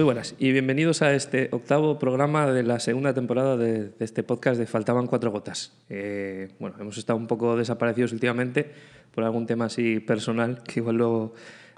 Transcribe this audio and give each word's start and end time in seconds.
Muy 0.00 0.06
buenas 0.06 0.34
y 0.38 0.50
bienvenidos 0.52 1.02
a 1.02 1.12
este 1.12 1.50
octavo 1.52 1.98
programa 1.98 2.46
de 2.50 2.62
la 2.62 2.80
segunda 2.80 3.12
temporada 3.12 3.58
de, 3.58 3.92
este 4.00 4.22
podcast 4.22 4.58
de 4.58 4.64
Faltaban 4.64 5.06
Cuatro 5.06 5.30
Gotas. 5.30 5.76
Eh, 5.90 6.54
bueno, 6.58 6.76
hemos 6.80 6.96
estado 6.96 7.18
un 7.18 7.26
poco 7.26 7.54
desaparecidos 7.54 8.14
últimamente 8.14 8.72
por 9.14 9.24
algún 9.24 9.44
tema 9.44 9.66
así 9.66 10.00
personal 10.00 10.62
que 10.62 10.80
igual 10.80 10.96
luego 10.96 11.34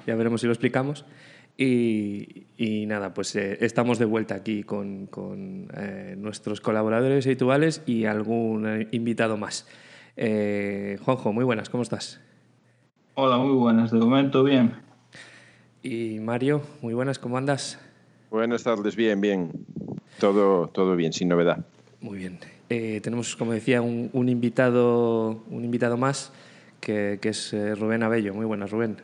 ya 0.06 0.14
veremos 0.14 0.40
si 0.40 0.46
lo 0.46 0.52
explicamos. 0.52 1.04
Y, 1.58 2.44
nada, 2.86 3.12
pues 3.12 3.34
eh, 3.34 3.58
estamos 3.60 3.98
de 3.98 4.04
vuelta 4.04 4.36
aquí 4.36 4.62
con, 4.62 5.08
eh, 5.76 6.14
nuestros 6.16 6.60
colaboradores 6.60 7.26
habituales 7.26 7.82
y 7.86 8.04
algún 8.04 8.86
invitado 8.92 9.36
más. 9.36 9.66
Juanjo, 10.16 11.32
muy 11.32 11.44
buenas, 11.44 11.68
¿cómo 11.70 11.82
estás? 11.82 12.20
Hola, 13.14 13.36
muy 13.38 13.56
buenas, 13.56 13.90
de 13.90 13.98
momento 13.98 14.44
bien. 14.44 14.74
Y 15.82 16.20
Mario, 16.20 16.62
muy 16.82 16.94
buenas, 16.94 17.18
¿cómo 17.18 17.36
andas? 17.36 17.81
Buenas 18.32 18.62
tardes, 18.62 18.96
bien, 18.96 19.20
bien. 19.20 19.52
Todo, 20.18 20.66
todo 20.68 20.96
bien, 20.96 21.12
sin 21.12 21.28
novedad. 21.28 21.66
Muy 22.00 22.16
bien. 22.16 22.38
Eh, 22.70 22.98
tenemos, 23.02 23.36
como 23.36 23.52
decía, 23.52 23.82
un, 23.82 24.10
invitado, 24.26 25.42
un 25.50 25.66
invitado 25.66 25.98
más, 25.98 26.32
que, 26.80 27.20
es 27.22 27.52
eh, 27.52 27.74
Rubén 27.74 28.02
Abello. 28.02 28.32
Muy 28.32 28.46
buenas, 28.46 28.70
Rubén. 28.70 28.96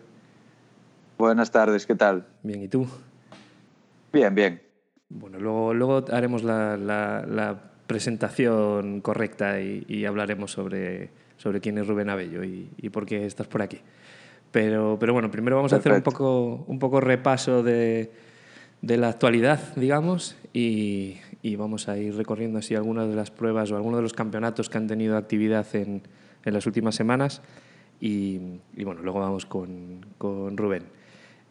Buenas 1.19 1.50
tardes, 1.50 1.84
¿qué 1.84 1.94
tal? 1.94 2.25
Bien, 2.42 2.62
¿y 2.62 2.69
tú? 2.69 2.86
Bien, 4.14 4.34
bien. 4.34 4.62
Bueno, 5.11 5.38
luego, 5.38 5.75
luego 5.75 6.06
haremos 6.10 6.42
la, 6.42 7.60
presentación 7.86 9.03
correcta 9.03 9.60
y, 9.60 10.06
hablaremos 10.06 10.53
sobre, 10.53 11.10
sobre 11.36 11.60
quién 11.60 11.77
es 11.77 11.86
Rubén 11.86 12.08
Abello 12.08 12.44
y, 12.44 12.88
por 12.88 13.05
qué 13.05 13.27
estás 13.27 13.47
por 13.47 13.60
aquí. 13.60 13.78
Pero, 14.53 14.97
pero 14.98 15.12
bueno, 15.12 15.31
primero 15.31 15.56
vamos 15.56 15.75
a 15.75 15.77
hacer 15.77 15.92
un 15.92 16.00
poco, 16.00 16.64
un 16.66 16.78
poco 16.78 17.03
repaso 17.03 17.62
de, 17.62 18.10
de 18.83 18.97
la 18.97 19.09
actualidad, 19.09 19.75
digamos, 19.77 20.37
y, 20.53 21.19
vamos 21.57 21.89
a 21.89 21.98
ir 21.98 22.15
recorriendo 22.15 22.59
así 22.59 22.75
algunas 22.75 23.09
de 23.09 23.17
las 23.17 23.31
pruebas 23.31 23.71
o 23.71 23.77
algunos 23.77 23.98
de 23.98 24.03
los 24.03 24.12
campeonatos 24.12 24.69
que 24.69 24.79
han 24.79 24.87
tenido 24.87 25.17
actividad 25.17 25.67
en, 25.75 26.03
en 26.45 26.55
las 26.55 26.67
últimas 26.67 26.95
semanas. 26.95 27.43
Y, 28.01 28.39
bueno, 28.77 29.03
luego 29.03 29.21
vamos 29.21 29.47
con, 29.47 30.06
con 30.19 30.56
Rubén. 30.56 30.84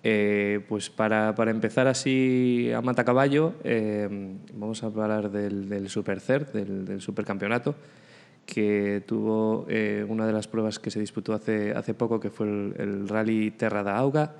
Eh, 0.03 0.61
pues 0.69 0.89
para, 0.89 1.35
para, 1.35 1.51
empezar 1.51 1.87
así 1.87 2.71
a 2.73 2.81
matacaballo, 2.81 3.55
eh, 3.63 4.07
vamos 4.53 4.83
a 4.83 4.85
hablar 4.85 5.31
del, 5.31 5.67
del 5.67 5.87
del, 5.87 6.85
del 6.85 7.01
Supercampeonato, 7.01 7.75
que 8.45 9.03
tuvo 9.05 9.65
eh, 9.67 10.05
una 10.07 10.25
de 10.25 10.31
las 10.31 10.47
pruebas 10.47 10.79
que 10.79 10.91
se 10.91 10.99
disputó 10.99 11.33
hace, 11.33 11.71
hace 11.71 11.93
poco, 11.93 12.19
que 12.19 12.29
fue 12.29 12.47
el, 12.47 12.75
el 12.77 13.09
Rally 13.09 13.51
Terra 13.51 13.83
da 13.83 13.97
Auga, 13.97 14.35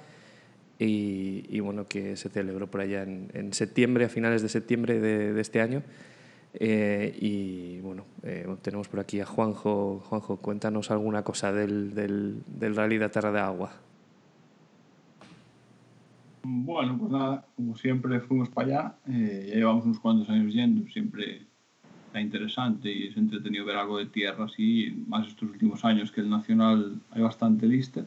y, 0.79 1.59
bueno, 1.59 1.87
que 1.87 2.15
se 2.15 2.29
celebró 2.29 2.67
por 2.67 2.81
allá 2.81 3.03
en, 3.03 3.53
septiembre, 3.53 4.05
a 4.05 4.09
finales 4.09 4.41
de 4.41 4.49
septiembre 4.49 4.99
de, 4.99 5.39
este 5.39 5.61
año. 5.61 5.81
Eh, 6.53 7.17
y 7.19 7.79
bueno, 7.81 8.05
eh, 8.23 8.47
tenemos 8.61 8.87
por 8.87 8.99
aquí 8.99 9.19
a 9.19 9.25
Juanjo. 9.25 9.99
Juanjo, 10.07 10.37
cuéntanos 10.37 10.91
alguna 10.91 11.23
cosa 11.23 11.51
del, 11.51 11.93
del, 11.95 12.43
del 12.47 12.75
Rally 12.75 12.97
de 12.97 13.09
Terra 13.09 13.31
de 13.31 13.39
Agua. 13.39 13.71
Bueno, 16.43 16.97
pues 16.97 17.11
nada, 17.11 17.45
como 17.55 17.75
siempre 17.75 18.19
fuimos 18.21 18.49
para 18.49 18.67
allá, 18.67 18.95
eh, 19.09 19.47
ya 19.49 19.55
llevamos 19.55 19.83
unos 19.83 19.99
cuantos 19.99 20.29
años 20.29 20.53
yendo, 20.53 20.87
siempre 20.89 21.41
está 22.05 22.21
interesante 22.21 22.89
y 22.89 23.07
es 23.07 23.17
entretenido 23.17 23.65
ver 23.65 23.75
algo 23.75 23.97
de 23.97 24.05
tierra 24.05 24.45
así, 24.45 25.03
más 25.07 25.27
estos 25.27 25.49
últimos 25.49 25.83
años 25.83 26.09
que 26.09 26.21
el 26.21 26.29
Nacional 26.29 27.01
hay 27.11 27.21
bastante 27.21 27.65
lista 27.65 28.05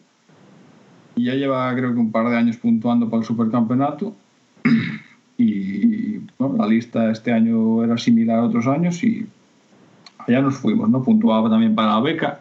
y 1.21 1.25
ya 1.25 1.35
lleva 1.35 1.75
creo 1.75 1.93
que 1.93 2.01
un 2.01 2.11
par 2.11 2.31
de 2.31 2.37
años 2.37 2.57
puntuando 2.57 3.11
para 3.11 3.21
el 3.21 3.27
supercampeonato 3.27 4.17
y 5.37 6.19
bueno, 6.39 6.57
la 6.59 6.67
lista 6.67 7.11
este 7.11 7.31
año 7.33 7.85
era 7.85 7.99
similar 7.99 8.39
a 8.39 8.45
otros 8.45 8.67
años 8.67 9.05
y 9.05 9.27
allá 10.19 10.41
nos 10.41 10.57
fuimos, 10.57 10.89
¿no? 10.89 11.03
Puntuaba 11.03 11.51
también 11.51 11.75
para 11.75 11.91
la 11.91 12.01
beca, 12.01 12.41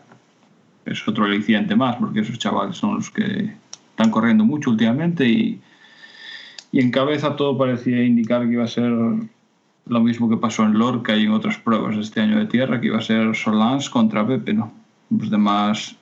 es 0.86 1.06
otro 1.08 1.26
aliciente 1.26 1.76
más 1.76 1.98
porque 1.98 2.22
esos 2.22 2.40
chavales 2.40 2.78
son 2.78 2.96
los 2.96 3.10
que 3.10 3.54
están 3.90 4.12
corriendo 4.12 4.46
mucho 4.46 4.70
últimamente 4.70 5.28
y, 5.28 5.62
en 6.72 6.92
cabeza 6.92 7.36
todo 7.36 7.58
parecía 7.58 8.04
indicar 8.04 8.46
que 8.46 8.54
iba 8.54 8.64
a 8.64 8.68
ser 8.68 8.92
lo 8.92 10.00
mismo 10.02 10.30
que 10.30 10.38
pasó 10.38 10.64
en 10.64 10.78
Lorca 10.78 11.18
y 11.18 11.24
en 11.24 11.32
otras 11.32 11.58
pruebas 11.58 11.98
este 11.98 12.22
año 12.22 12.38
de 12.38 12.46
tierra, 12.46 12.80
que 12.80 12.88
iba 12.88 13.00
a 13.00 13.02
ser 13.02 13.36
Solans 13.36 13.90
contra 13.90 14.26
Pepe, 14.26 14.54
¿no? 14.54 14.72
Los 15.10 15.32
demás 15.32 15.99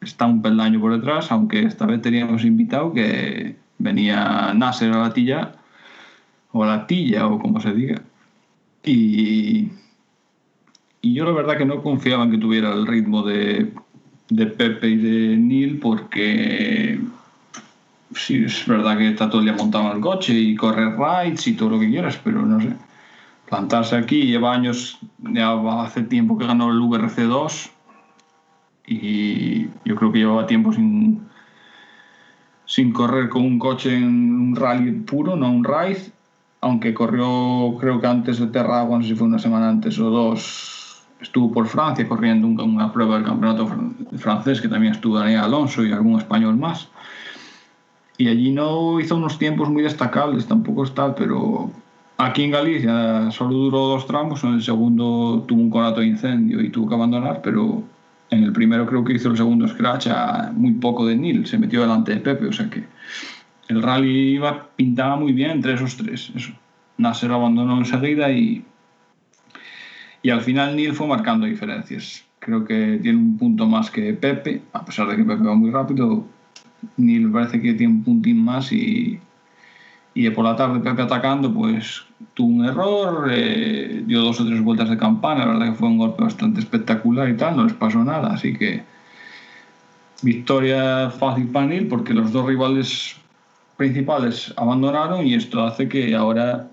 está 0.00 0.26
un 0.26 0.42
peldaño 0.42 0.80
por 0.80 0.94
detrás, 0.94 1.30
aunque 1.30 1.62
esta 1.62 1.86
vez 1.86 2.00
teníamos 2.02 2.44
invitado 2.44 2.92
que 2.92 3.56
venía 3.78 4.52
Nasser 4.54 4.92
a 4.92 4.98
la 4.98 5.12
tilla, 5.12 5.52
o 6.52 6.64
a 6.64 6.66
la 6.66 6.86
tilla, 6.86 7.26
o 7.26 7.38
como 7.38 7.60
se 7.60 7.72
diga. 7.72 8.02
Y, 8.84 9.68
y 11.02 11.14
yo 11.14 11.24
la 11.24 11.32
verdad 11.32 11.58
que 11.58 11.66
no 11.66 11.82
confiaba 11.82 12.24
en 12.24 12.30
que 12.30 12.38
tuviera 12.38 12.72
el 12.72 12.86
ritmo 12.86 13.22
de, 13.22 13.72
de 14.30 14.46
Pepe 14.46 14.88
y 14.88 14.96
de 14.96 15.36
Neil, 15.36 15.78
porque 15.78 16.98
sí, 18.14 18.44
es 18.44 18.66
verdad 18.66 18.96
que 18.96 19.08
está 19.08 19.28
todo 19.28 19.40
el 19.40 19.46
día 19.46 19.56
montado 19.56 19.90
en 19.90 19.96
el 19.96 20.00
coche 20.02 20.34
y 20.34 20.56
corre 20.56 20.96
rides 20.96 21.46
y 21.46 21.54
todo 21.54 21.70
lo 21.70 21.80
que 21.80 21.90
quieras, 21.90 22.18
pero 22.22 22.44
no 22.44 22.60
sé. 22.60 22.72
Plantarse 23.48 23.96
aquí 23.96 24.22
lleva 24.22 24.54
años, 24.54 24.98
ya 25.18 25.52
hace 25.82 26.02
tiempo 26.02 26.38
que 26.38 26.46
ganó 26.46 26.70
el 26.70 26.78
VRC2 26.78 27.70
y 28.90 29.68
yo 29.84 29.94
creo 29.94 30.10
que 30.10 30.18
llevaba 30.18 30.46
tiempo 30.46 30.72
sin, 30.72 31.20
sin 32.66 32.92
correr 32.92 33.28
con 33.28 33.42
un 33.42 33.58
coche 33.60 33.96
en 33.96 34.04
un 34.04 34.56
rally 34.56 34.90
puro, 34.90 35.36
no 35.36 35.48
un 35.48 35.64
ride, 35.64 36.10
aunque 36.60 36.92
corrió 36.92 37.76
creo 37.78 38.00
que 38.00 38.08
antes 38.08 38.40
de 38.40 38.48
Terra, 38.48 38.84
no 38.84 39.00
sé 39.00 39.10
si 39.10 39.14
fue 39.14 39.28
una 39.28 39.38
semana 39.38 39.68
antes 39.68 39.96
o 40.00 40.10
dos, 40.10 41.06
estuvo 41.20 41.52
por 41.52 41.68
Francia 41.68 42.08
corriendo 42.08 42.48
una 42.48 42.92
prueba 42.92 43.14
del 43.14 43.24
campeonato 43.24 43.70
francés 44.16 44.60
que 44.60 44.68
también 44.68 44.92
estuvo 44.92 45.20
Daniel 45.20 45.42
Alonso 45.44 45.84
y 45.84 45.92
algún 45.92 46.18
español 46.18 46.56
más. 46.56 46.88
Y 48.18 48.26
allí 48.26 48.50
no 48.50 48.98
hizo 48.98 49.16
unos 49.16 49.38
tiempos 49.38 49.70
muy 49.70 49.84
destacables, 49.84 50.48
tampoco 50.48 50.82
está, 50.82 51.14
pero 51.14 51.70
aquí 52.18 52.42
en 52.42 52.50
Galicia 52.50 53.30
solo 53.30 53.54
duró 53.54 53.78
dos 53.86 54.06
tramos, 54.06 54.42
en 54.42 54.54
el 54.54 54.62
segundo 54.62 55.44
tuvo 55.46 55.60
un 55.60 55.70
conato 55.70 56.00
de 56.00 56.08
incendio 56.08 56.60
y 56.60 56.70
tuvo 56.70 56.88
que 56.88 56.94
abandonar, 56.96 57.40
pero 57.40 57.84
en 58.30 58.44
el 58.44 58.52
primero 58.52 58.86
creo 58.86 59.04
que 59.04 59.14
hizo 59.14 59.28
el 59.28 59.36
segundo 59.36 59.66
scratch 59.66 60.06
a 60.08 60.52
muy 60.54 60.72
poco 60.74 61.06
de 61.06 61.16
Neil, 61.16 61.46
se 61.46 61.58
metió 61.58 61.80
delante 61.80 62.14
de 62.14 62.20
Pepe, 62.20 62.46
o 62.46 62.52
sea 62.52 62.70
que 62.70 62.84
el 63.68 63.82
rally 63.82 64.34
iba, 64.34 64.68
pintaba 64.76 65.16
muy 65.16 65.32
bien 65.32 65.50
entre 65.50 65.74
esos 65.74 65.96
tres. 65.96 66.32
Eso. 66.34 66.52
Nasser 66.98 67.30
abandonó 67.30 67.78
enseguida 67.78 68.30
y, 68.30 68.64
y 70.22 70.30
al 70.30 70.42
final 70.42 70.76
Neil 70.76 70.92
fue 70.92 71.06
marcando 71.06 71.46
diferencias. 71.46 72.24
Creo 72.40 72.64
que 72.64 72.98
tiene 73.02 73.18
un 73.18 73.38
punto 73.38 73.66
más 73.66 73.90
que 73.90 74.12
Pepe, 74.14 74.62
a 74.72 74.84
pesar 74.84 75.08
de 75.08 75.16
que 75.16 75.24
Pepe 75.24 75.44
va 75.44 75.54
muy 75.54 75.70
rápido. 75.70 76.26
Neil 76.96 77.30
parece 77.30 77.60
que 77.60 77.74
tiene 77.74 77.92
un 77.92 78.02
puntín 78.02 78.42
más 78.42 78.72
y, 78.72 79.20
y 80.14 80.28
por 80.30 80.44
la 80.44 80.56
tarde 80.56 80.80
Pepe 80.80 81.02
atacando, 81.02 81.52
pues 81.52 82.04
tuvo 82.34 82.48
un 82.48 82.64
error, 82.64 83.28
eh, 83.30 84.02
dio 84.06 84.20
dos 84.22 84.40
o 84.40 84.46
tres 84.46 84.60
vueltas 84.62 84.90
de 84.90 84.98
campana, 84.98 85.46
la 85.46 85.52
verdad 85.52 85.66
que 85.66 85.78
fue 85.78 85.88
un 85.88 85.98
golpe 85.98 86.22
bastante 86.22 86.60
espectacular 86.60 87.28
y 87.28 87.36
tal, 87.36 87.56
no 87.56 87.64
les 87.64 87.74
pasó 87.74 88.02
nada, 88.02 88.32
así 88.32 88.56
que 88.56 88.82
victoria 90.22 91.10
fácil 91.10 91.48
para 91.48 91.66
Neil 91.66 91.86
porque 91.86 92.12
los 92.12 92.32
dos 92.32 92.46
rivales 92.46 93.16
principales 93.76 94.52
abandonaron 94.56 95.26
y 95.26 95.34
esto 95.34 95.64
hace 95.64 95.88
que 95.88 96.14
ahora 96.14 96.68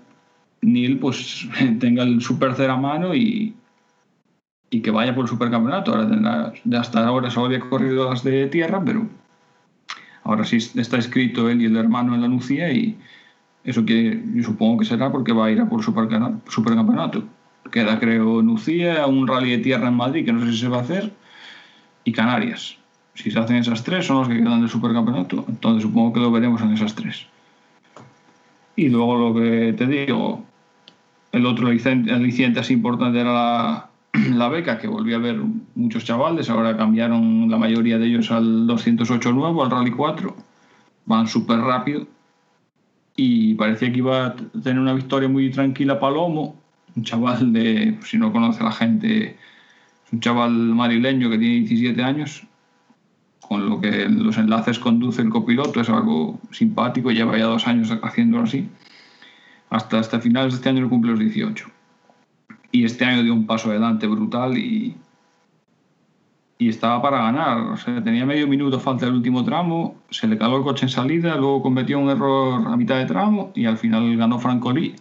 Neil 0.60 0.98
pues 0.98 1.48
tenga 1.80 2.02
el 2.02 2.20
super 2.20 2.54
a 2.68 2.76
mano 2.76 3.14
y, 3.14 3.54
y 4.70 4.80
que 4.80 4.90
vaya 4.90 5.14
por 5.14 5.24
el 5.24 5.30
supercampeonato. 5.30 5.94
Ahora 5.94 6.52
ya 6.64 6.80
hasta 6.80 7.06
ahora 7.06 7.30
solo 7.30 7.46
había 7.46 7.60
corrido 7.60 8.10
las 8.10 8.22
de 8.24 8.46
tierra, 8.48 8.82
pero 8.84 9.08
ahora 10.24 10.44
sí 10.44 10.56
está 10.56 10.98
escrito 10.98 11.48
él 11.48 11.62
y 11.62 11.66
el 11.66 11.76
hermano 11.76 12.14
en 12.14 12.20
la 12.20 12.28
Nucía 12.28 12.70
y, 12.70 12.98
eso 13.68 13.84
que 13.84 14.22
yo 14.34 14.42
supongo 14.42 14.78
que 14.78 14.86
será 14.86 15.12
porque 15.12 15.32
va 15.32 15.46
a 15.46 15.50
ir 15.50 15.60
a 15.60 15.68
por 15.68 15.82
supercampeonato. 15.84 17.22
Queda, 17.70 18.00
creo, 18.00 18.40
Nucía, 18.40 19.06
un 19.06 19.26
rally 19.26 19.50
de 19.50 19.58
tierra 19.58 19.88
en 19.88 19.94
Madrid, 19.94 20.24
que 20.24 20.32
no 20.32 20.40
sé 20.46 20.52
si 20.52 20.58
se 20.58 20.68
va 20.68 20.78
a 20.78 20.80
hacer, 20.80 21.12
y 22.02 22.12
Canarias. 22.12 22.78
Si 23.12 23.30
se 23.30 23.38
hacen 23.38 23.56
esas 23.56 23.84
tres, 23.84 24.06
son 24.06 24.20
los 24.20 24.28
que 24.28 24.38
quedan 24.38 24.60
del 24.60 24.70
supercampeonato. 24.70 25.44
Entonces 25.48 25.82
supongo 25.82 26.14
que 26.14 26.20
lo 26.20 26.32
veremos 26.32 26.62
en 26.62 26.72
esas 26.72 26.94
tres. 26.94 27.26
Y 28.74 28.88
luego 28.88 29.18
lo 29.18 29.34
que 29.34 29.74
te 29.74 29.86
digo, 29.86 30.44
el 31.32 31.44
otro 31.44 31.68
aliciente 31.68 32.60
así 32.60 32.72
importante 32.72 33.20
era 33.20 33.34
la, 33.34 33.90
la 34.34 34.48
beca, 34.48 34.78
que 34.78 34.88
volví 34.88 35.12
a 35.12 35.18
ver 35.18 35.42
muchos 35.74 36.04
chavales. 36.04 36.48
Ahora 36.48 36.74
cambiaron 36.74 37.50
la 37.50 37.58
mayoría 37.58 37.98
de 37.98 38.06
ellos 38.06 38.30
al 38.30 38.66
208 38.66 39.30
nuevo, 39.32 39.62
al 39.62 39.70
Rally 39.70 39.90
4. 39.90 40.34
Van 41.04 41.28
súper 41.28 41.58
rápido 41.58 42.06
y 43.20 43.56
parecía 43.56 43.90
que 43.90 43.98
iba 43.98 44.26
a 44.26 44.36
tener 44.36 44.78
una 44.78 44.94
victoria 44.94 45.28
muy 45.28 45.50
tranquila 45.50 45.98
Palomo, 45.98 46.54
un 46.94 47.02
chaval 47.02 47.52
de, 47.52 47.98
si 48.04 48.16
no 48.16 48.30
conoce 48.30 48.60
a 48.60 48.66
la 48.66 48.72
gente, 48.72 49.36
un 50.12 50.20
chaval 50.20 50.52
marileño 50.52 51.28
que 51.28 51.36
tiene 51.36 51.56
17 51.56 52.00
años, 52.00 52.46
con 53.40 53.68
lo 53.68 53.80
que 53.80 54.08
los 54.08 54.38
enlaces 54.38 54.78
conduce 54.78 55.20
el 55.20 55.30
copiloto, 55.30 55.80
es 55.80 55.88
algo 55.88 56.38
simpático, 56.52 57.10
lleva 57.10 57.36
ya 57.36 57.46
dos 57.46 57.66
años 57.66 57.90
haciéndolo 58.04 58.44
así. 58.44 58.68
Hasta, 59.68 59.98
hasta 59.98 60.20
finales 60.20 60.52
de 60.52 60.56
este 60.58 60.68
año 60.68 60.88
cumple 60.88 61.10
los 61.10 61.18
18. 61.20 61.68
Y 62.70 62.84
este 62.84 63.04
año 63.04 63.24
dio 63.24 63.34
un 63.34 63.48
paso 63.48 63.70
adelante 63.70 64.06
brutal 64.06 64.56
y, 64.56 64.94
y 66.58 66.68
estaba 66.68 67.00
para 67.00 67.22
ganar. 67.22 67.58
O 67.58 67.76
sea, 67.76 68.02
tenía 68.02 68.26
medio 68.26 68.48
minuto 68.48 68.80
falta 68.80 69.06
del 69.06 69.14
último 69.14 69.44
tramo, 69.44 69.96
se 70.10 70.26
le 70.26 70.36
caló 70.36 70.58
el 70.58 70.64
coche 70.64 70.86
en 70.86 70.90
salida, 70.90 71.36
luego 71.36 71.62
cometió 71.62 71.98
un 71.98 72.10
error 72.10 72.66
a 72.66 72.76
mitad 72.76 72.98
de 72.98 73.06
tramo 73.06 73.52
y 73.54 73.66
al 73.66 73.78
final 73.78 74.16
ganó 74.16 74.38
Franco 74.38 74.72
Lee. 74.72 74.96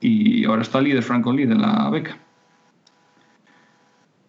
Y 0.00 0.44
ahora 0.44 0.62
está 0.62 0.80
líder 0.80 1.02
Franco 1.02 1.32
Lee 1.32 1.46
de 1.46 1.54
la 1.54 1.88
beca. 1.90 2.18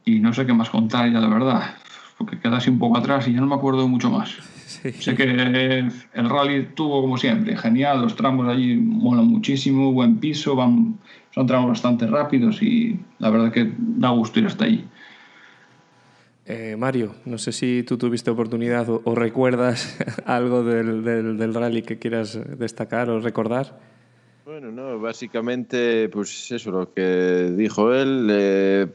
Y 0.03 0.19
no 0.19 0.33
sé 0.33 0.45
qué 0.45 0.53
más 0.53 0.69
contar 0.69 1.11
ya, 1.11 1.19
la 1.19 1.27
verdad, 1.27 1.75
porque 2.17 2.37
queda 2.39 2.57
así 2.57 2.69
un 2.69 2.77
poco 2.77 2.97
atrás 2.97 3.27
y 3.27 3.33
ya 3.33 3.39
no 3.39 3.47
me 3.47 3.55
acuerdo 3.55 3.87
mucho 3.87 4.11
más. 4.11 4.37
Sé 4.99 5.15
que 5.15 5.23
el 5.23 6.29
rally 6.29 6.67
tuvo 6.75 7.01
como 7.01 7.17
siempre, 7.17 7.57
genial, 7.57 8.01
los 8.01 8.15
tramos 8.15 8.47
allí 8.47 8.75
molan 8.75 9.25
muchísimo, 9.25 9.91
buen 9.93 10.17
piso, 10.17 10.55
van, 10.55 10.99
son 11.31 11.47
tramos 11.47 11.69
bastante 11.69 12.05
rápidos 12.05 12.61
y 12.61 12.99
la 13.17 13.31
verdad 13.31 13.51
que 13.51 13.73
da 13.77 14.09
gusto 14.09 14.39
ir 14.39 14.45
hasta 14.45 14.65
allí. 14.65 14.85
Eh, 16.47 16.75
Mario, 16.77 17.15
no 17.25 17.39
sé 17.39 17.51
si 17.51 17.81
tú 17.83 17.97
tuviste 17.97 18.29
oportunidad 18.29 18.87
o, 18.89 19.15
recuerdas 19.15 19.97
algo 20.25 20.63
del, 20.63 21.03
del, 21.03 21.37
del, 21.37 21.53
rally 21.53 21.81
que 21.81 21.97
quieras 21.97 22.39
destacar 22.57 23.09
o 23.09 23.19
recordar. 23.19 23.79
Bueno, 24.45 24.71
no, 24.71 24.99
básicamente, 24.99 26.07
pues 26.09 26.51
eso, 26.51 26.69
lo 26.69 26.93
que 26.93 27.51
dijo 27.57 27.93
él. 27.93 28.91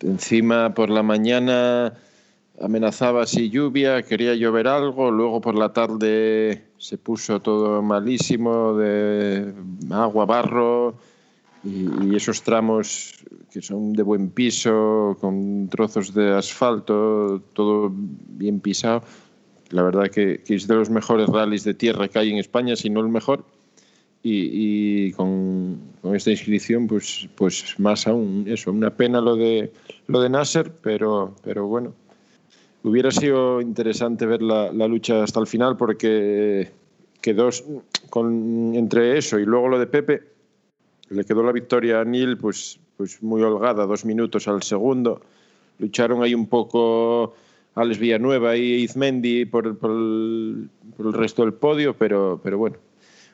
Encima 0.00 0.72
por 0.72 0.90
la 0.90 1.02
mañana 1.02 1.92
amenazaba 2.60 3.22
así 3.22 3.50
lluvia, 3.50 4.02
quería 4.02 4.34
llover 4.34 4.68
algo, 4.68 5.10
luego 5.10 5.40
por 5.40 5.56
la 5.56 5.72
tarde 5.72 6.66
se 6.78 6.98
puso 6.98 7.40
todo 7.40 7.82
malísimo 7.82 8.74
de 8.74 9.52
agua, 9.90 10.24
barro 10.24 10.94
y, 11.64 12.10
y 12.10 12.16
esos 12.16 12.42
tramos 12.42 13.24
que 13.52 13.60
son 13.60 13.92
de 13.92 14.02
buen 14.02 14.30
piso, 14.30 15.16
con 15.20 15.68
trozos 15.68 16.14
de 16.14 16.30
asfalto, 16.32 17.42
todo 17.52 17.92
bien 17.92 18.60
pisado. 18.60 19.02
La 19.70 19.82
verdad 19.82 20.08
que, 20.08 20.42
que 20.42 20.54
es 20.54 20.66
de 20.66 20.74
los 20.74 20.90
mejores 20.90 21.28
rallies 21.28 21.64
de 21.64 21.74
tierra 21.74 22.08
que 22.08 22.18
hay 22.18 22.30
en 22.30 22.38
España, 22.38 22.76
si 22.76 22.90
no 22.90 23.00
el 23.00 23.08
mejor. 23.08 23.44
Y, 24.22 25.06
y 25.06 25.12
con, 25.12 25.80
con, 26.02 26.14
esta 26.14 26.30
inscripción, 26.30 26.86
pues, 26.86 27.28
pues 27.36 27.74
más 27.78 28.06
aún, 28.06 28.44
eso, 28.46 28.70
una 28.70 28.94
pena 28.94 29.20
lo 29.20 29.34
de, 29.34 29.72
lo 30.08 30.20
de 30.20 30.28
Nasser, 30.28 30.70
pero, 30.82 31.34
pero 31.42 31.66
bueno, 31.66 31.94
hubiera 32.82 33.10
sido 33.10 33.62
interesante 33.62 34.26
ver 34.26 34.42
la, 34.42 34.72
la 34.72 34.88
lucha 34.88 35.22
hasta 35.22 35.40
el 35.40 35.46
final 35.46 35.78
porque 35.78 36.70
quedó 37.22 37.48
con, 38.10 38.74
entre 38.74 39.16
eso 39.16 39.38
y 39.38 39.46
luego 39.46 39.68
lo 39.68 39.78
de 39.78 39.86
Pepe, 39.86 40.22
le 41.10 41.24
quedó 41.24 41.42
la 41.42 41.52
victoria 41.52 42.00
a 42.00 42.04
Neil, 42.04 42.38
pues 42.38 42.80
pues 43.00 43.22
muy 43.22 43.40
holgada, 43.40 43.86
dos 43.86 44.04
minutos 44.04 44.46
al 44.46 44.62
segundo. 44.62 45.22
Lucharon 45.78 46.22
ahí 46.22 46.34
un 46.34 46.46
poco 46.48 47.32
Alex 47.74 47.98
Villanueva 47.98 48.58
y 48.58 48.82
Izmendi 48.82 49.46
por, 49.46 49.78
por, 49.78 49.92
el, 49.92 50.68
por 50.98 51.06
el 51.06 51.14
resto 51.14 51.40
del 51.40 51.54
podio, 51.54 51.94
pero, 51.94 52.38
pero 52.44 52.58
bueno, 52.58 52.76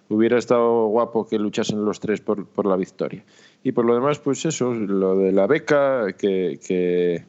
hubiera 0.09 0.39
estado 0.39 0.87
guapo 0.87 1.27
que 1.27 1.37
luchasen 1.41 1.85
los 1.85 1.99
tres 1.99 2.21
por, 2.21 2.47
por, 2.47 2.65
la 2.65 2.77
victoria. 2.77 3.25
Y 3.65 3.73
por 3.73 3.85
lo 3.85 3.97
demás, 3.97 4.21
pues 4.21 4.45
eso, 4.45 4.73
lo 4.73 5.19
de 5.19 5.33
la 5.33 5.49
beca, 5.49 6.13
que, 6.13 6.61
que, 6.65 7.25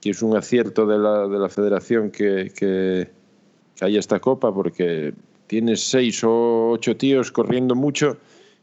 que 0.00 0.10
es 0.10 0.20
un 0.20 0.36
acierto 0.36 0.84
de 0.84 0.98
la, 0.98 1.28
de 1.28 1.38
la 1.38 1.48
federación 1.48 2.10
que, 2.10 2.50
que, 2.56 3.08
que 3.76 3.84
haya 3.84 4.00
esta 4.00 4.18
copa, 4.18 4.52
porque 4.52 5.14
tienes 5.46 5.80
seis 5.80 6.24
o 6.24 6.70
ocho 6.70 6.96
tíos 6.96 7.30
corriendo 7.30 7.76
mucho 7.76 8.16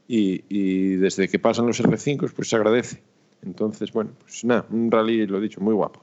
y, 0.07 0.43
y, 0.49 0.95
desde 0.95 1.27
que 1.27 1.39
pasan 1.39 1.67
los 1.67 1.81
R5 1.81 2.31
pues 2.33 2.49
se 2.49 2.55
agradece. 2.55 3.01
Entonces, 3.43 3.91
bueno, 3.91 4.11
pues 4.19 4.43
nada, 4.43 4.65
un 4.69 4.91
rally, 4.91 5.27
lo 5.27 5.39
dicho, 5.39 5.61
muy 5.61 5.73
guapo. 5.73 6.01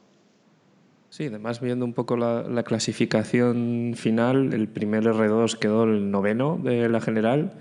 Sí, 1.10 1.26
además 1.26 1.60
viendo 1.60 1.84
un 1.84 1.92
poco 1.92 2.16
la, 2.16 2.42
la 2.42 2.62
clasificación 2.62 3.92
final, 3.96 4.54
el 4.54 4.68
primer 4.68 5.04
R2 5.04 5.58
quedó 5.58 5.84
el 5.84 6.10
noveno 6.10 6.58
de 6.62 6.88
la 6.88 7.00
general 7.00 7.52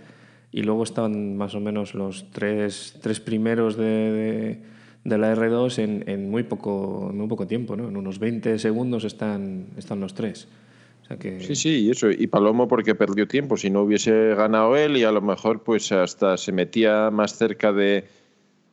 y 0.51 0.63
luego 0.63 0.83
estaban 0.83 1.35
más 1.35 1.55
o 1.55 1.59
menos 1.59 1.93
los 1.93 2.31
tres, 2.31 2.97
tres 3.01 3.19
primeros 3.19 3.75
de, 3.75 3.83
de, 3.83 4.61
de 5.03 5.17
la 5.17 5.35
R2 5.35 5.79
en, 5.79 6.03
en, 6.07 6.29
muy 6.29 6.43
poco, 6.43 7.11
muy 7.13 7.27
poco 7.27 7.47
tiempo, 7.47 7.75
¿no? 7.75 7.89
En 7.89 7.97
unos 7.97 8.19
20 8.19 8.59
segundos 8.59 9.03
están, 9.03 9.67
están 9.77 9.99
los 9.99 10.13
tres. 10.13 10.47
Que... 11.17 11.39
Sí, 11.41 11.55
sí, 11.55 11.85
y 11.85 11.91
eso. 11.91 12.09
Y 12.09 12.27
Palomo 12.27 12.67
porque 12.67 12.95
perdió 12.95 13.27
tiempo. 13.27 13.57
Si 13.57 13.69
no 13.69 13.81
hubiese 13.81 14.35
ganado 14.35 14.75
él 14.75 14.97
y 14.97 15.03
a 15.03 15.11
lo 15.11 15.21
mejor 15.21 15.63
pues 15.63 15.91
hasta 15.91 16.37
se 16.37 16.51
metía 16.51 17.09
más 17.11 17.37
cerca 17.37 17.71
de, 17.71 18.05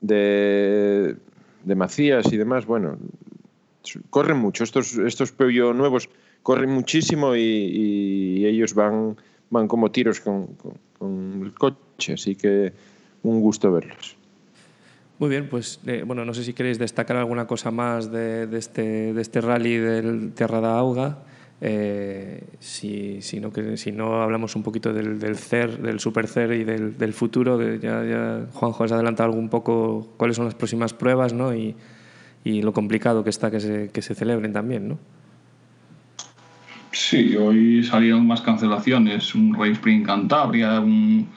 de, 0.01 1.17
de 1.65 1.75
Macías 1.75 2.33
y 2.33 2.37
demás. 2.37 2.67
Bueno, 2.67 2.99
corren 4.11 4.39
mucho. 4.39 4.65
Estos, 4.65 4.97
estos 4.97 5.33
Peugeot 5.33 5.75
nuevos 5.75 6.09
corren 6.43 6.71
muchísimo 6.71 7.37
y, 7.37 7.41
y 7.41 8.47
ellos 8.47 8.75
van, 8.75 9.17
van 9.51 9.69
como 9.69 9.91
tiros 9.91 10.21
con, 10.21 10.47
con, 10.55 10.75
con, 10.99 11.43
el 11.45 11.53
coche. 11.55 12.15
Así 12.15 12.35
que 12.35 12.73
un 13.23 13.41
gusto 13.41 13.73
verlos. 13.73 14.17
Muy 15.19 15.31
bien, 15.31 15.49
pues 15.49 15.81
eh, 15.87 16.05
bueno, 16.07 16.25
no 16.25 16.33
sé 16.33 16.45
si 16.45 16.53
queréis 16.53 16.79
destacar 16.79 17.17
alguna 17.17 17.47
cosa 17.47 17.73
más 17.73 18.13
de, 18.13 18.47
de, 18.47 18.59
este, 18.59 19.13
de 19.13 19.21
este 19.21 19.41
rally 19.41 19.77
del 19.77 20.33
Terra 20.33 20.61
da 20.61 20.79
Auga. 20.79 21.25
Eh, 21.61 22.45
si, 22.61 23.21
si, 23.21 23.41
no, 23.41 23.53
que, 23.53 23.77
si 23.77 23.91
no 23.91 24.23
hablamos 24.23 24.55
un 24.55 24.63
poquito 24.63 24.93
del, 24.93 25.19
del 25.19 25.37
CER, 25.37 25.79
del 25.79 25.99
Super 25.99 26.29
CER 26.29 26.53
y 26.53 26.65
del, 26.65 26.97
del 26.97 27.13
futuro, 27.13 27.59
de, 27.59 27.81
ya, 27.81 28.05
ya 28.05 28.47
Juanjo 28.53 28.85
has 28.85 28.93
adelantado 28.93 29.33
un 29.33 29.49
poco 29.49 30.15
cuáles 30.17 30.37
son 30.37 30.45
las 30.45 30.55
próximas 30.55 30.95
pruebas 30.95 31.33
¿no? 31.33 31.55
y, 31.55 31.75
y 32.45 32.63
lo 32.63 32.73
complicado 32.73 33.25
que 33.25 33.31
está 33.31 33.51
que 33.51 33.61
se, 33.61 33.91
que 33.93 34.03
se 34.03 34.15
celebren 34.15 34.53
también, 34.53 34.89
¿no? 34.89 34.99
Sí, 36.93 37.37
hoy 37.37 37.85
salieron 37.85 38.27
más 38.27 38.41
cancelaciones, 38.41 39.35
un 39.35 39.55
Race 39.55 39.73
Spring 39.73 40.05
Cantabria, 40.05 40.81
un, 40.81 41.29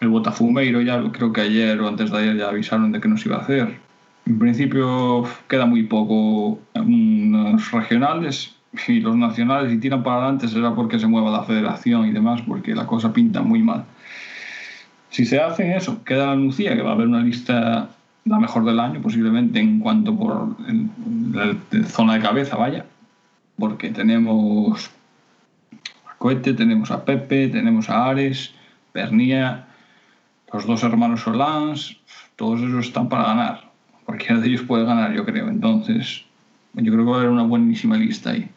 el 0.00 0.08
Botafumeiro, 0.08 0.80
ya 0.80 1.02
creo 1.12 1.32
que 1.32 1.42
ayer 1.42 1.78
o 1.80 1.88
antes 1.88 2.10
de 2.10 2.18
ayer 2.18 2.36
ya 2.36 2.48
avisaron 2.48 2.90
de 2.90 3.00
que 3.00 3.08
no 3.08 3.16
iba 3.24 3.36
a 3.36 3.40
hacer. 3.40 3.78
En 4.26 4.38
principio 4.38 5.24
queda 5.48 5.66
muy 5.66 5.82
poco, 5.84 6.60
unos 6.74 7.70
regionales, 7.72 8.56
y 8.88 9.00
los 9.00 9.16
nacionales, 9.16 9.70
si 9.70 9.78
tiran 9.78 10.02
para 10.02 10.16
adelante, 10.16 10.48
será 10.48 10.74
porque 10.74 10.98
se 10.98 11.06
mueva 11.06 11.30
la 11.30 11.42
federación 11.42 12.06
y 12.06 12.12
demás, 12.12 12.42
porque 12.42 12.74
la 12.74 12.86
cosa 12.86 13.12
pinta 13.12 13.42
muy 13.42 13.62
mal. 13.62 13.84
Si 15.10 15.24
se 15.26 15.40
hace 15.40 15.76
eso, 15.76 16.04
queda 16.04 16.26
la 16.26 16.36
Lucía, 16.36 16.76
que 16.76 16.82
va 16.82 16.90
a 16.90 16.94
haber 16.94 17.08
una 17.08 17.20
lista 17.20 17.88
la 18.24 18.38
mejor 18.38 18.64
del 18.64 18.78
año, 18.78 19.00
posiblemente 19.00 19.58
en 19.58 19.80
cuanto 19.80 20.16
por 20.16 20.56
la 21.32 21.56
zona 21.86 22.14
de 22.14 22.20
cabeza, 22.20 22.56
vaya, 22.56 22.84
porque 23.58 23.90
tenemos 23.90 24.90
a 26.06 26.14
Cohete, 26.16 26.54
tenemos 26.54 26.90
a 26.92 27.04
Pepe, 27.04 27.48
tenemos 27.48 27.90
a 27.90 28.08
Ares, 28.08 28.54
Pernía, 28.92 29.66
los 30.52 30.66
dos 30.66 30.82
hermanos 30.84 31.22
Solans, 31.22 31.96
todos 32.36 32.60
esos 32.60 32.86
están 32.86 33.08
para 33.08 33.24
ganar. 33.24 33.70
Cualquiera 34.04 34.40
de 34.40 34.48
ellos 34.48 34.62
puede 34.62 34.84
ganar, 34.84 35.12
yo 35.12 35.24
creo. 35.24 35.48
Entonces, 35.48 36.24
yo 36.74 36.92
creo 36.92 37.04
que 37.04 37.10
va 37.10 37.16
a 37.16 37.20
haber 37.20 37.30
una 37.30 37.42
buenísima 37.42 37.96
lista 37.96 38.30
ahí 38.30 38.48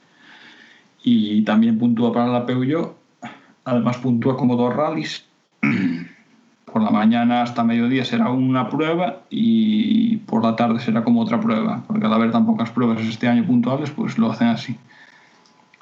y 1.04 1.42
también 1.44 1.78
puntúa 1.78 2.14
para 2.14 2.28
la 2.28 2.46
Peugeot. 2.46 2.96
Además 3.66 3.98
puntúa 3.98 4.38
como 4.38 4.56
dos 4.56 4.74
rallies. 4.74 5.26
Por 6.66 6.82
la 6.82 6.90
mañana 6.90 7.44
hasta 7.44 7.64
mediodía 7.64 8.04
será 8.04 8.32
una 8.32 8.68
prueba 8.68 9.22
y 9.30 10.18
por 10.18 10.44
la 10.44 10.56
tarde 10.56 10.80
será 10.80 11.04
como 11.04 11.22
otra 11.22 11.40
prueba, 11.40 11.84
porque 11.86 12.08
al 12.08 12.14
haber 12.14 12.32
tan 12.32 12.48
pocas 12.48 12.72
pruebas 12.72 13.00
este 13.02 13.28
año 13.28 13.46
puntuales, 13.46 13.92
pues 13.92 14.18
lo 14.18 14.32
hacen 14.32 14.48
así. 14.48 14.76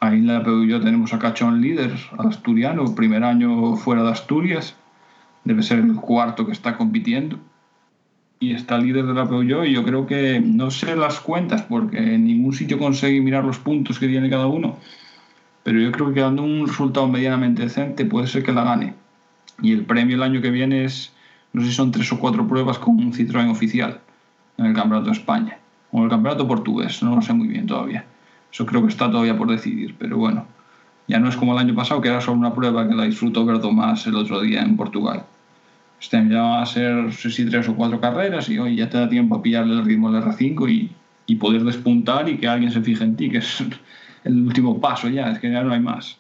Ahí 0.02 0.18
en 0.18 0.28
la 0.28 0.44
Peugeot 0.44 0.84
tenemos 0.84 1.14
a 1.14 1.20
Cachón 1.20 1.62
líder, 1.62 1.94
al 2.18 2.28
asturiano, 2.28 2.94
primer 2.94 3.24
año 3.24 3.78
fuera 3.78 4.04
de 4.04 4.10
Asturias, 4.10 4.76
debe 5.46 5.64
ser 5.64 5.80
el 5.80 5.96
cuarto 5.96 6.46
que 6.46 6.52
está 6.52 6.76
compitiendo 6.76 7.40
y 8.42 8.52
está 8.52 8.78
líder 8.78 9.06
de 9.06 9.14
la 9.14 9.30
Peugeot 9.30 9.68
y 9.68 9.72
yo 9.72 9.86
creo 9.86 10.06
que 10.06 10.42
no 10.42 10.72
sé 10.72 10.98
las 10.98 11.22
cuentas 11.22 11.62
porque 11.62 12.16
en 12.16 12.26
ningún 12.26 12.52
sitio 12.52 12.78
conseguí 12.78 13.22
mirar 13.22 13.46
los 13.46 13.60
puntos 13.60 13.98
que 13.98 14.10
tiene 14.10 14.30
cada 14.30 14.48
uno 14.48 14.76
pero 15.64 15.80
yo 15.80 15.92
creo 15.92 16.08
que 16.08 16.16
quedando 16.16 16.44
un 16.44 16.68
resultado 16.68 17.08
medianamente 17.08 17.64
decente 17.64 18.06
puede 18.06 18.28
ser 18.28 18.44
que 18.44 18.52
la 18.52 18.64
gane. 18.64 18.96
Y 19.62 19.74
el 19.74 19.86
premio 19.86 20.16
el 20.16 20.24
año 20.24 20.42
que 20.42 20.50
viene 20.50 20.86
es, 20.86 21.14
no 21.54 21.62
sé 21.62 21.68
si 21.68 21.74
son 21.74 21.92
tres 21.92 22.12
o 22.12 22.20
cuatro 22.20 22.48
pruebas 22.48 22.80
con 22.80 22.96
un 22.96 23.14
Citroën 23.14 23.50
oficial 23.50 24.00
en 24.58 24.66
el 24.66 24.74
Campeonato 24.74 25.12
de 25.12 25.18
España, 25.18 25.58
o 25.92 26.00
en 26.00 26.04
el 26.06 26.10
Campeonato 26.10 26.48
Portugués, 26.48 27.02
no 27.04 27.16
lo 27.16 27.22
sé 27.22 27.34
muy 27.34 27.48
bien 27.48 27.68
todavía. 27.68 28.06
Eso 28.52 28.66
creo 28.66 28.82
que 28.82 28.90
está 28.90 29.10
todavía 29.10 29.38
por 29.38 29.50
decidir, 29.50 29.96
pero 29.98 30.18
bueno, 30.18 30.46
ya 31.08 31.20
no 31.20 31.30
es 31.30 31.36
como 31.36 31.54
el 31.54 31.60
año 31.60 31.76
pasado 31.76 32.02
que 32.02 32.10
era 32.10 32.22
solo 32.22 32.38
una 32.38 32.54
prueba 32.54 32.88
que 32.88 32.96
la 32.96 33.04
disfrutó 33.04 33.46
Berto 33.46 33.72
más 33.72 34.06
el 34.08 34.16
otro 34.16 34.42
día 34.42 34.62
en 34.62 34.76
Portugal. 34.76 35.24
Este 36.00 36.18
año 36.18 36.32
ya 36.32 36.42
va 36.42 36.62
a 36.64 36.66
ser, 36.66 36.94
no 36.96 37.12
sé 37.12 37.30
si 37.30 37.46
tres 37.46 37.70
o 37.70 37.76
cuatro 37.76 38.02
carreras 38.02 38.50
y 38.50 38.58
hoy 38.58 38.76
ya 38.76 38.90
te 38.90 38.98
da 38.98 39.08
tiempo 39.08 39.36
a 39.36 39.42
pillarle 39.42 39.74
el 39.74 39.86
ritmo 39.86 40.12
del 40.12 40.24
R5 40.24 40.70
y, 40.72 40.92
y 41.28 41.36
poder 41.36 41.64
despuntar 41.64 42.28
y 42.28 42.38
que 42.38 42.48
alguien 42.48 42.72
se 42.72 42.82
fije 42.82 43.04
en 43.04 43.16
ti, 43.16 43.30
que 43.30 43.38
es 43.38 43.64
el 44.24 44.42
último 44.48 44.80
paso 44.80 45.10
ya, 45.10 45.32
es 45.32 45.40
que 45.40 45.52
ya 45.52 45.64
no 45.64 45.74
hay 45.74 45.80
más. 45.80 46.18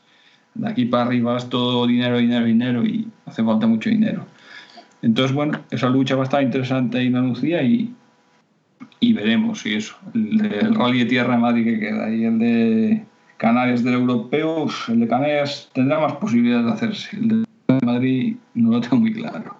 De 0.53 0.67
aquí 0.67 0.86
para 0.86 1.03
arriba 1.03 1.38
es 1.38 1.50
todo 1.50 1.88
dinero, 1.88 2.17
dinero, 2.17 2.46
dinero 2.46 2.86
y 2.86 3.08
hace 3.25 3.43
falta 3.43 3.67
mucho 3.67 3.89
dinero. 3.89 4.25
Entonces, 5.01 5.36
bueno, 5.36 5.60
esa 5.72 5.89
lucha 5.89 6.15
va 6.15 6.22
a 6.22 6.25
estar 6.25 6.43
interesante 6.43 7.00
ahí 7.00 7.08
en 7.08 7.15
Andalucía 7.15 7.63
y, 7.63 7.93
y 9.00 9.13
veremos 9.13 9.62
si 9.62 9.74
eso. 9.74 9.96
El, 10.13 10.75
rally 10.75 11.00
de 11.00 11.05
tierra 11.05 11.36
en 11.36 11.41
Madrid 11.41 11.65
que 11.65 11.79
queda 11.79 12.10
y 12.13 12.25
el 12.25 12.39
de 12.39 13.05
Canarias 13.38 13.84
del 13.84 13.96
europeo, 13.96 14.67
el 14.89 15.00
de 15.00 15.08
Canarias 15.08 15.70
tendrá 15.74 16.00
más 16.00 16.13
posibilidades 16.13 16.65
de 16.65 16.72
hacerse. 16.72 17.17
El 17.17 17.27
de 17.29 17.46
Madrid 17.84 18.36
no 18.53 18.72
lo 18.72 18.81
tengo 18.81 18.98
muy 18.98 19.13
claro. 19.13 19.58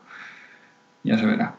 Ya 1.03 1.17
se 1.17 1.25
verá. 1.25 1.55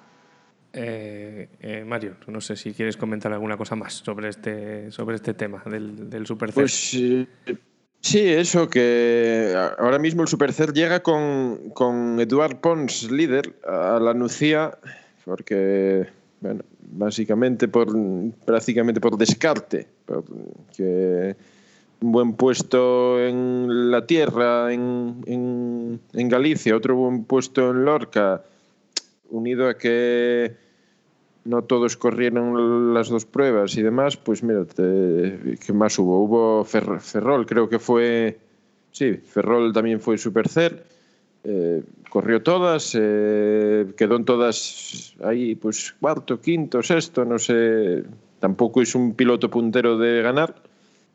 Eh, 0.75 1.49
eh, 1.61 1.85
Mario, 1.87 2.17
no 2.29 2.41
sé 2.41 2.57
si 2.57 2.73
quieres 2.73 2.97
comentar 2.97 3.31
alguna 3.33 3.59
cosa 3.59 3.77
más 3.77 3.93
sobre 3.93 4.31
este, 4.31 4.91
sobre 4.91 5.17
este 5.17 5.35
tema 5.35 5.63
del, 5.67 6.09
del. 6.09 6.25
Pues 6.55 6.95
eh, 6.95 7.27
sí, 8.01 8.21
eso, 8.21 8.71
que 8.71 9.55
ahora 9.79 9.99
mismo 9.99 10.23
el 10.23 10.29
Supercell 10.29 10.73
llega 10.73 11.03
con, 11.03 11.71
con 11.75 12.19
Eduard 12.19 12.61
Pons, 12.61 13.11
líder, 13.11 13.55
a 13.69 14.01
la 14.01 14.15
Nucía, 14.15 14.79
porque, 15.27 16.07
bueno, 16.41 16.63
básicamente 16.81 17.69
por, 17.69 17.89
prácticamente 18.47 18.99
por 18.99 19.19
descarte, 19.19 19.89
un 20.09 22.13
buen 22.13 22.33
puesto 22.33 23.21
en 23.21 23.91
la 23.91 24.07
tierra, 24.07 24.73
en, 24.73 25.23
en 25.27 26.29
Galicia, 26.31 26.75
otro 26.75 26.97
buen 26.97 27.25
puesto 27.25 27.73
en 27.73 27.85
Lorca, 27.85 28.43
unido 29.33 29.69
a 29.69 29.77
que 29.77 30.55
no 31.45 31.63
todos 31.65 31.97
corrieron 31.97 32.95
las 32.95 33.09
dos 33.09 33.27
pruebas 33.27 33.77
y 33.77 33.83
demás, 33.83 34.17
pues 34.17 34.43
mira, 34.43 34.65
¿qué 34.77 35.73
más 35.73 35.99
hubo? 35.99 36.23
Hubo 36.23 36.65
Ferrol, 36.65 37.47
creo 37.47 37.69
que 37.69 37.79
fue, 37.79 38.39
sí, 38.93 39.15
Ferrol 39.15 39.73
también 39.73 40.01
fue 40.01 40.19
Supercell, 40.19 40.81
eh, 41.45 41.83
corrió 42.11 42.43
todas, 42.43 42.97
eh, 42.97 43.87
quedó 43.97 44.17
en 44.17 44.25
todas 44.25 45.15
ahí, 45.25 45.57
pues 45.57 45.95
cuarto, 45.99 46.41
quinto, 46.41 46.83
sexto, 46.83 47.25
no 47.25 47.39
sé, 47.39 48.05
tampoco 48.39 48.83
es 48.83 48.95
un 48.95 49.15
piloto 49.15 49.51
puntero 49.51 49.99
de 49.99 50.23
ganar, 50.23 50.55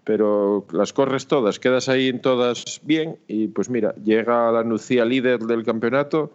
pero 0.03 0.65
las 0.74 0.91
corres 0.91 1.27
todas, 1.27 1.59
quedas 1.59 1.88
ahí 1.88 2.09
en 2.09 2.21
todas 2.21 2.81
bien 2.83 3.17
y 3.27 3.47
pues 3.47 3.69
mira, 3.69 3.95
llega 4.03 4.51
la 4.51 4.63
Nucía 4.63 5.05
líder 5.05 5.39
del 5.39 5.63
campeonato 5.63 6.31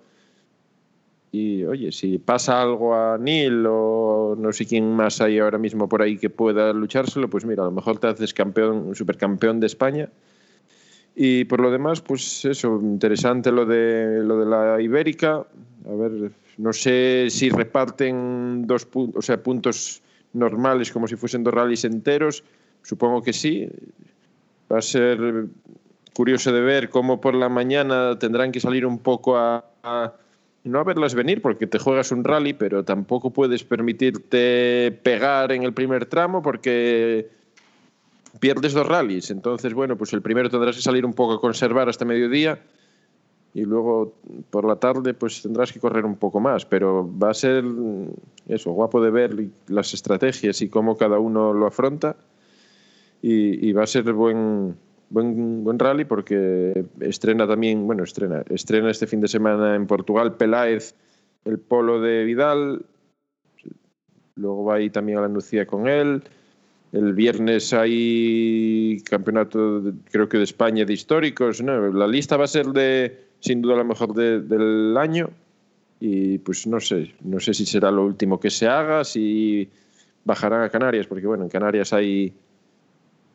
y 1.34 1.64
oye, 1.64 1.90
si 1.92 2.18
pasa 2.18 2.60
algo 2.60 2.94
a 2.94 3.16
Neil 3.16 3.64
o 3.66 4.36
no 4.38 4.52
sé 4.52 4.66
quién 4.66 4.94
más 4.94 5.22
hay 5.22 5.38
ahora 5.38 5.56
mismo 5.56 5.88
por 5.88 6.02
ahí 6.02 6.18
que 6.18 6.28
pueda 6.28 6.74
luchárselo, 6.74 7.30
pues 7.30 7.46
mira, 7.46 7.62
a 7.62 7.66
lo 7.66 7.72
mejor 7.72 7.98
te 7.98 8.08
haces 8.08 8.34
campeón, 8.34 8.94
supercampeón 8.94 9.58
de 9.58 9.66
España. 9.66 10.10
Y 11.16 11.44
por 11.46 11.60
lo 11.60 11.70
demás, 11.70 12.02
pues 12.02 12.44
eso, 12.44 12.78
interesante 12.82 13.50
lo 13.50 13.64
de 13.64 14.22
lo 14.22 14.40
de 14.40 14.44
la 14.44 14.82
Ibérica. 14.82 15.46
A 15.88 15.94
ver, 15.94 16.32
no 16.58 16.72
sé 16.74 17.28
si 17.30 17.48
reparten 17.48 18.66
dos 18.66 18.84
puntos, 18.84 19.18
o 19.18 19.22
sea, 19.22 19.42
puntos 19.42 20.02
normales 20.34 20.92
como 20.92 21.08
si 21.08 21.16
fuesen 21.16 21.44
dos 21.44 21.54
rallies 21.54 21.86
enteros. 21.86 22.44
Supongo 22.82 23.22
que 23.22 23.32
sí. 23.32 23.70
Va 24.70 24.78
a 24.78 24.82
ser 24.82 25.46
curioso 26.14 26.52
de 26.52 26.60
ver 26.60 26.90
cómo 26.90 27.22
por 27.22 27.34
la 27.34 27.48
mañana 27.48 28.18
tendrán 28.18 28.52
que 28.52 28.60
salir 28.60 28.84
un 28.84 28.98
poco 28.98 29.38
a 29.38 29.64
no 30.64 30.78
a 30.78 30.84
verlas 30.84 31.14
venir 31.14 31.42
porque 31.42 31.66
te 31.66 31.78
juegas 31.78 32.12
un 32.12 32.24
rally, 32.24 32.52
pero 32.52 32.84
tampoco 32.84 33.30
puedes 33.30 33.64
permitirte 33.64 34.96
pegar 35.02 35.52
en 35.52 35.64
el 35.64 35.72
primer 35.72 36.06
tramo 36.06 36.42
porque 36.42 37.28
pierdes 38.38 38.72
dos 38.72 38.86
rallies. 38.86 39.30
Entonces, 39.30 39.74
bueno, 39.74 39.96
pues 39.96 40.12
el 40.12 40.22
primero 40.22 40.50
tendrás 40.50 40.76
que 40.76 40.82
salir 40.82 41.04
un 41.04 41.14
poco 41.14 41.34
a 41.34 41.40
conservar 41.40 41.88
hasta 41.88 42.04
mediodía 42.04 42.60
y 43.54 43.62
luego 43.62 44.14
por 44.50 44.66
la 44.66 44.76
tarde 44.76 45.12
pues 45.12 45.42
tendrás 45.42 45.72
que 45.72 45.80
correr 45.80 46.06
un 46.06 46.16
poco 46.16 46.40
más, 46.40 46.64
pero 46.64 47.10
va 47.18 47.30
a 47.30 47.34
ser 47.34 47.64
eso, 48.48 48.70
guapo 48.72 49.02
de 49.02 49.10
ver 49.10 49.36
las 49.66 49.92
estrategias 49.92 50.62
y 50.62 50.68
cómo 50.68 50.96
cada 50.96 51.18
uno 51.18 51.52
lo 51.52 51.66
afronta 51.66 52.16
y, 53.20 53.68
y 53.68 53.72
va 53.72 53.82
a 53.82 53.86
ser 53.86 54.10
buen, 54.12 54.74
buen, 55.12 55.62
buen 55.62 55.78
rally 55.78 56.04
porque 56.04 56.84
estrena 57.00 57.46
también, 57.46 57.86
bueno, 57.86 58.02
estrena, 58.02 58.42
estrena 58.48 58.90
este 58.90 59.06
fin 59.06 59.20
de 59.20 59.28
semana 59.28 59.76
en 59.76 59.86
Portugal 59.86 60.36
Peláez 60.36 60.94
el 61.44 61.58
polo 61.58 62.00
de 62.00 62.24
Vidal, 62.24 62.84
luego 64.36 64.64
va 64.64 64.76
ahí 64.76 64.90
también 64.90 65.18
a 65.18 65.22
la 65.22 65.28
Nucía 65.28 65.66
con 65.66 65.88
él. 65.88 66.22
El 66.92 67.14
viernes 67.14 67.72
hay 67.72 69.02
campeonato, 69.08 69.92
creo 70.10 70.28
que 70.28 70.38
de 70.38 70.44
España 70.44 70.84
de 70.84 70.92
históricos. 70.92 71.60
La 71.60 72.06
lista 72.06 72.36
va 72.36 72.44
a 72.44 72.48
ser 72.48 72.66
de, 72.66 73.28
sin 73.40 73.62
duda, 73.62 73.76
la 73.76 73.84
mejor 73.84 74.14
de, 74.14 74.40
del 74.40 74.96
año. 74.96 75.30
Y 76.00 76.38
pues 76.38 76.66
no 76.66 76.80
sé, 76.80 77.14
no 77.22 77.40
sé 77.40 77.54
si 77.54 77.64
será 77.64 77.90
lo 77.90 78.04
último 78.04 78.38
que 78.40 78.50
se 78.50 78.68
haga, 78.68 79.04
si 79.04 79.70
bajarán 80.24 80.62
a 80.62 80.68
Canarias, 80.68 81.06
porque 81.06 81.26
bueno, 81.26 81.44
en 81.44 81.50
Canarias 81.50 81.92
hay 81.92 82.34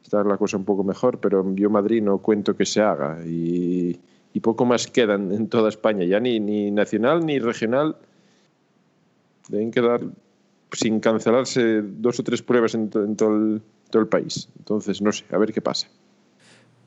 está 0.07 0.23
la 0.23 0.37
cosa 0.37 0.55
un 0.55 0.63
poco 0.63 0.85
mejor, 0.85 1.19
pero 1.19 1.53
yo 1.53 1.69
Madrid 1.69 2.01
no 2.01 2.19
cuento 2.19 2.55
que 2.55 2.65
se 2.65 2.81
haga 2.81 3.19
y, 3.25 3.99
poco 4.41 4.65
más 4.65 4.85
quedan 4.85 5.31
en 5.31 5.49
toda 5.49 5.67
España, 5.67 6.05
ya 6.05 6.19
ni, 6.19 6.39
ni 6.39 6.69
nacional 6.69 7.25
ni 7.25 7.39
regional. 7.39 7.97
Deben 9.49 9.71
quedar 9.71 10.01
sin 10.71 10.99
cancelarse 10.99 11.81
dos 11.81 12.19
o 12.19 12.23
tres 12.23 12.43
pruebas 12.43 12.75
en, 12.75 12.91
en 12.93 13.15
todo, 13.15 13.35
el, 13.35 13.61
todo 13.89 14.03
el 14.03 14.07
país. 14.07 14.47
Entonces, 14.59 15.01
no 15.01 15.11
sé, 15.11 15.25
a 15.31 15.39
ver 15.39 15.51
qué 15.51 15.59
pasa. 15.59 15.87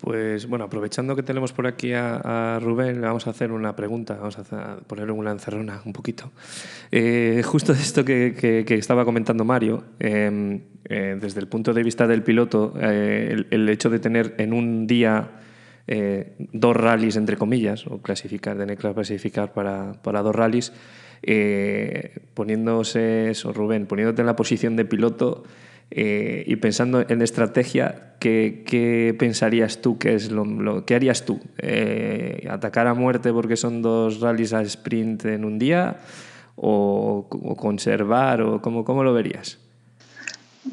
Pues 0.01 0.47
bueno, 0.47 0.65
aprovechando 0.65 1.15
que 1.15 1.23
tenemos 1.23 1.53
por 1.53 1.67
aquí 1.67 1.93
a, 1.93 2.59
Rubén, 2.63 3.03
le 3.03 3.07
vamos 3.07 3.27
a 3.27 3.31
hacer 3.31 3.53
una 3.53 3.77
pregunta, 3.77 4.15
vamos 4.15 4.39
a, 4.39 4.79
ponerle 4.87 5.13
una 5.13 5.31
encerrona 5.31 5.83
un 5.85 5.93
poquito. 5.93 6.31
Eh, 6.91 7.43
justo 7.45 7.73
esto 7.73 8.03
que, 8.03 8.65
estaba 8.67 9.05
comentando 9.05 9.45
Mario, 9.45 9.85
eh, 9.99 10.61
eh, 10.87 11.19
desde 11.21 11.41
el 11.41 11.49
punto 11.49 11.75
de 11.75 11.83
vista 11.83 12.07
del 12.07 12.23
piloto, 12.23 12.73
eh, 12.81 13.45
el, 13.51 13.69
hecho 13.69 13.91
de 13.91 13.99
tener 13.99 14.35
en 14.39 14.55
un 14.55 14.87
día 14.87 15.33
dos 16.53 16.77
rallies, 16.77 17.17
entre 17.17 17.37
comillas, 17.37 17.85
o 17.87 18.01
clasificar, 18.01 18.57
tener 18.57 18.79
que 18.79 18.95
clasificar 18.95 19.53
para, 19.53 19.95
para 20.03 20.23
dos 20.23 20.35
rallies, 20.35 20.73
poniéndose 22.33 23.33
Rubén, 23.53 23.87
poniéndote 23.87 24.23
en 24.23 24.27
la 24.27 24.37
posición 24.37 24.77
de 24.77 24.85
piloto, 24.85 25.43
eh, 25.91 26.45
y 26.47 26.57
pensando 26.57 27.05
en 27.09 27.21
estrategia, 27.23 28.15
¿qué, 28.21 28.63
qué 28.67 29.15
pensarías 29.19 29.81
tú? 29.81 29.99
¿Qué, 29.99 30.15
es 30.15 30.31
lo, 30.31 30.45
lo, 30.45 30.85
¿qué 30.85 30.95
harías 30.95 31.25
tú? 31.25 31.41
Eh, 31.59 32.47
¿Atacar 32.49 32.87
a 32.87 32.95
muerte 32.95 33.33
porque 33.33 33.57
son 33.57 33.83
dos 33.83 34.21
rallies 34.21 34.53
a 34.53 34.63
sprint 34.63 35.25
en 35.25 35.45
un 35.45 35.59
día? 35.59 35.99
¿O, 36.55 37.27
o 37.31 37.57
conservar? 37.57 38.43
O 38.43 38.61
cómo, 38.61 38.85
¿Cómo 38.85 39.03
lo 39.03 39.13
verías? 39.13 39.59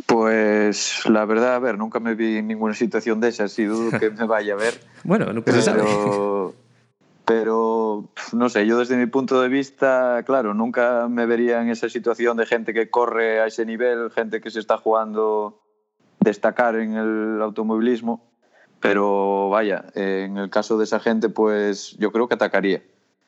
Pues 0.05 1.03
la 1.09 1.25
verdad, 1.25 1.55
a 1.55 1.59
ver, 1.59 1.77
nunca 1.77 1.99
me 1.99 2.13
vi 2.13 2.37
en 2.37 2.47
ninguna 2.47 2.73
situación 2.73 3.19
de 3.19 3.29
esas 3.29 3.57
y 3.57 3.65
dudo 3.65 3.97
que 3.97 4.09
me 4.11 4.25
vaya 4.25 4.53
a 4.53 4.57
ver. 4.57 4.73
bueno, 5.03 5.31
nunca 5.33 5.51
se 5.51 5.61
sabe. 5.61 5.81
Pero 7.27 8.09
no 8.31 8.47
sé, 8.47 8.65
yo 8.65 8.79
desde 8.79 8.95
mi 8.95 9.05
punto 9.05 9.41
de 9.41 9.49
vista, 9.49 10.23
claro, 10.25 10.53
nunca 10.53 11.09
me 11.09 11.25
vería 11.25 11.61
en 11.61 11.67
esa 11.67 11.89
situación 11.89 12.37
de 12.37 12.45
gente 12.45 12.73
que 12.73 12.89
corre 12.89 13.41
a 13.41 13.47
ese 13.47 13.65
nivel, 13.65 14.11
gente 14.11 14.39
que 14.39 14.49
se 14.49 14.61
está 14.61 14.77
jugando 14.77 15.61
destacar 16.21 16.77
en 16.77 16.93
el 16.93 17.41
automovilismo. 17.41 18.31
Pero 18.79 19.49
vaya, 19.49 19.83
en 19.93 20.37
el 20.37 20.49
caso 20.49 20.77
de 20.77 20.85
esa 20.85 21.01
gente, 21.01 21.27
pues 21.27 21.97
yo 21.97 22.13
creo 22.13 22.29
que 22.29 22.35
atacaría. 22.35 22.81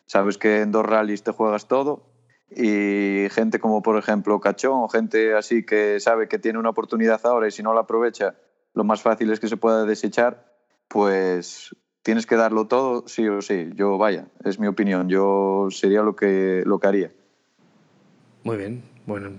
Sabes 0.05 0.37
que 0.37 0.61
en 0.61 0.71
dos 0.71 0.85
rallies 0.85 1.23
te 1.23 1.31
juegas 1.31 1.67
todo 1.67 2.05
y 2.49 3.27
gente 3.31 3.59
como 3.59 3.81
por 3.81 3.97
ejemplo 3.97 4.39
Cachón 4.39 4.81
o 4.81 4.87
gente 4.87 5.35
así 5.35 5.65
que 5.65 5.99
sabe 5.99 6.29
que 6.29 6.39
tiene 6.39 6.57
una 6.57 6.69
oportunidad 6.69 7.19
ahora 7.25 7.49
y 7.49 7.51
si 7.51 7.63
no 7.63 7.73
la 7.73 7.81
aprovecha, 7.81 8.35
lo 8.73 8.85
más 8.85 9.01
fácil 9.01 9.29
es 9.31 9.41
que 9.41 9.49
se 9.49 9.57
pueda 9.57 9.83
desechar, 9.83 10.53
pues 10.87 11.75
tienes 12.03 12.25
que 12.25 12.35
darlo 12.35 12.67
todo 12.67 13.03
sí 13.07 13.27
o 13.27 13.41
sí. 13.41 13.69
Yo, 13.75 13.97
vaya, 13.97 14.27
es 14.43 14.59
mi 14.59 14.67
opinión. 14.67 15.09
Yo 15.09 15.67
sería 15.71 16.01
lo 16.01 16.15
que, 16.15 16.63
lo 16.65 16.79
que 16.79 16.87
haría. 16.87 17.11
Muy 18.43 18.57
bien. 18.57 18.83
Bueno, 19.05 19.31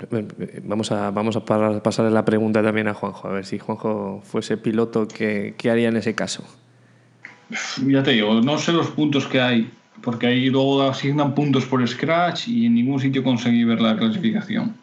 vamos 0.65 0.91
a, 0.91 1.13
vamos 1.13 1.37
a 1.37 1.45
pasarle 1.45 2.11
la 2.11 2.25
pregunta 2.25 2.61
también 2.61 2.89
a 2.89 2.95
Juanjo. 2.95 3.29
A 3.29 3.33
ver 3.33 3.47
si 3.47 3.61
Juanjo 3.61 4.21
fuese 4.25 4.57
piloto, 4.57 5.07
¿qué, 5.07 5.55
qué 5.57 5.71
haría 5.71 5.89
en 5.89 5.97
ese 5.97 6.15
caso? 6.17 6.45
Ya 7.87 8.03
te 8.03 8.13
digo, 8.13 8.41
no 8.41 8.59
sé 8.59 8.73
los 8.73 8.89
puntos 8.91 9.29
que 9.29 9.41
hay, 9.41 9.71
porque 10.03 10.27
ahí 10.27 10.51
luego 10.51 10.83
asignan 10.83 11.37
puntos 11.37 11.67
por 11.67 11.87
scratch 11.87 12.49
y 12.49 12.67
en 12.67 12.75
ningún 12.75 12.99
sitio 12.99 13.23
conseguí 13.23 13.63
ver 13.63 13.81
la 13.81 13.97
clasificación. 13.97 14.75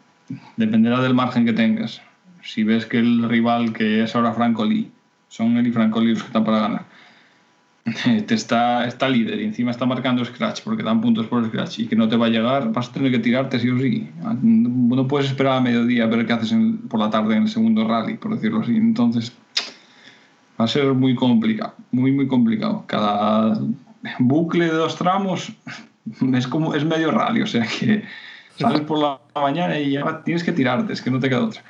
Dependerá 0.55 1.01
del 1.01 1.13
margen 1.13 1.45
que 1.45 1.53
tengas. 1.53 2.01
Si 2.41 2.63
ves 2.63 2.85
que 2.85 2.99
el 2.99 3.27
rival, 3.27 3.73
que 3.73 4.03
es 4.03 4.15
ahora 4.15 4.33
Franco 4.33 4.63
Lee, 4.63 4.89
son 5.27 5.57
él 5.57 5.67
y 5.67 5.71
Franco 5.71 5.99
Lee 5.99 6.13
los 6.13 6.23
que 6.23 6.27
están 6.27 6.45
para 6.45 6.59
ganar 6.59 6.85
te 8.27 8.35
está, 8.35 8.85
está 8.85 9.07
líder 9.07 9.39
y 9.39 9.45
encima 9.45 9.71
está 9.71 9.85
marcando 9.85 10.23
scratch 10.25 10.61
porque 10.63 10.83
dan 10.83 11.01
puntos 11.01 11.27
por 11.27 11.45
scratch 11.45 11.79
y 11.79 11.87
que 11.87 11.95
no 11.95 12.09
te 12.09 12.17
va 12.17 12.25
a 12.25 12.29
llegar, 12.29 12.71
vas 12.71 12.89
a 12.89 12.93
tener 12.93 13.11
que 13.11 13.19
tirarte 13.19 13.59
sí 13.59 13.69
o 13.69 13.79
sí. 13.79 14.09
No 14.41 15.07
puedes 15.07 15.27
esperar 15.29 15.57
a 15.57 15.61
mediodía 15.61 16.03
a 16.03 16.07
ver 16.07 16.25
qué 16.25 16.33
haces 16.33 16.51
en, 16.51 16.79
por 16.89 16.99
la 16.99 17.09
tarde 17.09 17.35
en 17.35 17.43
el 17.43 17.49
segundo 17.49 17.87
rally, 17.87 18.15
por 18.17 18.33
decirlo 18.33 18.61
así. 18.61 18.75
Entonces, 18.75 19.31
va 20.59 20.65
a 20.65 20.67
ser 20.67 20.93
muy 20.93 21.15
complicado, 21.15 21.75
muy, 21.91 22.11
muy 22.11 22.27
complicado. 22.27 22.83
Cada 22.87 23.57
bucle 24.19 24.65
de 24.65 24.73
dos 24.73 24.97
tramos 24.97 25.53
es 26.33 26.47
como 26.47 26.75
es 26.75 26.83
medio 26.83 27.11
rally, 27.11 27.41
o 27.41 27.47
sea 27.47 27.65
que 27.65 28.03
sales 28.57 28.81
por 28.81 28.99
la 28.99 29.19
mañana 29.35 29.79
y 29.79 29.91
ya 29.91 30.23
tienes 30.23 30.43
que 30.43 30.51
tirarte, 30.51 30.93
es 30.93 31.01
que 31.01 31.11
no 31.11 31.19
te 31.19 31.29
queda 31.29 31.45
otra. 31.45 31.61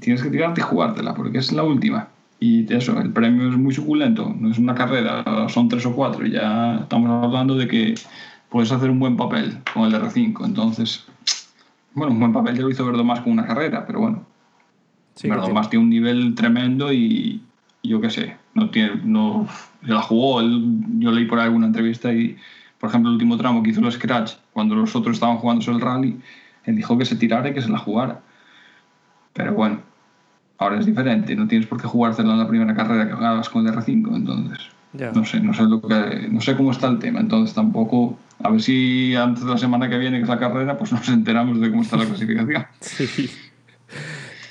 Tienes 0.00 0.22
que 0.22 0.28
tirarte 0.28 0.60
y 0.60 0.64
jugártela, 0.64 1.14
porque 1.14 1.38
es 1.38 1.52
la 1.52 1.62
última. 1.62 2.08
Y 2.40 2.72
eso, 2.72 2.98
el 3.00 3.12
premio 3.12 3.48
es 3.48 3.56
muy 3.56 3.74
suculento, 3.74 4.34
no 4.38 4.50
es 4.50 4.58
una 4.58 4.74
carrera, 4.74 5.24
son 5.48 5.68
tres 5.68 5.84
o 5.86 5.94
cuatro, 5.94 6.24
y 6.24 6.32
ya 6.32 6.80
estamos 6.82 7.24
hablando 7.24 7.56
de 7.56 7.66
que 7.66 7.94
puedes 8.48 8.70
hacer 8.70 8.90
un 8.90 9.00
buen 9.00 9.16
papel 9.16 9.58
con 9.74 9.84
el 9.84 9.94
R5. 10.00 10.44
Entonces, 10.44 11.04
bueno, 11.94 12.12
un 12.12 12.20
buen 12.20 12.32
papel 12.32 12.56
ya 12.56 12.62
lo 12.62 12.70
hizo 12.70 12.86
Verdomás 12.86 13.20
con 13.20 13.32
una 13.32 13.46
carrera, 13.46 13.84
pero 13.86 14.00
bueno. 14.00 14.24
Sí, 15.14 15.28
Verdomás 15.28 15.68
tiene 15.68 15.84
un 15.84 15.90
nivel 15.90 16.36
tremendo 16.36 16.92
y, 16.92 17.42
yo 17.82 18.00
qué 18.00 18.10
sé, 18.10 18.36
no 18.54 18.70
tiene, 18.70 19.00
no, 19.02 19.48
se 19.84 19.92
la 19.92 20.02
jugó, 20.02 20.40
yo 20.42 21.10
leí 21.10 21.24
por 21.24 21.40
ahí 21.40 21.46
alguna 21.46 21.66
entrevista 21.66 22.12
y, 22.12 22.36
por 22.78 22.90
ejemplo, 22.90 23.10
el 23.10 23.14
último 23.14 23.36
tramo 23.36 23.64
que 23.64 23.70
hizo 23.70 23.80
el 23.80 23.90
Scratch, 23.90 24.34
cuando 24.52 24.76
los 24.76 24.94
otros 24.94 25.16
estaban 25.16 25.38
jugándose 25.38 25.72
el 25.72 25.80
rally, 25.80 26.20
él 26.64 26.76
dijo 26.76 26.96
que 26.96 27.04
se 27.04 27.16
tirara 27.16 27.48
y 27.48 27.54
que 27.54 27.62
se 27.62 27.68
la 27.68 27.78
jugara. 27.78 28.20
Pero 29.32 29.54
bueno, 29.54 29.80
ahora 30.58 30.78
es 30.78 30.86
diferente, 30.86 31.34
no 31.34 31.48
tienes 31.48 31.66
por 31.66 31.80
qué 31.80 31.86
jugártela 31.86 32.32
en 32.32 32.38
la 32.38 32.48
primera 32.48 32.74
carrera 32.74 33.06
que 33.06 33.12
hagas 33.12 33.48
con 33.48 33.66
el 33.66 33.72
R5, 33.72 34.16
entonces 34.16 34.58
no 34.92 35.24
sé, 35.24 35.40
no 35.40 35.54
sé 35.54 35.62
lo 35.64 35.80
que, 35.80 36.28
no 36.30 36.40
sé 36.40 36.56
cómo 36.56 36.72
está 36.72 36.88
el 36.88 36.98
tema, 36.98 37.20
entonces 37.20 37.54
tampoco, 37.54 38.18
a 38.42 38.50
ver 38.50 38.60
si 38.60 39.14
antes 39.14 39.44
de 39.44 39.50
la 39.50 39.58
semana 39.58 39.88
que 39.88 39.98
viene 39.98 40.16
que 40.18 40.22
es 40.22 40.28
la 40.28 40.38
carrera, 40.38 40.78
pues 40.78 40.92
nos 40.92 41.08
enteramos 41.08 41.60
de 41.60 41.70
cómo 41.70 41.82
está 41.82 41.96
la 41.96 42.04
clasificación. 42.06 42.66
Sí. 42.80 43.30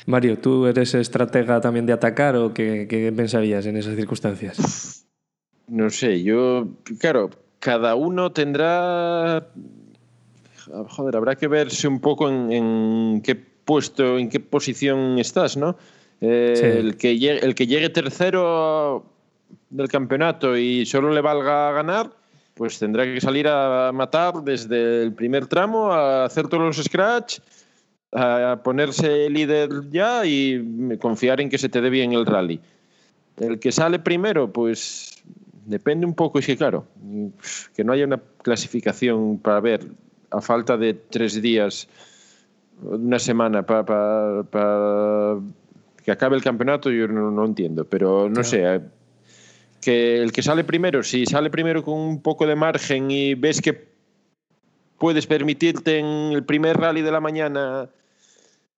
Mario, 0.05 0.37
¿tú 0.37 0.65
eres 0.67 0.93
estratega 0.93 1.59
también 1.59 1.85
de 1.85 1.93
atacar 1.93 2.35
o 2.37 2.53
qué, 2.53 2.87
qué 2.89 3.11
pensarías 3.11 3.65
en 3.65 3.77
esas 3.77 3.95
circunstancias? 3.95 5.05
No 5.67 5.89
sé, 5.89 6.23
yo, 6.23 6.69
claro, 6.99 7.29
cada 7.59 7.95
uno 7.95 8.31
tendrá, 8.31 9.47
joder, 10.87 11.15
habrá 11.17 11.35
que 11.35 11.47
verse 11.47 11.87
un 11.87 11.99
poco 11.99 12.29
en, 12.29 12.51
en 12.51 13.21
qué 13.21 13.35
puesto, 13.35 14.17
en 14.17 14.29
qué 14.29 14.39
posición 14.39 15.19
estás, 15.19 15.57
¿no? 15.57 15.75
El, 16.21 16.97
que 16.97 17.17
llegue, 17.17 17.45
el 17.45 17.53
que 17.53 17.67
llegue 17.67 17.89
tercero 17.89 19.05
del 19.69 19.87
campeonato 19.87 20.57
y 20.57 20.85
solo 20.85 21.13
le 21.13 21.21
valga 21.21 21.71
ganar, 21.71 22.11
pues 22.55 22.79
tendrá 22.79 23.05
que 23.05 23.21
salir 23.21 23.47
a 23.47 23.91
matar 23.93 24.43
desde 24.43 25.03
el 25.03 25.13
primer 25.13 25.47
tramo, 25.47 25.91
a 25.91 26.25
hacer 26.25 26.47
todos 26.47 26.63
los 26.63 26.83
scratch, 26.83 27.39
a 28.11 28.59
ponerse 28.63 29.29
líder 29.29 29.69
ya 29.91 30.25
y 30.25 30.97
confiar 30.99 31.39
en 31.41 31.49
que 31.49 31.57
se 31.57 31.69
te 31.69 31.81
dé 31.81 31.89
bien 31.89 32.13
el 32.13 32.25
rally. 32.25 32.59
El 33.37 33.59
que 33.59 33.71
sale 33.71 33.99
primero, 33.99 34.51
pues 34.51 35.21
depende 35.65 36.05
un 36.05 36.15
poco, 36.15 36.39
es 36.39 36.47
que 36.47 36.57
claro, 36.57 36.87
que 37.75 37.83
no 37.83 37.93
haya 37.93 38.05
una 38.05 38.19
clasificación 38.41 39.37
para 39.37 39.59
ver 39.59 39.85
a 40.31 40.41
falta 40.41 40.77
de 40.77 40.93
tres 40.93 41.41
días 41.41 41.87
una 42.81 43.19
semana 43.19 43.63
para 43.63 44.43
que 46.07 46.13
acabe 46.13 46.37
el 46.37 46.41
campeonato, 46.41 46.89
yo 46.89 47.05
no, 47.09 47.43
entiendo, 47.43 47.83
pero 47.83 48.29
no 48.29 48.41
sé. 48.41 48.63
Eh, 48.63 48.79
que 49.81 50.21
el 50.23 50.31
que 50.31 50.41
sale 50.41 50.63
primero, 50.63 51.03
si 51.03 51.25
sale 51.25 51.49
primero 51.49 51.83
con 51.83 51.95
un 51.95 52.21
poco 52.21 52.47
de 52.47 52.55
margen 52.55 53.11
y 53.11 53.35
ves 53.35 53.59
que 53.59 53.89
puedes 54.97 55.27
permitirte 55.27 55.99
en 55.99 56.31
el 56.31 56.45
primer 56.45 56.77
rally 56.77 57.01
de 57.01 57.11
la 57.11 57.19
mañana 57.19 57.89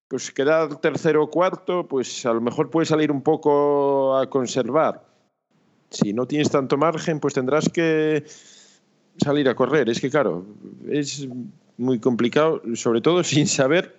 pues 0.08 0.32
quedar 0.32 0.80
tercero 0.80 1.22
o 1.22 1.30
cuarto, 1.30 1.86
pues 1.86 2.26
a 2.26 2.32
lo 2.32 2.40
mejor 2.40 2.68
puedes 2.68 2.88
salir 2.88 3.12
un 3.12 3.22
poco 3.22 4.16
a 4.18 4.28
conservar. 4.28 5.04
Si 5.88 6.12
no 6.12 6.26
tienes 6.26 6.50
tanto 6.50 6.76
margen, 6.76 7.20
pues 7.20 7.34
tendrás 7.34 7.68
que 7.68 8.24
salir 9.18 9.48
a 9.48 9.54
correr. 9.54 9.88
Es 9.88 10.00
que 10.00 10.10
claro, 10.10 10.44
es 10.88 11.28
muy 11.78 12.00
complicado, 12.00 12.60
sobre 12.74 13.00
todo 13.00 13.22
sin 13.22 13.46
saber 13.46 13.96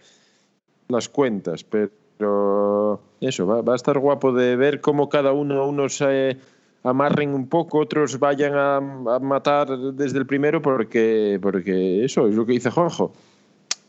las 0.89 1.07
cuentas, 1.07 1.63
pero 1.63 2.00
eso, 3.21 3.45
va, 3.45 3.73
a 3.73 3.75
estar 3.75 3.97
guapo 3.99 4.33
de 4.33 4.55
ver 4.55 4.81
cómo 4.81 5.09
cada 5.09 5.31
uno, 5.31 5.67
unos 5.67 5.97
se 5.97 6.37
amarren 6.83 7.33
un 7.33 7.47
poco, 7.47 7.79
otros 7.79 8.19
vayan 8.19 8.53
a, 8.55 8.79
matar 9.19 9.77
desde 9.93 10.19
el 10.19 10.25
primero, 10.25 10.61
porque, 10.61 11.39
porque 11.41 12.03
eso 12.03 12.27
es 12.27 12.35
lo 12.35 12.45
que 12.45 12.53
dice 12.53 12.71
Juanjo. 12.71 13.13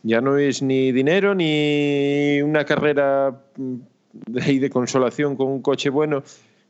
Ya 0.03 0.19
no 0.19 0.37
es 0.37 0.61
ni 0.61 0.91
dinero 0.91 1.33
ni 1.33 2.41
una 2.41 2.65
carrera 2.65 3.41
de, 3.55 4.59
de 4.59 4.69
consolación 4.69 5.35
con 5.35 5.47
un 5.47 5.61
coche 5.61 5.89
bueno 5.89 6.23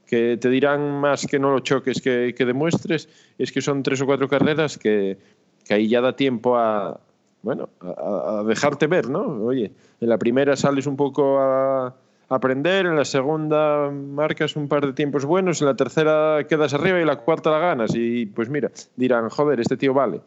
que 0.05 0.37
te 0.37 0.49
dirán 0.49 0.99
más 0.99 1.25
que 1.25 1.39
no 1.39 1.51
lo 1.51 1.59
choques 1.61 2.01
que, 2.01 2.35
que 2.37 2.45
demuestres, 2.45 3.09
es 3.37 3.51
que 3.51 3.61
son 3.61 3.81
tres 3.81 4.01
o 4.01 4.05
cuatro 4.05 4.27
carreras 4.27 4.77
que, 4.77 5.17
que 5.65 5.73
ahí 5.73 5.87
ya 5.87 6.01
da 6.01 6.15
tiempo 6.15 6.57
a, 6.57 6.99
bueno, 7.43 7.69
a, 7.81 8.43
dejarte 8.47 8.87
ver, 8.87 9.09
¿no? 9.09 9.43
Oye, 9.43 9.71
en 9.99 10.09
la 10.09 10.17
primera 10.17 10.55
sales 10.55 10.87
un 10.87 10.95
poco 10.95 11.39
a, 11.39 11.93
aprender, 12.29 12.85
en 12.85 12.95
la 12.95 13.05
segunda 13.05 13.91
marcas 13.91 14.55
un 14.55 14.67
par 14.67 14.85
de 14.85 14.93
tiempos 14.93 15.25
buenos, 15.25 15.61
en 15.61 15.67
la 15.67 15.75
tercera 15.75 16.47
quedas 16.47 16.73
arriba 16.73 16.99
y 16.99 17.05
la 17.05 17.17
cuarta 17.17 17.51
la 17.51 17.59
ganas. 17.59 17.91
Y 17.93 18.25
pues 18.25 18.49
mira, 18.49 18.71
dirán, 18.95 19.29
joder, 19.29 19.59
este 19.59 19.77
tío 19.77 19.93
vale. 19.93 20.21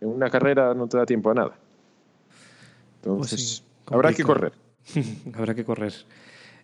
En 0.00 0.08
una 0.08 0.30
carrera 0.30 0.72
no 0.72 0.86
te 0.86 0.96
da 0.96 1.04
tiempo 1.04 1.30
a 1.30 1.34
nada. 1.34 1.52
Entonces, 3.02 3.64
pues 3.84 3.94
habrá 3.94 4.12
que 4.12 4.22
correr. 4.22 4.52
habrá 5.34 5.54
que 5.54 5.64
correr. 5.64 5.92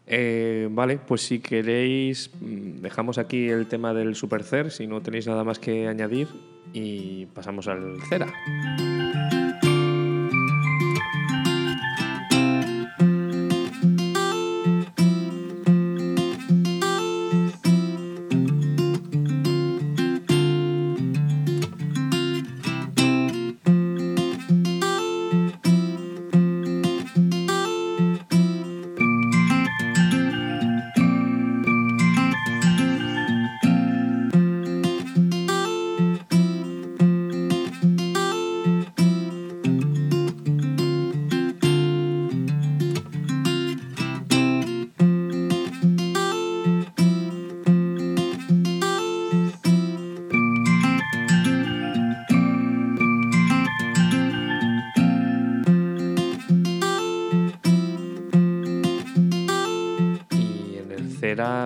Eh, 0.06 0.68
vale, 0.70 0.98
pues 1.04 1.22
si 1.22 1.40
queréis, 1.40 2.30
mm, 2.40 2.80
dejamos 2.80 3.18
aquí 3.18 3.48
el 3.48 3.66
tema 3.66 3.92
del 3.92 4.14
Supercer, 4.14 4.70
si 4.70 4.86
no 4.86 5.02
tenéis 5.02 5.26
nada 5.26 5.42
más 5.42 5.58
que 5.58 5.88
añadir, 5.88 6.28
y 6.72 7.26
pasamos 7.26 7.66
al 7.66 7.98
Cera. 8.08 8.32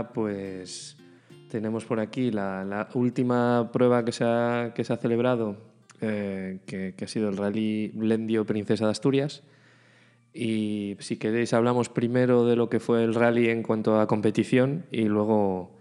Pues 0.09 0.97
tenemos 1.51 1.85
por 1.85 2.01
aquí 2.01 2.31
la, 2.31 2.89
última 2.95 3.71
prueba 3.73 4.05
que 4.05 4.13
se 4.13 4.25
ha, 4.25 4.73
que 4.75 4.85
se 4.85 4.93
ha 4.93 4.97
celebrado, 4.97 5.57
eh, 6.01 6.61
que, 6.67 6.95
ha 7.03 7.07
sido 7.07 7.29
el 7.29 7.37
Rally 7.37 7.93
Lendio 7.93 8.47
Princesa 8.47 8.87
de 8.87 8.93
Asturias. 8.93 9.43
Y 10.33 10.97
si 11.01 11.17
queréis 11.17 11.53
hablamos 11.53 11.89
primero 11.89 12.47
de 12.47 12.57
lo 12.57 12.71
que 12.71 12.79
fue 12.79 13.03
el 13.03 13.15
rally 13.15 13.49
en 13.49 13.63
cuanto 13.63 14.01
a 14.01 14.07
competición 14.07 14.87
y 14.93 15.03
luego, 15.03 15.77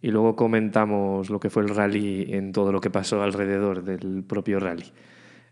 y 0.00 0.12
luego 0.12 0.36
comentamos 0.36 1.30
lo 1.30 1.40
que 1.40 1.50
fue 1.50 1.64
el 1.64 1.70
rally 1.70 2.32
en 2.32 2.52
todo 2.52 2.70
lo 2.70 2.80
que 2.80 2.90
pasó 2.90 3.22
alrededor 3.22 3.82
del 3.82 4.22
propio 4.22 4.60
rally. 4.60 4.86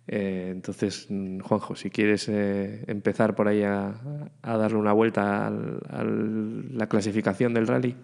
Eh, 0.09 0.51
entonces, 0.53 1.09
Juanjo, 1.43 1.75
si 1.75 1.91
quieres 1.91 2.29
eh, 2.29 2.85
empezar 2.87 3.35
por 3.35 3.49
ahí 3.49 3.63
a, 3.63 3.95
darle 4.43 4.79
una 4.79 4.93
vuelta 4.93 5.49
a 5.49 6.05
la 6.05 6.87
clasificación 6.89 7.55
del 7.55 7.67
rally. 7.67 7.97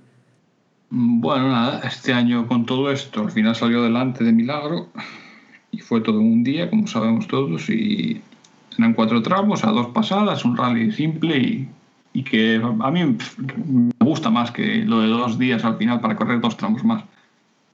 Bueno, 0.91 1.49
nada, 1.49 1.81
este 1.85 2.13
año 2.13 2.47
con 2.47 2.67
todo 2.67 2.91
esto, 2.91 3.23
al 3.23 3.31
final 3.31 3.55
salió 3.55 3.81
adelante 3.81 4.25
de 4.25 4.33
milagro 4.33 4.89
y 5.71 5.79
fue 5.79 6.03
todo 6.03 6.21
un 6.21 6.45
día, 6.45 6.69
como 6.69 6.87
sabemos 6.87 7.27
todos, 7.29 7.71
y 7.71 8.21
eran 8.77 8.93
cuatro 8.93 9.23
tramos 9.23 9.65
a 9.65 9.71
dos 9.71 9.89
pasadas, 9.89 10.45
un 10.45 10.57
rally 10.57 10.93
simple 10.93 11.69
y, 12.13 12.23
que 12.25 12.61
a 12.63 12.91
mí 12.91 13.05
me 13.05 13.91
gusta 14.01 14.29
más 14.29 14.51
que 14.51 14.85
lo 14.85 15.01
de 15.01 15.09
dos 15.09 15.39
días 15.39 15.65
al 15.65 15.79
final 15.79 16.01
para 16.01 16.15
correr 16.15 16.41
dos 16.41 16.59
tramos 16.59 16.85
más. 16.85 17.05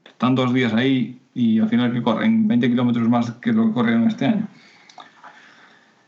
Están 0.04 0.36
dos 0.36 0.54
días 0.54 0.72
ahí 0.72 1.17
y 1.38 1.60
al 1.60 1.68
final 1.68 1.92
que 1.92 2.02
corren 2.02 2.48
20 2.48 2.68
kilómetros 2.68 3.08
más 3.08 3.30
que 3.30 3.52
lo 3.52 3.68
que 3.68 3.72
corrieron 3.72 4.08
este 4.08 4.26
año. 4.26 4.48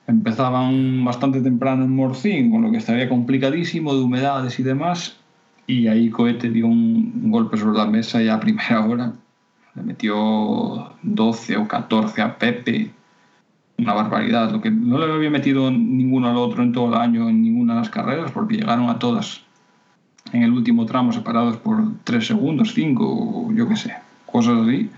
Empezaban 0.09 1.05
bastante 1.05 1.41
temprano 1.41 1.85
en 1.85 1.95
Morcín, 1.95 2.51
con 2.51 2.63
lo 2.63 2.73
que 2.73 2.79
estaría 2.79 3.09
complicadísimo 3.09 3.95
de 3.95 4.03
humedades 4.03 4.59
y 4.59 4.65
demás, 4.65 5.21
y 5.69 5.87
ahí 5.87 6.11
Cohete 6.11 6.51
dio 6.51 6.67
un, 6.67 7.31
golpe 7.31 7.57
sobre 7.57 7.79
la 7.79 7.87
mesa 7.87 8.21
ya 8.21 8.35
a 8.35 8.41
primera 8.41 8.85
hora. 8.85 9.13
Le 9.77 9.83
metió 9.83 10.97
12 11.03 11.59
o 11.59 11.69
14 11.69 12.23
a 12.23 12.37
Pepe. 12.37 12.91
Una 13.79 13.95
barbaridad. 13.95 14.51
Lo 14.51 14.61
que 14.61 14.73
no 14.73 14.99
le 14.99 15.13
había 15.13 15.31
metido 15.31 15.71
ninguno 15.71 16.29
al 16.29 16.37
otro 16.39 16.65
en 16.65 16.73
todo 16.73 16.89
el 16.89 17.01
año 17.01 17.29
en 17.29 17.41
ninguna 17.41 17.75
de 17.75 17.81
las 17.81 17.89
carreras 17.89 18.33
porque 18.33 18.57
llegaron 18.57 18.91
a 18.91 18.99
todas 18.99 19.43
en 20.33 20.43
el 20.43 20.53
último 20.53 20.87
tramo 20.87 21.13
separados 21.13 21.57
por 21.59 21.85
3 22.03 22.27
segundos, 22.27 22.75
5 22.75 23.05
o 23.07 23.53
yo 23.53 23.69
qué 23.69 23.77
sé, 23.77 23.95
cosas 24.27 24.67
así. 24.67 24.91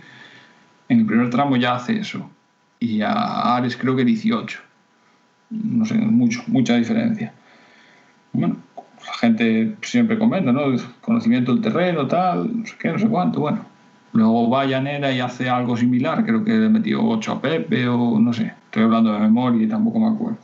En 0.93 1.01
el 1.01 1.07
primer 1.07 1.31
tramo 1.31 1.57
ya 1.57 1.77
hace 1.77 1.99
eso. 1.99 2.29
Y 2.79 3.01
a 3.01 3.57
Ares 3.57 3.79
creo 3.79 3.97
que 3.97 4.05
18. 4.05 4.61
No 5.49 5.87
sé, 5.87 5.95
mucho, 5.95 6.43
mucha 6.49 6.77
diferencia. 6.77 7.33
Bueno, 8.35 8.59
la 8.77 9.15
gente 9.15 9.75
siempre 9.81 10.19
comenta, 10.19 10.53
¿no? 10.53 10.61
Conocimiento 11.01 11.55
del 11.55 11.63
terreno, 11.63 12.07
tal, 12.07 12.59
no 12.59 12.67
sé 12.67 12.75
qué, 12.79 12.93
no 12.93 12.99
sé 12.99 13.09
cuánto, 13.09 13.41
bueno. 13.41 13.65
Luego 14.13 14.51
va 14.51 14.67
Llanera 14.67 15.11
y 15.11 15.21
hace 15.21 15.49
algo 15.49 15.79
similar, 15.79 16.27
creo 16.27 16.45
que 16.45 16.53
le 16.53 16.69
metió 16.69 17.03
8 17.03 17.33
a 17.33 17.41
Pepe 17.41 17.89
o 17.89 18.21
no 18.21 18.35
sé, 18.35 18.53
estoy 18.67 18.83
hablando 18.83 19.15
de 19.15 19.21
memoria 19.21 19.65
y 19.65 19.69
tampoco 19.69 19.99
me 19.99 20.15
acuerdo. 20.15 20.41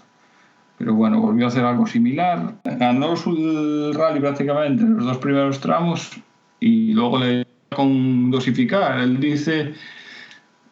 Pero 0.79 0.95
bueno, 0.95 1.21
volvió 1.21 1.45
a 1.45 1.49
hacer 1.49 1.67
algo 1.67 1.87
similar. 1.87 2.55
Ganó 2.65 3.13
el 3.13 3.93
rally 3.93 4.21
prácticamente 4.21 4.83
los 4.83 5.05
dos 5.05 5.19
primeros 5.19 5.61
tramos 5.61 6.19
y 6.59 6.95
luego 6.95 7.19
le 7.19 7.47
con 7.69 8.31
dosificar. 8.31 8.99
Él 9.01 9.21
dice, 9.21 9.75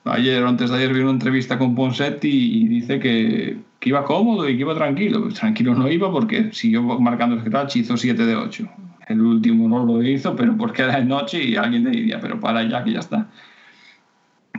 ayer 0.07 0.43
o 0.43 0.49
antes 0.49 0.71
de 0.71 0.77
ayer 0.77 0.93
vi 0.95 1.01
una 1.01 1.11
entrevista 1.11 1.59
con 1.59 1.75
Ponsetti 1.75 2.29
y 2.29 2.69
dice 2.69 2.99
que 2.99 3.59
iba 3.87 4.05
cómodo 4.05 4.49
y 4.49 4.57
que 4.57 4.63
iba 4.63 4.75
tranquilo. 4.75 5.23
Pues 5.23 5.35
tranquilo 5.35 5.75
no 5.75 5.89
iba 5.89 6.11
porque 6.11 6.53
siguió 6.53 6.83
marcando 6.83 7.37
el 7.37 7.43
scratch, 7.43 7.77
hizo 7.77 7.97
7 7.97 8.27
de 8.27 8.35
8. 8.35 8.69
El 9.09 9.21
último 9.21 9.69
no 9.69 9.87
lo 9.87 10.03
hizo, 10.03 10.35
pero 10.35 10.57
porque 10.57 10.83
era 10.83 10.97
de 10.97 11.05
noche 11.05 11.43
y 11.43 11.57
alguien 11.57 11.85
le 11.85 11.91
diría, 11.91 12.21
pero 12.21 12.41
para 12.41 12.65
ya 12.65 12.83
que 12.83 12.93
ya 12.93 12.99
está. 12.99 13.29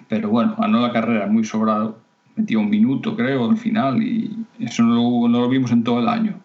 Pero 0.07 0.29
bueno, 0.29 0.55
ganó 0.57 0.79
la 0.79 0.93
carrera 0.93 1.27
muy 1.27 1.43
sobrado. 1.43 1.99
Metió 2.37 2.61
un 2.61 2.69
minuto, 2.69 3.17
creo, 3.17 3.49
al 3.49 3.57
final 3.57 4.01
y 4.01 4.31
eso 4.59 4.83
no 4.83 4.95
lo, 4.95 5.27
no 5.27 5.41
lo 5.41 5.49
vimos 5.49 5.71
en 5.71 5.83
todo 5.83 5.99
el 5.99 6.07
año. 6.07 6.39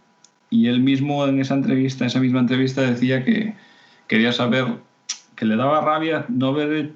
Y 0.50 0.66
él 0.66 0.80
mismo 0.80 1.24
en 1.26 1.38
esa 1.38 1.54
entrevista, 1.54 2.04
en 2.04 2.08
esa 2.08 2.20
misma 2.20 2.40
entrevista, 2.40 2.82
decía 2.82 3.24
que 3.24 3.54
quería 4.08 4.32
saber, 4.32 4.66
que 5.42 5.48
le 5.48 5.56
daba 5.56 5.80
rabia 5.80 6.24
no 6.28 6.52
ver 6.54 6.92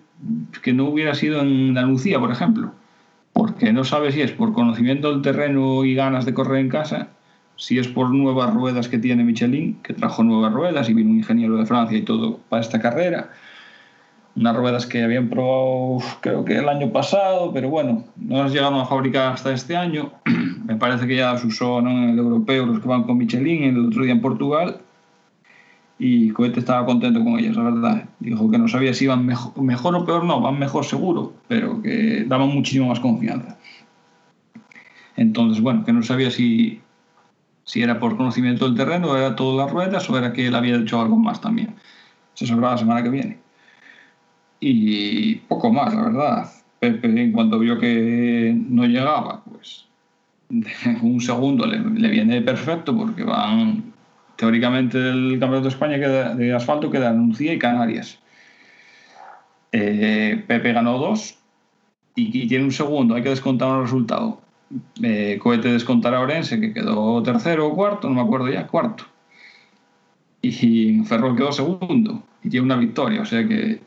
que 0.62 0.72
no 0.72 0.84
hubiera 0.84 1.16
sido 1.16 1.40
en 1.40 1.70
Andalucía, 1.70 2.20
por 2.20 2.30
ejemplo 2.30 2.70
porque 3.32 3.70
no 3.70 3.84
sabe 3.84 4.12
si 4.12 4.22
es 4.22 4.32
por 4.32 4.54
conocimiento 4.54 5.12
del 5.12 5.20
terreno 5.20 5.84
y 5.84 5.94
ganas 5.94 6.24
de 6.24 6.32
correr 6.32 6.60
en 6.60 6.70
casa, 6.70 7.08
si 7.56 7.78
es 7.78 7.86
por 7.86 8.10
nuevas 8.10 8.54
ruedas 8.54 8.88
que 8.88 8.98
tiene 8.98 9.24
Michelin, 9.24 9.74
que 9.82 9.92
trajo 9.92 10.22
nuevas 10.22 10.54
ruedas 10.54 10.88
y 10.88 10.94
vino 10.94 11.10
un 11.10 11.18
ingeniero 11.18 11.58
de 11.58 11.66
Francia 11.66 11.98
y 11.98 12.02
todo 12.02 12.38
para 12.48 12.62
esta 12.62 12.80
carrera. 12.80 13.30
Unas 14.36 14.56
ruedas 14.56 14.86
que 14.86 15.02
habían 15.02 15.28
probado 15.28 15.98
creo 16.22 16.46
que 16.46 16.56
el 16.56 16.68
año 16.68 16.90
pasado, 16.92 17.52
pero 17.52 17.68
bueno, 17.68 18.04
no 18.16 18.42
las 18.42 18.52
llegaron 18.52 18.80
a 18.80 18.86
fabricar 18.86 19.34
hasta 19.34 19.52
este 19.52 19.76
año. 19.76 20.12
Me 20.64 20.76
parece 20.76 21.06
que 21.06 21.16
ya 21.16 21.32
las 21.32 21.44
usó 21.44 21.80
en 21.80 21.88
el 21.88 22.18
europeo 22.18 22.64
los 22.64 22.80
que 22.80 22.88
van 22.88 23.02
con 23.02 23.18
Michelin 23.18 23.64
el 23.64 23.86
otro 23.88 24.02
día 24.02 24.12
en 24.12 24.22
Portugal 24.22 24.80
y 25.98 26.30
Cohete 26.30 26.60
estaba 26.60 26.84
contento 26.84 27.24
con 27.24 27.38
ellas, 27.38 27.56
la 27.56 27.62
verdad. 27.62 28.08
Dijo 28.20 28.50
que 28.50 28.58
no 28.58 28.68
sabía 28.68 28.92
si 28.92 29.04
iban 29.04 29.24
mejor, 29.24 29.60
mejor, 29.62 29.94
o 29.94 30.04
peor, 30.04 30.24
no, 30.24 30.40
van 30.40 30.58
mejor 30.58 30.84
seguro, 30.84 31.32
pero 31.48 31.80
que 31.80 32.24
daban 32.26 32.48
muchísimo 32.48 32.88
más 32.88 33.00
confianza. 33.00 33.56
Entonces, 35.16 35.62
bueno, 35.62 35.84
que 35.84 35.92
no 35.94 36.02
sabía 36.02 36.30
si, 36.30 36.82
si 37.64 37.82
era 37.82 37.98
por 37.98 38.16
conocimiento 38.16 38.66
del 38.66 38.76
terreno, 38.76 39.16
era 39.16 39.34
todas 39.34 39.64
las 39.64 39.72
ruedas, 39.72 40.10
o 40.10 40.18
era 40.18 40.32
que 40.32 40.46
él 40.46 40.54
había 40.54 40.76
hecho 40.76 41.00
algo 41.00 41.16
más 41.16 41.40
también. 41.40 41.74
Se 42.34 42.46
sabrá 42.46 42.72
la 42.72 42.78
semana 42.78 43.02
que 43.02 43.08
viene. 43.08 43.38
Y 44.60 45.36
poco 45.36 45.72
más, 45.72 45.94
la 45.94 46.02
verdad. 46.02 46.50
Pepe, 46.78 47.08
en 47.22 47.32
cuanto 47.32 47.58
vio 47.58 47.78
que 47.78 48.54
no 48.68 48.84
llegaba, 48.84 49.42
pues 49.44 49.86
un 51.02 51.20
segundo 51.22 51.66
le, 51.66 51.78
le 51.78 52.08
viene 52.10 52.42
perfecto 52.42 52.94
porque 52.94 53.24
van 53.24 53.95
teóricamente 54.36 54.98
el 54.98 55.38
Campeonato 55.40 55.62
de 55.62 55.68
España 55.68 55.98
de 55.98 56.54
asfalto 56.54 56.90
queda 56.90 57.12
Nucía 57.12 57.52
y 57.52 57.58
Canarias. 57.58 58.18
Eh, 59.72 60.42
Pepe 60.46 60.72
ganó 60.72 60.98
dos 60.98 61.38
y, 62.14 62.46
tiene 62.48 62.64
un 62.64 62.72
segundo, 62.72 63.14
hay 63.14 63.22
que 63.22 63.30
descontar 63.30 63.68
un 63.68 63.82
resultado. 63.82 64.40
Eh, 65.02 65.38
Cohete 65.42 65.72
descontará 65.72 66.18
a 66.18 66.20
Orense, 66.20 66.60
que 66.60 66.72
quedó 66.72 67.22
tercero 67.22 67.66
o 67.66 67.74
cuarto, 67.74 68.08
no 68.08 68.14
me 68.14 68.22
acuerdo 68.22 68.48
ya, 68.48 68.66
cuarto. 68.66 69.04
Y 70.40 71.02
Ferrol 71.04 71.36
quedó 71.36 71.52
segundo 71.52 72.22
y 72.42 72.48
tiene 72.48 72.64
una 72.64 72.76
victoria, 72.76 73.20
o 73.20 73.24
sea 73.24 73.46
que 73.46 73.80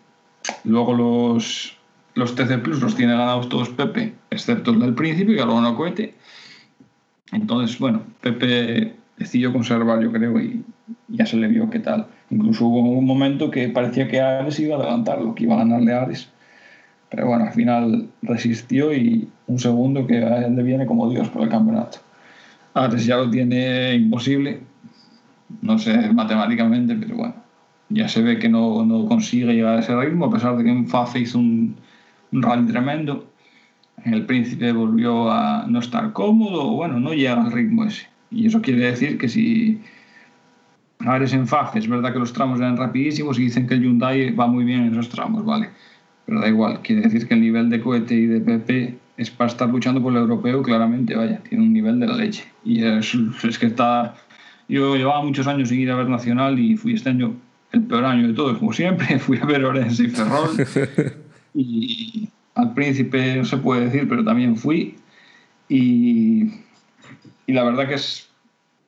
luego 0.63 0.93
los, 0.93 1.77
los 2.15 2.35
TC 2.35 2.61
Plus 2.61 2.81
los 2.81 2.95
tiene 2.95 3.13
ganados 3.13 3.49
todos 3.49 3.69
Pepe, 3.69 4.13
excepto 4.29 4.71
el 4.71 4.79
del 4.79 4.93
principio, 4.93 5.35
que 5.35 5.45
luego 5.45 5.61
no 5.61 5.75
Cohete. 5.75 6.15
Entonces, 7.31 7.79
bueno, 7.79 8.03
Pepe 8.21 8.98
decidió 9.19 9.51
conservar, 9.51 10.01
yo 10.01 10.11
creo, 10.11 10.39
y 10.39 10.63
ya 11.09 11.25
se 11.25 11.37
le 11.37 11.47
vio 11.47 11.69
qué 11.69 11.79
tal. 11.79 12.07
Incluso 12.31 12.65
hubo 12.65 12.79
un 12.79 13.05
momento 13.05 13.51
que 13.51 13.67
parecía 13.67 14.07
que 14.07 14.21
Ares 14.21 14.59
iba 14.59 14.77
a 14.77 14.79
levantarlo, 14.79 15.35
que 15.35 15.43
iba 15.43 15.55
a 15.55 15.59
ganarle 15.59 15.93
a 15.93 16.03
Ares. 16.03 16.29
Pero 17.09 17.27
bueno, 17.27 17.45
al 17.45 17.51
final 17.51 18.07
resistió 18.21 18.93
y 18.93 19.27
un 19.47 19.59
segundo 19.59 20.07
que 20.07 20.23
a 20.23 20.45
él 20.45 20.55
le 20.55 20.63
viene 20.63 20.85
como 20.85 21.09
Dios 21.09 21.27
por 21.27 21.43
el 21.43 21.49
campeonato. 21.49 21.97
Ares 22.73 23.05
ya 23.05 23.17
lo 23.17 23.29
tiene 23.29 23.93
imposible, 23.95 24.61
no 25.61 25.77
sé 25.77 26.13
matemáticamente, 26.13 26.95
pero 26.95 27.17
bueno, 27.17 27.33
ya 27.89 28.07
se 28.07 28.21
ve 28.21 28.39
que 28.39 28.47
no, 28.47 28.85
no 28.85 29.05
consigue 29.05 29.53
llegar 29.53 29.77
a 29.77 29.79
ese 29.79 29.95
ritmo, 29.99 30.25
a 30.25 30.31
pesar 30.31 30.55
de 30.55 30.63
que 30.63 30.69
en 30.69 30.87
Fafe 30.87 31.19
hizo 31.19 31.39
un, 31.39 31.75
un 32.31 32.41
rally 32.41 32.67
tremendo. 32.67 33.25
En 34.05 34.13
el 34.13 34.25
Príncipe 34.25 34.71
volvió 34.71 35.29
a 35.29 35.65
no 35.67 35.79
estar 35.79 36.13
cómodo, 36.13 36.71
bueno, 36.71 37.01
no 37.01 37.13
llega 37.13 37.43
al 37.43 37.51
ritmo 37.51 37.83
ese. 37.83 38.07
Y 38.31 38.47
eso 38.47 38.61
quiere 38.61 38.85
decir 38.85 39.17
que 39.17 39.27
si 39.27 39.81
Ares 40.99 41.33
en 41.33 41.47
Faf, 41.47 41.75
es 41.75 41.87
verdad 41.87 42.13
que 42.13 42.19
los 42.19 42.33
tramos 42.33 42.59
eran 42.59 42.77
rapidísimos 42.77 43.39
y 43.39 43.43
dicen 43.43 43.67
que 43.67 43.75
el 43.75 43.81
Hyundai 43.81 44.31
va 44.31 44.47
muy 44.47 44.65
bien 44.65 44.81
en 44.81 44.93
esos 44.93 45.09
tramos, 45.09 45.45
¿vale? 45.45 45.69
Pero 46.25 46.41
da 46.41 46.47
igual, 46.47 46.81
quiere 46.81 47.01
decir 47.01 47.27
que 47.27 47.33
el 47.33 47.41
nivel 47.41 47.69
de 47.69 47.81
cohete 47.81 48.15
y 48.15 48.25
de 48.25 48.41
PP 48.41 48.97
es 49.17 49.31
para 49.31 49.49
estar 49.49 49.69
luchando 49.69 50.01
por 50.01 50.13
el 50.13 50.19
europeo, 50.19 50.61
claramente, 50.61 51.15
vaya, 51.15 51.39
tiene 51.49 51.63
un 51.63 51.73
nivel 51.73 51.99
de 51.99 52.07
la 52.07 52.15
leche. 52.15 52.45
Y 52.63 52.83
es, 52.83 53.15
es 53.43 53.59
que 53.59 53.65
está... 53.65 54.15
Yo 54.67 54.95
llevaba 54.95 55.23
muchos 55.23 55.47
años 55.47 55.69
sin 55.69 55.79
ir 55.79 55.91
a 55.91 55.95
ver 55.95 56.07
Nacional 56.07 56.59
y 56.59 56.77
fui 56.77 56.93
este 56.93 57.09
año 57.09 57.35
el 57.71 57.83
peor 57.83 58.05
año 58.05 58.27
de 58.27 58.33
todos, 58.33 58.57
como 58.57 58.73
siempre. 58.73 59.19
Fui 59.19 59.37
a 59.37 59.45
ver 59.45 59.63
Orense 59.63 60.03
y 60.03 60.07
Ferrol. 60.07 60.49
y 61.53 62.29
al 62.55 62.73
Príncipe 62.73 63.35
no 63.35 63.45
se 63.45 63.57
puede 63.57 63.85
decir, 63.85 64.07
pero 64.07 64.23
también 64.23 64.55
fui. 64.55 64.95
Y 65.67 66.45
y 67.49 67.51
la 67.51 67.63
verdad 67.63 67.87
que 67.87 67.95
es. 67.95 68.29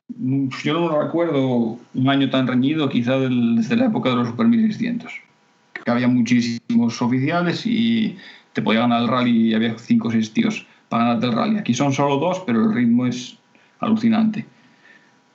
Yo 0.08 0.74
no 0.74 1.02
recuerdo 1.02 1.78
un 1.94 2.08
año 2.08 2.30
tan 2.30 2.46
reñido, 2.46 2.88
quizá 2.88 3.18
desde 3.18 3.76
la 3.76 3.86
época 3.86 4.10
de 4.10 4.16
los 4.16 4.28
Super 4.28 4.46
1600. 4.46 5.12
Que 5.84 5.90
había 5.90 6.06
muchísimos 6.06 7.02
oficiales 7.02 7.66
y 7.66 8.16
te 8.52 8.62
podía 8.62 8.82
ganar 8.82 9.02
el 9.02 9.08
rally 9.08 9.48
y 9.48 9.54
había 9.54 9.76
cinco 9.78 10.08
o 10.08 10.10
seis 10.12 10.32
tíos 10.32 10.64
para 10.88 11.06
ganarte 11.06 11.26
el 11.26 11.32
rally. 11.32 11.58
Aquí 11.58 11.74
son 11.74 11.92
solo 11.92 12.18
dos, 12.18 12.40
pero 12.46 12.62
el 12.62 12.72
ritmo 12.72 13.06
es 13.06 13.36
alucinante. 13.80 14.46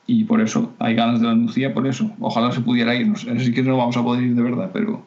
Y 0.06 0.24
por 0.24 0.40
eso 0.40 0.74
hay 0.80 0.96
ganas 0.96 1.20
de 1.20 1.26
la 1.26 1.34
Andalucía, 1.34 1.74
por 1.74 1.86
eso. 1.86 2.10
Ojalá 2.22 2.54
se 2.54 2.62
pudiera 2.62 2.96
ir. 2.96 3.08
No 3.08 3.18
sé 3.18 3.38
si 3.40 3.54
que 3.54 3.62
no 3.62 3.76
vamos 3.76 3.98
a 3.98 4.04
poder 4.04 4.24
ir 4.24 4.36
de 4.36 4.42
verdad, 4.42 4.70
pero 4.72 5.06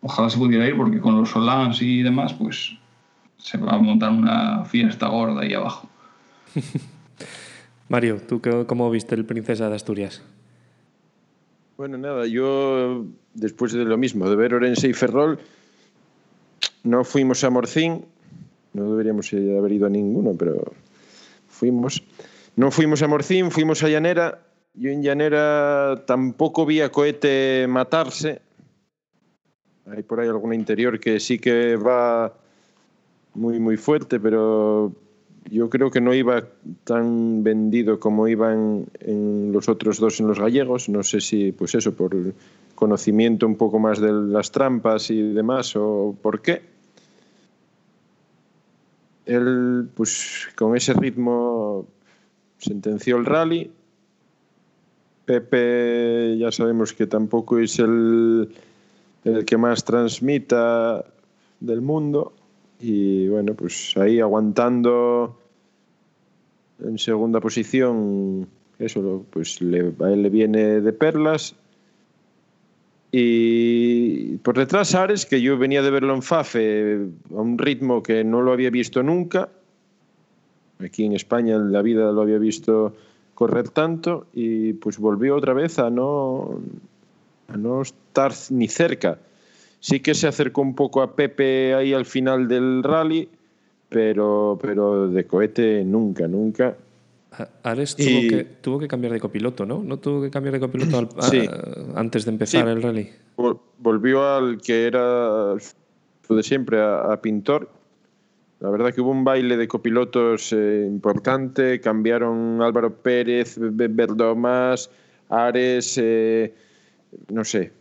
ojalá 0.00 0.28
se 0.28 0.38
pudiera 0.38 0.66
ir 0.66 0.76
porque 0.76 0.98
con 0.98 1.16
los 1.16 1.30
Solans 1.30 1.80
y 1.80 2.02
demás, 2.02 2.32
pues 2.32 2.76
se 3.38 3.56
va 3.58 3.74
a 3.74 3.78
montar 3.78 4.10
una 4.10 4.64
fiesta 4.64 5.06
gorda 5.06 5.42
ahí 5.42 5.54
abajo. 5.54 5.88
Mario, 7.92 8.22
¿tú 8.26 8.40
cómo 8.66 8.90
viste 8.90 9.14
el 9.14 9.26
Princesa 9.26 9.68
de 9.68 9.76
Asturias? 9.76 10.22
Bueno, 11.76 11.98
nada, 11.98 12.26
yo 12.26 13.04
después 13.34 13.74
de 13.74 13.84
lo 13.84 13.98
mismo, 13.98 14.30
de 14.30 14.34
ver 14.34 14.54
Orense 14.54 14.88
y 14.88 14.94
Ferrol, 14.94 15.38
no 16.84 17.04
fuimos 17.04 17.44
a 17.44 17.50
Morcín, 17.50 18.06
no 18.72 18.92
deberíamos 18.92 19.30
haber 19.34 19.72
ido 19.72 19.84
a 19.88 19.90
ninguno, 19.90 20.32
pero 20.38 20.72
fuimos. 21.48 22.02
No 22.56 22.70
fuimos 22.70 23.02
a 23.02 23.08
Morcín, 23.08 23.50
fuimos 23.50 23.82
a 23.82 23.90
Llanera. 23.90 24.40
Yo 24.72 24.88
en 24.88 25.02
Llanera 25.02 26.02
tampoco 26.06 26.64
vi 26.64 26.80
a 26.80 26.90
Cohete 26.90 27.66
matarse. 27.68 28.40
Hay 29.84 30.02
por 30.02 30.18
ahí 30.18 30.28
alguna 30.28 30.54
interior 30.54 30.98
que 30.98 31.20
sí 31.20 31.38
que 31.38 31.76
va 31.76 32.32
muy, 33.34 33.60
muy 33.60 33.76
fuerte, 33.76 34.18
pero 34.18 34.94
yo 35.50 35.68
creo 35.70 35.90
que 35.90 36.00
no 36.00 36.14
iba 36.14 36.44
tan 36.84 37.42
vendido 37.42 38.00
como 38.00 38.28
iban 38.28 38.86
en 39.00 39.52
los 39.52 39.68
otros 39.68 39.98
dos 39.98 40.20
en 40.20 40.28
los 40.28 40.38
gallegos. 40.38 40.88
No 40.88 41.02
sé 41.02 41.20
si, 41.20 41.52
pues 41.52 41.74
eso, 41.74 41.94
por 41.94 42.16
conocimiento 42.74 43.46
un 43.46 43.56
poco 43.56 43.78
más 43.78 44.00
de 44.00 44.12
las 44.12 44.50
trampas 44.50 45.10
y 45.10 45.20
demás, 45.20 45.74
o 45.76 46.16
por 46.20 46.40
qué. 46.40 46.62
Él, 49.26 49.88
pues 49.94 50.48
con 50.56 50.76
ese 50.76 50.94
ritmo, 50.94 51.86
sentenció 52.58 53.16
el 53.16 53.24
rally 53.24 53.70
Pepe 55.24 56.36
ya 56.38 56.50
sabemos 56.50 56.92
que 56.92 57.06
tampoco 57.06 57.58
es 57.58 57.78
el, 57.78 58.48
el 59.24 59.44
que 59.44 59.56
más 59.56 59.84
transmita 59.84 61.04
del 61.60 61.80
mundo. 61.80 62.32
Y 62.82 63.28
bueno, 63.28 63.54
pues 63.54 63.96
ahí 63.96 64.18
aguantando 64.18 65.38
en 66.84 66.98
segunda 66.98 67.38
posición, 67.40 68.48
eso 68.80 69.24
pues 69.30 69.62
le, 69.62 69.92
le 69.92 70.30
viene 70.30 70.80
de 70.80 70.92
perlas. 70.92 71.54
Y 73.12 74.38
por 74.38 74.58
detrás 74.58 74.96
Ares, 74.96 75.26
que 75.26 75.40
yo 75.40 75.56
venía 75.58 75.80
de 75.80 75.90
verlo 75.92 76.12
en 76.12 76.22
Fafe 76.22 77.06
a 77.30 77.40
un 77.40 77.56
ritmo 77.56 78.02
que 78.02 78.24
no 78.24 78.42
lo 78.42 78.52
había 78.52 78.70
visto 78.70 79.04
nunca. 79.04 79.48
Aquí 80.80 81.04
en 81.04 81.12
España 81.12 81.54
en 81.54 81.70
la 81.70 81.82
vida 81.82 82.10
lo 82.10 82.22
había 82.22 82.38
visto 82.38 82.96
correr 83.34 83.68
tanto 83.68 84.26
y 84.32 84.72
pues 84.72 84.98
volvió 84.98 85.36
otra 85.36 85.52
vez 85.52 85.78
a 85.78 85.88
no, 85.88 86.60
a 87.46 87.56
no 87.56 87.82
estar 87.82 88.32
ni 88.50 88.66
cerca. 88.66 89.18
Sí 89.82 89.98
que 89.98 90.14
se 90.14 90.28
acercó 90.28 90.60
un 90.60 90.76
poco 90.76 91.02
a 91.02 91.16
Pepe 91.16 91.74
ahí 91.74 91.92
al 91.92 92.06
final 92.06 92.46
del 92.46 92.84
rally, 92.84 93.28
pero, 93.88 94.56
pero 94.62 95.08
de 95.08 95.26
cohete 95.26 95.84
nunca, 95.84 96.28
nunca. 96.28 96.76
Ares 97.64 97.96
tuvo, 97.96 98.20
que, 98.28 98.46
tuvo 98.60 98.78
que 98.78 98.86
cambiar 98.86 99.12
de 99.12 99.18
copiloto, 99.18 99.66
¿no? 99.66 99.82
¿No 99.82 99.98
tuvo 99.98 100.22
que 100.22 100.30
cambiar 100.30 100.52
de 100.52 100.60
copiloto 100.60 101.08
antes 101.96 102.24
de 102.24 102.30
empezar 102.30 102.68
el 102.68 102.80
rally? 102.80 103.10
Volvió 103.78 104.24
al 104.24 104.62
que 104.62 104.86
era 104.86 105.54
de 105.54 106.42
siempre, 106.44 106.80
a, 106.80 107.18
Pintor. 107.20 107.68
La 108.60 108.70
verdad 108.70 108.94
que 108.94 109.00
hubo 109.00 109.10
un 109.10 109.24
baile 109.24 109.56
de 109.56 109.66
copilotos 109.66 110.52
eh, 110.52 110.86
importante. 110.86 111.80
Cambiaron 111.80 112.62
Álvaro 112.62 112.94
Pérez, 112.94 113.56
Verdomas, 113.58 114.90
Ares, 115.28 115.98
eh, 116.00 116.54
no 117.32 117.44
sé, 117.44 117.72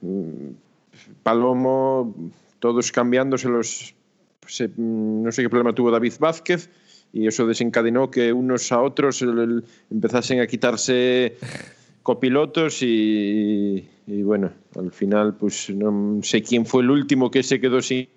Palomo, 1.24 2.16
todos 2.60 2.92
cambiándose 2.92 3.50
los. 3.50 3.96
no 4.78 5.32
sé 5.32 5.44
qué 5.44 5.50
problema 5.50 5.74
tuvo 5.74 5.92
David 5.92 6.14
Vázquez 6.20 6.70
y 7.14 7.28
eso 7.28 7.46
desencadenó 7.46 8.10
que 8.10 8.32
unos 8.32 8.72
a 8.72 8.82
otros 8.82 9.24
empezasen 9.90 10.40
a 10.40 10.48
quitarse 10.48 11.38
copilotos 12.04 12.82
y, 12.82 13.86
bueno, 14.08 14.52
al 14.76 14.92
final 14.92 15.36
pues 15.36 15.70
no 15.70 16.20
sé 16.24 16.42
quién 16.42 16.66
fue 16.66 16.84
el 16.84 16.92
último 16.92 17.30
que 17.30 17.44
se 17.44 17.60
quedó 17.60 17.82
sin, 17.82 18.08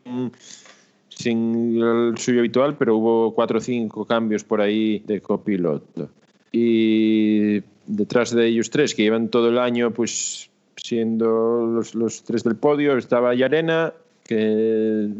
sin 1.09 1.81
el 1.83 2.17
suyo 2.19 2.41
habitual, 2.41 2.77
pero 2.77 2.97
hubo 2.97 3.35
cuatro 3.35 3.59
o 3.59 3.61
cinco 3.61 4.05
cambios 4.05 4.45
por 4.45 4.61
ahí 4.61 5.01
de 5.01 5.21
copiloto. 5.21 6.11
Y 6.53 7.63
detrás 7.87 8.31
de 8.31 8.47
ellos 8.47 8.71
tres, 8.71 8.95
que 8.95 9.03
llevan 9.03 9.29
todo 9.29 9.49
el 9.49 9.59
año 9.59 9.93
pues 9.93 10.51
siendo 10.77 11.67
los, 11.67 11.95
los 11.95 12.23
tres 12.25 12.45
del 12.45 12.57
podio, 12.57 12.97
estaba 12.97 13.35
Yarena, 13.35 13.93
que 14.25 15.11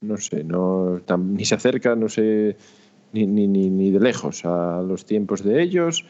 no 0.00 0.16
sé, 0.16 0.44
no, 0.44 1.00
ni 1.18 1.44
se 1.44 1.54
acerca, 1.54 1.94
no 1.96 2.08
sé, 2.08 2.56
ni, 3.12 3.26
ni, 3.26 3.46
ni, 3.46 3.90
de 3.90 4.00
lejos 4.00 4.44
a 4.44 4.82
los 4.82 5.04
tiempos 5.04 5.42
de 5.42 5.62
ellos. 5.62 6.04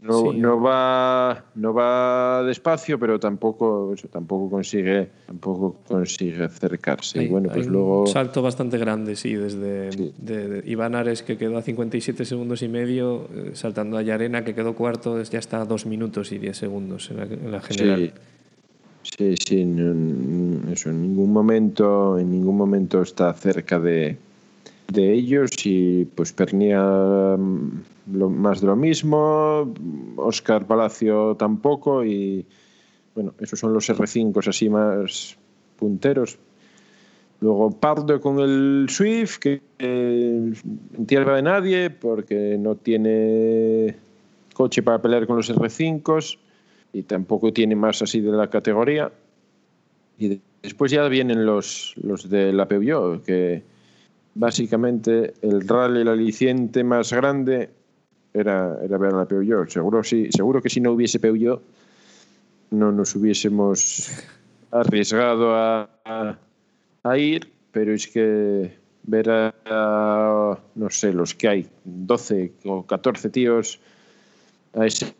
No, 0.00 0.32
no, 0.32 0.60
va 0.60 1.44
no 1.56 1.74
va 1.74 2.44
despacio 2.44 3.00
pero 3.00 3.18
tampoco 3.18 3.94
tampoco 4.10 4.48
consigue 4.48 5.08
tampoco 5.26 5.76
consigue 5.88 6.44
acercarse. 6.44 7.24
Y 7.24 7.28
bueno 7.28 7.48
pues 7.52 7.66
luego 7.66 8.02
un 8.02 8.06
salto 8.06 8.40
bastante 8.40 8.78
grande 8.78 9.16
sí 9.16 9.34
desde 9.34 9.90
De, 9.90 10.62
Iván 10.66 10.94
Ares 10.94 11.24
que 11.24 11.36
quedó 11.36 11.58
a 11.58 11.62
57 11.62 12.24
segundos 12.24 12.62
y 12.62 12.68
medio 12.68 13.28
eh, 13.34 13.50
saltando 13.54 13.98
a 13.98 14.02
Yarena 14.02 14.44
que 14.44 14.54
quedó 14.54 14.74
cuarto 14.74 15.20
ya 15.22 15.40
está 15.40 15.62
a 15.62 15.64
2 15.64 15.86
minutos 15.86 16.30
y 16.30 16.38
10 16.38 16.56
segundos 16.56 17.10
en 17.10 17.50
la, 17.50 17.60
general. 17.60 18.12
Sí, 19.02 19.34
sí, 19.36 19.60
eso 20.72 20.90
en 20.90 21.02
ningún 21.02 21.32
momento, 21.32 22.18
en 22.18 22.30
ningún 22.30 22.56
momento 22.56 23.02
está 23.02 23.32
cerca 23.32 23.78
de, 23.78 24.18
de 24.92 25.12
ellos 25.12 25.50
y 25.64 26.06
pues 26.06 26.32
Pernia 26.32 26.82
mm, 27.36 27.82
lo, 28.14 28.30
más 28.30 28.60
de 28.60 28.66
lo 28.66 28.76
mismo, 28.76 29.72
Oscar 30.16 30.66
Palacio 30.66 31.36
tampoco 31.36 32.04
y 32.04 32.46
bueno, 33.14 33.34
esos 33.38 33.58
son 33.58 33.74
los 33.74 33.88
R5 33.90 34.46
así 34.46 34.68
más 34.68 35.36
punteros. 35.76 36.38
Luego 37.40 37.70
Pardo 37.70 38.20
con 38.20 38.40
el 38.40 38.86
Swift, 38.88 39.38
que 39.38 39.60
eh, 39.78 40.52
en 40.96 41.06
tierra 41.06 41.36
de 41.36 41.42
nadie 41.42 41.90
porque 41.90 42.56
no 42.58 42.74
tiene 42.74 43.94
coche 44.54 44.82
para 44.82 45.00
pelear 45.00 45.26
con 45.26 45.36
los 45.36 45.50
R5 45.50 46.38
y 46.92 47.02
tampoco 47.02 47.52
tiene 47.52 47.76
más 47.76 48.02
así 48.02 48.20
de 48.20 48.32
la 48.32 48.48
categoría. 48.48 49.12
Y 50.18 50.40
después 50.62 50.90
ya 50.90 51.06
vienen 51.08 51.46
los, 51.46 51.94
los 52.02 52.28
de 52.28 52.52
la 52.52 52.66
Peugeot, 52.66 53.22
que 53.22 53.62
básicamente 54.38 55.34
el 55.42 55.66
rally, 55.66 56.02
el 56.02 56.08
aliciente 56.08 56.84
más 56.84 57.12
grande 57.12 57.70
era, 58.32 58.78
era 58.82 58.96
ver 58.96 59.12
a 59.12 59.18
la 59.18 59.26
Peugeot. 59.26 59.68
Seguro, 59.68 60.04
sí, 60.04 60.28
seguro 60.30 60.62
que 60.62 60.70
si 60.70 60.80
no 60.80 60.92
hubiese 60.92 61.18
Peugeot 61.18 61.60
no 62.70 62.92
nos 62.92 63.16
hubiésemos 63.16 64.10
arriesgado 64.70 65.56
a, 65.56 65.90
a, 67.02 67.18
ir, 67.18 67.52
pero 67.72 67.92
es 67.92 68.06
que 68.06 68.78
ver 69.02 69.28
a, 69.30 70.58
no 70.74 70.90
sé, 70.90 71.12
los 71.12 71.34
que 71.34 71.48
hay, 71.48 71.68
12 71.84 72.52
o 72.64 72.86
14 72.86 73.30
tíos 73.30 73.80
a 74.78 74.86
ese 74.86 75.14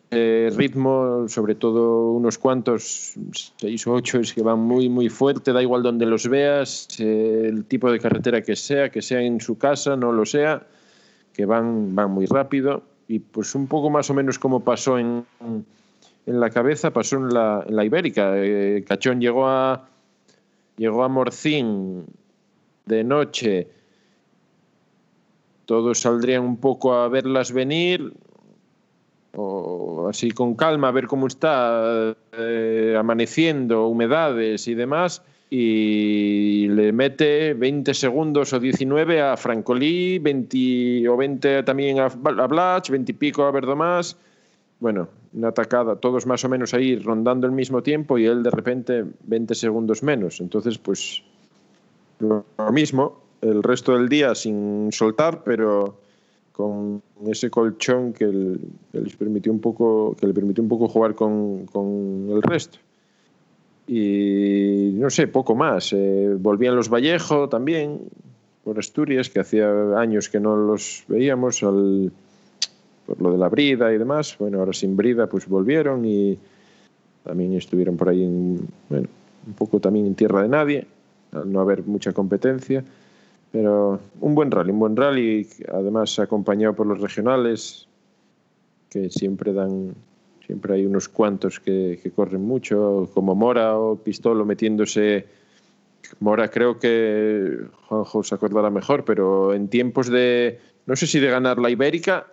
ritmo, 0.57 1.27
sobre 1.29 1.55
todo 1.55 2.13
unos 2.13 2.39
cuantos, 2.39 3.15
seis 3.57 3.87
o 3.87 3.93
ocho, 3.93 4.21
es 4.21 4.33
que 4.33 4.43
van 4.43 4.61
muy, 4.61 4.89
muy 4.89 5.09
fuerte, 5.09 5.53
da 5.53 5.61
igual 5.61 5.83
donde 5.83 6.07
los 6.07 6.29
veas, 6.29 6.89
el 7.01 7.65
tipo 7.65 7.91
de 7.91 7.99
carretera 7.99 8.43
que 8.43 8.55
sea, 8.55 8.91
que 8.91 9.03
sea 9.03 9.21
en 9.21 9.41
su 9.41 9.59
casa, 9.59 9.97
no 9.97 10.13
lo 10.13 10.25
sea, 10.25 10.67
que 11.33 11.45
van, 11.45 11.95
van 11.95 12.11
muy 12.13 12.27
rápido. 12.27 12.83
Y 13.09 13.19
pues 13.19 13.55
un 13.55 13.67
poco 13.67 13.91
más 13.91 14.11
o 14.11 14.15
menos 14.15 14.39
como 14.39 14.61
pasó 14.61 14.99
en, 14.99 15.25
en 16.27 16.41
la 16.41 16.51
cabeza, 16.51 16.93
pasó 16.93 17.17
en 17.17 17.31
la, 17.31 17.65
la 17.69 17.85
Ibérica. 17.85 18.33
Eh, 18.37 18.85
Cachón 18.87 19.21
llegó 19.21 19.49
a, 19.49 19.89
llegó 20.77 21.03
a 21.03 21.09
Morcín 21.09 22.05
de 22.85 23.03
noche, 23.03 23.69
todos 25.65 26.01
saldrían 26.01 26.45
un 26.45 26.59
poco 26.59 26.95
a 26.95 27.09
verlas 27.09 27.53
venir, 27.53 28.13
o 29.35 30.09
así 30.09 30.31
con 30.31 30.55
calma, 30.55 30.89
a 30.89 30.93
ver 30.93 31.07
cómo 31.07 31.27
está 31.27 32.15
eh, 32.33 32.97
amaneciendo, 32.99 33.87
humedades 33.87 34.67
y 34.69 34.75
demás, 34.75 35.23
y 35.51 36.69
le 36.69 36.93
mete 36.93 37.55
20 37.55 37.95
segundos 37.95 38.53
o 38.53 38.61
19 38.61 39.23
a 39.23 39.37
Francolí, 39.37 40.19
20 40.19 41.09
o 41.09 41.17
20 41.17 41.63
también 41.63 42.01
a, 42.01 42.09
Blach, 42.09 42.91
20 42.91 43.13
y 43.13 43.15
pico 43.15 43.45
a 43.45 43.51
Verdomás. 43.51 44.17
Bueno, 44.81 45.09
una 45.33 45.49
atacada, 45.49 45.97
todos 45.97 46.27
más 46.27 46.45
o 46.45 46.49
menos 46.49 46.75
ahí 46.75 46.97
rondando 46.97 47.47
el 47.47 47.53
mismo 47.53 47.83
tiempo 47.83 48.19
y 48.19 48.27
él 48.27 48.43
de 48.43 48.51
repente 48.51 49.05
20 49.25 49.55
segundos 49.55 50.03
menos. 50.03 50.41
Entonces, 50.41 50.77
pues 50.79 51.23
lo 52.19 52.45
mismo, 52.71 53.21
el 53.41 53.63
resto 53.63 53.97
del 53.97 54.09
día 54.09 54.35
sin 54.35 54.91
soltar, 54.93 55.43
pero 55.45 55.97
con 56.59 57.01
ese 57.29 57.51
colchón 57.51 58.13
que, 58.13 58.27
les 58.27 59.15
permitió 59.15 59.53
un 59.53 59.61
poco 59.61 60.17
que 60.19 60.27
le 60.27 60.35
permitió 60.35 60.61
un 60.61 60.69
poco 60.69 60.89
jugar 60.89 61.15
con, 61.15 61.67
con 61.67 62.27
el 62.31 62.43
resto. 62.43 62.81
Y 63.87 64.91
no 64.95 65.09
sé 65.09 65.29
poco 65.29 65.55
más. 65.55 65.93
Eh, 65.93 66.35
volvían 66.37 66.75
los 66.75 66.89
Vallejo 66.93 67.49
también 67.49 68.01
por 68.65 68.77
Asturias 68.77 69.31
que 69.31 69.39
hacía 69.39 69.71
años 69.97 70.29
que 70.29 70.41
no 70.41 70.57
los 70.57 71.05
veíamos 71.07 71.63
al, 71.63 72.11
por 73.07 73.23
lo 73.23 73.31
de 73.31 73.39
la 73.39 73.49
brida 73.49 73.95
y 73.95 73.99
demás. 73.99 74.37
Bueno 74.37 74.59
ahora 74.59 74.73
sin 74.73 74.97
brida 74.97 75.29
pues 75.29 75.47
volvieron 75.47 76.05
y 76.05 76.37
también 77.23 77.53
estuvieron 77.55 77.97
por 77.97 78.09
ahí 78.09 78.25
en, 78.25 78.67
bueno, 78.89 79.07
un 79.47 79.53
poco 79.53 79.79
también 79.79 80.07
en 80.07 80.17
tierra 80.17 80.43
de 80.43 80.49
nadie 80.49 80.87
al 81.31 81.53
no 81.53 81.61
haber 81.61 81.85
mucha 81.85 82.13
competencia 82.13 82.83
pero 83.51 84.01
un 84.21 84.35
buen 84.35 84.51
rally, 84.51 84.71
un 84.71 84.79
buen 84.79 84.97
rally, 84.97 85.47
además 85.73 86.19
acompañado 86.19 86.75
por 86.75 86.87
los 86.87 87.01
regionales, 87.01 87.89
que 88.91 89.11
siempre 89.11 89.53
dan, 89.53 89.95
siempre 90.47 90.75
hay 90.75 90.87
unos 90.87 91.09
cuantos 91.09 91.61
que, 91.61 91.99
que 92.03 92.11
corren 92.11 92.43
mucho, 92.43 93.11
como 93.15 93.35
Mora 93.35 93.79
o 93.79 93.97
Pistolo 93.97 94.45
metiéndose. 94.45 95.27
Mora 96.21 96.49
creo 96.49 96.79
que 96.79 97.59
Juanjo 97.87 98.23
se 98.23 98.35
acordará 98.35 98.71
mejor, 98.71 99.05
pero 99.05 99.55
en 99.55 99.69
tiempos 99.69 100.09
de, 100.09 100.61
no 100.87 100.97
sé 100.97 101.07
si 101.07 101.21
de 101.21 101.29
ganar 101.29 101.59
la 101.59 101.71
Ibérica, 101.71 102.27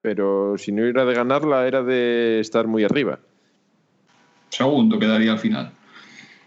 pero 0.00 0.58
si 0.58 0.72
no 0.72 0.84
era 0.84 1.04
de 1.04 1.14
ganarla 1.14 1.66
era 1.66 1.82
de 1.82 2.40
estar 2.40 2.66
muy 2.66 2.84
arriba. 2.84 3.20
Segundo 4.48 4.98
quedaría 4.98 5.32
al 5.32 5.38
final. 5.38 5.72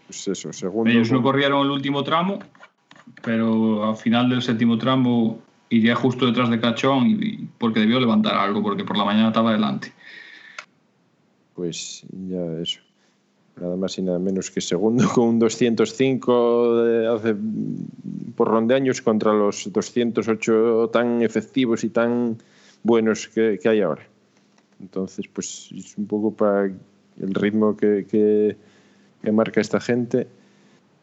Pues 0.06 0.28
eso, 0.28 0.52
segundo. 0.52 0.90
Ellos 0.90 1.10
no 1.10 1.22
corrieron 1.22 1.64
el 1.66 1.72
último 1.72 2.04
tramo 2.04 2.38
pero 3.22 3.88
al 3.88 3.96
final 3.96 4.28
del 4.28 4.42
séptimo 4.42 4.78
tramo 4.78 5.40
iría 5.68 5.94
justo 5.94 6.26
detrás 6.26 6.50
de 6.50 6.60
Cachón 6.60 7.06
y, 7.06 7.48
porque 7.58 7.80
debió 7.80 8.00
levantar 8.00 8.34
algo, 8.34 8.62
porque 8.62 8.84
por 8.84 8.96
la 8.96 9.04
mañana 9.04 9.28
estaba 9.28 9.52
delante. 9.52 9.92
pues 11.54 12.04
ya 12.28 12.44
eso. 12.60 12.80
Nada 13.60 13.74
más 13.76 13.96
y 13.98 14.02
nada 14.02 14.18
menos 14.18 14.50
que 14.50 14.60
segundo 14.60 15.08
con 15.14 15.24
un 15.24 15.38
205 15.38 16.82
de 16.82 17.06
hace 17.06 17.34
por 18.36 18.66
de 18.66 18.74
años 18.74 19.00
contra 19.00 19.32
los 19.32 19.72
208 19.72 20.90
tan 20.92 21.22
efectivos 21.22 21.82
y 21.82 21.88
tan 21.88 22.36
buenos 22.82 23.28
que, 23.28 23.58
que 23.60 23.68
hay 23.68 23.80
ahora. 23.80 24.06
Entonces, 24.78 25.26
pues 25.32 25.70
es 25.74 25.96
un 25.96 26.06
poco 26.06 26.34
para 26.34 26.66
el 26.66 27.34
ritmo 27.34 27.78
que, 27.78 28.06
que, 28.08 28.56
que 29.22 29.32
marca 29.32 29.62
esta 29.62 29.80
gente 29.80 30.28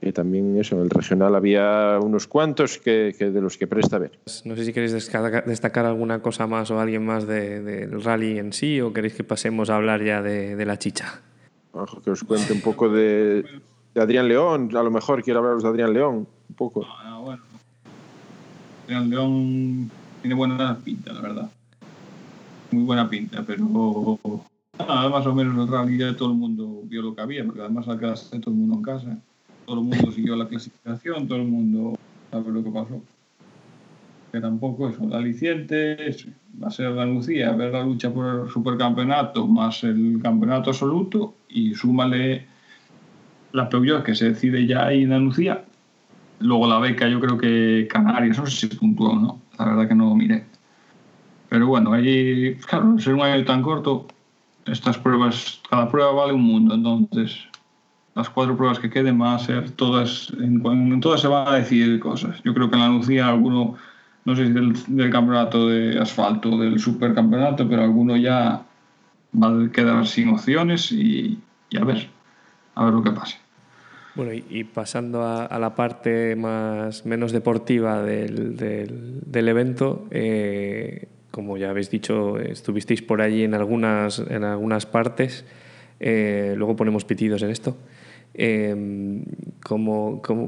que 0.04 0.12
también 0.12 0.60
eso, 0.60 0.76
en 0.76 0.82
el 0.82 0.90
regional 0.90 1.34
había 1.34 1.98
unos 2.02 2.28
cuantos 2.28 2.78
que, 2.78 3.16
que, 3.18 3.32
de 3.32 3.42
los 3.42 3.58
que 3.58 3.68
presta 3.68 3.98
ver. 3.98 4.20
No 4.44 4.56
sé 4.56 4.66
si 4.66 4.74
queréis 4.74 4.92
destacar 4.92 5.86
alguna 5.86 6.22
cosa 6.22 6.46
más 6.46 6.70
o 6.72 6.80
alguien 6.80 7.06
más 7.06 7.26
del 7.26 7.64
de, 7.64 7.88
de 7.88 7.98
rally 8.00 8.38
en 8.38 8.52
sí 8.52 8.82
o 8.82 8.92
queréis 8.92 9.14
que 9.14 9.24
pasemos 9.24 9.70
a 9.70 9.78
hablar 9.78 10.04
ya 10.04 10.22
de, 10.22 10.58
de 10.58 10.66
la 10.66 10.78
chicha. 10.78 11.22
Ojo, 11.72 12.02
que 12.02 12.12
os 12.12 12.24
cuente 12.24 12.52
un 12.52 12.60
poco 12.60 12.90
de, 12.90 13.46
de, 13.94 14.02
Adrián 14.02 14.28
León, 14.28 14.70
a 14.76 14.84
lo 14.84 14.92
mejor 14.92 15.24
quiero 15.24 15.40
hablaros 15.40 15.64
de 15.64 15.70
Adrián 15.70 15.94
León, 15.94 16.28
un 16.50 16.56
poco. 16.56 16.86
Ah, 16.86 17.20
bueno. 17.24 17.44
Adrián 18.84 19.10
León 19.10 19.92
tiene 20.22 20.36
buena 20.36 20.78
pinta, 20.84 21.14
la 21.14 21.22
verdad. 21.22 21.50
Muy 22.72 22.84
buena 22.84 23.10
pinta, 23.10 23.44
pero 23.48 24.20
nada, 24.78 25.10
más 25.10 25.26
o 25.26 25.34
menos 25.34 25.58
el 25.58 25.72
rally 25.72 25.98
ya 25.98 26.16
todo 26.16 26.32
el 26.32 26.38
mundo 26.38 26.82
vio 26.84 27.02
lo 27.02 27.16
que 27.16 27.22
había, 27.22 27.46
porque 27.46 27.62
además 27.62 27.88
al 27.88 28.00
quedarse 28.00 28.38
todo 28.40 28.52
el 28.52 28.58
mundo 28.58 28.76
en 28.76 28.82
casa 28.82 29.18
todo 29.66 29.80
el 29.80 29.86
mundo 29.86 30.12
siguió 30.12 30.36
la 30.36 30.48
clasificación, 30.48 31.28
todo 31.28 31.40
el 31.40 31.48
mundo 31.48 31.98
sabe 32.32 32.52
lo 32.52 32.64
que 32.64 32.70
pasó. 32.70 33.02
Que 34.32 34.42
tampoco 34.42 34.90
es 34.90 34.98
un 34.98 35.14
aliciente, 35.14 36.16
va 36.62 36.68
a 36.68 36.72
ser 36.72 36.92
la 36.92 37.06
Lucía, 37.06 37.52
ver 37.52 37.72
la 37.72 37.84
lucha 37.84 38.12
por 38.12 38.46
el 38.46 38.50
supercampeonato 38.50 39.48
más 39.48 39.84
el 39.84 40.20
campeonato 40.22 40.72
absoluto 40.72 41.36
y 41.50 41.76
súmale 41.76 42.48
la 43.52 43.70
Peugeot 43.70 44.04
que 44.04 44.16
se 44.16 44.30
decide 44.30 44.66
ya 44.66 44.88
ahí 44.88 45.04
en 45.04 45.14
Andalucía. 45.14 45.64
Luego 46.40 46.68
la 46.68 46.80
beca, 46.80 47.08
yo 47.08 47.20
creo 47.20 47.38
que 47.38 47.88
Canarias, 47.90 48.40
no 48.40 48.46
sé 48.48 48.68
si 48.68 48.76
puntuó 48.76 49.12
o 49.12 49.20
no, 49.20 49.42
la 49.58 49.66
verdad 49.66 49.88
que 49.88 49.96
no 49.96 50.10
lo 50.10 50.16
miré. 50.16 50.46
Pero 51.50 51.68
bueno, 51.68 51.94
allí, 51.94 52.56
claro, 52.56 52.98
ser 52.98 53.14
un 53.14 53.22
año 53.22 53.46
tan 53.46 53.62
corto, 53.62 54.08
estas 54.66 54.98
pruebas, 54.98 55.62
cada 55.70 55.90
prueba 55.90 56.12
vale 56.12 56.34
un 56.34 56.42
mundo, 56.42 56.74
entonces 56.74 57.48
las 58.16 58.30
cuatro 58.30 58.56
pruebas 58.56 58.80
que 58.80 58.90
queden 58.90 59.18
van 59.18 59.36
a 59.36 59.40
ser 59.40 59.72
todas, 59.72 60.32
en, 60.40 60.66
en, 60.66 61.00
todas 61.00 61.22
se 61.22 61.28
van 61.28 61.48
a 61.48 61.56
decidir 61.56 62.00
cosas. 62.00 62.42
Yo 62.44 62.54
creo 62.54 62.70
que 62.70 62.76
en 62.76 62.82
la 62.82 62.90
Lucía 62.90 63.28
alguno, 63.28 63.76
no 64.26 64.36
sé 64.36 64.48
si 64.48 64.54
del, 64.54 64.74
del 64.88 65.10
campeonato 65.10 65.68
de 65.68 66.00
asfalto, 66.00 66.58
del 66.58 66.80
supercampeonato, 66.80 67.68
pero 67.68 67.84
alguno 67.84 68.16
ya 68.16 68.64
va 69.42 69.48
a 69.48 69.72
quedar 69.72 70.06
sin 70.06 70.30
opciones 70.30 70.92
y, 70.92 71.40
a 71.80 71.84
ver, 71.84 72.08
a 72.76 72.86
ver 72.86 72.94
lo 72.94 73.04
que 73.04 73.12
pase. 73.12 73.38
Bueno, 74.16 74.32
y, 74.32 74.64
pasando 74.64 75.24
a, 75.24 75.58
la 75.58 75.74
parte 75.74 76.36
más 76.36 77.04
menos 77.04 77.32
deportiva 77.32 78.04
del, 78.04 78.56
del, 78.56 79.22
del 79.26 79.48
evento, 79.48 80.06
eh, 80.12 81.08
como 81.32 81.58
ya 81.58 81.72
habéis 81.72 81.90
dicho, 81.90 82.38
estuvisteis 82.38 83.02
por 83.02 83.24
allí 83.24 83.44
en 83.44 83.56
algunas, 83.56 84.20
en 84.20 84.44
algunas 84.44 84.86
partes. 84.86 85.46
Eh, 86.00 86.54
luego 86.56 86.76
ponemos 86.76 87.06
pitidos 87.06 87.42
en 87.42 87.50
esto. 87.50 87.76
Eh, 88.34 89.24
¿cómo, 89.64 90.22
cómo, 90.22 90.48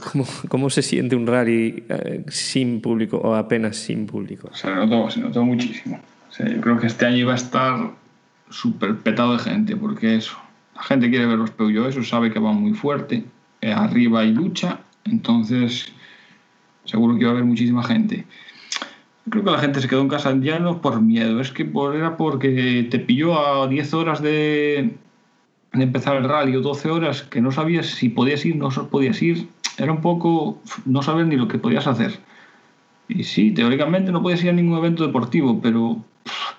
cómo, 0.50 0.69
se 0.69 0.82
siente 0.82 1.15
un 1.15 1.28
rally 1.28 1.84
eh, 1.88 2.26
sin 2.28 2.82
público 2.82 3.17
o 3.17 3.36
apenas 3.36 3.78
sin 3.78 4.06
público? 4.08 4.50
Se 4.54 4.74
notó, 4.74 5.10
se 5.10 5.19
notó 5.19 5.43
muchísimo. 5.43 6.00
Yo 6.38 6.62
creo 6.62 6.78
que 6.80 6.88
este 6.88 7.06
año 7.06 7.17
iba 7.17 7.34
a 7.34 7.38
estar 7.38 7.91
súper 8.50 8.98
petado 8.98 9.34
de 9.34 9.39
gente, 9.39 9.76
porque 9.76 10.15
eso, 10.15 10.38
la 10.76 10.84
gente 10.84 11.10
quiere 11.10 11.26
ver 11.26 11.38
los 11.38 11.52
Peugeot, 11.52 11.89
eso 11.89 12.04
sabe 12.04 12.32
que 12.32 12.39
van 12.39 12.56
muy 12.56 12.74
fuerte, 12.74 13.24
eh, 13.62 13.71
arriba 13.71 14.21
hay 14.21 14.34
lucha, 14.34 14.80
entonces 15.06 15.93
seguro 16.84 17.15
que 17.15 17.21
iba 17.21 17.30
a 17.30 17.34
haber 17.34 17.45
muchísima 17.45 17.84
gente. 17.84 18.26
Creo 19.30 19.43
que 19.43 19.52
la 19.52 19.60
gente 19.60 19.82
se 19.82 19.88
quedó 19.88 20.02
en 20.02 20.10
casa 20.10 20.36
ya 20.39 20.60
no 20.60 20.82
por 20.82 21.02
miedo, 21.02 21.39
es 21.39 21.52
que 21.52 21.67
era 21.95 22.17
porque 22.17 22.88
te 22.91 23.00
pilló 23.00 23.39
a 23.39 23.67
10 23.67 23.93
horas 23.93 24.21
de, 24.21 24.95
de 25.77 25.83
empezar 25.83 26.15
el 26.15 26.27
rally 26.27 26.55
o 26.55 26.61
12 26.61 26.89
horas 26.89 27.23
que 27.23 27.41
no 27.41 27.51
sabías 27.51 27.88
si 27.88 28.09
podías 28.09 28.45
ir, 28.45 28.55
no 28.55 28.69
podías 28.89 29.21
ir, 29.21 29.47
era 29.77 29.91
un 29.91 30.01
poco 30.01 30.61
no 30.85 31.01
saber 31.01 31.27
ni 31.27 31.35
lo 31.35 31.47
que 31.47 31.59
podías 31.59 31.88
hacer. 31.88 32.19
Y 33.07 33.23
sí, 33.23 33.51
teóricamente 33.51 34.11
no 34.11 34.21
podías 34.21 34.43
ir 34.43 34.49
a 34.49 34.53
ningún 34.53 34.77
evento 34.77 35.05
deportivo, 35.05 35.59
pero 35.61 35.97
pff, 36.23 36.53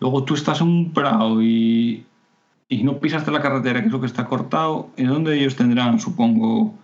luego 0.00 0.24
tú 0.24 0.34
estás 0.34 0.60
en 0.60 0.68
un 0.68 0.92
prado 0.92 1.42
y, 1.42 2.04
y 2.68 2.82
no 2.82 2.98
pisaste 2.98 3.30
la 3.30 3.40
carretera, 3.40 3.80
que 3.80 3.86
es 3.86 3.92
lo 3.92 4.00
que 4.00 4.06
está 4.06 4.26
cortado, 4.26 4.90
¿en 4.96 5.08
dónde 5.08 5.38
ellos 5.38 5.56
tendrán, 5.56 6.00
supongo, 6.00 6.74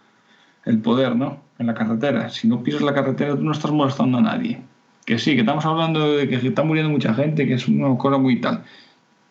el 0.64 0.78
poder, 0.78 1.16
¿no? 1.16 1.38
En 1.58 1.66
la 1.66 1.74
carretera. 1.74 2.30
Si 2.30 2.48
no 2.48 2.62
pisas 2.62 2.82
la 2.82 2.94
carretera, 2.94 3.36
tú 3.36 3.42
no 3.42 3.52
estás 3.52 3.70
molestando 3.70 4.18
a 4.18 4.22
nadie. 4.22 4.62
Que 5.04 5.18
sí, 5.18 5.34
que 5.34 5.40
estamos 5.40 5.66
hablando 5.66 6.16
de 6.16 6.28
que 6.28 6.36
está 6.36 6.62
muriendo 6.62 6.90
mucha 6.90 7.12
gente, 7.14 7.46
que 7.46 7.54
es 7.54 7.68
una 7.68 7.96
cosa 7.98 8.16
muy 8.16 8.40
tal 8.40 8.64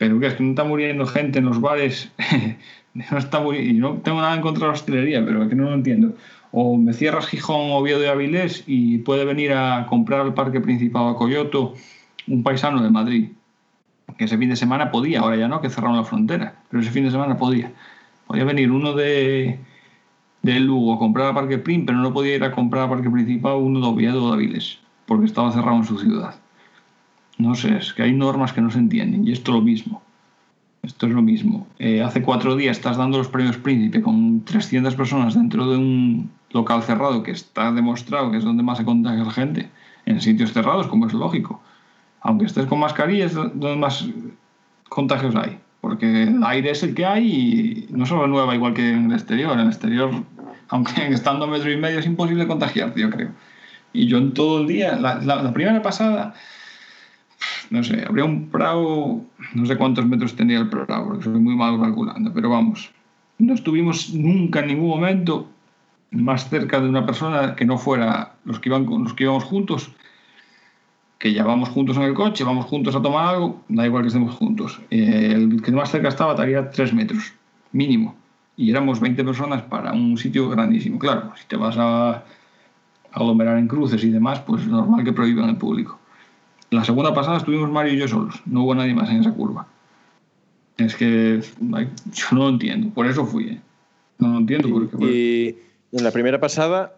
pero 0.03 0.19
que 0.19 0.27
es 0.27 0.33
que 0.33 0.43
no 0.43 0.49
está 0.49 0.65
muriendo 0.65 1.05
gente 1.05 1.39
en 1.39 1.45
los 1.45 1.61
bares, 1.61 2.11
no 2.93 3.17
está 3.17 3.39
muriendo, 3.39 3.69
y 3.69 3.77
no 3.77 4.01
tengo 4.01 4.19
nada 4.19 4.35
en 4.35 4.41
contra 4.41 4.63
de 4.63 4.67
la 4.67 4.73
hostelería, 4.73 5.25
pero 5.25 5.43
es 5.43 5.47
que 5.47 5.55
no 5.55 5.63
lo 5.63 5.73
entiendo. 5.73 6.13
O 6.51 6.75
me 6.75 6.91
cierras 6.91 7.27
Gijón, 7.27 7.71
Oviedo 7.71 8.03
y 8.03 8.07
Avilés 8.07 8.65
y 8.67 8.97
puede 8.97 9.23
venir 9.23 9.53
a 9.53 9.87
comprar 9.89 10.19
al 10.19 10.33
parque 10.33 10.59
principal 10.59 11.07
a 11.07 11.15
Coyoto 11.15 11.75
un 12.27 12.43
paisano 12.43 12.83
de 12.83 12.89
Madrid, 12.89 13.29
que 14.17 14.25
ese 14.25 14.37
fin 14.37 14.49
de 14.49 14.57
semana 14.57 14.91
podía, 14.91 15.21
ahora 15.21 15.37
ya 15.37 15.47
no, 15.47 15.61
que 15.61 15.69
cerraron 15.69 15.95
la 15.95 16.03
frontera, 16.03 16.55
pero 16.69 16.83
ese 16.83 16.91
fin 16.91 17.05
de 17.05 17.11
semana 17.11 17.37
podía. 17.37 17.71
Podía 18.27 18.43
venir 18.43 18.71
uno 18.71 18.91
de, 18.91 19.57
de 20.41 20.59
Lugo 20.59 20.95
a 20.95 20.99
comprar 20.99 21.27
al 21.27 21.33
parque 21.33 21.59
Prim, 21.59 21.85
pero 21.85 21.97
no 21.99 22.11
podía 22.11 22.35
ir 22.35 22.43
a 22.43 22.51
comprar 22.51 22.83
al 22.83 22.89
parque 22.89 23.09
principal 23.09 23.55
uno 23.55 23.79
de 23.79 23.87
Oviedo 23.87 24.27
de 24.27 24.33
Avilés, 24.33 24.79
porque 25.05 25.27
estaba 25.27 25.49
cerrado 25.53 25.77
en 25.77 25.85
su 25.85 25.97
ciudad. 25.97 26.42
No 27.37 27.55
sé, 27.55 27.77
es 27.77 27.93
que 27.93 28.03
hay 28.03 28.13
normas 28.13 28.53
que 28.53 28.61
no 28.61 28.69
se 28.69 28.79
entienden 28.79 29.27
y 29.27 29.31
esto 29.31 29.51
es 29.51 29.57
lo 29.57 29.63
mismo. 29.63 30.01
Esto 30.83 31.07
es 31.07 31.13
lo 31.13 31.21
mismo. 31.21 31.67
Eh, 31.79 32.01
hace 32.01 32.21
cuatro 32.21 32.55
días 32.57 32.77
estás 32.77 32.97
dando 32.97 33.17
los 33.17 33.29
premios 33.29 33.57
Príncipe 33.57 34.01
con 34.01 34.43
300 34.43 34.95
personas 34.95 35.33
dentro 35.33 35.69
de 35.69 35.77
un 35.77 36.29
local 36.51 36.83
cerrado 36.83 37.23
que 37.23 37.31
está 37.31 37.71
demostrado 37.71 38.31
que 38.31 38.37
es 38.37 38.43
donde 38.43 38.63
más 38.63 38.77
se 38.77 38.85
contagia 38.85 39.23
la 39.23 39.31
gente, 39.31 39.69
en 40.05 40.19
sitios 40.19 40.51
cerrados, 40.51 40.87
como 40.87 41.07
es 41.07 41.13
lógico. 41.13 41.61
Aunque 42.21 42.45
estés 42.45 42.65
con 42.65 42.79
mascarilla, 42.79 43.25
es 43.25 43.33
donde 43.33 43.75
más 43.77 44.05
contagios 44.89 45.35
hay. 45.35 45.57
Porque 45.79 46.23
el 46.23 46.43
aire 46.43 46.71
es 46.71 46.83
el 46.83 46.93
que 46.93 47.05
hay 47.05 47.27
y 47.27 47.87
no 47.89 48.05
se 48.05 48.15
renueva 48.15 48.53
igual 48.53 48.73
que 48.73 48.89
en 48.89 49.05
el 49.05 49.13
exterior. 49.13 49.53
En 49.53 49.61
el 49.61 49.67
exterior, 49.67 50.11
aunque 50.67 51.07
estando 51.13 51.45
a 51.45 51.47
metro 51.47 51.71
y 51.71 51.77
medio, 51.77 51.99
es 51.99 52.05
imposible 52.05 52.45
contagiarte, 52.45 53.01
yo 53.01 53.09
creo. 53.09 53.31
Y 53.93 54.07
yo 54.07 54.17
en 54.17 54.33
todo 54.33 54.59
el 54.61 54.67
día, 54.67 54.95
la 54.97 55.53
primera 55.53 55.81
pasada, 55.81 56.33
no 57.69 57.83
sé, 57.83 58.03
habría 58.07 58.25
un 58.25 58.49
prado, 58.49 59.21
no 59.53 59.65
sé 59.65 59.77
cuántos 59.77 60.05
metros 60.05 60.35
tenía 60.35 60.59
el 60.59 60.69
prado, 60.69 61.07
porque 61.07 61.23
soy 61.23 61.39
muy 61.39 61.55
malo 61.55 61.81
calculando, 61.81 62.31
pero 62.33 62.49
vamos, 62.49 62.91
no 63.39 63.53
estuvimos 63.53 64.13
nunca 64.13 64.59
en 64.59 64.67
ningún 64.67 64.89
momento 64.89 65.49
más 66.11 66.49
cerca 66.49 66.79
de 66.79 66.89
una 66.89 67.05
persona 67.05 67.55
que 67.55 67.65
no 67.65 67.77
fuera 67.77 68.33
los 68.45 68.59
que, 68.59 68.69
iban, 68.69 68.85
los 68.85 69.13
que 69.13 69.23
íbamos 69.23 69.43
juntos, 69.43 69.91
que 71.17 71.33
ya 71.33 71.43
vamos 71.43 71.69
juntos 71.69 71.95
en 71.97 72.03
el 72.03 72.13
coche, 72.13 72.43
vamos 72.43 72.65
juntos 72.65 72.95
a 72.95 73.01
tomar 73.01 73.35
algo, 73.35 73.63
da 73.69 73.85
igual 73.85 74.03
que 74.03 74.07
estemos 74.07 74.35
juntos. 74.35 74.81
El 74.89 75.61
que 75.61 75.71
más 75.71 75.89
cerca 75.89 76.09
estaba 76.09 76.33
estaría 76.33 76.69
3 76.69 76.93
metros, 76.93 77.33
mínimo. 77.71 78.15
Y 78.57 78.69
éramos 78.69 78.99
20 78.99 79.23
personas 79.23 79.61
para 79.63 79.93
un 79.93 80.17
sitio 80.17 80.49
grandísimo. 80.49 80.99
Claro, 80.99 81.31
si 81.35 81.47
te 81.47 81.55
vas 81.55 81.75
a 81.77 82.23
aglomerar 83.13 83.57
en 83.57 83.67
cruces 83.67 84.03
y 84.03 84.09
demás, 84.09 84.41
pues 84.41 84.63
es 84.63 84.67
normal 84.67 85.03
que 85.03 85.13
prohíban 85.13 85.49
el 85.49 85.55
público. 85.55 85.97
La 86.73 86.83
segunda 86.83 87.13
pasada 87.13 87.37
estuvimos 87.37 87.69
Mario 87.69 87.93
y 87.93 87.97
yo 87.97 88.07
solos, 88.07 88.41
no 88.47 88.63
hubo 88.63 88.73
nadie 88.73 88.95
más 88.95 89.07
en 89.11 89.17
esa 89.17 89.31
curva. 89.31 89.67
Es 90.77 90.95
que 90.95 91.39
yo 91.39 92.25
no 92.31 92.39
lo 92.39 92.49
entiendo, 92.49 92.89
por 92.89 93.05
eso 93.05 93.27
fui. 93.27 93.49
¿eh? 93.49 93.61
No 94.17 94.29
lo 94.29 94.37
entiendo. 94.39 94.69
Porque, 94.69 94.95
bueno. 94.97 95.13
Y 95.13 95.55
en 95.91 96.03
la 96.03 96.09
primera 96.09 96.39
pasada 96.39 96.95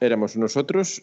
éramos 0.00 0.36
nosotros, 0.36 1.02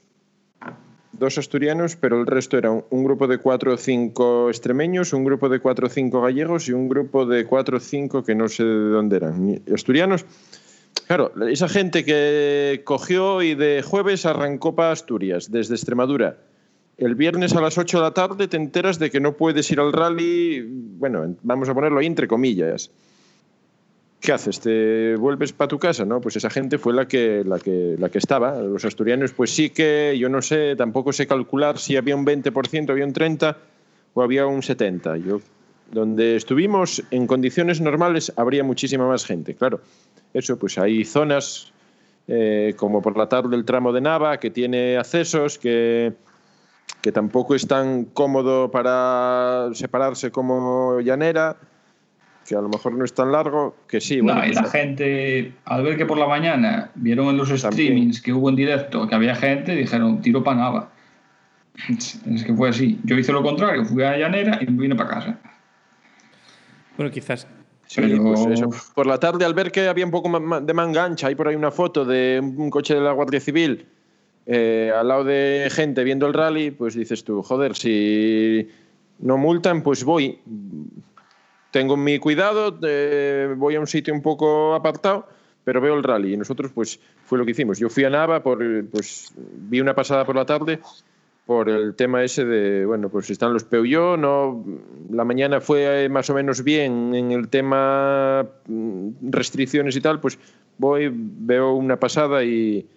dos 1.14 1.40
asturianos, 1.40 1.96
pero 1.96 2.22
el 2.22 2.28
resto 2.28 2.56
era 2.60 2.70
un, 2.70 3.04
grupo 3.04 3.28
de 3.28 3.40
cuatro 3.40 3.74
o 3.74 3.78
cinco 3.78 4.48
extremeños, 4.50 5.12
un 5.14 5.24
grupo 5.24 5.50
de 5.50 5.60
cuatro 5.60 5.88
o 5.88 5.90
cinco 5.90 6.22
gallegos 6.22 6.68
y 6.68 6.74
un 6.74 6.88
grupo 6.88 7.26
de 7.26 7.46
cuatro 7.46 7.78
o 7.78 7.80
cinco 7.80 8.24
que 8.24 8.36
no 8.36 8.48
sé 8.48 8.64
de 8.64 8.90
dónde 8.90 9.18
eran. 9.18 9.62
Asturianos. 9.74 10.24
Claro, 11.08 11.32
esa 11.48 11.68
gente 11.68 12.06
que 12.06 12.84
cogió 12.84 13.42
y 13.42 13.56
de 13.56 13.82
jueves 13.82 14.28
arrancó 14.28 14.76
para 14.76 14.92
Asturias, 14.92 15.52
desde 15.52 15.74
Extremadura 15.74 16.38
el 16.98 17.16
viernes 17.16 17.56
a 17.56 17.62
las 17.62 17.78
8 17.78 17.98
de 17.98 18.04
la 18.04 18.12
tarde 18.12 18.48
te 18.48 18.58
enteras 18.58 19.00
de 19.00 19.10
que 19.12 19.20
no 19.20 19.34
puedes 19.34 19.70
ir 19.72 19.80
al 19.80 19.92
rally, 19.92 20.66
bueno, 20.68 21.36
vamos 21.44 21.70
a 21.70 21.74
ponerlo 21.74 22.00
ahí 22.00 22.06
entre 22.06 22.28
comillas. 22.28 22.92
¿Qué 24.22 24.32
haces? 24.32 24.60
¿Te 24.60 25.16
vuelves 25.18 25.54
para 25.54 25.68
tu 25.68 25.78
casa? 25.78 26.06
¿no? 26.06 26.20
Pues 26.22 26.36
esa 26.36 26.50
gente 26.50 26.78
fue 26.78 26.94
la 26.94 27.08
que, 27.08 27.44
la, 27.46 27.60
que, 27.60 27.96
la 28.00 28.10
que 28.10 28.18
estaba. 28.18 28.60
Los 28.60 28.86
asturianos, 28.86 29.34
pues 29.34 29.52
sí 29.52 29.70
que, 29.70 30.16
yo 30.18 30.30
no 30.30 30.42
sé, 30.42 30.76
tampoco 30.76 31.14
sé 31.14 31.28
calcular 31.28 31.78
si 31.78 31.96
había 31.96 32.16
un 32.16 32.26
20%, 32.26 32.90
había 32.90 33.06
un 33.06 33.14
30% 33.14 33.56
o 34.14 34.24
había 34.24 34.48
un 34.48 34.62
70%. 34.62 35.24
Yo 35.24 35.42
donde 35.92 36.36
estuvimos 36.36 37.04
en 37.12 37.28
condiciones 37.28 37.82
normales 37.82 38.34
habría 38.38 38.64
muchísima 38.64 39.08
más 39.08 39.26
gente, 39.26 39.54
claro. 39.54 39.82
Eso, 40.34 40.58
pues 40.58 40.78
hay 40.78 41.06
zonas 41.06 41.72
eh, 42.28 42.74
como 42.76 43.02
por 43.02 43.18
la 43.18 43.30
tarde 43.30 43.56
el 43.56 43.66
tramo 43.66 43.94
de 43.94 44.02
Nava, 44.02 44.40
que 44.40 44.50
tiene 44.50 44.98
accesos, 44.98 45.58
que, 45.58 46.14
que 47.02 47.12
tampoco 47.12 47.56
es 47.56 47.68
tan 47.68 48.06
cómodo 48.06 48.72
para 48.72 49.70
separarse 49.74 50.32
como 50.32 51.00
llanera, 51.02 51.56
que 52.48 52.56
a 52.56 52.62
lo 52.62 52.70
mejor 52.70 52.94
no 52.94 53.06
es 53.06 53.14
tan 53.14 53.32
largo, 53.32 53.76
que 53.88 54.02
sí. 54.02 54.18
No, 54.18 54.34
bueno, 54.34 54.40
y 54.46 54.54
pues, 54.54 54.56
la 54.56 54.70
gente, 54.70 55.54
al 55.66 55.84
ver 55.84 55.98
que 55.98 56.06
por 56.06 56.18
la 56.18 56.28
mañana 56.28 56.92
vieron 56.96 57.28
en 57.28 57.38
los 57.38 57.50
streamings 57.50 58.22
que 58.22 58.34
hubo 58.34 58.50
en 58.50 58.56
directo 58.56 59.08
que 59.08 59.16
había 59.16 59.36
gente, 59.36 59.76
dijeron, 59.76 60.22
tiro 60.22 60.44
para 60.44 60.58
Nava. 60.58 60.90
Es 61.90 62.44
que 62.44 62.54
fue 62.54 62.70
así. 62.70 63.00
Yo 63.04 63.18
hice 63.18 63.32
lo 63.34 63.44
contrario, 63.44 63.84
fui 63.86 64.02
a 64.04 64.18
Llanera 64.18 64.60
y 64.62 64.66
vine 64.66 64.96
para 64.96 65.10
casa. 65.10 65.40
Bueno, 66.98 67.12
quizás 67.12 67.46
Sí, 67.88 68.02
Pero- 68.02 68.24
pues 68.24 68.46
eso. 68.48 68.70
Por 68.96 69.06
la 69.06 69.20
tarde, 69.20 69.46
al 69.46 69.54
ver 69.54 69.72
que 69.72 69.88
había 69.88 70.06
un 70.06 70.12
poco 70.12 70.28
de 70.60 70.74
mangancha, 70.74 71.28
hay 71.28 71.36
por 71.36 71.48
ahí 71.48 71.56
una 71.56 71.70
foto 71.72 72.04
de 72.04 72.42
un 72.42 72.70
coche 72.72 72.96
de 72.96 73.02
la 73.02 73.12
Guardia 73.12 73.40
Civil 73.40 73.86
eh, 74.46 74.92
al 74.96 75.08
lado 75.08 75.24
de 75.24 75.68
gente 75.72 76.04
viendo 76.04 76.28
el 76.28 76.34
rally, 76.34 76.72
pues 76.72 76.96
dices 76.96 77.24
tú, 77.24 77.42
joder, 77.42 77.76
si 77.76 78.68
no 79.20 79.38
multan, 79.38 79.82
pues 79.82 80.04
voy. 80.04 80.40
Tengo 81.72 81.98
mi 81.98 82.20
cuidado, 82.20 82.78
eh, 82.84 83.54
voy 83.58 83.76
a 83.76 83.80
un 83.80 83.88
sitio 83.88 84.14
un 84.14 84.22
poco 84.22 84.76
apartado, 84.76 85.28
pero 85.64 85.82
veo 85.82 85.96
el 85.96 86.04
rally. 86.04 86.34
Y 86.34 86.38
nosotros, 86.38 86.72
pues, 86.74 87.00
fue 87.24 87.38
lo 87.38 87.46
que 87.46 87.52
hicimos. 87.52 87.80
Yo 87.80 87.90
fui 87.90 88.06
a 88.06 88.10
Nava, 88.10 88.44
por, 88.44 88.64
pues, 88.92 89.34
vi 89.36 89.82
una 89.82 89.94
pasada 89.94 90.26
por 90.26 90.36
la 90.36 90.46
tarde 90.46 90.80
por 91.46 91.70
el 91.70 91.94
tema 91.96 92.24
ese 92.24 92.44
de, 92.44 92.86
bueno, 92.86 93.10
pues 93.10 93.30
están 93.30 93.54
los 93.54 93.64
Peugeot, 93.64 94.18
no, 94.18 94.66
la 95.12 95.24
mañana 95.26 95.62
fue 95.62 96.06
eh, 96.06 96.10
más 96.10 96.30
o 96.30 96.34
menos 96.34 96.64
bien 96.64 97.14
en 97.14 97.32
el 97.32 97.50
tema 97.50 98.48
mm, 98.68 99.10
restricciones 99.30 99.96
y 99.96 100.02
tal, 100.02 100.20
pues 100.20 100.40
voy, 100.80 101.12
veo 101.14 101.74
una 101.74 102.00
pasada 102.00 102.44
y, 102.44 102.88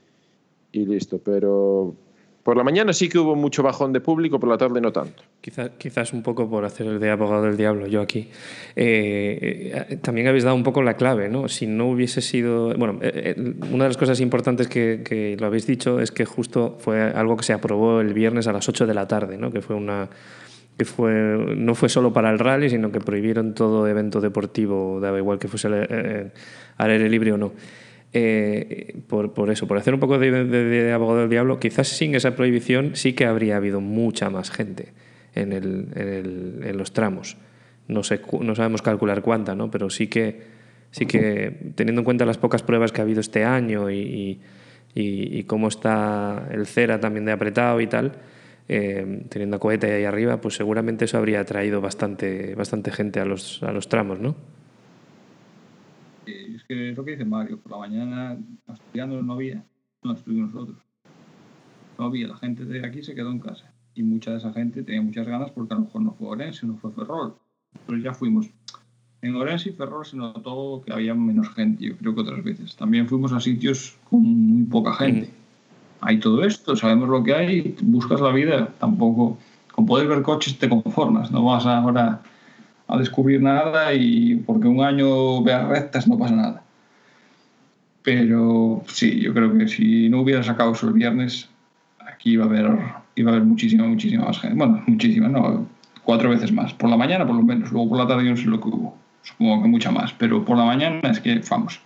y 0.78 0.86
listo, 0.86 1.20
pero 1.24 1.94
por 2.48 2.56
la 2.56 2.64
mañana 2.64 2.94
sí 2.94 3.10
que 3.10 3.18
hubo 3.18 3.36
mucho 3.36 3.62
bajón 3.62 3.92
de 3.92 4.00
público, 4.00 4.40
por 4.40 4.48
la 4.48 4.56
tarde 4.56 4.80
no 4.80 4.90
tanto. 4.90 5.22
Quizás, 5.42 5.72
quizás 5.76 6.14
un 6.14 6.22
poco 6.22 6.48
por 6.48 6.64
hacer 6.64 6.86
el 6.86 6.98
de 6.98 7.10
abogado 7.10 7.42
del 7.42 7.58
diablo, 7.58 7.86
yo 7.86 8.00
aquí. 8.00 8.30
Eh, 8.74 9.84
eh, 9.90 9.96
también 9.96 10.28
habéis 10.28 10.44
dado 10.44 10.56
un 10.56 10.62
poco 10.62 10.82
la 10.82 10.94
clave, 10.94 11.28
¿no? 11.28 11.48
Si 11.48 11.66
no 11.66 11.90
hubiese 11.90 12.22
sido. 12.22 12.74
Bueno, 12.74 13.00
eh, 13.02 13.34
eh, 13.36 13.54
una 13.70 13.84
de 13.84 13.90
las 13.90 13.98
cosas 13.98 14.18
importantes 14.20 14.66
que, 14.66 15.02
que 15.04 15.36
lo 15.38 15.46
habéis 15.46 15.66
dicho 15.66 16.00
es 16.00 16.10
que 16.10 16.24
justo 16.24 16.78
fue 16.80 17.02
algo 17.02 17.36
que 17.36 17.42
se 17.42 17.52
aprobó 17.52 18.00
el 18.00 18.14
viernes 18.14 18.46
a 18.46 18.52
las 18.54 18.66
8 18.66 18.86
de 18.86 18.94
la 18.94 19.06
tarde, 19.06 19.36
¿no? 19.36 19.50
Que 19.52 19.60
fue 19.60 19.76
una. 19.76 20.08
Que 20.78 20.86
fue, 20.86 21.12
no 21.12 21.74
fue 21.74 21.90
solo 21.90 22.14
para 22.14 22.30
el 22.30 22.38
rally, 22.38 22.70
sino 22.70 22.90
que 22.90 23.00
prohibieron 23.00 23.52
todo 23.52 23.86
evento 23.86 24.22
deportivo, 24.22 25.00
daba 25.00 25.18
igual 25.18 25.38
que 25.38 25.48
fuese 25.48 25.68
eh, 25.70 26.30
al 26.78 26.90
aire 26.90 27.10
libre 27.10 27.32
o 27.32 27.36
no. 27.36 27.52
Eh, 28.14 28.96
por, 29.06 29.50
eso, 29.50 29.66
por 29.66 29.76
hacer 29.76 29.92
un 29.92 30.00
poco 30.00 30.18
de, 30.18 30.92
abogado 30.92 31.20
del 31.20 31.28
diablo, 31.28 31.61
quizás 31.61 31.88
sin 31.88 32.14
esa 32.14 32.34
prohibición 32.34 32.96
sí 32.96 33.12
que 33.12 33.26
habría 33.26 33.56
habido 33.56 33.80
mucha 33.80 34.30
más 34.30 34.50
gente 34.50 34.92
en, 35.34 36.76
los 36.76 36.92
tramos. 36.92 37.36
No, 37.86 38.02
sabemos 38.02 38.82
calcular 38.82 39.22
cuánta, 39.22 39.54
¿no? 39.54 39.70
pero 39.70 39.90
sí 39.90 40.09
que, 40.09 40.40
teniendo 41.74 42.00
en 42.00 42.04
cuenta 42.04 42.24
las 42.24 42.38
pocas 42.38 42.62
pruebas 42.62 42.92
que 42.92 43.00
ha 43.00 43.04
habido 43.04 43.20
este 43.20 43.44
año 43.44 43.90
y, 43.90 44.40
cómo 45.46 45.68
está 45.68 46.48
el 46.50 46.66
cera 46.66 46.98
también 47.00 47.26
de 47.26 47.32
apretado 47.32 47.80
y 47.80 47.86
tal, 47.86 48.12
eh, 48.68 49.22
teniendo 49.28 49.56
a 49.56 49.61
cohete 49.61 49.92
ahí 49.92 50.04
arriba, 50.04 50.40
pues 50.40 50.54
seguramente 50.54 51.04
eso 51.04 51.18
habría 51.18 51.44
traído 51.44 51.80
bastante, 51.80 52.54
bastante 52.54 52.90
gente 52.90 53.20
a 53.20 53.24
los, 53.24 53.62
a 53.62 53.72
los 53.72 53.88
tramos, 53.88 54.18
¿no? 54.18 54.34
Es 56.28 56.64
que 56.64 56.90
es 56.90 56.96
lo 56.96 57.04
que 57.04 57.12
dice 57.12 57.24
Mario, 57.24 57.58
por 57.58 57.72
la 57.72 57.78
mañana 57.78 58.38
estudiando 58.72 59.22
no 59.22 59.32
había, 59.32 59.64
no 60.02 60.12
estuvimos 60.12 60.52
nosotros. 60.52 60.78
No 61.98 62.06
había, 62.06 62.28
la 62.28 62.36
gente 62.36 62.64
de 62.64 62.86
aquí 62.86 63.02
se 63.02 63.14
quedó 63.14 63.30
en 63.30 63.40
casa. 63.40 63.72
Y 63.94 64.02
mucha 64.02 64.30
de 64.30 64.38
esa 64.38 64.52
gente 64.52 64.82
tenía 64.82 65.02
muchas 65.02 65.26
ganas 65.26 65.50
porque 65.50 65.74
a 65.74 65.76
lo 65.76 65.84
mejor 65.84 66.02
no 66.02 66.12
fue 66.12 66.28
Orense, 66.28 66.66
no 66.66 66.76
fue 66.76 66.92
Ferrol. 66.92 67.34
Pero 67.86 67.98
ya 67.98 68.14
fuimos. 68.14 68.50
En 69.20 69.34
Orense 69.34 69.70
y 69.70 69.72
Ferrol 69.72 70.06
se 70.06 70.16
notó 70.16 70.82
que 70.86 70.92
había 70.92 71.14
menos 71.14 71.48
gente, 71.50 71.84
yo 71.84 71.96
creo 71.96 72.14
que 72.14 72.20
otras 72.20 72.44
veces. 72.44 72.76
También 72.76 73.08
fuimos 73.08 73.32
a 73.32 73.40
sitios 73.40 73.98
con 74.08 74.22
muy 74.22 74.64
poca 74.64 74.94
gente. 74.94 75.30
Hay 76.00 76.20
todo 76.20 76.44
esto, 76.44 76.76
sabemos 76.76 77.08
lo 77.08 77.24
que 77.24 77.34
hay, 77.34 77.76
buscas 77.82 78.20
la 78.20 78.30
vida, 78.30 78.72
tampoco. 78.78 79.38
Con 79.72 79.86
poder 79.86 80.06
ver 80.06 80.22
coches 80.22 80.58
te 80.58 80.68
conformas, 80.68 81.32
no 81.32 81.44
vas 81.44 81.66
ahora 81.66 82.22
a 82.89 82.99
descubrir 82.99 83.43
nada 83.43 83.93
y 83.95 84.36
porque 84.36 84.66
un 84.66 84.82
año 84.82 85.43
veas 85.43 85.68
rectas 85.68 86.09
no 86.09 86.18
pasa 86.18 86.34
nada. 86.34 86.62
Pero 88.03 88.82
sí, 88.89 89.20
yo 89.20 89.34
creo 89.34 89.57
que 89.57 89.68
si 89.68 90.09
no 90.09 90.22
hubiera 90.22 90.43
sacado 90.43 90.72
eso 90.72 90.89
el 90.89 90.95
viernes, 90.95 91.49
aquí 92.11 92.32
iba 92.32 92.45
a 92.45 92.49
haber, 92.49 92.70
iba 93.14 93.30
a 93.30 93.34
haber 93.34 93.47
muchísima, 93.47 93.86
muchísima 93.86 94.24
más 94.24 94.41
gente. 94.41 94.57
Bueno, 94.57 94.82
muchísima, 94.86 95.28
no, 95.28 95.66
cuatro 96.03 96.30
veces 96.30 96.51
más. 96.51 96.72
Por 96.72 96.89
la 96.89 96.97
mañana, 96.97 97.26
por 97.26 97.36
lo 97.36 97.43
menos. 97.43 97.70
Luego 97.70 97.91
por 97.91 97.99
la 97.99 98.07
tarde 98.07 98.24
yo 98.24 98.30
no 98.30 98.36
sé 98.39 98.47
lo 98.47 98.61
que 98.61 98.68
hubo. 98.68 98.97
Supongo 99.22 99.62
que 99.62 99.68
mucha 99.68 99.91
más. 99.91 100.14
Pero 100.14 100.43
por 100.45 100.57
la 100.57 100.64
mañana 100.64 101.11
es 101.11 101.20
que, 101.20 101.39
vamos, 101.51 101.82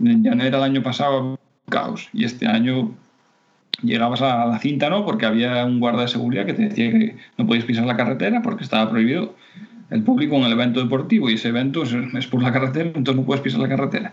en 0.00 0.22
Llanera 0.22 0.58
el 0.58 0.64
año 0.64 0.82
pasado 0.84 1.36
caos. 1.68 2.08
Y 2.12 2.24
este 2.24 2.46
año 2.46 2.92
llegabas 3.82 4.22
a 4.22 4.46
la 4.46 4.58
cinta, 4.60 4.88
¿no? 4.88 5.04
Porque 5.04 5.26
había 5.26 5.64
un 5.64 5.80
guarda 5.80 6.02
de 6.02 6.08
seguridad 6.08 6.46
que 6.46 6.54
te 6.54 6.68
decía 6.68 6.92
que 6.92 7.16
no 7.36 7.46
podías 7.46 7.64
pisar 7.64 7.84
la 7.84 7.96
carretera 7.96 8.42
porque 8.42 8.62
estaba 8.62 8.88
prohibido 8.88 9.34
el 9.90 10.02
público 10.02 10.36
en 10.36 10.44
el 10.44 10.52
evento 10.52 10.80
deportivo 10.80 11.30
y 11.30 11.34
ese 11.34 11.48
evento 11.48 11.82
es, 11.82 11.92
es 11.92 12.26
por 12.26 12.42
la 12.42 12.52
carretera, 12.52 12.90
entonces 12.94 13.16
no 13.16 13.24
puedes 13.24 13.42
pisar 13.42 13.60
la 13.60 13.68
carretera. 13.68 14.12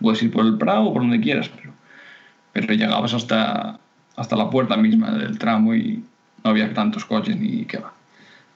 Puedes 0.00 0.22
ir 0.22 0.30
por 0.30 0.44
el 0.44 0.58
Prado 0.58 0.84
o 0.84 0.92
por 0.92 1.02
donde 1.02 1.20
quieras, 1.20 1.48
pero, 1.48 1.72
pero 2.52 2.74
llegabas 2.74 3.14
hasta, 3.14 3.78
hasta 4.16 4.36
la 4.36 4.50
puerta 4.50 4.76
misma 4.76 5.12
del 5.12 5.38
tramo 5.38 5.74
y 5.74 6.02
no 6.42 6.50
había 6.50 6.72
tantos 6.72 7.04
coches 7.04 7.36
ni 7.38 7.64
qué 7.64 7.78
va. 7.78 7.92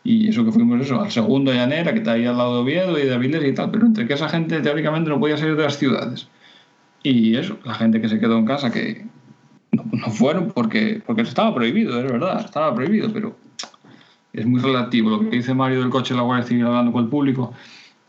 Y 0.03 0.29
eso 0.29 0.45
que 0.45 0.53
fuimos 0.53 0.81
eso, 0.81 1.01
al 1.01 1.11
segundo 1.11 1.51
de 1.51 1.59
Llanera, 1.59 1.93
que 1.93 1.99
está 1.99 2.13
ahí 2.13 2.27
al 2.27 2.37
lado 2.37 2.55
de 2.55 2.61
Oviedo 2.63 2.99
y 2.99 3.07
de 3.07 3.15
Avilés 3.15 3.45
y 3.45 3.53
tal, 3.53 3.71
pero 3.71 3.87
entre 3.87 4.07
que 4.07 4.15
esa 4.15 4.29
gente 4.29 4.61
teóricamente 4.61 5.11
no 5.11 5.19
podía 5.19 5.37
salir 5.37 5.57
de 5.57 5.65
las 5.65 5.79
ciudades. 5.79 6.29
Y 7.03 7.37
eso, 7.37 7.59
la 7.65 7.75
gente 7.75 8.01
que 8.01 8.09
se 8.09 8.21
quedó 8.21 8.39
en 8.39 8.47
casa, 8.47 8.71
que 8.71 9.05
no, 9.73 9.85
no 9.93 10.11
fueron 10.11 10.53
porque, 10.53 11.03
porque 11.05 11.23
estaba 11.23 11.55
prohibido, 11.55 11.99
es 12.01 12.11
verdad, 12.11 12.45
estaba 12.45 12.75
prohibido, 12.75 13.13
pero 13.13 13.37
es 14.37 14.47
muy 14.47 14.61
relativo. 14.61 15.11
Lo 15.11 15.21
que 15.21 15.37
dice 15.37 15.55
Mario 15.55 15.81
del 15.81 15.91
coche 15.91 16.15
de 16.15 16.19
la 16.19 16.25
Guardia 16.25 16.47
Civil 16.47 16.67
hablando 16.67 16.93
con 16.93 17.05
el 17.05 17.11
público, 17.11 17.53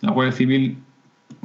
la 0.01 0.11
Guardia 0.11 0.33
Civil 0.33 0.77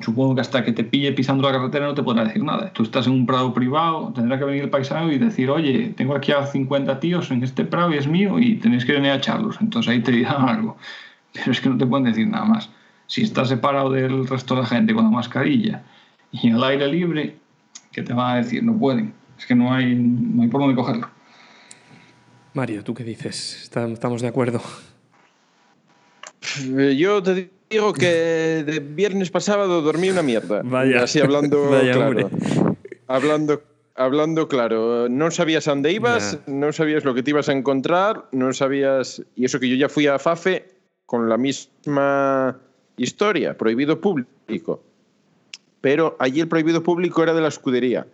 supongo 0.01 0.35
que 0.35 0.41
hasta 0.41 0.65
que 0.65 0.73
te 0.73 0.85
pille 0.85 1.13
pisando 1.13 1.43
la 1.45 1.53
carretera 1.53 1.87
no 1.87 1.95
te 1.95 2.03
podrá 2.03 2.25
decir 2.25 2.43
nada. 2.43 2.73
Tú 2.73 2.83
estás 2.83 3.07
en 3.07 3.13
un 3.13 3.27
prado 3.27 3.55
privado, 3.55 4.13
tendrá 4.15 4.39
que 4.39 4.45
venir 4.45 4.65
el 4.65 4.71
paisano 4.71 5.13
y 5.13 5.19
decir, 5.19 5.51
oye, 5.51 5.95
tengo 5.97 6.15
aquí 6.15 6.33
a 6.33 6.47
50 6.47 7.01
tíos 7.01 7.31
en 7.31 7.43
este 7.43 7.65
prado 7.65 7.93
y 7.93 7.99
es 7.99 8.07
mío 8.07 8.39
y 8.39 8.57
tenéis 8.57 8.85
que 8.85 8.93
venir 8.93 9.11
a 9.11 9.17
echarlos. 9.17 9.59
Entonces 9.61 9.93
ahí 9.93 10.01
te 10.01 10.13
dirán 10.13 10.49
algo. 10.49 10.77
Pero 11.33 11.53
es 11.53 11.61
que 11.61 11.69
no 11.69 11.79
te 11.79 11.87
pueden 11.87 12.05
decir 12.05 12.27
nada 12.29 12.45
más. 12.45 12.71
Si 13.07 13.23
estás 13.23 13.49
separado 13.49 13.91
del 13.91 14.27
resto 14.27 14.55
de 14.55 14.63
la 14.63 14.67
gente 14.67 14.95
con 14.95 15.05
la 15.05 15.11
mascarilla 15.11 15.83
y 16.31 16.51
al 16.51 16.65
aire 16.65 16.89
libre, 16.89 17.37
¿qué 17.93 18.03
te 18.03 18.13
van 18.13 18.33
a 18.33 18.37
decir? 18.37 18.63
No 18.63 18.77
pueden. 18.77 19.13
Es 19.39 19.47
que 19.47 19.55
no 19.55 19.73
hay, 19.73 19.95
no 19.95 20.43
hay 20.43 20.49
por 20.49 20.61
dónde 20.61 20.77
cogerlo. 20.77 21.09
Mario, 22.55 22.85
¿tú 22.85 22.95
qué 22.95 23.05
dices? 23.05 23.63
¿Está- 23.63 23.87
¿Estamos 23.89 24.21
de 24.23 24.29
acuerdo? 24.29 24.61
Eh, 26.79 26.97
Yo 26.97 27.23
te 27.23 27.51
digo 27.71 27.93
que 27.93 28.63
de 28.67 28.81
viernes 28.81 29.31
para 29.31 29.41
sábado 29.43 29.81
dormí 29.81 30.11
una 30.11 30.23
mierda. 30.23 30.61
Vaya. 30.63 31.03
Así 31.03 31.21
hablando 31.21 31.65
Vaya, 31.71 31.93
claro. 31.93 32.09
hombre. 32.09 32.27
Hablando, 33.07 33.63
hablando 33.95 34.49
claro. 34.49 35.09
No 35.09 35.31
sabías 35.31 35.67
a 35.69 35.71
dónde 35.71 35.93
ibas, 35.93 36.39
no 36.47 36.73
sabías 36.73 37.05
lo 37.05 37.15
que 37.15 37.23
te 37.23 37.31
ibas 37.31 37.49
a 37.49 37.53
encontrar, 37.53 38.27
no 38.33 38.53
sabías... 38.53 39.23
Y 39.35 39.45
eso 39.47 39.59
que 39.61 39.69
yo 39.69 39.77
ya 39.77 39.89
fui 39.89 40.07
a 40.07 40.19
FAFE 40.19 40.69
con 41.07 41.29
la 41.29 41.37
misma 41.39 42.59
historia, 42.99 43.57
prohibido 43.57 44.01
público. 44.01 44.83
Pero 45.81 46.17
allí 46.19 46.41
el 46.41 46.49
prohibido 46.49 46.83
público 46.83 47.23
era 47.23 47.33
de 47.35 47.41
la 47.41 47.49
escudería. 47.49 48.07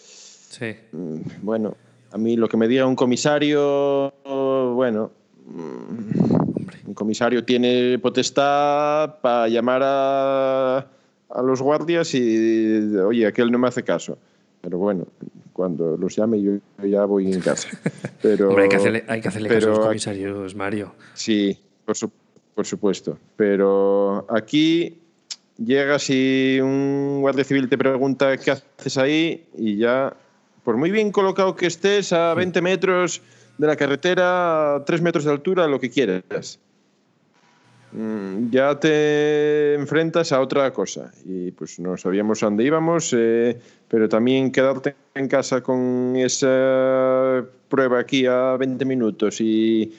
Sí. 0.00 0.74
Mm, 0.92 1.18
Bueno, 1.42 1.76
a 2.14 2.18
mí 2.18 2.36
lo 2.36 2.48
que 2.48 2.56
me 2.56 2.68
diga 2.68 2.86
un 2.86 2.94
comisario, 2.94 4.12
bueno, 4.24 5.10
mm, 5.46 6.88
un 6.88 6.94
comisario 6.94 7.44
tiene 7.44 7.98
potestad 7.98 9.16
para 9.20 9.48
llamar 9.48 9.80
a, 9.84 10.76
a 11.30 11.42
los 11.42 11.60
guardias 11.60 12.14
y, 12.14 12.96
oye, 12.98 13.26
aquel 13.26 13.50
no 13.50 13.58
me 13.58 13.66
hace 13.68 13.82
caso. 13.82 14.16
Pero 14.60 14.78
bueno, 14.78 15.06
cuando 15.52 15.96
los 15.96 16.14
llame 16.16 16.40
yo, 16.40 16.52
yo 16.78 16.86
ya 16.86 17.04
voy 17.04 17.32
en 17.32 17.40
casa. 17.40 17.68
Pero, 18.22 18.48
Hombre, 18.50 18.62
hay 18.64 18.68
que 18.70 18.76
hacerle, 18.76 19.04
hay 19.08 19.20
que 19.20 19.28
hacerle 19.28 19.48
caso 19.48 19.66
a 19.66 19.68
los 19.70 19.78
pero- 19.78 19.88
comisarios, 19.88 20.54
Mario. 20.54 20.92
Sí, 21.14 21.58
por, 21.84 21.96
su- 21.96 22.10
por 22.54 22.64
supuesto. 22.64 23.18
Pero 23.36 24.24
aquí 24.30 24.98
llegas 25.58 26.08
y 26.10 26.58
un 26.62 27.18
guardia 27.20 27.44
civil 27.44 27.68
te 27.68 27.76
pregunta 27.76 28.36
qué 28.38 28.52
haces 28.52 28.96
ahí 28.98 29.46
y 29.58 29.76
ya, 29.76 30.14
por 30.64 30.76
muy 30.76 30.90
bien 30.90 31.12
colocado 31.12 31.54
que 31.54 31.66
estés, 31.66 32.12
a 32.12 32.34
20 32.34 32.60
metros 32.62 33.22
de 33.58 33.66
la 33.66 33.76
carretera, 33.76 34.76
a 34.76 34.84
3 34.84 35.02
metros 35.02 35.24
de 35.24 35.30
altura, 35.30 35.68
lo 35.68 35.78
que 35.78 35.90
quieras. 35.90 36.58
mm, 37.92 38.50
ya 38.50 38.80
te 38.80 39.74
enfrentas 39.74 40.32
a 40.32 40.40
otra 40.40 40.72
cosa. 40.72 41.12
Y 41.24 41.52
pues 41.52 41.78
no 41.78 41.96
sabíamos 41.96 42.42
a 42.42 42.46
dónde 42.46 42.64
íbamos, 42.64 43.14
eh, 43.16 43.60
pero 43.88 44.08
también 44.08 44.50
quedarte 44.50 44.96
en 45.14 45.28
casa 45.28 45.62
con 45.62 46.16
esa 46.16 47.44
prueba 47.68 48.00
aquí 48.00 48.26
a 48.26 48.56
20 48.56 48.84
minutos 48.86 49.40
y 49.40 49.92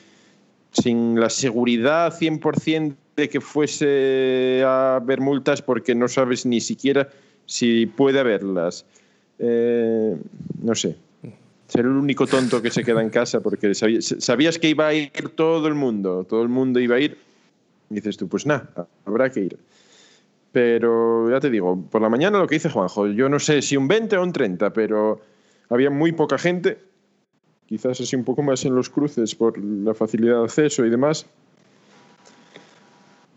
sin 0.72 1.20
la 1.20 1.30
seguridad 1.30 2.14
100% 2.14 2.96
de 3.16 3.30
que 3.30 3.40
fuese 3.40 4.62
a 4.66 4.98
haber 4.98 5.22
multas 5.22 5.62
porque 5.62 5.96
no 5.96 6.08
sabes 6.08 6.46
ni 6.46 6.60
siquiera 6.60 7.08
si 7.46 7.86
puede 7.86 8.20
haberlas. 8.20 8.86
Eh, 9.40 10.16
no 10.62 10.76
sé, 10.76 10.96
ser 11.68 11.86
el 11.86 11.92
único 11.92 12.28
tonto 12.28 12.62
que 12.62 12.70
se 12.70 12.84
queda 12.84 13.02
en 13.02 13.10
casa 13.10 13.42
porque 13.42 13.74
sabías, 13.74 14.60
que 14.60 14.70
iba 14.70 14.88
a 14.88 14.94
ir 14.94 15.12
todo 15.36 15.68
el 15.68 15.76
mundo, 15.76 16.26
todo 16.28 16.44
el 16.44 16.50
mundo 16.50 16.80
iba 16.80 16.96
a 16.96 17.00
ir. 17.00 17.18
Dices 17.90 18.18
tú, 18.18 18.28
pues 18.28 18.46
nada, 18.46 18.88
habrá 19.06 19.30
que 19.30 19.42
ir. 19.42 19.58
Pero 20.52 21.30
ya 21.30 21.40
te 21.40 21.50
digo, 21.50 21.80
por 21.92 22.02
la 22.02 22.10
mañana 22.10 22.40
lo 22.40 22.48
que 22.48 22.56
dice 22.56 22.70
Juanjo, 22.70 23.08
yo 23.08 23.30
no 23.30 23.40
sé 23.40 23.62
si 23.62 23.78
un 23.78 23.88
20 23.88 24.18
o 24.18 24.24
un 24.24 24.32
30, 24.32 24.72
pero 24.74 25.20
había 25.70 25.90
muy 25.90 26.14
poca 26.14 26.38
gente, 26.38 26.80
quizás 27.66 28.00
así 28.00 28.16
un 28.16 28.24
poco 28.24 28.42
más 28.42 28.64
en 28.66 28.76
los 28.76 28.90
cruces 28.90 29.36
por 29.36 29.58
la 29.58 29.94
facilidad 29.94 30.40
de 30.40 30.44
acceso 30.46 30.86
y 30.86 30.90
demás. 30.90 31.26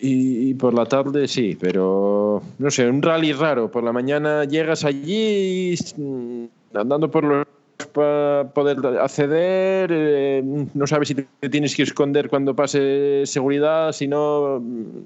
Y, 0.01 0.55
por 0.55 0.75
la 0.75 0.87
tarde 0.87 1.27
sí, 1.27 1.57
pero 1.61 2.43
no 2.59 2.71
sé, 2.71 2.89
un 2.89 3.03
rally 3.03 3.33
raro. 3.33 3.71
Por 3.71 3.83
la 3.83 3.93
mañana 3.93 4.45
llegas 4.45 4.85
allí 4.85 5.75
mm, 5.97 6.45
andando 6.75 7.11
por 7.11 7.25
los 7.25 7.47
para 7.93 8.51
poder 8.55 8.79
acceder, 9.01 9.91
eh, 9.93 10.43
no 10.75 10.87
sabes 10.87 11.09
si 11.09 11.15
te 11.15 11.49
tienes 11.49 11.77
que 11.77 11.85
esconder 11.85 12.29
cuando 12.29 12.55
pase 12.55 13.23
seguridad, 13.25 13.93
si 13.93 14.09
no 14.09 14.61
mm, 14.61 15.03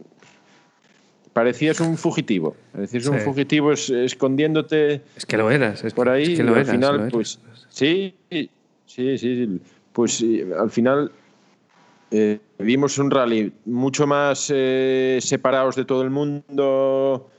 parecías 1.32 1.80
un 1.80 1.98
fugitivo, 1.98 2.56
parecías 2.72 3.06
un 3.06 3.20
fugitivo 3.20 3.72
escondiéndote. 3.72 5.02
Es 5.16 5.26
que 5.26 5.36
lo 5.36 5.50
eras, 5.50 5.84
es 5.84 5.92
por 5.92 6.08
ahí. 6.08 6.34
que 6.34 6.42
lo 6.42 6.54
al 6.54 6.64
final, 6.64 7.08
pues 7.10 7.38
sí, 7.68 8.14
sí, 8.30 9.18
sí, 9.18 9.60
pues 9.92 10.24
al 10.58 10.70
final 10.70 11.12
eh, 12.14 12.40
vimos 12.58 12.98
un 12.98 13.10
rally 13.10 13.50
mucho 13.64 14.06
más 14.06 14.52
eh, 14.54 15.18
separados 15.22 15.76
de 15.76 15.86
todo 15.86 16.02
el 16.02 16.10
mundo 16.10 17.30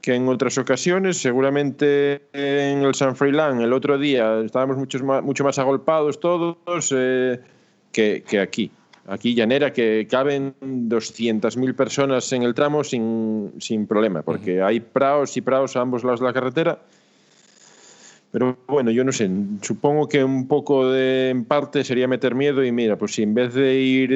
que 0.00 0.14
en 0.14 0.28
otras 0.28 0.56
ocasiones. 0.56 1.18
Seguramente 1.18 2.22
en 2.32 2.82
el 2.82 2.94
San 2.94 3.16
Froilán 3.16 3.60
el 3.60 3.72
otro 3.72 3.98
día 3.98 4.40
estábamos 4.40 4.76
mucho 4.76 5.02
más, 5.04 5.22
mucho 5.24 5.42
más 5.42 5.58
agolpados 5.58 6.20
todos 6.20 6.94
eh, 6.96 7.40
que, 7.90 8.22
que, 8.22 8.38
aquí. 8.38 8.70
Aquí 9.06 9.34
llanera 9.34 9.72
que 9.72 10.06
caben 10.08 10.54
200.000 10.62 11.74
personas 11.74 12.32
en 12.32 12.44
el 12.44 12.54
tramo 12.54 12.84
sin, 12.84 13.52
sin 13.58 13.86
problema, 13.86 14.22
porque 14.22 14.62
hay 14.62 14.78
praos 14.80 15.36
y 15.36 15.40
praos 15.40 15.76
a 15.76 15.80
ambos 15.80 16.04
lados 16.04 16.20
de 16.20 16.26
la 16.26 16.32
carretera 16.32 16.78
pero 18.34 18.58
bueno, 18.66 18.90
yo 18.90 19.04
no 19.04 19.12
sé, 19.12 19.30
supongo 19.62 20.08
que 20.08 20.24
un 20.24 20.48
poco 20.48 20.90
de 20.90 21.30
en 21.30 21.44
parte 21.44 21.84
sería 21.84 22.08
meter 22.08 22.34
miedo 22.34 22.64
y 22.64 22.72
mira, 22.72 22.98
pues 22.98 23.14
si 23.14 23.22
en 23.22 23.32
vez 23.32 23.54
de 23.54 23.78
ir 23.78 24.12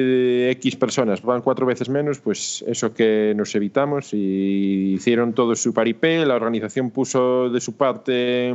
X 0.57 0.75
personas 0.75 1.21
van 1.21 1.41
cuatro 1.41 1.65
veces 1.65 1.87
menos, 1.87 2.19
pues 2.19 2.61
eso 2.67 2.93
que 2.93 3.31
nos 3.37 3.55
evitamos 3.55 4.13
y 4.13 4.95
hicieron 4.95 5.31
todo 5.31 5.55
su 5.55 5.73
paripé, 5.73 6.25
la 6.25 6.35
organización 6.35 6.89
puso 6.89 7.49
de 7.49 7.61
su 7.61 7.77
parte 7.77 8.53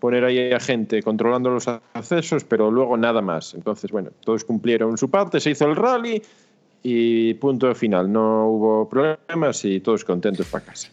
poner 0.00 0.24
ahí 0.24 0.50
a 0.50 0.58
gente 0.58 1.00
controlando 1.00 1.50
los 1.50 1.68
accesos, 1.68 2.42
pero 2.42 2.68
luego 2.68 2.96
nada 2.96 3.22
más. 3.22 3.54
Entonces, 3.54 3.92
bueno, 3.92 4.10
todos 4.24 4.44
cumplieron 4.44 4.98
su 4.98 5.08
parte, 5.08 5.38
se 5.38 5.50
hizo 5.50 5.64
el 5.66 5.76
rally 5.76 6.20
y 6.82 7.34
punto 7.34 7.72
final, 7.76 8.12
no 8.12 8.48
hubo 8.48 8.88
problemas 8.88 9.64
y 9.64 9.78
todos 9.78 10.04
contentos 10.04 10.48
para 10.48 10.64
casa. 10.64 10.90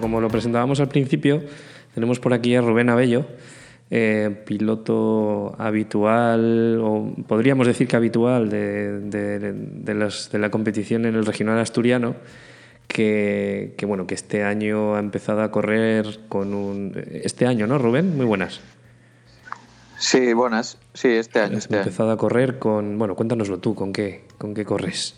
Como, 0.00 0.20
lo 0.20 0.28
presentábamos 0.28 0.80
al 0.80 0.88
principio, 0.88 1.42
tenemos 1.94 2.20
por 2.20 2.32
aquí 2.32 2.54
a 2.54 2.60
Rubén 2.60 2.90
Abello, 2.90 3.26
eh, 3.90 4.42
piloto 4.44 5.54
habitual, 5.58 6.78
o 6.82 7.14
podríamos 7.26 7.66
decir 7.66 7.88
que 7.88 7.96
habitual, 7.96 8.50
de, 8.50 9.00
de, 9.00 10.38
la 10.38 10.50
competición 10.50 11.06
en 11.06 11.14
el 11.14 11.24
regional 11.24 11.58
asturiano, 11.58 12.16
que, 12.88 13.74
bueno, 13.86 14.06
que 14.06 14.14
este 14.14 14.42
año 14.42 14.94
ha 14.94 14.98
empezado 14.98 15.42
a 15.42 15.50
correr 15.50 16.20
con 16.28 16.54
un... 16.54 16.92
Este 17.22 17.46
año, 17.46 17.66
¿no, 17.66 17.78
Rubén? 17.78 18.16
Muy 18.16 18.26
buenas. 18.26 18.60
Sí, 19.98 20.32
buenas. 20.32 20.78
Sí, 20.94 21.08
este 21.08 21.40
año. 21.40 21.58
Has 21.58 21.70
empezado 21.70 22.10
a 22.10 22.16
correr 22.16 22.58
con... 22.58 22.98
Bueno, 22.98 23.14
cuéntanoslo 23.14 23.58
tú, 23.58 23.74
¿con 23.74 23.92
qué, 23.92 24.24
con 24.38 24.54
qué 24.54 24.64
corres? 24.64 25.14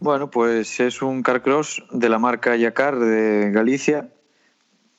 Bueno, 0.00 0.30
pues 0.30 0.78
es 0.78 1.02
un 1.02 1.22
carcross 1.22 1.82
de 1.90 2.08
la 2.08 2.18
marca 2.18 2.54
Yacar 2.54 2.98
de 2.98 3.50
Galicia 3.50 4.12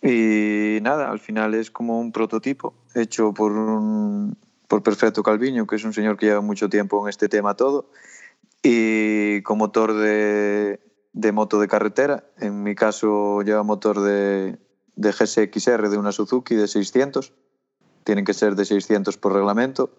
y 0.02 0.80
nada, 0.82 1.10
al 1.10 1.20
final 1.20 1.54
es 1.54 1.72
como 1.72 2.00
un 2.00 2.12
prototipo 2.12 2.74
hecho 2.96 3.34
por, 3.34 3.54
un, 3.54 4.38
por 4.68 4.84
Perfecto 4.84 5.24
Calviño, 5.24 5.68
que 5.68 5.78
es 5.78 5.84
un 5.86 5.94
señor 5.94 6.18
que 6.18 6.26
lleva 6.26 6.42
mucho 6.42 6.70
tiempo 6.70 7.02
en 7.04 7.10
este 7.10 7.30
tema 7.30 7.56
todo, 7.56 7.90
y 8.62 9.42
con 9.44 9.58
motor 9.58 9.94
de, 9.94 10.82
de 11.14 11.32
moto 11.32 11.60
de 11.60 11.68
carretera. 11.68 12.26
En 12.38 12.64
mi 12.64 12.76
caso 12.76 13.42
lleva 13.42 13.64
motor 13.64 14.02
de, 14.02 14.58
de 14.96 15.12
GSXR 15.12 15.90
de 15.90 15.98
una 15.98 16.12
Suzuki 16.12 16.56
de 16.56 16.68
600. 16.68 17.34
Tienen 18.04 18.26
que 18.26 18.34
ser 18.34 18.56
de 18.56 18.66
600 18.66 19.18
por 19.18 19.34
reglamento. 19.34 19.92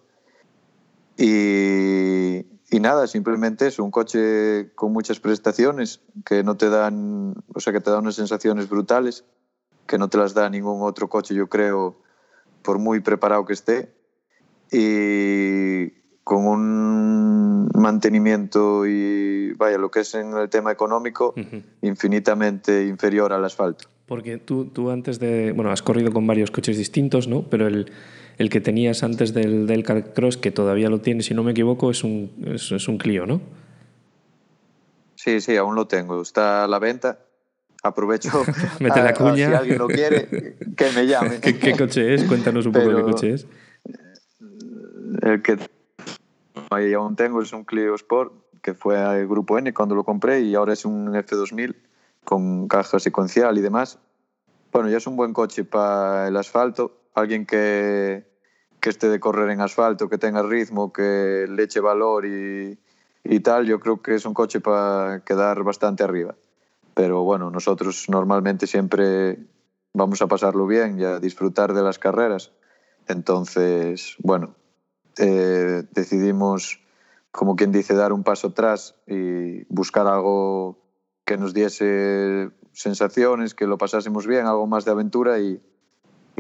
Y, 1.17 2.45
y 2.71 2.79
nada, 2.79 3.09
simplemente 3.09 3.67
es 3.67 3.81
un 3.81 3.91
coche 3.91 4.71
con 4.77 4.93
muchas 4.93 5.19
prestaciones 5.19 6.01
que 6.25 6.45
no 6.45 6.57
te 6.57 6.71
dan, 6.71 7.35
o 7.53 7.61
sea, 7.61 7.73
que 7.73 7.81
te 7.81 7.91
da 7.91 7.99
unas 7.99 8.15
sensaciones 8.15 8.69
brutales, 8.69 9.25
que 9.87 9.99
no 9.99 10.09
te 10.09 10.19
las 10.19 10.35
da 10.35 10.49
ningún 10.49 10.83
otro 10.83 11.09
coche, 11.09 11.35
yo 11.35 11.49
creo, 11.49 11.97
por 12.63 12.79
muy 12.79 13.01
preparado 13.01 13.45
que 13.45 13.55
esté. 13.55 13.93
Y 14.71 15.91
con 16.23 16.47
un 16.47 17.69
mantenimiento 17.75 18.87
y, 18.87 19.53
vaya, 19.55 19.79
lo 19.79 19.91
que 19.91 20.01
es 20.01 20.15
en 20.15 20.33
el 20.37 20.49
tema 20.49 20.71
económico, 20.71 21.35
infinitamente 21.83 22.87
inferior 22.87 23.33
al 23.33 23.45
asfalto. 23.45 23.89
Porque 24.07 24.39
tú, 24.39 24.67
tú 24.67 24.91
antes 24.91 25.19
de, 25.19 25.51
bueno, 25.51 25.73
has 25.73 25.83
corrido 25.83 26.13
con 26.13 26.25
varios 26.25 26.53
coches 26.53 26.77
distintos, 26.79 27.27
¿no? 27.27 27.43
Pero 27.51 27.67
el, 27.67 27.91
el 28.41 28.49
que 28.49 28.63
tenías 28.63 29.03
antes 29.03 29.35
del, 29.35 29.67
del 29.67 29.85
Carcross, 29.85 30.39
que 30.39 30.51
todavía 30.51 30.89
lo 30.89 31.03
tienes, 31.03 31.27
si 31.27 31.35
no 31.35 31.43
me 31.43 31.51
equivoco, 31.51 31.91
es 31.91 32.03
un, 32.03 32.33
es, 32.47 32.73
es 32.73 32.89
un 32.89 32.97
Clio, 32.97 33.27
¿no? 33.27 33.43
Sí, 35.15 35.43
sí, 35.43 35.59
aún 35.59 35.75
lo 35.75 35.87
tengo. 35.87 36.23
Está 36.23 36.65
a 36.65 36.67
la 36.67 36.79
venta. 36.79 37.19
Aprovecho. 37.83 38.31
Mete 38.81 39.03
la 39.03 39.13
cuña. 39.13 39.49
si 39.49 39.55
alguien 39.55 39.77
lo 39.77 39.89
quiere, 39.89 40.57
que 40.75 40.91
me 40.93 41.07
llame. 41.07 41.39
¿Qué, 41.43 41.77
coche 41.77 42.15
es? 42.15 42.25
Cuéntanos 42.25 42.65
un 42.65 42.73
poco 42.73 42.97
qué 42.97 43.03
coche 43.03 43.35
es. 43.35 43.47
El 45.21 45.43
que 45.43 45.59
aún 46.95 47.17
tengo 47.17 47.43
es 47.43 47.53
un 47.53 47.65
Clio 47.65 47.95
Sport, 47.95 48.33
que 48.63 48.73
fue 48.73 48.97
al 48.97 49.29
Grupo 49.29 49.59
N 49.59 49.75
cuando 49.75 49.95
lo 49.95 50.05
compré, 50.05 50.41
y 50.41 50.55
ahora 50.55 50.73
es 50.73 50.87
un 50.87 51.13
F2000 51.13 51.77
con 52.25 52.69
caja 52.69 52.99
secuencial 53.01 53.59
y 53.59 53.61
demás. 53.61 53.99
Bueno, 54.73 54.89
ya 54.89 54.97
es 54.97 55.07
un 55.07 55.17
buen 55.17 55.35
coche 55.35 55.65
para 55.65 56.29
el 56.29 56.39
asfalto. 56.39 56.97
Alguien 57.13 57.45
que, 57.45 58.30
que 58.81 58.91
esté 58.91 59.09
de 59.09 59.21
correr 59.21 59.51
en 59.51 59.61
asfalto, 59.61 60.09
que 60.09 60.19
tenga 60.19 60.43
ritmo, 60.43 60.93
que 60.93 61.47
le 61.49 61.63
eche 61.63 61.81
valor 61.81 62.27
y, 62.27 62.79
y 63.25 63.41
tal, 63.41 63.67
yo 63.67 63.79
creo 63.81 64.01
que 64.03 64.15
es 64.15 64.25
un 64.25 64.35
coche 64.35 64.61
para 64.61 65.23
quedar 65.25 65.63
bastante 65.63 66.03
arriba. 66.03 66.35
Pero 66.95 67.23
bueno, 67.23 67.51
nosotros 67.51 68.07
normalmente 68.09 68.67
siempre 68.67 69.39
vamos 69.93 70.23
a 70.23 70.27
pasarlo 70.27 70.67
bien 70.67 70.99
y 70.99 71.05
a 71.05 71.19
disfrutar 71.19 71.73
de 71.73 71.83
las 71.83 71.99
carreras. 71.99 72.53
Entonces, 73.07 74.17
bueno, 74.19 74.55
eh, 75.19 75.85
decidimos, 75.93 76.81
como 77.31 77.57
quien 77.57 77.73
dice, 77.73 77.95
dar 77.95 78.13
un 78.13 78.23
paso 78.23 78.49
atrás 78.49 78.95
y 79.07 79.65
buscar 79.73 80.07
algo 80.07 80.79
que 81.25 81.37
nos 81.37 81.55
diese 81.55 82.51
sensaciones, 82.73 83.55
que 83.55 83.67
lo 83.67 83.79
pasásemos 83.79 84.27
bien, 84.27 84.47
algo 84.47 84.67
más 84.67 84.85
de 84.85 84.93
aventura 84.93 85.39
y, 85.39 85.61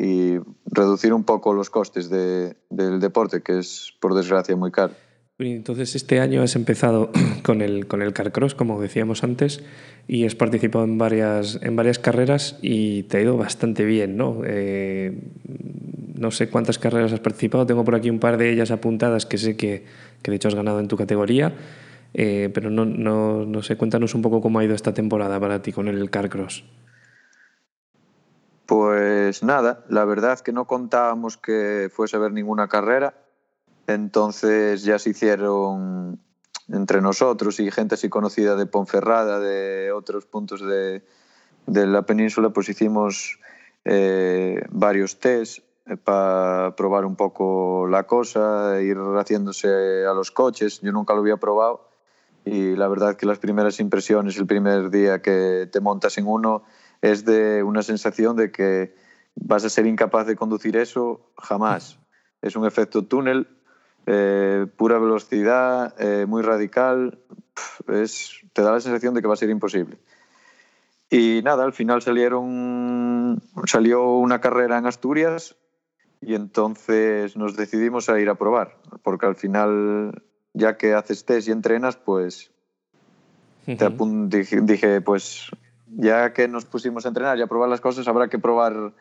y 0.01 0.38
reducir 0.64 1.12
un 1.12 1.24
poco 1.24 1.53
los 1.53 1.68
costes 1.68 2.09
de, 2.09 2.57
del 2.70 3.01
deporte, 3.01 3.42
que 3.42 3.59
es 3.59 3.92
por 4.01 4.14
desgracia 4.14 4.57
muy 4.57 4.70
caro. 4.70 4.94
Entonces 5.38 5.94
este 5.94 6.20
año 6.20 6.42
has 6.42 6.57
empezado 6.57 7.11
con 7.42 7.61
el, 7.61 7.86
con 7.86 8.03
el 8.03 8.12
Carcross, 8.12 8.55
como 8.55 8.80
decíamos 8.80 9.24
antes. 9.24 9.62
y 10.09 10.24
has 10.24 10.34
participado 10.34 10.84
en 10.84 10.98
varias, 10.98 11.59
en 11.62 11.76
varias 11.76 11.98
carreras 11.98 12.59
y 12.62 13.05
te 13.05 13.18
ha 13.18 13.20
ido 13.20 13.36
bastante 13.36 13.84
bien, 13.84 14.16
¿no? 14.16 14.42
Eh, 14.44 15.18
no 16.14 16.30
sé 16.30 16.48
cuántas 16.48 16.78
carreras 16.78 17.12
has 17.12 17.20
participado, 17.20 17.66
tengo 17.66 17.84
por 17.84 17.94
aquí 17.94 18.11
un 18.11 18.18
par 18.18 18.36
de 18.36 18.51
ellas 18.51 18.70
apuntadas 18.70 19.24
que 19.24 19.38
sé 19.38 19.57
que, 19.57 19.84
que 20.22 20.30
de 20.30 20.36
hecho 20.36 20.48
has 20.48 20.55
ganado 20.55 20.80
en 20.80 20.88
tu 20.88 20.96
categoría, 20.96 21.55
eh, 22.12 22.51
pero 22.53 22.70
no, 22.70 22.84
no, 22.84 23.46
no, 23.46 23.62
sé, 23.62 23.76
cuéntanos 23.76 24.14
un 24.14 24.22
poco 24.22 24.40
cómo 24.40 24.59
ha 24.59 24.64
ido 24.64 24.74
esta 24.74 24.92
temporada 24.92 25.40
para 25.40 25.62
ti 25.62 25.72
con 25.72 25.88
el 25.88 26.11
Carcross. 26.11 26.64
Pues 28.71 29.43
nada, 29.43 29.85
la 29.89 30.05
verdad 30.05 30.39
que 30.39 30.53
no 30.53 30.64
contábamos 30.64 31.37
que 31.37 31.91
fuese 31.93 32.14
a 32.14 32.21
haber 32.21 32.31
ninguna 32.31 32.68
carrera, 32.68 33.14
entonces 33.89 34.85
ya 34.85 35.01
se 35.01 35.11
hicieron 35.11 36.21
entre 36.68 37.01
nosotros 37.01 37.59
y 37.59 37.68
gente 37.73 37.97
así 37.97 38.09
conocida 38.09 38.55
de 38.55 38.66
Ponferrada, 38.66 39.41
de 39.41 39.91
otros 39.91 40.25
puntos 40.27 40.64
de, 40.64 41.03
de 41.66 41.87
la 41.89 42.03
península, 42.03 42.51
pues 42.51 42.68
hicimos 42.68 43.41
eh, 43.85 44.62
varios 44.71 45.18
test 45.18 45.64
eh, 45.87 45.97
para 45.97 46.77
probar 46.77 47.07
un 47.07 47.16
poco 47.16 47.89
la 47.89 48.05
cosa, 48.05 48.81
ir 48.81 48.99
haciéndose 49.16 50.07
a 50.07 50.14
los 50.14 50.31
coches. 50.31 50.81
Yo 50.81 50.93
nunca 50.93 51.12
lo 51.14 51.23
había 51.23 51.39
probado 51.39 51.89
y 52.45 52.77
la 52.77 52.87
verdad 52.87 53.16
que 53.16 53.27
las 53.27 53.41
primeras 53.41 53.81
impresiones, 53.81 54.37
el 54.37 54.47
primer 54.47 54.91
día 54.91 55.21
que 55.23 55.68
te 55.73 55.81
montas 55.81 56.18
en 56.18 56.29
uno, 56.29 56.62
es 57.03 57.24
de 57.24 57.62
una 57.62 57.82
sensación 57.82 58.36
de 58.36 58.51
que 58.51 58.94
vas 59.34 59.64
a 59.64 59.70
ser 59.70 59.86
incapaz 59.86 60.26
de 60.26 60.36
conducir 60.36 60.76
eso 60.76 61.32
jamás. 61.36 61.98
Es 62.42 62.57
un 62.57 62.64
efecto 62.66 63.05
túnel 63.05 63.46
eh, 64.07 64.66
pura 64.76 64.98
velocidad, 64.98 65.94
eh, 65.98 66.24
muy 66.26 66.40
radical, 66.40 67.18
es, 67.86 68.40
te 68.55 68.62
da 68.62 68.72
la 68.72 68.80
sensación 68.80 69.12
de 69.12 69.20
que 69.20 69.28
va 69.28 69.34
a 69.34 69.36
ser 69.36 69.51
imposible. 69.51 69.98
Y 71.11 71.42
nada, 71.44 71.64
al 71.64 71.72
final 71.72 72.03
salieron, 72.03 73.42
salió 73.66 74.14
una 74.14 74.40
carrera 74.40 74.78
en 74.78 74.86
Asturias 74.86 75.57
y 76.20 76.34
entonces 76.34 77.36
nos 77.36 77.57
decidimos 77.57 78.09
a 78.09 78.18
ir 78.20 78.30
a 78.30 78.36
probar, 78.36 78.78
porque 79.03 79.26
al 79.26 79.36
final, 79.36 80.22
ya 80.55 80.76
que 80.76 80.94
haces 80.94 81.24
test 81.24 81.48
y 81.48 81.51
entrenas, 81.51 81.96
pues 81.96 82.53
te 83.66 83.90
dije, 84.28 84.61
dije, 84.62 85.01
pues 85.01 85.51
ya 85.97 86.32
que 86.32 86.49
nos 86.49 86.64
pusimos 86.64 87.05
a 87.05 87.09
entrenar 87.09 87.38
y 87.38 87.43
a 87.43 87.47
probar 87.47 87.68
las 87.68 87.80
cosas, 87.80 88.07
habrá 88.09 88.28
que 88.28 88.38
probar 88.38 88.93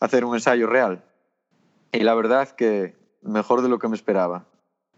hacer 0.00 0.24
un 0.24 0.34
ensayo 0.34 0.66
real. 0.66 1.04
Y 1.92 2.00
la 2.00 2.14
verdad 2.14 2.48
que 2.50 2.96
mejor 3.22 3.62
de 3.62 3.68
lo 3.68 3.78
que 3.78 3.88
me 3.88 3.96
esperaba. 3.96 4.46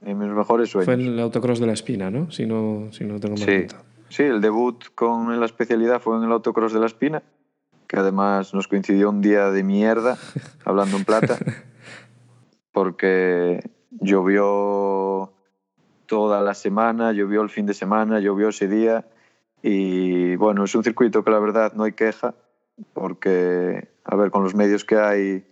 En 0.02 0.18
mis 0.18 0.28
mejores 0.28 0.70
sueños. 0.70 0.84
Fue 0.84 0.94
en 0.94 1.12
el 1.12 1.20
autocross 1.20 1.58
de 1.58 1.66
la 1.66 1.72
Espina, 1.72 2.10
¿no? 2.10 2.30
Si 2.30 2.44
no, 2.44 2.88
si 2.92 3.04
no 3.04 3.18
tengo 3.18 3.36
mal 3.36 3.46
sí. 3.46 3.66
sí, 4.10 4.22
el 4.24 4.40
debut 4.40 4.84
con 4.94 5.38
la 5.40 5.46
especialidad 5.46 6.00
fue 6.00 6.18
en 6.18 6.24
el 6.24 6.32
autocross 6.32 6.72
de 6.74 6.80
la 6.80 6.86
Espina, 6.86 7.22
que 7.86 7.98
además 7.98 8.52
nos 8.52 8.68
coincidió 8.68 9.08
un 9.08 9.22
día 9.22 9.50
de 9.50 9.62
mierda, 9.62 10.18
hablando 10.64 10.98
en 10.98 11.04
plata, 11.04 11.38
porque 12.72 13.70
llovió 13.90 15.32
toda 16.06 16.42
la 16.42 16.54
semana, 16.54 17.12
llovió 17.12 17.40
el 17.42 17.48
fin 17.48 17.64
de 17.64 17.74
semana, 17.74 18.20
llovió 18.20 18.50
ese 18.50 18.68
día. 18.68 19.06
Y 19.62 20.36
bueno, 20.36 20.64
es 20.64 20.74
un 20.74 20.84
circuito 20.84 21.24
que 21.24 21.30
la 21.30 21.38
verdad 21.38 21.72
no 21.74 21.84
hay 21.84 21.92
queja, 21.92 22.34
porque, 22.92 23.88
a 24.04 24.16
ver, 24.16 24.30
con 24.30 24.42
los 24.42 24.54
medios 24.54 24.84
que 24.84 24.96
hay 24.96 25.46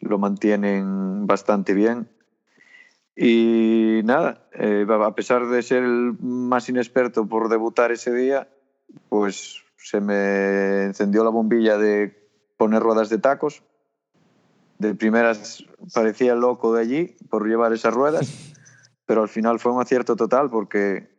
lo 0.00 0.18
mantienen 0.18 1.26
bastante 1.26 1.74
bien 1.74 2.08
y 3.22 4.00
nada, 4.04 4.46
eh, 4.52 4.86
a 4.88 5.14
pesar 5.14 5.46
de 5.48 5.62
ser 5.62 5.82
el 5.82 6.16
más 6.20 6.70
inexperto 6.70 7.26
por 7.26 7.50
debutar 7.50 7.92
ese 7.92 8.14
día, 8.14 8.48
pues 9.10 9.62
se 9.76 10.00
me 10.00 10.84
encendió 10.84 11.22
la 11.22 11.28
bombilla 11.28 11.76
de 11.76 12.16
poner 12.56 12.80
ruedas 12.82 13.10
de 13.10 13.18
tacos. 13.18 13.62
De 14.78 14.94
primeras 14.94 15.64
parecía 15.92 16.34
loco 16.34 16.72
de 16.72 16.80
allí 16.80 17.16
por 17.28 17.46
llevar 17.46 17.74
esas 17.74 17.92
ruedas, 17.92 18.54
pero 19.04 19.20
al 19.20 19.28
final 19.28 19.60
fue 19.60 19.72
un 19.72 19.82
acierto 19.82 20.16
total 20.16 20.48
porque 20.48 21.10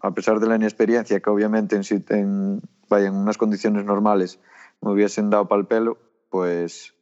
a 0.00 0.10
pesar 0.12 0.40
de 0.40 0.46
la 0.48 0.56
inexperiencia 0.56 1.20
que 1.20 1.30
obviamente 1.30 1.76
en, 1.76 1.82
en, 2.10 2.62
vaya, 2.88 3.08
en 3.08 3.14
unas 3.14 3.38
condiciones 3.38 3.84
normales 3.84 4.38
me 4.80 4.92
hubiesen 4.92 5.30
dado 5.30 5.46
para 5.46 5.60
el 5.60 5.66
pelo, 5.66 5.98
pues, 6.30 6.94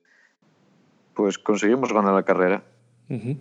pues 1.14 1.38
conseguimos 1.38 1.92
ganar 1.92 2.14
la 2.14 2.24
carrera. 2.24 2.62
Uh 3.08 3.14
-huh. 3.14 3.36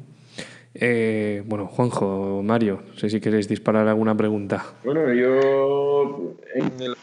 Eh, 0.76 1.44
bueno, 1.48 1.68
Juanjo, 1.68 2.42
Mario, 2.44 2.84
no 2.88 2.94
sé 3.00 3.10
si 3.10 3.20
queréis 3.20 3.48
disparar 3.48 3.88
alguna 3.88 4.16
pregunta. 4.16 4.64
Bueno, 4.84 5.12
yo 5.12 6.36
en 6.54 6.82
el 6.82 6.96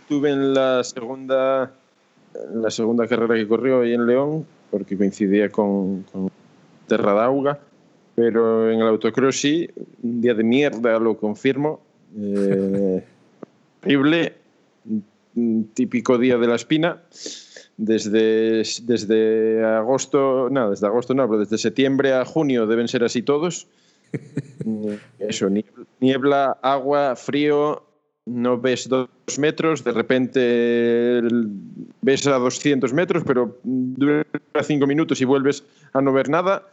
estuve 0.00 0.30
en 0.30 0.52
la 0.52 0.82
segunda 0.82 1.72
en 2.34 2.62
la 2.62 2.70
segunda 2.70 3.06
carrera 3.06 3.34
que 3.34 3.46
corrió 3.46 3.82
ahí 3.82 3.94
en 3.94 4.06
León, 4.06 4.46
porque 4.70 4.96
coincidía 4.96 5.50
con, 5.50 6.02
con 6.02 6.30
Terra 6.86 7.12
d'Auga, 7.12 7.60
pero 8.22 8.70
en 8.70 8.80
el 8.80 8.86
autocross 8.86 9.40
sí, 9.40 9.68
un 10.00 10.20
día 10.20 10.32
de 10.32 10.44
mierda, 10.44 10.96
lo 11.00 11.16
confirmo. 11.16 11.80
Eh, 12.16 13.02
horrible, 13.82 14.34
típico 15.74 16.18
día 16.18 16.38
de 16.38 16.46
la 16.46 16.54
espina 16.54 17.02
desde, 17.76 18.62
desde 18.82 19.64
agosto, 19.64 20.48
no, 20.52 20.70
desde 20.70 20.86
agosto 20.86 21.14
no, 21.14 21.26
pero 21.26 21.40
desde 21.40 21.58
septiembre 21.58 22.12
a 22.12 22.24
junio 22.24 22.68
deben 22.68 22.86
ser 22.86 23.02
así 23.02 23.22
todos. 23.22 23.66
Eso, 25.18 25.50
niebla, 25.98 26.58
agua, 26.62 27.16
frío, 27.16 27.82
no 28.26 28.60
ves 28.60 28.88
dos 28.88 29.08
metros, 29.36 29.82
de 29.82 29.90
repente 29.90 31.22
ves 32.02 32.26
a 32.28 32.38
200 32.38 32.92
metros, 32.92 33.24
pero 33.26 33.58
dura 33.64 34.24
cinco 34.62 34.86
minutos 34.86 35.20
y 35.20 35.24
vuelves 35.24 35.64
a 35.92 36.00
no 36.00 36.12
ver 36.12 36.28
nada. 36.28 36.68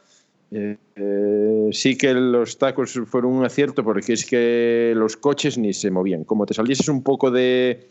Eh, 0.51 0.77
eh, 0.95 1.69
sí 1.71 1.95
que 1.95 2.11
los 2.13 2.57
tacos 2.57 2.99
fueron 3.05 3.33
un 3.33 3.45
acierto 3.45 3.83
porque 3.83 4.13
es 4.13 4.25
que 4.25 4.93
los 4.95 5.15
coches 5.17 5.57
ni 5.57 5.73
se 5.73 5.91
movían. 5.91 6.23
Como 6.23 6.45
te 6.45 6.53
salieses 6.53 6.89
un 6.89 7.03
poco 7.03 7.29
de, 7.29 7.87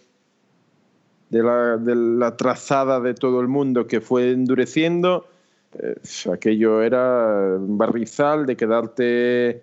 la, 1.31 2.35
trazada 2.37 3.01
de 3.01 3.15
todo 3.15 3.41
el 3.41 3.49
mundo 3.49 3.87
que 3.87 4.01
fue 4.01 4.33
endureciendo, 4.33 5.27
eh, 5.79 5.95
aquello 6.33 6.83
era 6.83 7.57
un 7.57 7.79
barrizal 7.79 8.47
de 8.47 8.57
quedarte 8.57 9.63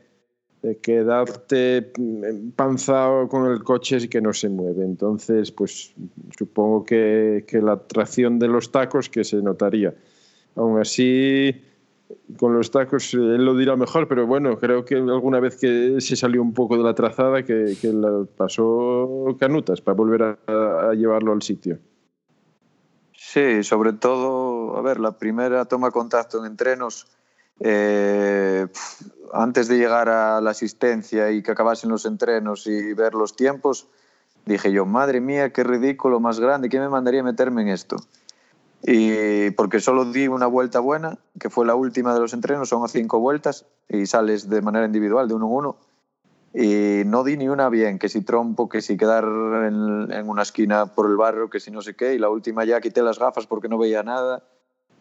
de 0.61 0.77
quedarte 0.77 1.91
empanzado 1.95 3.27
con 3.27 3.51
el 3.51 3.61
coche 3.63 3.97
y 3.97 4.07
que 4.07 4.19
no 4.19 4.33
se 4.33 4.49
mueve. 4.49 4.83
Entonces, 4.83 5.51
pues 5.51 5.93
supongo 6.35 6.83
que, 6.83 7.45
que 7.47 7.61
la 7.61 7.77
tracción 7.77 8.39
de 8.39 8.47
los 8.47 8.71
tacos 8.71 9.07
que 9.07 9.23
se 9.23 9.43
notaría. 9.43 9.93
Aún 10.55 10.79
así, 10.79 11.53
con 12.37 12.53
los 12.53 12.71
tacos 12.71 13.13
él 13.13 13.45
lo 13.45 13.55
dirá 13.55 13.75
mejor, 13.75 14.07
pero 14.07 14.27
bueno, 14.27 14.57
creo 14.57 14.85
que 14.85 14.95
alguna 14.95 15.39
vez 15.39 15.57
que 15.57 15.99
se 15.99 16.15
salió 16.15 16.41
un 16.41 16.53
poco 16.53 16.77
de 16.77 16.83
la 16.83 16.93
trazada 16.93 17.43
que, 17.43 17.77
la 17.83 18.25
pasó 18.37 19.35
canutas 19.39 19.81
para 19.81 19.95
volver 19.95 20.23
a, 20.23 20.37
a, 20.89 20.93
llevarlo 20.93 21.33
al 21.33 21.41
sitio. 21.41 21.79
Sí, 23.13 23.63
sobre 23.63 23.93
todo, 23.93 24.77
a 24.77 24.81
ver, 24.81 24.99
la 24.99 25.17
primera 25.17 25.65
toma 25.65 25.91
contacto 25.91 26.39
en 26.39 26.45
entrenos, 26.45 27.07
eh, 27.59 28.67
antes 29.33 29.67
de 29.67 29.77
llegar 29.77 30.09
a 30.09 30.41
la 30.41 30.51
asistencia 30.51 31.31
y 31.31 31.41
que 31.41 31.51
acabasen 31.51 31.89
los 31.89 32.05
entrenos 32.05 32.67
y 32.67 32.93
ver 32.93 33.13
los 33.13 33.35
tiempos, 33.35 33.87
dije 34.45 34.71
yo, 34.71 34.85
madre 34.85 35.21
mía, 35.21 35.51
qué 35.51 35.63
ridículo 35.63 36.19
más 36.19 36.39
grande, 36.39 36.69
¿quién 36.69 36.83
me 36.83 36.89
mandaría 36.89 37.23
meterme 37.23 37.63
en 37.63 37.69
esto? 37.69 37.97
Y 38.83 39.51
porque 39.51 39.79
solo 39.79 40.05
di 40.05 40.27
una 40.27 40.47
vuelta 40.47 40.79
buena, 40.79 41.17
que 41.39 41.49
fue 41.49 41.65
la 41.65 41.75
última 41.75 42.13
de 42.13 42.19
los 42.19 42.33
entrenos, 42.33 42.69
son 42.69 42.87
cinco 42.87 43.19
vueltas 43.19 43.65
y 43.89 44.05
sales 44.05 44.49
de 44.49 44.61
manera 44.61 44.85
individual, 44.85 45.27
de 45.27 45.33
uno 45.33 45.47
en 45.47 45.51
uno. 45.51 45.77
Y 46.53 47.03
no 47.05 47.23
di 47.23 47.35
ni 47.35 47.49
una 47.49 47.67
bien, 47.69 47.99
que 47.99 48.07
si 48.07 48.21
trompo, 48.21 48.69
que 48.69 48.81
si 48.81 48.95
quedar 48.95 49.25
en, 49.25 50.29
una 50.29 50.41
esquina 50.41 50.85
por 50.85 51.09
el 51.09 51.17
barro, 51.17 51.49
que 51.49 51.59
si 51.59 51.69
no 51.69 51.81
sé 51.81 51.95
qué. 51.95 52.13
Y 52.13 52.19
la 52.19 52.29
última 52.29 52.63
ya 52.63 52.79
quité 52.79 53.01
las 53.01 53.19
gafas 53.19 53.45
porque 53.45 53.67
no 53.67 53.77
veía 53.77 54.03
nada. 54.03 54.43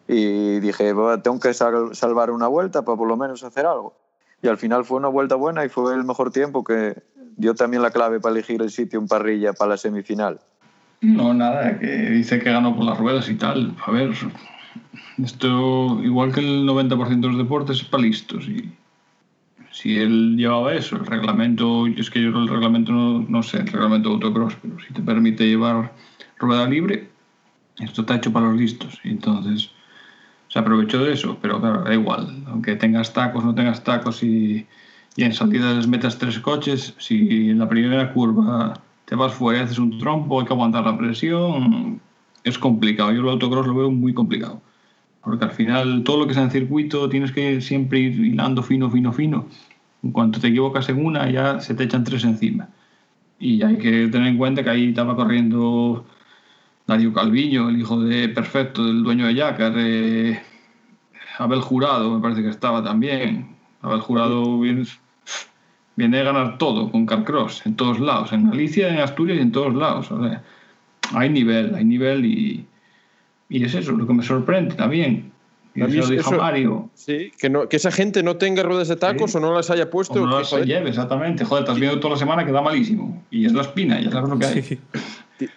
Y 0.07 0.59
dije, 0.59 0.93
tengo 1.23 1.39
que 1.39 1.53
sal 1.53 1.95
salvar 1.95 2.31
una 2.31 2.47
vuelta 2.47 2.83
para 2.83 2.97
por 2.97 3.07
lo 3.07 3.15
menos 3.15 3.43
hacer 3.43 3.65
algo. 3.65 3.95
Y 4.41 4.47
al 4.47 4.57
final 4.57 4.83
fue 4.83 4.97
una 4.97 5.07
vuelta 5.07 5.35
buena 5.35 5.63
y 5.63 5.69
fue 5.69 5.93
el 5.93 6.03
mejor 6.03 6.31
tiempo 6.31 6.63
que 6.63 7.01
dio 7.37 7.55
también 7.55 7.81
la 7.81 7.91
clave 7.91 8.19
para 8.19 8.33
elegir 8.33 8.61
el 8.61 8.69
sitio 8.69 8.99
en 8.99 9.07
parrilla 9.07 9.53
para 9.53 9.71
la 9.71 9.77
semifinal. 9.77 10.41
No, 11.01 11.33
nada, 11.33 11.79
que 11.79 11.87
dice 12.11 12.39
que 12.39 12.51
ganó 12.51 12.75
por 12.75 12.85
las 12.85 12.97
ruedas 12.97 13.29
y 13.29 13.35
tal. 13.35 13.75
A 13.85 13.91
ver, 13.91 14.11
esto, 15.23 16.01
igual 16.03 16.33
que 16.33 16.41
el 16.41 16.65
90% 16.65 17.21
de 17.21 17.27
los 17.27 17.37
deportes, 17.37 17.77
es 17.77 17.83
para 17.83 18.03
listos. 18.03 18.47
Y 18.47 18.71
si 19.71 19.97
él 19.97 20.35
llevaba 20.37 20.73
eso, 20.73 20.95
el 20.95 21.05
reglamento, 21.05 21.87
es 21.87 22.09
que 22.09 22.21
yo 22.21 22.29
el 22.29 22.47
reglamento 22.47 22.91
no, 22.91 23.25
no 23.27 23.43
sé, 23.43 23.57
el 23.57 23.67
reglamento 23.67 24.09
de 24.09 24.15
autocross, 24.15 24.55
pero 24.61 24.77
si 24.79 24.93
te 24.93 25.01
permite 25.01 25.47
llevar 25.47 25.93
rueda 26.37 26.67
libre, 26.67 27.09
esto 27.79 28.01
está 28.01 28.15
hecho 28.15 28.31
para 28.31 28.47
los 28.47 28.57
listos. 28.57 28.99
Entonces 29.03 29.71
se 30.47 30.59
aprovechó 30.59 31.03
de 31.03 31.13
eso, 31.13 31.37
pero 31.41 31.59
claro, 31.59 31.83
da 31.83 31.93
igual. 31.93 32.43
Aunque 32.47 32.75
tengas 32.75 33.13
tacos, 33.13 33.43
no 33.43 33.53
tengas 33.53 33.83
tacos 33.83 34.23
y, 34.23 34.65
y 35.15 35.23
en 35.23 35.33
salidas 35.33 35.87
metas 35.87 36.17
tres 36.17 36.39
coches, 36.39 36.93
si 36.97 37.49
en 37.49 37.59
la 37.59 37.69
primera 37.69 38.13
curva 38.13 38.73
te 39.05 39.15
vas 39.15 39.33
fuera 39.33 39.59
y 39.59 39.63
haces 39.63 39.79
un 39.79 39.97
trompo, 39.99 40.39
hay 40.39 40.47
que 40.47 40.53
aguantar 40.53 40.85
la 40.85 40.97
presión. 40.97 42.01
Es 42.43 42.57
complicado. 42.57 43.11
Yo 43.11 43.21
el 43.21 43.29
autocross 43.29 43.67
lo 43.67 43.75
veo 43.75 43.91
muy 43.91 44.13
complicado. 44.13 44.61
Porque 45.21 45.45
al 45.45 45.51
final 45.51 46.03
todo 46.03 46.19
lo 46.19 46.27
que 46.27 46.33
sea 46.33 46.43
en 46.43 46.51
circuito 46.51 47.09
tienes 47.09 47.31
que 47.31 47.61
siempre 47.61 47.99
ir 47.99 48.19
hilando 48.19 48.61
fino, 48.63 48.89
fino, 48.89 49.11
fino. 49.13 49.47
En 50.03 50.11
cuanto 50.11 50.39
te 50.39 50.49
equivocas 50.49 50.87
en 50.89 51.03
una, 51.03 51.29
ya 51.31 51.59
se 51.59 51.73
te 51.73 51.83
echan 51.83 52.03
tres 52.03 52.23
encima. 52.23 52.69
Y 53.39 53.63
hay 53.63 53.77
que 53.77 54.07
tener 54.07 54.27
en 54.27 54.37
cuenta 54.37 54.63
que 54.63 54.69
ahí 54.69 54.89
estaba 54.89 55.15
corriendo 55.15 56.05
Darío 56.87 57.13
Calviño, 57.13 57.69
el 57.69 57.79
hijo 57.79 57.99
de 57.99 58.29
Perfecto, 58.29 58.85
del 58.85 59.03
dueño 59.03 59.25
de 59.27 59.35
Yacar, 59.35 59.73
eh, 59.77 60.39
Abel 61.39 61.61
Jurado, 61.61 62.13
me 62.15 62.21
parece 62.21 62.43
que 62.43 62.49
estaba 62.49 62.83
también. 62.83 63.55
Abel 63.81 64.01
Jurado 64.01 64.59
viene, 64.59 64.85
viene 65.95 66.19
a 66.19 66.23
ganar 66.23 66.57
todo 66.57 66.91
con 66.91 67.05
Carcross, 67.05 67.65
en 67.65 67.75
todos 67.75 67.99
lados, 67.99 68.33
en 68.33 68.49
Galicia, 68.49 68.89
en 68.89 68.99
Asturias 68.99 69.37
y 69.37 69.41
en 69.41 69.51
todos 69.51 69.73
lados. 69.73 70.11
O 70.11 70.21
sea, 70.23 70.43
hay 71.13 71.29
nivel, 71.29 71.73
hay 71.75 71.85
nivel 71.85 72.25
y, 72.25 72.65
y 73.49 73.63
es 73.63 73.73
eso 73.75 73.91
lo 73.93 74.05
que 74.07 74.13
me 74.13 74.23
sorprende 74.23 74.75
también. 74.75 75.31
Y 75.73 75.81
eso 75.83 75.97
lo 75.97 76.07
dijo 76.07 76.29
eso- 76.31 76.37
Mario. 76.41 76.89
Sí, 76.93 77.31
que, 77.37 77.49
no, 77.49 77.67
que 77.67 77.75
esa 77.77 77.91
gente 77.91 78.23
no 78.23 78.37
tenga 78.37 78.63
ruedas 78.63 78.87
de 78.87 78.95
tacos 78.95 79.31
Sí. 79.31 79.37
o 79.37 79.41
no 79.41 79.53
las 79.53 79.69
haya 79.69 79.89
puesto. 79.89 80.21
O 80.21 80.25
no 80.25 80.31
que, 80.31 80.37
las 80.39 80.49
joder, 80.49 80.65
lleve, 80.65 80.89
exactamente. 80.89 81.43
Joder, 81.43 81.63
estás 81.63 81.79
viendo 81.79 81.99
toda 81.99 82.13
la 82.13 82.19
semana 82.19 82.45
que 82.45 82.51
da 82.53 82.61
malísimo. 82.61 83.23
Y 83.29 83.45
es 83.45 83.51
la 83.53 83.61
espina, 83.63 83.99
ya 83.99 84.09
sabes 84.09 84.29
lo 84.29 84.39
que 84.39 84.45
hay. 84.45 84.61
Sí. 84.63 84.79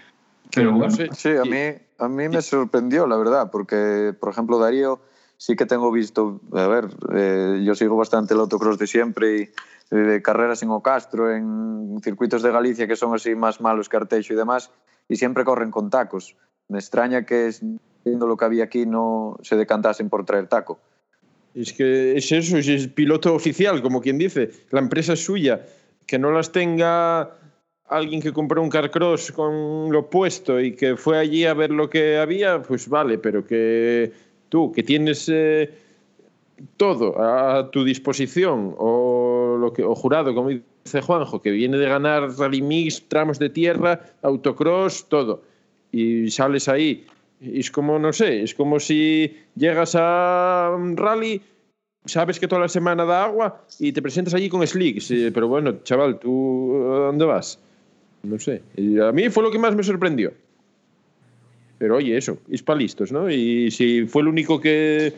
Pero 0.55 0.73
no 0.73 0.79
bueno. 0.79 0.95
Sí, 1.13 1.29
a 1.29 1.45
mí, 1.45 1.77
a 1.99 2.09
mí 2.09 2.29
me 2.29 2.43
sorprendió, 2.43 3.07
la 3.07 3.17
verdad, 3.17 3.51
porque, 3.53 4.13
por 4.19 4.31
ejemplo, 4.33 4.59
Darío 4.59 5.01
sí 5.37 5.55
que 5.55 5.67
tengo 5.67 5.93
visto, 5.93 6.41
a 6.53 6.67
ver, 6.67 6.89
eh, 7.15 7.63
yo 7.65 7.75
sigo 7.77 7.97
bastante 7.97 8.35
el 8.35 8.41
autocross 8.41 8.79
de 8.79 8.87
siempre 8.89 9.37
y 9.43 9.49
de 9.91 10.23
carreras 10.23 10.63
en 10.63 10.71
Ocastro, 10.71 11.35
en 11.35 11.99
circuitos 12.03 12.43
de 12.43 12.53
Galicia 12.53 12.87
que 12.87 12.97
son 12.97 13.15
así 13.15 13.35
más 13.35 13.61
malos 13.61 13.89
que 13.89 13.97
Arteixo 13.97 14.33
y 14.33 14.37
demás, 14.37 14.71
y 15.09 15.17
siempre 15.17 15.45
corren 15.45 15.71
con 15.71 15.91
tacos. 15.91 16.37
Me 16.69 16.79
extraña 16.79 17.25
que, 17.25 17.51
viendo 18.05 18.27
lo 18.27 18.37
que 18.37 18.45
había 18.45 18.65
aquí, 18.65 18.87
no 18.87 19.39
se 19.43 19.57
decantasen 19.57 20.11
por 20.11 20.25
traer 20.25 20.49
taco. 20.49 20.79
Es 21.55 21.73
que 21.73 22.17
es 22.17 22.31
eso, 22.31 22.59
es 22.59 22.69
el 22.69 22.93
piloto 22.93 23.35
oficial, 23.35 23.81
como 23.83 24.01
quien 24.01 24.19
dice. 24.19 24.51
La 24.71 24.81
empresa 24.81 25.15
es 25.15 25.25
suya. 25.25 25.65
Que 26.07 26.19
no 26.19 26.31
las 26.31 26.53
tenga 26.53 27.39
alguien 27.89 28.21
que 28.21 28.33
compró 28.33 28.63
un 28.63 28.69
carcross 28.69 29.33
con 29.33 29.91
lo 29.91 30.11
puesto 30.11 30.61
y 30.61 30.75
que 30.75 30.97
fue 30.97 31.19
allí 31.19 31.47
a 31.47 31.55
ver 31.55 31.71
lo 31.71 31.89
que 31.89 32.19
había, 32.19 32.63
pues 32.63 32.89
vale, 32.89 33.19
pero 33.19 33.47
que 33.47 34.13
tú, 34.49 34.73
que 34.73 34.83
tienes 34.83 35.29
eh, 35.33 35.71
todo 36.77 37.21
a 37.21 37.71
tu 37.71 37.85
disposición, 37.85 38.75
o, 38.79 39.57
lo 39.59 39.73
que, 39.73 39.83
o 39.83 39.95
jurado, 39.95 40.35
como 40.35 40.49
dice 40.49 41.01
Juanjo, 41.01 41.41
que 41.43 41.51
viene 41.51 41.77
de 41.77 41.89
ganar 41.89 42.31
rally 42.39 42.63
mix, 42.63 43.09
tramos 43.09 43.39
de 43.39 43.51
tierra, 43.51 44.01
autocross, 44.23 45.09
todo, 45.09 45.43
y 45.93 46.31
sales 46.31 46.69
ahí 46.69 47.07
es 47.41 47.71
como, 47.71 47.99
no 47.99 48.13
sé, 48.13 48.43
es 48.43 48.55
como 48.55 48.81
si 48.81 49.37
llegas 49.55 49.95
a 49.95 50.75
un 50.77 50.97
rally, 50.97 51.41
sabes 52.05 52.39
que 52.39 52.49
toda 52.49 52.63
la 52.63 52.69
semana 52.69 53.05
da 53.05 53.25
agua 53.25 53.65
y 53.79 53.93
te 53.93 54.03
presentas 54.03 54.35
allí 54.35 54.49
con 54.49 54.67
slicks. 54.67 55.09
Pero 55.33 55.49
bueno, 55.49 55.83
chaval, 55.85 56.19
¿tú 56.19 56.85
dónde 56.89 57.25
vas? 57.25 57.61
No 58.23 58.39
sé. 58.39 58.63
A 59.03 59.13
mí 59.13 59.29
fue 59.29 59.43
lo 59.43 59.51
que 59.51 59.59
más 59.59 59.75
me 59.75 59.83
sorprendió. 59.83 60.33
Pero 61.79 61.97
oye, 61.97 62.17
eso, 62.17 62.39
es 62.51 62.63
para 62.63 62.81
listos, 62.81 63.13
¿no? 63.13 63.31
Y 63.31 63.71
si 63.71 64.05
fue 64.07 64.23
el 64.23 64.29
único 64.29 64.61
que, 64.61 65.13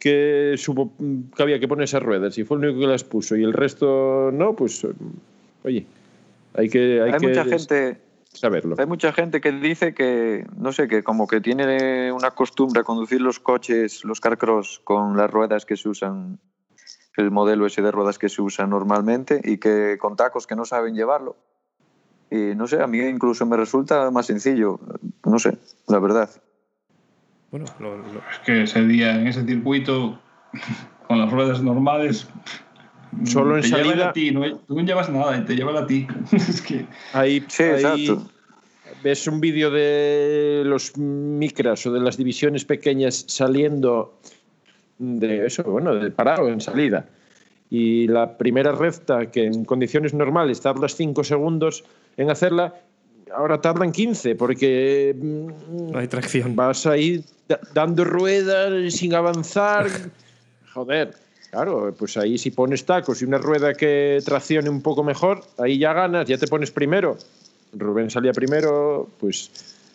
que 0.00 0.54
supo 0.56 0.92
que 1.36 1.42
había 1.42 1.60
que 1.60 1.68
poner 1.68 1.84
esas 1.84 2.02
ruedas, 2.02 2.34
si 2.34 2.44
fue 2.44 2.56
el 2.56 2.64
único 2.64 2.80
que 2.80 2.86
las 2.86 3.04
puso 3.04 3.36
y 3.36 3.44
el 3.44 3.52
resto 3.52 4.30
no, 4.32 4.56
pues 4.56 4.84
oye, 5.62 5.86
hay 6.54 6.68
que, 6.68 7.02
hay 7.02 7.12
Hay, 7.12 7.20
que 7.20 7.28
mucha 7.28 7.44
gente, 7.44 8.00
saberlo. 8.32 8.76
hay 8.78 8.86
mucha 8.86 9.12
gente 9.12 9.40
que 9.40 9.52
dice 9.52 9.94
que, 9.94 10.46
no 10.56 10.72
sé, 10.72 10.88
que 10.88 11.02
como 11.02 11.28
que 11.28 11.40
tiene 11.40 12.10
una 12.10 12.30
costumbre 12.32 12.80
a 12.80 12.84
conducir 12.84 13.20
los 13.20 13.38
coches, 13.38 14.04
los 14.04 14.20
carcross, 14.20 14.80
con 14.82 15.16
las 15.16 15.30
ruedas 15.30 15.66
que 15.66 15.76
se 15.76 15.88
usan, 15.88 16.38
el 17.16 17.30
modelo 17.30 17.66
ese 17.66 17.82
de 17.82 17.90
ruedas 17.92 18.18
que 18.18 18.30
se 18.30 18.40
usa 18.40 18.66
normalmente, 18.66 19.40
y 19.44 19.58
que 19.58 19.98
con 20.00 20.16
tacos 20.16 20.46
que 20.46 20.56
no 20.56 20.64
saben 20.64 20.94
llevarlo. 20.94 21.36
Y 22.30 22.54
no 22.54 22.66
sé, 22.66 22.80
a 22.80 22.86
mí 22.86 23.00
incluso 23.00 23.44
me 23.44 23.56
resulta 23.56 24.10
más 24.10 24.26
sencillo, 24.26 24.80
no 25.24 25.38
sé, 25.38 25.58
la 25.88 25.98
verdad. 25.98 26.30
Bueno, 27.50 27.66
lo- 27.78 27.96
lo- 27.96 28.04
es 28.30 28.38
que 28.44 28.62
ese 28.62 28.84
día 28.86 29.16
en 29.18 29.26
ese 29.26 29.44
circuito, 29.44 30.18
con 31.08 31.18
las 31.18 31.30
ruedas 31.30 31.62
normales, 31.62 32.28
Solo 33.24 33.56
en 33.56 33.62
te 33.62 33.68
lleva 33.68 33.82
salida- 33.90 34.08
a 34.10 34.12
ti, 34.12 34.30
no, 34.30 34.56
tú 34.58 34.76
no 34.76 34.82
llevas 34.84 35.10
nada 35.10 35.36
y 35.36 35.44
te 35.44 35.56
lleva 35.56 35.80
a 35.80 35.86
ti. 35.86 36.06
es 36.32 36.62
que 36.62 36.86
Ahí, 37.12 37.44
Sí, 37.48 37.64
ahí 37.64 38.06
exacto. 38.06 38.30
ves 39.02 39.26
un 39.26 39.40
vídeo 39.40 39.70
de 39.70 40.62
los 40.64 40.96
micras 40.96 41.84
o 41.86 41.92
de 41.92 41.98
las 42.00 42.16
divisiones 42.16 42.64
pequeñas 42.64 43.24
saliendo 43.26 44.20
de 44.98 45.46
eso, 45.46 45.64
bueno, 45.64 45.94
del 45.96 46.12
parado 46.12 46.48
en 46.48 46.60
salida. 46.60 47.08
Y 47.68 48.06
la 48.06 48.36
primera 48.38 48.72
recta, 48.72 49.30
que 49.30 49.44
en 49.46 49.64
condiciones 49.64 50.14
normales 50.14 50.60
tardas 50.60 50.94
5 50.94 51.24
segundos 51.24 51.84
en 52.16 52.30
hacerla, 52.30 52.74
ahora 53.34 53.60
tardan 53.60 53.92
15, 53.92 54.34
porque 54.34 55.14
mm, 55.18 55.90
no 55.92 55.98
hay 55.98 56.08
tracción. 56.08 56.56
vas 56.56 56.86
ahí 56.86 57.24
da- 57.48 57.60
dando 57.74 58.04
ruedas 58.04 58.92
sin 58.94 59.14
avanzar. 59.14 59.86
Joder, 60.74 61.14
claro, 61.50 61.94
pues 61.98 62.16
ahí 62.16 62.38
si 62.38 62.50
pones 62.50 62.84
tacos 62.84 63.22
y 63.22 63.24
una 63.24 63.38
rueda 63.38 63.74
que 63.74 64.20
traccione 64.24 64.68
un 64.70 64.82
poco 64.82 65.02
mejor, 65.02 65.42
ahí 65.58 65.78
ya 65.78 65.92
ganas, 65.92 66.26
ya 66.28 66.38
te 66.38 66.46
pones 66.46 66.70
primero. 66.70 67.16
Rubén 67.72 68.10
salía 68.10 68.32
primero, 68.32 69.08
pues 69.18 69.50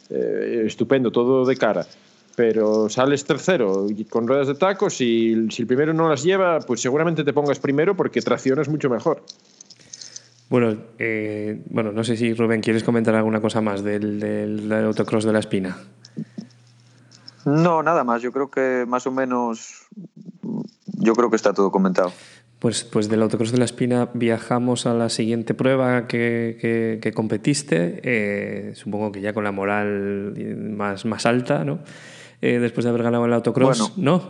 eh, 0.10 0.64
estupendo, 0.66 1.12
todo 1.12 1.46
de 1.46 1.56
cara. 1.58 1.86
Pero 2.36 2.90
sales 2.90 3.24
tercero 3.24 3.88
con 4.10 4.28
ruedas 4.28 4.48
de 4.48 4.56
tacos 4.56 5.00
y 5.00 5.48
si 5.52 5.62
el 5.62 5.68
primero 5.68 5.94
no 5.94 6.10
las 6.10 6.22
lleva, 6.24 6.60
pues 6.60 6.82
seguramente 6.82 7.24
te 7.24 7.32
pongas 7.32 7.60
primero 7.60 7.96
porque 7.96 8.22
traccionas 8.22 8.68
mucho 8.68 8.90
mejor. 8.90 9.24
Bueno, 10.50 10.78
eh, 11.00 11.64
bueno, 11.70 11.92
no 11.92 12.04
sé 12.04 12.18
si 12.18 12.34
Rubén, 12.34 12.62
¿quieres 12.62 12.84
comentar 12.84 13.16
alguna 13.16 13.42
cosa 13.42 13.62
más 13.62 13.84
del, 13.84 14.20
del- 14.20 14.70
del 14.70 14.86
autocross 14.86 15.24
de 15.26 15.34
la 15.34 15.40
espina? 15.40 15.78
No, 17.46 17.84
nada 17.84 18.04
más, 18.04 18.22
yo 18.22 18.32
creo 18.32 18.50
que 18.50 18.86
más 18.88 19.06
o 19.08 19.12
menos, 19.12 19.88
yo 20.86 21.14
creo 21.14 21.30
que 21.30 21.36
está 21.36 21.54
todo 21.54 21.72
comentado. 21.72 22.12
Pues, 22.60 22.84
pues 22.84 23.10
del 23.10 23.22
autocross 23.22 23.52
de 23.52 23.58
la 23.60 23.66
espina 23.66 24.10
viajamos 24.14 24.86
a 24.88 24.94
la 24.94 25.10
siguiente 25.10 25.54
prueba 25.54 26.08
que, 26.08 26.58
que- 26.60 27.00
que 27.02 27.12
competiste, 27.14 28.00
eh, 28.04 28.72
supongo 28.76 29.12
que 29.12 29.22
ya 29.22 29.34
con 29.34 29.44
la 29.44 29.52
moral 29.52 30.34
más, 30.76 31.06
más 31.06 31.26
alta, 31.26 31.64
¿no? 31.66 31.80
Eh, 32.42 32.60
después 32.60 32.84
de 32.84 32.90
haber 32.90 33.04
ganado 33.04 33.26
el 33.26 33.34
autocross, 33.34 33.98
¿no? 33.98 34.30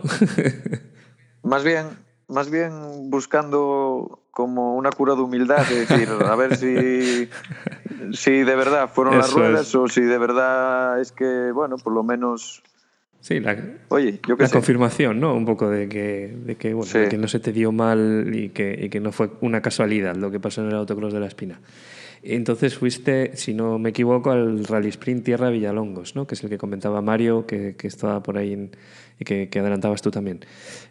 Más 1.42 1.62
bien, 1.62 1.86
más 2.28 2.50
bien 2.50 3.08
buscando 3.10 4.20
como 4.36 4.76
una 4.76 4.90
cura 4.90 5.14
de 5.14 5.22
humildad, 5.22 5.66
de 5.66 5.86
decir, 5.86 6.08
a 6.10 6.36
ver 6.36 6.56
si, 6.58 7.26
si 8.12 8.30
de 8.42 8.54
verdad 8.54 8.90
fueron 8.92 9.16
las 9.16 9.32
ruedas 9.32 9.68
es. 9.68 9.74
o 9.74 9.88
si 9.88 10.02
de 10.02 10.18
verdad 10.18 11.00
es 11.00 11.10
que, 11.10 11.50
bueno, 11.54 11.76
por 11.78 11.94
lo 11.94 12.02
menos, 12.02 12.62
sí, 13.20 13.40
la, 13.40 13.56
oye, 13.88 14.20
yo 14.28 14.36
la 14.38 14.46
sé. 14.46 14.52
confirmación, 14.52 15.20
¿no? 15.20 15.34
Un 15.34 15.46
poco 15.46 15.70
de 15.70 15.88
que, 15.88 16.36
de 16.44 16.56
que, 16.56 16.74
bueno, 16.74 16.92
Sí. 16.92 16.98
de 16.98 17.08
que 17.08 17.16
no 17.16 17.28
se 17.28 17.40
te 17.40 17.50
dio 17.50 17.72
mal 17.72 18.30
y 18.34 18.50
que, 18.50 18.78
y 18.84 18.90
que 18.90 19.00
no 19.00 19.10
fue 19.10 19.30
una 19.40 19.62
casualidad 19.62 20.16
lo 20.16 20.30
que 20.30 20.38
pasó 20.38 20.60
en 20.60 20.68
el 20.68 20.74
autocross 20.74 21.14
de 21.14 21.20
la 21.20 21.28
espina. 21.28 21.58
Entonces 22.22 22.76
fuiste, 22.76 23.36
si 23.36 23.54
no 23.54 23.78
me 23.78 23.88
equivoco, 23.88 24.32
al 24.32 24.64
Rally 24.66 24.88
Sprint 24.90 25.24
Tierra 25.24 25.48
Villalongos, 25.48 26.14
¿no? 26.14 26.26
que 26.26 26.34
es 26.34 26.44
el 26.44 26.50
que 26.50 26.58
comentaba 26.58 27.00
Mario, 27.00 27.46
que, 27.46 27.74
que 27.76 27.86
estaba 27.86 28.22
por 28.22 28.36
ahí 28.36 28.52
en- 28.52 28.70
y 29.18 29.24
que, 29.24 29.48
que 29.48 29.58
adelantabas 29.58 30.02
tú 30.02 30.10
también. 30.10 30.40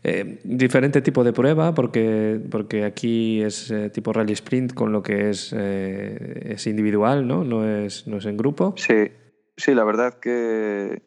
Eh, 0.03 0.39
diferente 0.43 1.01
tipo 1.01 1.23
de 1.23 1.33
prueba, 1.33 1.73
porque, 1.73 2.39
porque 2.49 2.83
aquí 2.83 3.41
es 3.41 3.69
eh, 3.71 3.89
tipo 3.89 4.13
Rally 4.13 4.33
Sprint, 4.33 4.73
con 4.73 4.91
lo 4.91 5.03
que 5.03 5.29
es, 5.29 5.53
eh, 5.55 6.53
es 6.53 6.67
individual, 6.67 7.27
¿no? 7.27 7.43
No 7.43 7.67
es, 7.67 8.07
no 8.07 8.17
es 8.17 8.25
en 8.25 8.37
grupo. 8.37 8.73
Sí, 8.77 9.11
sí, 9.57 9.73
la 9.75 9.83
verdad 9.83 10.19
que 10.19 11.03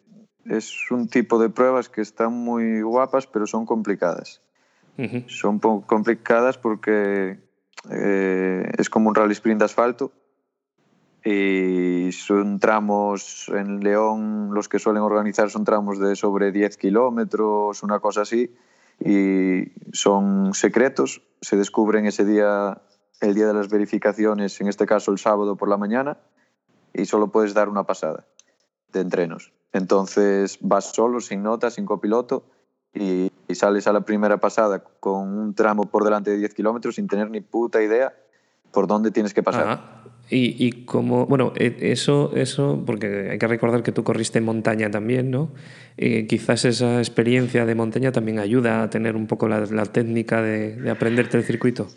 es 0.46 0.90
un 0.90 1.08
tipo 1.08 1.40
de 1.40 1.50
pruebas 1.50 1.88
que 1.88 2.00
están 2.00 2.32
muy 2.32 2.82
guapas, 2.82 3.26
pero 3.26 3.46
son 3.46 3.66
complicadas. 3.66 4.42
Son 5.28 5.60
complicadas 5.60 6.58
porque 6.58 7.38
es 7.88 8.90
como 8.90 9.10
un 9.10 9.14
rally 9.14 9.32
sprint 9.32 9.60
de 9.60 9.66
asfalto 9.66 10.10
y 11.24 12.10
son 12.12 12.60
tramos 12.60 13.48
en 13.48 13.80
León, 13.80 14.50
los 14.52 14.68
que 14.68 14.78
suelen 14.78 15.02
organizar 15.02 15.50
son 15.50 15.64
tramos 15.64 15.98
de 15.98 16.16
sobre 16.16 16.52
10 16.52 16.76
kilómetros, 16.76 17.82
una 17.82 17.98
cosa 17.98 18.22
así, 18.22 18.54
y 19.00 19.72
son 19.92 20.54
secretos, 20.54 21.22
se 21.40 21.56
descubren 21.56 22.06
ese 22.06 22.24
día, 22.24 22.80
el 23.20 23.34
día 23.34 23.46
de 23.46 23.54
las 23.54 23.68
verificaciones, 23.68 24.60
en 24.60 24.68
este 24.68 24.86
caso 24.86 25.10
el 25.10 25.18
sábado 25.18 25.56
por 25.56 25.68
la 25.68 25.76
mañana, 25.76 26.18
y 26.94 27.04
solo 27.04 27.28
puedes 27.28 27.54
dar 27.54 27.68
una 27.68 27.84
pasada 27.84 28.26
de 28.92 29.00
entrenos. 29.00 29.52
Entonces 29.72 30.58
vas 30.60 30.92
solo, 30.92 31.20
sin 31.20 31.42
nota, 31.42 31.70
sin 31.70 31.84
copiloto, 31.84 32.44
y, 32.94 33.30
y 33.48 33.54
sales 33.54 33.86
a 33.86 33.92
la 33.92 34.00
primera 34.00 34.38
pasada 34.38 34.82
con 35.00 35.36
un 35.38 35.54
tramo 35.54 35.84
por 35.84 36.04
delante 36.04 36.30
de 36.30 36.38
10 36.38 36.54
kilómetros 36.54 36.94
sin 36.94 37.06
tener 37.06 37.30
ni 37.30 37.40
puta 37.40 37.82
idea 37.82 38.14
por 38.72 38.86
dónde 38.86 39.10
tienes 39.10 39.34
que 39.34 39.42
pasar. 39.42 39.68
Ajá. 39.68 39.94
Y, 40.30 40.66
y 40.66 40.84
como, 40.84 41.26
bueno, 41.26 41.52
e- 41.56 41.76
eso, 41.80 42.32
eso, 42.34 42.82
porque 42.84 43.30
hay 43.30 43.38
que 43.38 43.46
recordar 43.46 43.82
que 43.82 43.92
tú 43.92 44.04
corriste 44.04 44.38
en 44.38 44.44
montaña 44.44 44.90
también, 44.90 45.30
¿no? 45.30 45.50
Eh, 45.96 46.26
quizás 46.26 46.66
esa 46.66 46.98
experiencia 46.98 47.64
de 47.64 47.74
montaña 47.74 48.12
también 48.12 48.38
ayuda 48.38 48.82
a 48.82 48.90
tener 48.90 49.16
un 49.16 49.26
poco 49.26 49.48
la, 49.48 49.60
la 49.60 49.86
técnica 49.86 50.42
de, 50.42 50.76
de 50.76 50.90
aprenderte 50.90 51.38
el 51.38 51.44
circuito. 51.44 51.88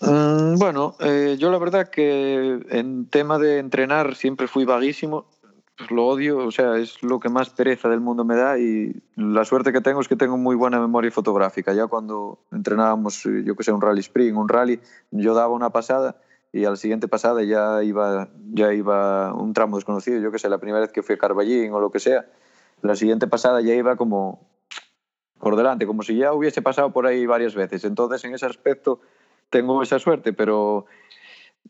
Mm, 0.00 0.56
bueno, 0.58 0.96
eh, 1.00 1.36
yo 1.38 1.50
la 1.50 1.58
verdad 1.58 1.88
que 1.88 2.58
en 2.70 3.06
tema 3.06 3.38
de 3.38 3.58
entrenar 3.58 4.14
siempre 4.14 4.46
fui 4.48 4.64
vaguísimo. 4.64 5.26
Pues 5.76 5.90
lo 5.90 6.06
odio, 6.06 6.38
o 6.38 6.50
sea, 6.50 6.78
es 6.78 7.02
lo 7.02 7.20
que 7.20 7.28
más 7.28 7.50
pereza 7.50 7.88
del 7.90 8.00
mundo 8.00 8.24
me 8.24 8.34
da 8.34 8.58
y 8.58 8.94
la 9.14 9.44
suerte 9.44 9.72
que 9.72 9.82
tengo 9.82 10.00
es 10.00 10.08
que 10.08 10.16
tengo 10.16 10.38
muy 10.38 10.56
buena 10.56 10.80
memoria 10.80 11.10
fotográfica. 11.10 11.74
Ya 11.74 11.86
cuando 11.86 12.38
entrenábamos, 12.50 13.26
eh, 13.26 13.42
yo 13.44 13.54
que 13.54 13.62
sé, 13.62 13.72
un 13.72 13.82
rally 13.82 14.00
sprint, 14.00 14.36
un 14.36 14.48
rally, 14.48 14.80
yo 15.10 15.34
daba 15.34 15.52
una 15.52 15.70
pasada 15.70 16.16
y 16.50 16.64
a 16.64 16.70
la 16.70 16.76
siguiente 16.76 17.08
pasada 17.08 17.42
ya 17.42 17.82
iba, 17.82 18.30
ya 18.54 18.72
iba 18.72 19.34
un 19.34 19.52
tramo 19.52 19.76
desconocido. 19.76 20.18
Yo 20.18 20.32
que 20.32 20.38
sé, 20.38 20.48
la 20.48 20.56
primera 20.56 20.80
vez 20.80 20.92
que 20.92 21.02
fui 21.02 21.16
a 21.16 21.18
Carballín 21.18 21.70
o 21.74 21.80
lo 21.80 21.90
que 21.90 22.00
sea, 22.00 22.24
la 22.80 22.96
siguiente 22.96 23.26
pasada 23.26 23.60
ya 23.60 23.74
iba 23.74 23.96
como 23.96 24.48
por 25.38 25.56
delante, 25.56 25.86
como 25.86 26.02
si 26.02 26.16
ya 26.16 26.32
hubiese 26.32 26.62
pasado 26.62 26.90
por 26.90 27.06
ahí 27.06 27.26
varias 27.26 27.54
veces. 27.54 27.84
Entonces, 27.84 28.24
en 28.24 28.34
ese 28.34 28.46
aspecto, 28.46 29.00
tengo 29.50 29.82
esa 29.82 29.98
suerte, 29.98 30.32
pero 30.32 30.86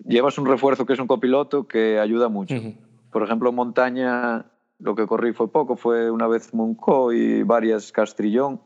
llevas 0.04 0.38
un 0.38 0.46
refuerzo 0.46 0.86
que 0.86 0.92
es 0.92 1.00
un 1.00 1.08
copiloto 1.08 1.66
que 1.66 1.98
ayuda 1.98 2.28
mucho. 2.28 2.54
Por 3.10 3.22
ejemplo, 3.22 3.52
montaña, 3.52 4.46
lo 4.78 4.94
que 4.94 5.06
corrí 5.06 5.32
fue 5.32 5.50
poco, 5.50 5.76
fue 5.76 6.10
una 6.10 6.26
vez 6.26 6.52
Muncó 6.52 7.12
y 7.12 7.42
varias 7.42 7.92
Castrillón, 7.92 8.60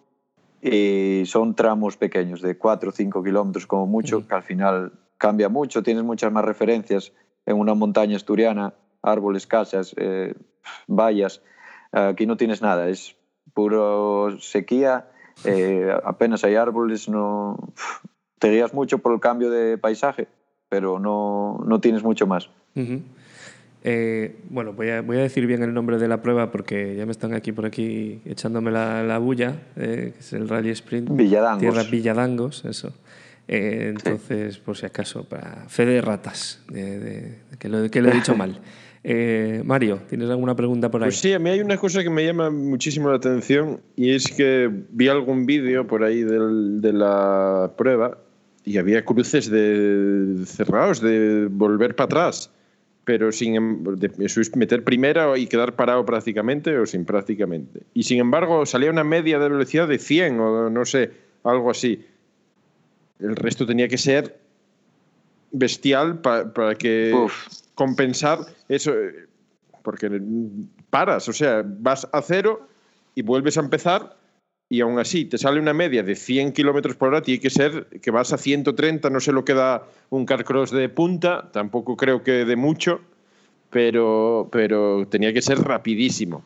y 0.63 1.23
son 1.27 1.55
tramos 1.55 1.97
pequeños, 1.97 2.43
de 2.43 2.59
4 2.59 2.91
o 2.91 2.93
5 2.93 3.23
kilómetros 3.23 3.67
como 3.67 3.87
mucho, 3.87 4.27
que 4.27 4.35
al 4.35 4.43
final 4.43 4.93
cambia 5.17 5.49
mucho, 5.49 5.83
tienes 5.83 6.05
muchas 6.05 6.33
más 6.33 6.45
referencias 6.45 7.13
en 7.47 7.59
una 7.59 7.75
montaña 7.75 8.17
asturiana, 8.17 8.75
árboles, 9.03 9.47
casas, 9.47 9.95
eh, 9.97 10.35
vallas. 10.87 11.43
Aquí 11.93 12.27
no 12.27 12.37
tienes 12.37 12.63
nada, 12.63 12.89
es 12.89 13.17
puro 13.55 14.39
sequía, 14.39 15.11
eh, 15.45 15.91
apenas 16.05 16.45
hay 16.45 16.57
árboles, 16.57 17.09
no 17.09 17.73
te 18.39 18.51
guías 18.51 18.75
mucho 18.75 18.99
por 18.99 19.13
el 19.13 19.21
cambio 19.21 19.51
de 19.51 19.79
paisaje, 19.79 20.29
pero 20.69 20.99
no, 20.99 21.63
no 21.67 21.81
tienes 21.81 22.03
mucho 22.03 22.27
más. 22.27 22.51
Ujú. 22.75 23.03
Eh, 23.83 24.37
bueno, 24.51 24.73
voy 24.75 24.91
a, 24.91 25.01
voy 25.01 25.17
a 25.17 25.21
decir 25.21 25.47
bien 25.47 25.63
el 25.63 25.73
nombre 25.73 25.99
de 25.99 26.07
la 26.07 26.21
prueba 26.23 26.51
porque 26.51 26.95
ya 26.97 27.07
me 27.07 27.13
están 27.13 27.33
aquí 27.33 27.53
por 27.53 27.65
aquí 27.65 28.21
echándome 28.27 28.71
la, 28.71 29.03
la 29.03 29.19
bulla, 29.19 29.55
eh, 29.77 30.13
que 30.15 30.21
es 30.21 30.33
el 30.35 30.49
Rally 30.49 30.71
Sprint. 30.71 31.09
Villadangos. 31.11 31.61
Tierra 31.61 31.83
Villadangos, 31.91 32.65
eso. 32.67 32.93
Eh, 33.49 33.87
entonces, 33.97 34.59
por 34.59 34.77
si 34.77 34.87
acaso, 34.87 35.25
para 35.25 35.67
fe 35.69 35.87
de 35.87 36.01
ratas, 36.01 36.63
de- 36.69 36.99
de- 37.01 37.39
que, 37.59 37.69
lo, 37.69 37.91
que 37.91 38.01
lo 38.03 38.11
he 38.11 38.15
dicho 38.15 38.35
mal. 38.37 38.61
Eh, 39.03 39.63
Mario, 39.65 40.01
¿tienes 40.11 40.29
alguna 40.29 40.55
pregunta 40.55 40.91
por 40.91 41.03
ahí? 41.03 41.07
Pues 41.07 41.17
sí, 41.21 41.33
a 41.33 41.39
mí 41.39 41.49
hay 41.49 41.63
una 41.63 41.79
cosa 41.79 42.03
que 42.03 42.11
me 42.11 42.23
llama 42.23 42.51
muchísimo 42.51 43.09
la 43.09 43.17
atención 43.17 43.81
y 43.97 44.11
es 44.11 44.27
que 44.31 44.71
vi 44.91 45.09
algún 45.09 45.47
vídeo 45.47 45.87
por 45.87 46.05
ahí 46.05 46.23
del- 46.23 46.83
de 46.83 46.93
la 46.93 47.73
prueba 47.79 48.19
y 48.63 48.77
había 48.77 49.03
cruces 49.03 49.51
de 49.51 50.45
cerrados, 50.45 51.01
de 51.01 51.47
volver 51.51 51.97
para 51.97 52.05
atrás, 52.05 52.53
pero 53.05 53.33
sin 53.33 53.57
em- 53.57 53.85
eso 54.19 54.41
es 54.41 54.55
meter 54.57 54.85
primera 54.85 55.37
y 55.39 55.47
quedar 55.47 55.75
parado 55.75 56.05
prácticamente 56.05 56.77
o 56.79 56.87
sin 56.87 57.05
prácticamente. 57.05 57.81
Y 57.95 58.03
sin 58.05 58.19
embargo 58.21 58.67
salía 58.67 58.91
una 58.91 59.05
media 59.05 59.39
de 59.39 59.49
velocidad 59.49 59.89
de 59.89 59.99
100 59.99 60.39
o 60.41 60.71
no 60.71 60.85
sé, 60.85 61.11
algo 61.45 61.71
así. 61.71 62.05
El 63.19 63.37
resto 63.37 63.67
tenía 63.67 63.89
que 63.89 63.99
ser 63.99 64.39
bestial 65.53 66.21
pa- 66.21 66.53
para 66.53 66.75
que 66.75 67.13
Uf. 67.15 67.49
compensar 67.75 68.39
eso, 68.69 68.93
eh, 68.95 69.27
porque 69.83 70.21
paras, 70.91 71.29
o 71.29 71.33
sea, 71.33 71.65
vas 71.67 72.07
a 72.13 72.23
cero 72.23 72.67
y 73.15 73.23
vuelves 73.23 73.57
a 73.57 73.61
empezar 73.61 74.17
y 74.73 74.81
aún 74.83 75.01
así 75.01 75.25
te 75.25 75.37
sale 75.37 75.59
una 75.59 75.75
media 75.75 76.05
de 76.05 76.15
100 76.15 76.53
kilómetros 76.53 76.95
por 76.95 77.09
hora, 77.09 77.23
tiene 77.23 77.41
que 77.41 77.51
ser 77.51 77.87
que 78.01 78.13
vas 78.13 78.33
a 78.33 78.39
130, 78.39 79.11
no 79.11 79.19
sé 79.19 79.33
lo 79.33 79.45
que 79.45 79.53
da 79.53 79.83
un 80.11 80.25
carcross 80.25 80.71
de 80.71 80.89
punta, 80.89 81.51
tampoco 81.53 81.97
creo 81.97 82.23
que 82.23 82.45
de 82.45 82.55
mucho, 82.55 83.01
pero, 83.69 84.49
pero 84.53 85.09
tenía 85.09 85.33
que 85.33 85.43
ser 85.43 85.59
rapidísimo. 85.59 86.45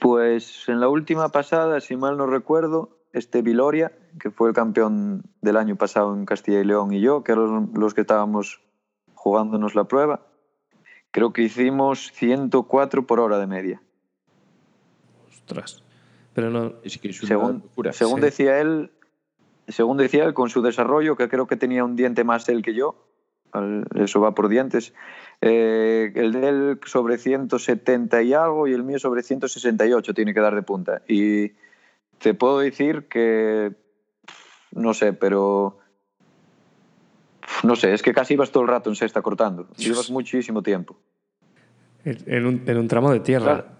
Pues 0.00 0.68
en 0.68 0.80
la 0.80 0.88
última 0.88 1.28
pasada, 1.28 1.80
si 1.80 1.94
mal 1.94 2.16
no 2.18 2.26
recuerdo, 2.26 2.98
este 3.12 3.42
Viloria, 3.42 3.92
que 4.20 4.32
fue 4.32 4.48
el 4.48 4.54
campeón 4.54 5.22
del 5.40 5.56
año 5.56 5.76
pasado 5.76 6.12
en 6.14 6.26
Castilla 6.26 6.60
y 6.60 6.64
León 6.64 6.92
y 6.92 7.00
yo, 7.00 7.22
que 7.22 7.30
eran 7.30 7.70
los 7.74 7.94
que 7.94 8.00
estábamos 8.00 8.60
jugándonos 9.14 9.76
la 9.76 9.84
prueba, 9.84 10.22
creo 11.12 11.32
que 11.32 11.42
hicimos 11.42 12.10
104 12.12 13.06
por 13.06 13.20
hora 13.20 13.38
de 13.38 13.46
media. 13.46 13.82
Ostras. 15.28 15.84
Pero 16.38 16.50
no. 16.50 16.74
Es 16.84 16.98
que 16.98 17.08
es 17.08 17.20
una 17.20 17.28
Según, 17.28 17.52
locura. 17.54 17.92
según 17.92 18.20
sí. 18.20 18.26
decía 18.26 18.60
él, 18.60 18.92
según 19.66 19.96
decía 19.96 20.22
él, 20.22 20.34
con 20.34 20.50
su 20.50 20.62
desarrollo, 20.62 21.16
que 21.16 21.28
creo 21.28 21.48
que 21.48 21.56
tenía 21.56 21.84
un 21.84 21.96
diente 21.96 22.22
más 22.22 22.48
él 22.48 22.62
que 22.62 22.74
yo, 22.74 22.94
eso 23.96 24.20
va 24.20 24.36
por 24.36 24.48
dientes, 24.48 24.94
eh, 25.40 26.12
el 26.14 26.30
de 26.30 26.48
él 26.48 26.80
sobre 26.86 27.18
170 27.18 28.22
y 28.22 28.34
algo 28.34 28.68
y 28.68 28.72
el 28.72 28.84
mío 28.84 29.00
sobre 29.00 29.24
168 29.24 30.14
tiene 30.14 30.32
que 30.32 30.38
dar 30.38 30.54
de 30.54 30.62
punta. 30.62 31.02
Y 31.08 31.54
te 32.18 32.34
puedo 32.34 32.60
decir 32.60 33.08
que, 33.08 33.74
no 34.70 34.94
sé, 34.94 35.14
pero... 35.14 35.80
No 37.64 37.74
sé, 37.74 37.94
es 37.94 38.02
que 38.02 38.12
casi 38.14 38.34
ibas 38.34 38.52
todo 38.52 38.62
el 38.62 38.68
rato 38.68 38.90
en 38.90 38.94
sexta 38.94 39.22
cortando. 39.22 39.66
Ibas 39.76 40.08
muchísimo 40.12 40.62
tiempo. 40.62 40.96
En 42.04 42.16
en 42.26 42.46
un, 42.46 42.62
en 42.64 42.76
un 42.78 42.86
tramo 42.86 43.10
de 43.10 43.18
tierra. 43.18 43.64
Claro. 43.64 43.77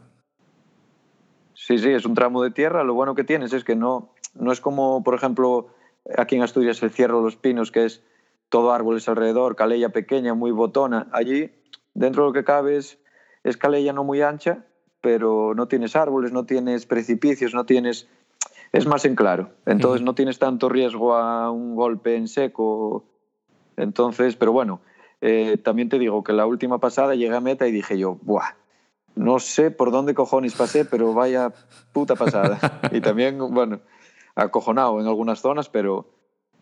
Sí, 1.69 1.77
sí, 1.77 1.91
es 1.91 2.07
un 2.07 2.15
tramo 2.15 2.43
de 2.43 2.51
tierra. 2.51 2.83
Lo 2.83 2.95
bueno 2.95 3.15
que 3.15 3.25
tienes 3.25 3.53
es 3.53 3.63
que 3.63 3.77
no, 3.77 4.15
no 4.33 4.53
es 4.53 4.61
como, 4.63 5.05
por 5.05 5.15
ejemplo, 5.15 5.69
aquí 6.17 6.35
en 6.35 6.43
Asturias 6.43 6.83
el 6.83 6.91
Cierro 6.91 7.19
de 7.19 7.25
los 7.25 7.37
Pinos, 7.37 7.71
que 7.71 7.85
es 7.85 8.03
todo 8.49 8.73
árboles 8.73 9.07
alrededor, 9.07 9.55
calella 9.55 9.91
pequeña, 9.91 10.33
muy 10.33 10.51
botona. 10.51 11.09
Allí, 11.13 11.51
dentro 11.93 12.23
de 12.23 12.29
lo 12.31 12.33
que 12.33 12.43
cabe, 12.43 12.79
es, 12.79 12.99
es 13.45 13.59
calella 13.59 13.93
no 13.93 14.03
muy 14.03 14.23
ancha, 14.23 14.65
pero 15.03 15.53
no 15.55 15.69
tienes 15.69 15.95
árboles, 15.95 16.33
no 16.33 16.47
tienes 16.47 16.87
precipicios, 16.87 17.53
no 17.53 17.67
tienes... 17.67 18.09
Es 18.73 18.87
más 18.87 19.05
en 19.05 19.15
claro. 19.15 19.51
Entonces 19.67 20.01
no 20.01 20.15
tienes 20.15 20.39
tanto 20.39 20.71
riesgo 20.71 21.17
a 21.17 21.51
un 21.51 21.77
golpe 21.77 22.17
en 22.17 22.29
seco. 22.29 23.05
Entonces, 23.77 24.37
pero 24.37 24.53
bueno, 24.53 24.81
eh, 25.21 25.59
también 25.63 25.91
te 25.91 25.99
digo 25.99 26.25
que 26.25 26.33
la 26.33 26.47
última 26.47 26.79
pasada 26.79 27.15
llegué 27.15 27.37
a 27.37 27.43
meta 27.43 27.67
y 27.67 27.73
dije 27.73 27.99
yo, 27.99 28.17
¡buah! 28.23 28.58
No 29.19 29.41
sé 29.41 29.73
por 29.73 29.91
dónde 29.91 30.15
cojones 30.15 30.55
pasé, 30.55 30.85
pero 30.85 31.13
vaya 31.13 31.53
puta 31.93 32.15
pasada. 32.15 32.59
y 32.93 33.01
también, 33.01 33.37
bueno, 33.39 33.81
acojonado 34.37 35.01
en 35.01 35.09
algunas 35.09 35.41
zonas, 35.41 35.69
pero, 35.69 36.09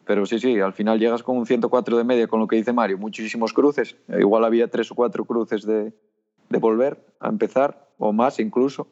pero 0.06 0.24
sí, 0.24 0.38
sí, 0.38 0.58
al 0.58 0.72
final 0.72 0.98
llegas 0.98 1.22
con 1.22 1.36
un 1.36 1.44
104 1.44 1.98
de 1.98 2.04
media, 2.04 2.28
con 2.28 2.40
lo 2.40 2.46
que 2.46 2.56
dice 2.56 2.72
Mario, 2.72 2.96
muchísimos 2.96 3.52
cruces. 3.52 3.96
Eh, 4.08 4.20
Igual 4.20 4.42
había 4.42 4.68
tres 4.68 4.90
o 4.90 4.94
cuatro 4.94 5.26
cruces 5.26 5.66
de, 5.66 5.92
de 6.48 6.58
volver 6.58 6.98
a 7.20 7.28
empezar, 7.28 7.90
o 7.98 8.14
más 8.14 8.40
incluso. 8.40 8.88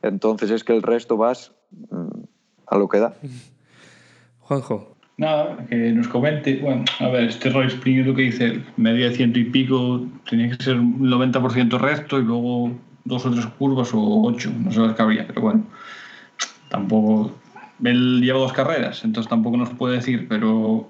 Entonces 0.00 0.50
es 0.50 0.64
que 0.64 0.72
el 0.72 0.82
resto 0.82 1.18
vas 1.18 1.52
mm, 1.90 2.22
a 2.66 2.78
lo 2.78 2.88
que 2.88 2.98
da. 2.98 3.14
Juanjo. 4.38 4.96
Nada, 5.18 5.66
que 5.68 5.76
nos 5.92 6.08
comente. 6.08 6.60
Bueno, 6.62 6.86
a 6.98 7.08
ver, 7.08 7.24
este 7.24 7.50
Roy 7.50 7.66
Spring 7.66 8.00
es 8.00 8.06
lo 8.06 8.14
que 8.14 8.22
dice. 8.22 8.62
Media 8.78 9.10
de 9.10 9.14
ciento 9.14 9.38
y 9.38 9.44
pico, 9.44 10.00
tenía 10.30 10.48
que 10.48 10.64
ser 10.64 10.78
un 10.78 11.10
90% 11.10 11.78
recto 11.78 12.18
y 12.18 12.22
luego 12.22 12.72
dos 13.04 13.26
o 13.26 13.30
tres 13.30 13.46
curvas 13.58 13.92
o 13.94 14.22
ocho, 14.22 14.50
no 14.56 14.70
sé 14.70 14.80
las 14.80 14.94
que 14.94 15.02
habría, 15.02 15.26
pero 15.26 15.40
bueno. 15.42 15.64
Tampoco. 16.68 17.32
Él 17.84 18.20
lleva 18.22 18.38
dos 18.38 18.52
carreras, 18.52 19.04
entonces 19.04 19.28
tampoco 19.28 19.56
nos 19.56 19.70
puede 19.70 19.96
decir, 19.96 20.26
pero 20.28 20.88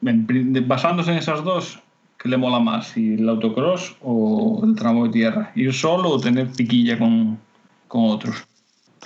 basándose 0.00 1.12
en 1.12 1.18
esas 1.18 1.44
dos, 1.44 1.78
¿qué 2.18 2.28
le 2.28 2.36
mola 2.36 2.58
más? 2.58 2.88
¿Si 2.88 3.14
el 3.14 3.28
autocross 3.28 3.96
o 4.02 4.62
el 4.64 4.74
tramo 4.74 5.04
de 5.04 5.10
tierra? 5.10 5.52
¿Ir 5.54 5.72
solo 5.74 6.10
o 6.10 6.20
tener 6.20 6.50
piquilla 6.50 6.98
con, 6.98 7.38
con 7.86 8.10
otros? 8.10 8.46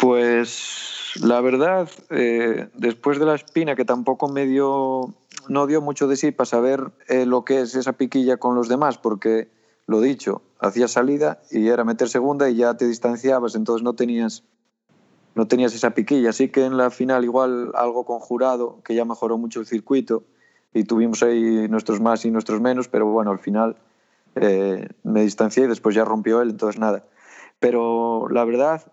Pues 0.00 1.12
la 1.22 1.40
verdad, 1.40 1.88
eh, 2.10 2.68
después 2.74 3.18
de 3.18 3.26
la 3.26 3.34
espina, 3.34 3.74
que 3.74 3.84
tampoco 3.84 4.28
me 4.28 4.46
dio, 4.46 5.14
no 5.48 5.66
dio 5.66 5.80
mucho 5.80 6.06
de 6.06 6.16
sí 6.16 6.30
para 6.30 6.46
saber 6.46 6.92
eh, 7.08 7.26
lo 7.26 7.44
que 7.44 7.60
es 7.62 7.74
esa 7.74 7.94
piquilla 7.94 8.36
con 8.36 8.54
los 8.54 8.68
demás, 8.68 8.98
porque 8.98 9.48
lo 9.86 10.00
dicho, 10.00 10.42
hacías 10.58 10.92
salida 10.92 11.40
y 11.50 11.68
era 11.68 11.84
meter 11.84 12.08
segunda 12.08 12.48
y 12.48 12.56
ya 12.56 12.76
te 12.76 12.86
distanciabas, 12.86 13.54
entonces 13.54 13.82
no 13.82 13.94
tenías, 13.94 14.44
no 15.34 15.46
tenías 15.46 15.74
esa 15.74 15.90
piquilla. 15.90 16.30
Así 16.30 16.48
que 16.48 16.64
en 16.64 16.76
la 16.76 16.90
final 16.90 17.24
igual 17.24 17.72
algo 17.74 18.04
conjurado, 18.04 18.80
que 18.84 18.94
ya 18.94 19.04
mejoró 19.04 19.38
mucho 19.38 19.60
el 19.60 19.66
circuito 19.66 20.24
y 20.72 20.84
tuvimos 20.84 21.22
ahí 21.22 21.68
nuestros 21.68 22.00
más 22.00 22.24
y 22.24 22.30
nuestros 22.30 22.60
menos, 22.60 22.88
pero 22.88 23.06
bueno, 23.06 23.30
al 23.30 23.38
final 23.38 23.76
eh, 24.34 24.88
me 25.02 25.22
distancié 25.22 25.64
y 25.64 25.68
después 25.68 25.94
ya 25.94 26.04
rompió 26.04 26.42
él, 26.42 26.50
entonces 26.50 26.80
nada. 26.80 27.04
Pero 27.58 28.28
la 28.28 28.44
verdad, 28.44 28.92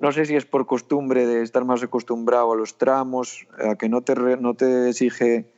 no 0.00 0.12
sé 0.12 0.26
si 0.26 0.36
es 0.36 0.44
por 0.44 0.66
costumbre 0.66 1.26
de 1.26 1.42
estar 1.42 1.64
más 1.64 1.82
acostumbrado 1.82 2.52
a 2.52 2.56
los 2.56 2.78
tramos, 2.78 3.46
a 3.58 3.74
que 3.76 3.88
no 3.88 4.02
te, 4.02 4.14
no 4.36 4.54
te 4.54 4.90
exige 4.90 5.50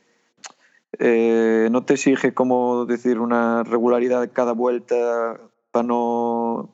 eh, 0.97 1.67
no 1.71 1.83
te 1.83 1.93
exige 1.93 2.33
como 2.33 2.85
decir 2.85 3.19
una 3.19 3.63
regularidad 3.63 4.29
cada 4.33 4.53
vuelta 4.53 5.39
para 5.71 5.85
no, 5.85 6.69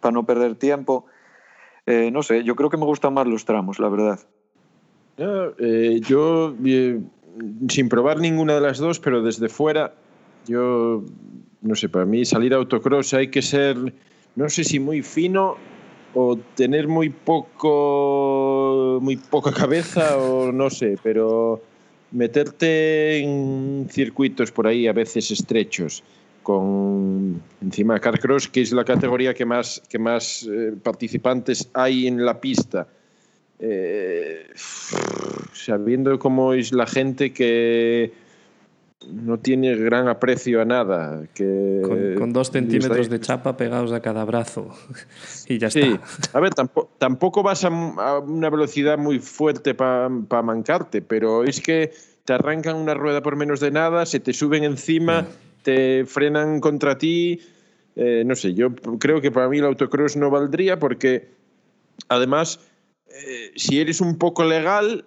para 0.00 0.12
no 0.12 0.24
perder 0.24 0.54
tiempo. 0.54 1.06
Eh, 1.86 2.10
no 2.12 2.22
sé, 2.22 2.44
yo 2.44 2.54
creo 2.56 2.70
que 2.70 2.76
me 2.76 2.84
gustan 2.84 3.14
más 3.14 3.26
los 3.26 3.44
tramos, 3.44 3.78
la 3.78 3.88
verdad. 3.88 4.20
No, 5.18 5.52
eh, 5.58 6.00
yo, 6.00 6.54
sin 7.68 7.88
probar 7.88 8.20
ninguna 8.20 8.54
de 8.54 8.60
las 8.60 8.78
dos, 8.78 9.00
pero 9.00 9.22
desde 9.22 9.48
fuera, 9.48 9.94
yo, 10.46 11.02
no 11.62 11.74
sé, 11.74 11.88
para 11.88 12.04
mí 12.04 12.24
salir 12.24 12.54
a 12.54 12.58
autocross 12.58 13.14
hay 13.14 13.28
que 13.28 13.42
ser, 13.42 13.76
no 14.36 14.48
sé 14.48 14.64
si 14.64 14.78
muy 14.78 15.02
fino 15.02 15.56
o 16.14 16.36
tener 16.54 16.88
muy 16.88 17.10
poco, 17.10 18.98
muy 19.00 19.16
poca 19.16 19.52
cabeza 19.52 20.18
o 20.18 20.52
no 20.52 20.70
sé, 20.70 20.96
pero 21.02 21.60
meterte 22.16 23.18
en 23.18 23.88
circuitos 23.90 24.50
por 24.50 24.66
ahí 24.66 24.88
a 24.88 24.92
veces 24.92 25.30
estrechos 25.30 26.02
con 26.42 27.42
encima 27.60 27.98
Carcross, 27.98 28.48
que 28.48 28.60
es 28.62 28.72
la 28.72 28.84
categoría 28.84 29.34
que 29.34 29.44
más, 29.44 29.82
que 29.88 29.98
más 29.98 30.48
eh, 30.48 30.72
participantes 30.80 31.68
hay 31.74 32.06
en 32.06 32.24
la 32.24 32.40
pista. 32.40 32.86
Eh, 33.58 34.46
sabiendo 35.52 36.18
cómo 36.18 36.52
es 36.52 36.72
la 36.72 36.86
gente 36.86 37.32
que 37.32 38.12
no 39.10 39.38
tiene 39.38 39.74
gran 39.76 40.08
aprecio 40.08 40.60
a 40.60 40.64
nada. 40.64 41.26
Que, 41.34 41.80
Con, 41.84 42.14
con 42.16 42.32
dos 42.32 42.50
centímetros 42.50 43.08
de 43.08 43.20
chapa 43.20 43.56
pegados 43.56 43.92
a 43.92 44.00
cada 44.00 44.24
brazo 44.24 44.68
y 45.48 45.58
ya 45.58 45.70
Sí, 45.70 45.98
está. 46.00 46.32
a 46.38 46.40
ver, 46.40 46.54
tampoco, 46.54 46.90
tampoco 46.98 47.42
vas 47.42 47.64
a, 47.64 47.68
a 47.68 48.18
una 48.18 48.50
velocidad 48.50 48.98
muy 48.98 49.18
fuerte 49.18 49.74
para 49.74 50.08
mancarte, 50.08 51.02
pero 51.02 51.44
es 51.44 51.60
que 51.60 51.92
te 52.24 52.32
arrancan 52.32 52.76
una 52.76 52.94
rueda 52.94 53.22
por 53.22 53.36
menos 53.36 53.60
de 53.60 53.70
nada, 53.70 54.04
se 54.06 54.18
te 54.20 54.32
suben 54.32 54.64
encima, 54.64 55.26
te 55.62 56.04
frenan 56.06 56.60
contra 56.60 56.98
ti. 56.98 57.40
eh, 57.94 58.24
no 58.26 58.34
sé, 58.34 58.52
yo 58.54 58.74
creo 58.98 59.20
que 59.20 59.30
para 59.30 59.48
mí 59.48 59.58
el 59.58 59.64
autocross 59.64 60.16
no 60.16 60.28
valdría 60.30 60.78
porque 60.78 61.28
además, 62.08 62.60
eh, 63.08 63.52
si 63.56 63.80
eres 63.80 64.00
un 64.00 64.18
poco 64.18 64.44
legal 64.44 65.04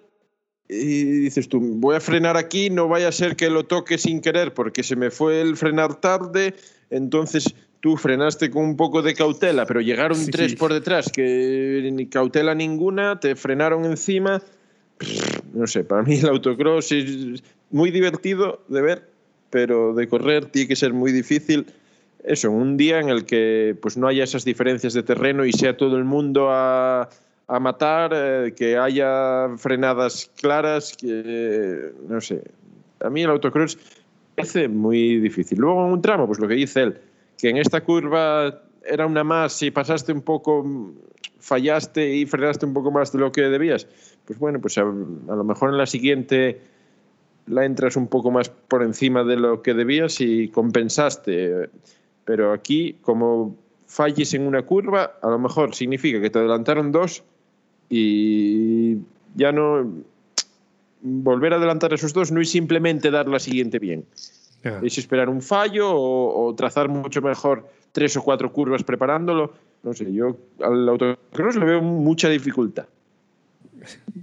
y 0.72 1.04
dices 1.04 1.48
tú, 1.48 1.60
voy 1.60 1.96
a 1.96 2.00
frenar 2.00 2.36
aquí, 2.36 2.70
no 2.70 2.86
vaya 2.86 3.08
a 3.08 3.12
ser 3.12 3.34
que 3.34 3.50
lo 3.50 3.64
toque 3.64 3.98
sin 3.98 4.20
querer 4.20 4.54
porque 4.54 4.84
se 4.84 4.94
me 4.94 5.10
fue 5.10 5.40
el 5.40 5.56
frenar 5.56 6.00
tarde, 6.00 6.54
entonces 6.90 7.52
tú 7.80 7.96
frenaste 7.96 8.50
con 8.50 8.64
un 8.64 8.76
poco 8.76 9.02
de 9.02 9.14
cautela, 9.14 9.66
pero 9.66 9.80
llegaron 9.80 10.16
Sí. 10.16 10.30
tres 10.30 10.54
por 10.54 10.72
detrás 10.72 11.10
que 11.10 11.90
ni 11.92 12.06
cautela 12.06 12.54
ninguna, 12.54 13.18
te 13.18 13.34
frenaron 13.34 13.84
encima. 13.84 14.42
No 15.54 15.66
sé, 15.66 15.82
para 15.82 16.02
mí 16.02 16.16
el 16.16 16.28
autocross 16.28 16.92
es 16.92 17.42
muy 17.70 17.90
divertido 17.90 18.62
de 18.68 18.82
ver, 18.82 19.08
pero 19.48 19.92
de 19.94 20.06
correr 20.08 20.46
tiene 20.46 20.68
que 20.68 20.76
ser 20.76 20.92
muy 20.92 21.10
difícil. 21.10 21.66
Eso, 22.22 22.50
un 22.50 22.76
día 22.76 23.00
en 23.00 23.08
el 23.08 23.24
que 23.24 23.74
pues 23.80 23.96
no 23.96 24.06
haya 24.06 24.22
esas 24.22 24.44
diferencias 24.44 24.92
de 24.92 25.02
terreno 25.02 25.44
y 25.46 25.52
sea 25.52 25.76
todo 25.76 25.96
el 25.96 26.04
mundo 26.04 26.50
a, 26.50 27.08
a 27.50 27.58
matar, 27.58 28.12
eh, 28.14 28.54
que 28.56 28.78
haya 28.78 29.48
frenadas 29.56 30.30
claras, 30.40 30.96
que 30.96 31.92
no 32.08 32.20
sé. 32.20 32.44
A 33.00 33.10
mí 33.10 33.22
el 33.22 33.30
autocross 33.30 33.76
parece 34.36 34.68
muy 34.68 35.18
difícil. 35.18 35.58
Luego 35.58 35.84
en 35.84 35.92
un 35.94 36.02
tramo, 36.02 36.26
pues 36.28 36.38
lo 36.38 36.46
que 36.46 36.54
dice 36.54 36.82
él, 36.82 36.98
que 37.36 37.48
en 37.48 37.56
esta 37.56 37.80
curva 37.80 38.62
era 38.84 39.04
una 39.04 39.24
más 39.24 39.60
y 39.62 39.72
pasaste 39.72 40.12
un 40.12 40.22
poco, 40.22 40.64
fallaste 41.40 42.14
y 42.14 42.24
frenaste 42.24 42.66
un 42.66 42.72
poco 42.72 42.92
más 42.92 43.10
de 43.10 43.18
lo 43.18 43.32
que 43.32 43.42
debías. 43.42 43.88
Pues 44.26 44.38
bueno, 44.38 44.60
pues 44.60 44.78
a, 44.78 44.82
a 44.82 44.84
lo 44.84 45.44
mejor 45.44 45.70
en 45.70 45.78
la 45.78 45.86
siguiente 45.86 46.60
la 47.46 47.64
entras 47.64 47.96
un 47.96 48.06
poco 48.06 48.30
más 48.30 48.48
por 48.48 48.84
encima 48.84 49.24
de 49.24 49.34
lo 49.34 49.60
que 49.60 49.74
debías 49.74 50.20
y 50.20 50.48
compensaste. 50.50 51.68
Pero 52.24 52.52
aquí, 52.52 52.96
como 53.00 53.56
falles 53.86 54.34
en 54.34 54.46
una 54.46 54.62
curva, 54.62 55.18
a 55.20 55.28
lo 55.30 55.38
mejor 55.40 55.74
significa 55.74 56.20
que 56.20 56.30
te 56.30 56.38
adelantaron 56.38 56.92
dos 56.92 57.24
y 57.90 58.98
ya 59.34 59.52
no 59.52 59.86
volver 61.02 61.52
a 61.52 61.56
adelantar 61.56 61.92
esos 61.92 62.12
dos 62.12 62.30
no 62.30 62.40
es 62.40 62.50
simplemente 62.50 63.10
dar 63.10 63.28
la 63.28 63.40
siguiente 63.40 63.78
bien. 63.78 64.06
Ya. 64.64 64.80
Es 64.82 64.96
esperar 64.96 65.28
un 65.28 65.42
fallo 65.42 65.90
o, 65.90 66.46
o 66.46 66.54
trazar 66.54 66.88
mucho 66.88 67.20
mejor 67.20 67.68
tres 67.92 68.16
o 68.16 68.22
cuatro 68.22 68.52
curvas 68.52 68.84
preparándolo. 68.84 69.52
No 69.82 69.92
sé, 69.92 70.12
yo 70.12 70.36
al 70.62 70.88
autocross 70.88 71.56
le 71.56 71.64
veo 71.64 71.82
mucha 71.82 72.28
dificultad. 72.28 72.86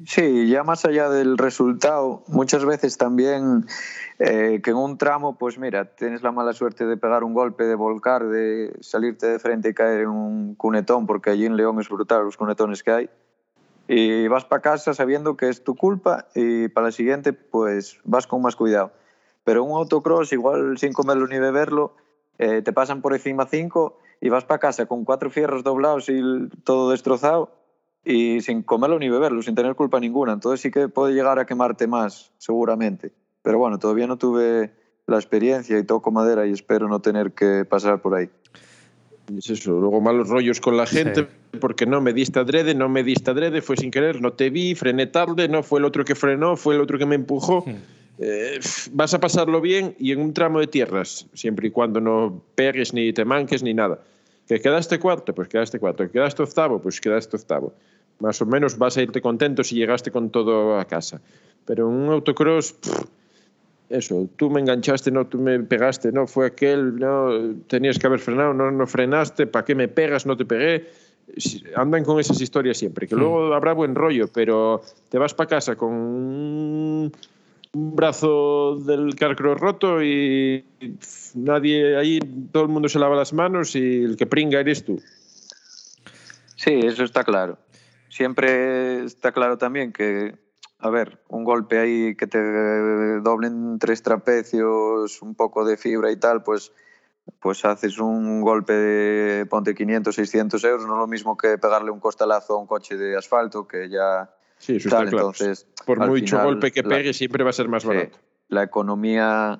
Sí, 0.06 0.48
ya 0.48 0.64
más 0.64 0.86
allá 0.86 1.10
del 1.10 1.38
resultado, 1.38 2.24
muchas 2.28 2.64
veces 2.64 2.98
también 2.98 3.66
eh, 4.20 4.62
que 4.64 4.70
en 4.70 4.78
un 4.78 4.98
tramo, 4.98 5.38
pues 5.38 5.58
mira, 5.58 5.86
tienes 5.86 6.22
la 6.22 6.32
mala 6.32 6.54
suerte 6.54 6.86
de 6.86 6.96
pegar 6.96 7.24
un 7.24 7.34
golpe, 7.34 7.64
de 7.64 7.76
volcar, 7.76 8.28
de 8.28 8.72
salirte 8.82 9.28
de 9.28 9.40
frente 9.40 9.70
y 9.70 9.74
caer 9.74 10.02
en 10.02 10.10
un 10.10 10.56
cunetón, 10.56 11.08
porque 11.08 11.32
allí 11.32 11.46
en 11.46 11.58
León 11.58 11.80
es 11.80 11.90
brutal 11.90 12.24
los 12.26 12.38
cunetones 12.38 12.84
que 12.84 12.92
hay. 12.92 13.10
Y 13.88 14.28
vas 14.28 14.46
para 14.46 14.62
casa 14.62 14.94
sabiendo 14.94 15.38
que 15.38 15.50
es 15.50 15.64
tu 15.64 15.76
culpa 15.76 16.28
y 16.36 16.68
para 16.68 16.88
la 16.88 16.92
siguiente, 16.92 17.34
pues 17.34 18.00
vas 18.04 18.28
con 18.28 18.42
más 18.42 18.56
cuidado. 18.56 18.92
Pero 19.44 19.64
un 19.64 19.78
autocross, 19.78 20.34
igual 20.34 20.78
sin 20.78 20.92
comerlo 20.92 21.26
ni 21.28 21.40
beberlo, 21.40 21.96
eh, 22.38 22.62
te 22.62 22.74
pasan 22.74 23.02
por 23.02 23.14
encima 23.14 23.48
cinco 23.48 23.98
y 24.20 24.30
vas 24.30 24.44
para 24.44 24.60
casa 24.60 24.86
con 24.88 25.06
cuatro 25.06 25.30
fierros 25.30 25.64
doblados 25.64 26.10
y 26.10 26.22
todo 26.64 26.92
destrozado 26.92 27.56
y 28.04 28.42
sin 28.42 28.64
comerlo 28.64 29.00
ni 29.00 29.10
beberlo, 29.10 29.42
sin 29.42 29.56
tener 29.56 29.76
culpa 29.76 30.00
ninguna. 30.00 30.34
Entonces 30.34 30.62
sí 30.62 30.72
que 30.72 30.88
puede 30.90 31.14
llegar 31.14 31.40
a 31.40 31.46
quemarte 31.46 31.88
más, 31.88 32.32
seguramente. 32.38 33.12
Pero 33.42 33.58
bueno, 33.58 33.80
todavía 33.80 34.08
no 34.08 34.18
tuve 34.18 34.72
la 35.08 35.18
experiencia 35.18 35.78
y 35.78 35.84
toco 35.84 36.12
madera 36.12 36.46
y 36.46 36.52
espero 36.52 36.88
no 36.88 37.00
tener 37.00 37.32
que 37.32 37.66
pasar 37.66 38.02
por 38.02 38.16
ahí. 38.16 38.30
Es 39.36 39.50
eso, 39.50 39.72
luego 39.72 40.00
malos 40.00 40.30
rollos 40.30 40.62
con 40.62 40.78
la 40.78 40.86
gente, 40.86 41.28
porque 41.60 41.86
no 41.86 42.02
me 42.02 42.14
diste 42.14 42.40
adrede, 42.40 42.76
no 42.76 42.90
me 42.90 43.04
diste 43.04 43.32
adrede, 43.32 43.62
fue 43.62 43.78
sin 43.78 43.92
querer, 43.92 44.22
no 44.22 44.34
te 44.34 44.50
vi, 44.50 44.76
frené 44.76 45.08
tarde, 45.08 45.48
no 45.48 45.64
fue 45.64 45.80
el 45.80 45.86
otro 45.86 46.06
que 46.06 46.16
frenó, 46.16 46.56
fue 46.56 46.76
el 46.76 46.82
otro 46.82 46.98
que 46.98 47.06
me 47.06 47.16
empujó. 47.16 47.66
Eh, 48.20 48.60
vas 48.94 49.14
a 49.14 49.20
pasarlo 49.20 49.62
bien 49.62 49.96
y 50.00 50.12
en 50.12 50.22
un 50.22 50.34
tramo 50.34 50.60
de 50.60 50.68
tierras, 50.68 51.28
siempre 51.34 51.68
y 51.68 51.72
cuando 51.72 52.02
no 52.02 52.42
pegues 52.56 52.94
ni 52.94 53.14
te 53.14 53.26
manques 53.26 53.64
ni 53.64 53.74
nada. 53.74 54.00
Que 54.48 54.62
quedaste 54.62 55.00
cuarto, 55.00 55.36
pues 55.36 55.50
quedaste 55.50 55.78
cuarto. 55.78 56.04
Que 56.06 56.12
quedaste 56.12 56.42
octavo, 56.42 56.82
pues 56.82 57.02
quedaste 57.02 57.36
octavo. 57.36 57.74
Más 58.20 58.42
o 58.42 58.46
menos 58.46 58.78
vas 58.78 58.98
a 58.98 59.02
irte 59.02 59.22
contento 59.22 59.64
si 59.64 59.76
llegaste 59.76 60.10
con 60.10 60.30
todo 60.30 60.80
a 60.80 60.86
casa. 60.86 61.22
Pero 61.66 61.90
en 61.90 61.96
un 61.96 62.10
autocross, 62.10 62.74
pff, 62.74 63.04
eso, 63.90 64.28
tú 64.36 64.50
me 64.50 64.62
enganchaste, 64.62 65.12
no, 65.12 65.28
tú 65.28 65.38
me 65.38 65.60
pegaste, 65.60 66.12
no, 66.12 66.28
fue 66.28 66.48
aquel, 66.48 66.98
no, 66.98 67.56
tenías 67.68 68.00
que 68.00 68.08
haber 68.08 68.20
frenado, 68.20 68.54
no, 68.54 68.72
no 68.72 68.88
frenaste, 68.88 69.48
¿para 69.48 69.66
qué 69.66 69.76
me 69.76 69.88
pegas? 69.88 70.26
No 70.26 70.36
te 70.36 70.46
pegué. 70.46 70.88
Andan 71.76 72.04
con 72.04 72.20
esas 72.20 72.40
historias 72.42 72.78
siempre, 72.78 73.08
que 73.08 73.16
luego 73.16 73.54
habrá 73.54 73.74
buen 73.74 73.96
rollo, 73.96 74.28
pero 74.28 74.82
te 75.10 75.18
vas 75.18 75.34
para 75.34 75.50
casa 75.50 75.76
con 75.76 75.92
un, 75.94 77.12
brazo 77.74 78.78
del 78.78 79.14
carcro 79.16 79.54
roto 79.54 80.02
y 80.02 80.66
nadie 81.36 81.98
ahí, 81.98 82.20
todo 82.52 82.64
el 82.64 82.70
mundo 82.70 82.90
se 82.90 82.98
lava 82.98 83.16
las 83.16 83.34
manos 83.34 83.76
y 83.76 84.04
el 84.04 84.18
que 84.18 84.26
pringa 84.26 84.60
eres 84.60 84.84
tú. 84.84 85.00
Sí, 86.56 86.80
eso 86.84 87.04
está 87.04 87.24
claro. 87.24 87.60
Siempre 88.10 89.04
está 89.04 89.32
claro 89.32 89.58
también 89.58 89.92
que, 89.92 90.36
a 90.80 90.90
ver, 90.90 91.22
un 91.28 91.44
golpe 91.44 91.78
ahí 91.78 92.16
que 92.16 92.26
te 92.26 92.40
doblen 93.22 93.78
tres 93.80 94.02
trapecios, 94.02 95.22
un 95.22 95.36
poco 95.36 95.66
de 95.66 95.78
fibra 95.78 96.12
y 96.12 96.16
tal, 96.16 96.42
pues, 96.42 96.72
pues 97.40 97.64
haces 97.66 98.00
un 98.00 98.42
golpe 98.42 98.74
de, 98.74 99.46
ponte 99.46 99.76
500, 99.76 100.16
600 100.16 100.64
euros, 100.64 100.86
no 100.88 100.94
es 100.94 101.00
lo 101.00 101.08
mismo 101.08 101.38
que 101.38 101.58
pegarle 101.58 101.92
un 101.92 102.00
costalazo 102.00 102.54
a 102.56 102.58
un 102.60 102.68
coche 102.68 102.96
de 102.98 103.16
asfalto, 103.18 103.68
que 103.68 103.90
ya 103.90 104.30
Sí, 104.58 104.78
eso 104.78 104.90
tal, 104.90 105.06
está 105.06 105.12
claro. 105.12 105.28
entonces... 105.28 105.68
Por 105.86 106.00
mucho 106.00 106.26
final, 106.26 106.46
golpe 106.46 106.72
que 106.72 106.82
la- 106.84 106.90
pegue, 106.90 107.14
siempre 107.14 107.44
va 107.44 107.52
a 107.52 107.54
ser 107.54 107.68
más 107.68 107.84
Sí, 107.84 107.90
barato. 107.90 108.18
la 108.50 108.64
economía, 108.64 109.60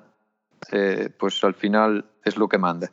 eh, 0.72 1.10
pues 1.18 1.42
al 1.44 1.54
final 1.54 2.04
es 2.24 2.36
lo 2.36 2.48
que 2.48 2.58
manda. 2.58 2.90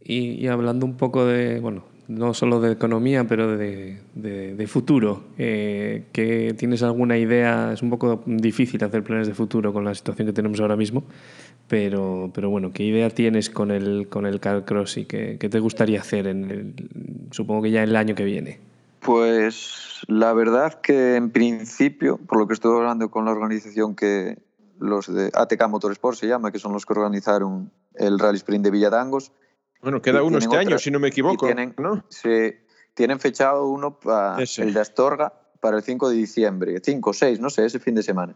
Y, 0.00 0.32
y 0.32 0.46
hablando 0.48 0.84
un 0.86 0.96
poco 0.96 1.24
de, 1.24 1.58
bueno, 1.60 1.84
no 2.08 2.34
solo 2.34 2.60
de 2.60 2.72
economía, 2.72 3.24
pero 3.24 3.56
de, 3.56 4.00
de- 4.14 4.54
de 4.54 4.66
futuro, 4.68 5.24
eh, 5.38 6.04
que 6.12 6.54
¿tienes 6.56 6.82
alguna 6.84 7.18
idea? 7.18 7.72
Es 7.72 7.82
un 7.82 7.90
poco 7.90 8.22
difícil 8.26 8.84
hacer 8.84 9.02
planes 9.02 9.26
de 9.26 9.34
futuro 9.34 9.72
con 9.72 9.84
la 9.84 9.94
situación 9.94 10.26
que 10.28 10.32
tenemos 10.32 10.60
ahora 10.60 10.76
mismo, 10.76 11.02
pero, 11.68 12.30
pero 12.34 12.50
bueno, 12.50 12.72
¿qué 12.72 12.82
idea 12.84 13.10
tienes 13.10 13.50
con 13.50 13.70
el, 13.70 14.08
con 14.08 14.26
el 14.26 14.40
Carcross 14.40 14.96
y 14.98 15.04
qué, 15.04 15.36
qué 15.38 15.48
te 15.48 15.58
gustaría 15.60 16.00
hacer, 16.00 16.26
en 16.26 16.50
el, 16.50 16.74
supongo 17.32 17.62
que 17.62 17.70
ya 17.70 17.82
el 17.82 17.96
año 17.96 18.14
que 18.14 18.24
viene? 18.24 18.58
Pues 19.00 20.00
la 20.08 20.32
verdad 20.32 20.80
que 20.80 21.16
en 21.16 21.30
principio, 21.30 22.18
por 22.18 22.38
lo 22.38 22.46
que 22.46 22.54
estuve 22.54 22.76
hablando 22.76 23.10
con 23.10 23.24
la 23.24 23.30
organización 23.32 23.94
que 23.94 24.38
los 24.78 25.12
de 25.12 25.30
ATK 25.32 25.68
Motorsport 25.68 26.16
se 26.18 26.26
llama, 26.26 26.52
que 26.52 26.58
son 26.58 26.72
los 26.72 26.84
que 26.84 26.92
organizaron 26.92 27.70
el 27.94 28.18
Rally 28.18 28.36
Sprint 28.36 28.64
de 28.64 28.70
Villadangos, 28.70 29.32
Bueno, 29.80 30.02
queda 30.02 30.22
uno 30.22 30.38
este 30.38 30.48
otra- 30.48 30.60
año, 30.60 30.78
si 30.78 30.90
no 30.90 30.98
me 30.98 31.08
equivoco, 31.08 31.46
y 31.46 31.54
tienen- 31.54 31.74
¿no? 31.78 32.04
se 32.08 32.60
tienen 32.94 33.20
fechado 33.20 33.68
uno 33.68 33.98
para 33.98 34.36
el 34.58 34.74
de 34.74 34.80
Astorga 34.80 35.32
para 35.60 35.76
el 35.78 35.82
5 35.82 36.08
de 36.10 36.16
diciembre, 36.16 36.80
5 36.82 37.10
o 37.10 37.12
6, 37.12 37.40
no 37.40 37.48
sé, 37.50 37.64
ese 37.64 37.78
fin 37.78 37.94
de 37.94 38.02
semana. 38.02 38.34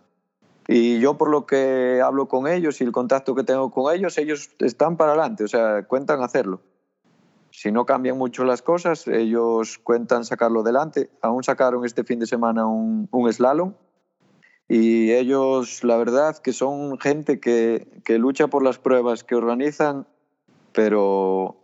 Y 0.73 1.01
yo 1.01 1.19
por 1.19 1.31
lo 1.31 1.47
que 1.47 2.01
hablo 2.01 2.29
con 2.29 2.47
ellos 2.47 2.81
y 2.81 2.85
el 2.85 2.93
contacto 2.93 3.35
que 3.35 3.43
tengo 3.43 3.73
con 3.73 3.93
ellos, 3.93 4.17
ellos 4.19 4.51
están 4.61 4.97
para 4.97 5.15
adelante, 5.15 5.43
o 5.43 5.49
sea, 5.49 5.83
cuentan 5.83 6.23
hacerlo. 6.23 6.61
Si 7.51 7.73
no 7.73 7.87
cambian 7.87 8.17
mucho 8.17 8.45
las 8.45 8.63
cosas, 8.63 9.09
ellos 9.09 9.79
cuentan 9.83 10.25
sacarlo 10.25 10.61
adelante. 10.61 11.11
Aún 11.23 11.43
sacaron 11.43 11.85
este 11.85 12.05
fin 12.05 12.21
de 12.21 12.29
semana 12.29 12.69
un, 12.69 13.09
un 13.11 13.33
slalom 13.33 13.75
y 14.69 15.11
ellos, 15.11 15.83
la 15.83 15.97
verdad, 15.97 16.37
que 16.37 16.53
son 16.53 17.01
gente 17.01 17.41
que, 17.41 17.89
que 18.05 18.19
lucha 18.19 18.47
por 18.47 18.63
las 18.63 18.79
pruebas 18.79 19.25
que 19.25 19.35
organizan, 19.35 20.07
pero 20.73 21.57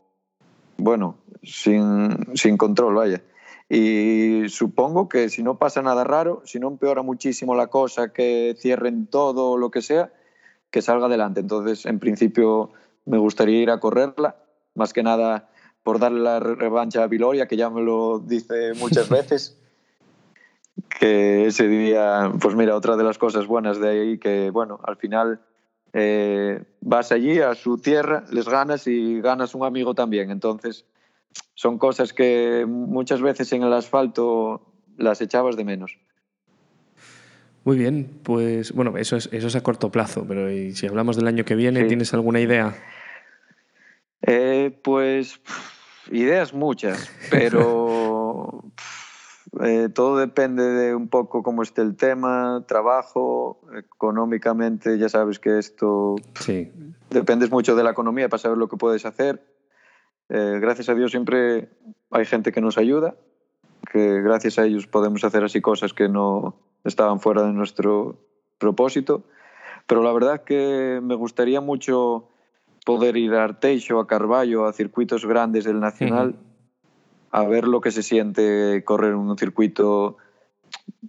bueno, 0.78 1.16
sin, 1.44 2.34
sin 2.34 2.56
control, 2.56 2.96
vaya. 2.96 3.22
Y 3.68 4.48
supongo 4.48 5.08
que 5.08 5.28
si 5.28 5.42
no 5.42 5.58
pasa 5.58 5.82
nada 5.82 6.04
raro, 6.04 6.42
si 6.44 6.60
no 6.60 6.68
empeora 6.68 7.02
muchísimo 7.02 7.54
la 7.54 7.66
cosa, 7.66 8.12
que 8.12 8.56
cierren 8.58 9.06
todo 9.06 9.50
o 9.50 9.58
lo 9.58 9.70
que 9.70 9.82
sea, 9.82 10.12
que 10.70 10.82
salga 10.82 11.06
adelante. 11.06 11.40
Entonces, 11.40 11.84
en 11.86 11.98
principio, 11.98 12.70
me 13.04 13.18
gustaría 13.18 13.60
ir 13.60 13.70
a 13.70 13.80
correrla, 13.80 14.36
más 14.74 14.92
que 14.92 15.02
nada 15.02 15.50
por 15.82 15.98
darle 15.98 16.20
la 16.20 16.40
revancha 16.40 17.02
a 17.02 17.06
Viloria, 17.06 17.46
que 17.46 17.56
ya 17.56 17.70
me 17.70 17.82
lo 17.82 18.20
dice 18.20 18.72
muchas 18.74 19.08
veces 19.10 19.58
que 20.88 21.46
ese 21.46 21.68
día, 21.68 22.32
pues 22.40 22.54
mira, 22.54 22.76
otra 22.76 22.96
de 22.96 23.04
las 23.04 23.18
cosas 23.18 23.46
buenas 23.46 23.80
de 23.80 23.88
ahí, 23.88 24.18
que 24.18 24.50
bueno, 24.50 24.80
al 24.84 24.96
final 24.96 25.40
eh, 25.92 26.62
vas 26.80 27.12
allí 27.12 27.40
a 27.40 27.54
su 27.54 27.78
tierra, 27.78 28.24
les 28.30 28.48
ganas 28.48 28.86
y 28.86 29.20
ganas 29.20 29.54
un 29.54 29.64
amigo 29.64 29.94
también. 29.94 30.30
Entonces, 30.30 30.84
son 31.54 31.78
cosas 31.78 32.12
que 32.12 32.64
muchas 32.68 33.20
veces 33.20 33.52
en 33.52 33.62
el 33.62 33.72
asfalto 33.72 34.72
las 34.96 35.20
echabas 35.20 35.56
de 35.56 35.64
menos. 35.64 35.98
Muy 37.64 37.76
bien, 37.78 38.20
pues 38.22 38.72
bueno, 38.72 38.96
eso 38.96 39.16
es, 39.16 39.28
eso 39.32 39.48
es 39.48 39.56
a 39.56 39.62
corto 39.62 39.90
plazo, 39.90 40.24
pero 40.26 40.50
¿y 40.52 40.72
si 40.74 40.86
hablamos 40.86 41.16
del 41.16 41.26
año 41.26 41.44
que 41.44 41.56
viene, 41.56 41.82
Sí. 41.82 41.88
¿tienes 41.88 42.14
alguna 42.14 42.40
idea? 42.40 42.74
Eh, 44.22 44.78
pues 44.84 45.40
ideas 46.10 46.54
muchas, 46.54 47.10
pero 47.30 48.62
eh, 49.64 49.88
todo 49.92 50.18
depende 50.18 50.62
de 50.62 50.94
un 50.94 51.08
poco 51.08 51.42
cómo 51.42 51.62
esté 51.62 51.82
el 51.82 51.96
tema, 51.96 52.64
trabajo, 52.68 53.60
económicamente, 53.76 54.96
ya 54.98 55.08
sabes 55.08 55.38
que 55.40 55.58
esto 55.58 56.16
Sí, 56.40 56.70
dependes 57.10 57.50
mucho 57.50 57.74
de 57.74 57.82
la 57.82 57.90
economía 57.90 58.28
para 58.28 58.38
saber 58.40 58.58
lo 58.58 58.68
que 58.68 58.76
puedes 58.76 59.04
hacer. 59.04 59.42
Eh, 60.28 60.58
gracias 60.60 60.88
a 60.88 60.94
Dios 60.94 61.10
siempre 61.10 61.68
hay 62.10 62.24
gente 62.24 62.52
que 62.52 62.60
nos 62.60 62.78
ayuda, 62.78 63.14
que 63.92 64.20
gracias 64.22 64.58
a 64.58 64.64
ellos 64.64 64.86
podemos 64.86 65.24
hacer 65.24 65.44
así 65.44 65.60
cosas 65.60 65.92
que 65.92 66.08
no 66.08 66.56
estaban 66.84 67.20
fuera 67.20 67.42
de 67.42 67.52
nuestro 67.52 68.18
propósito. 68.58 69.24
Pero 69.86 70.02
la 70.02 70.12
verdad 70.12 70.42
que 70.42 71.00
me 71.02 71.14
gustaría 71.14 71.60
mucho 71.60 72.28
poder 72.84 73.16
ir 73.16 73.34
a 73.34 73.44
Arteixo, 73.44 73.98
a 73.98 74.06
Carballo, 74.06 74.66
a 74.66 74.72
circuitos 74.72 75.26
grandes 75.26 75.64
del 75.64 75.80
Nacional, 75.80 76.36
a 77.30 77.44
ver 77.44 77.66
lo 77.66 77.80
que 77.80 77.90
se 77.90 78.02
siente 78.02 78.82
correr 78.84 79.14
un 79.14 79.36
circuito, 79.38 80.16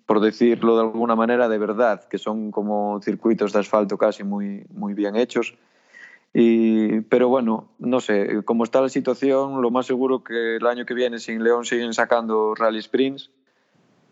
por 0.06 0.20
decirlo 0.20 0.76
de 0.76 0.84
alguna 0.84 1.16
manera, 1.16 1.48
de 1.50 1.58
verdad, 1.58 2.08
que 2.08 2.18
son 2.18 2.52
como 2.52 3.00
circuitos 3.02 3.54
de 3.54 3.60
asfalto 3.60 3.98
casi 3.98 4.24
muy, 4.24 4.66
muy 4.72 4.94
bien 4.94 5.16
hechos. 5.16 5.56
Y, 6.34 7.02
pero 7.02 7.30
bueno, 7.30 7.72
no 7.80 8.00
sé, 8.00 8.44
como 8.46 8.64
está 8.64 8.82
la 8.82 8.90
situación, 8.90 9.62
lo 9.62 9.72
más 9.72 9.86
seguro 9.86 10.24
que 10.24 10.58
el 10.58 10.68
año 10.68 10.86
que 10.86 10.94
viene, 10.94 11.20
si 11.20 11.32
en 11.32 11.44
León 11.44 11.66
siguen 11.66 11.94
sacando 11.94 12.54
Rally 12.54 12.82
Sprints, 12.82 13.32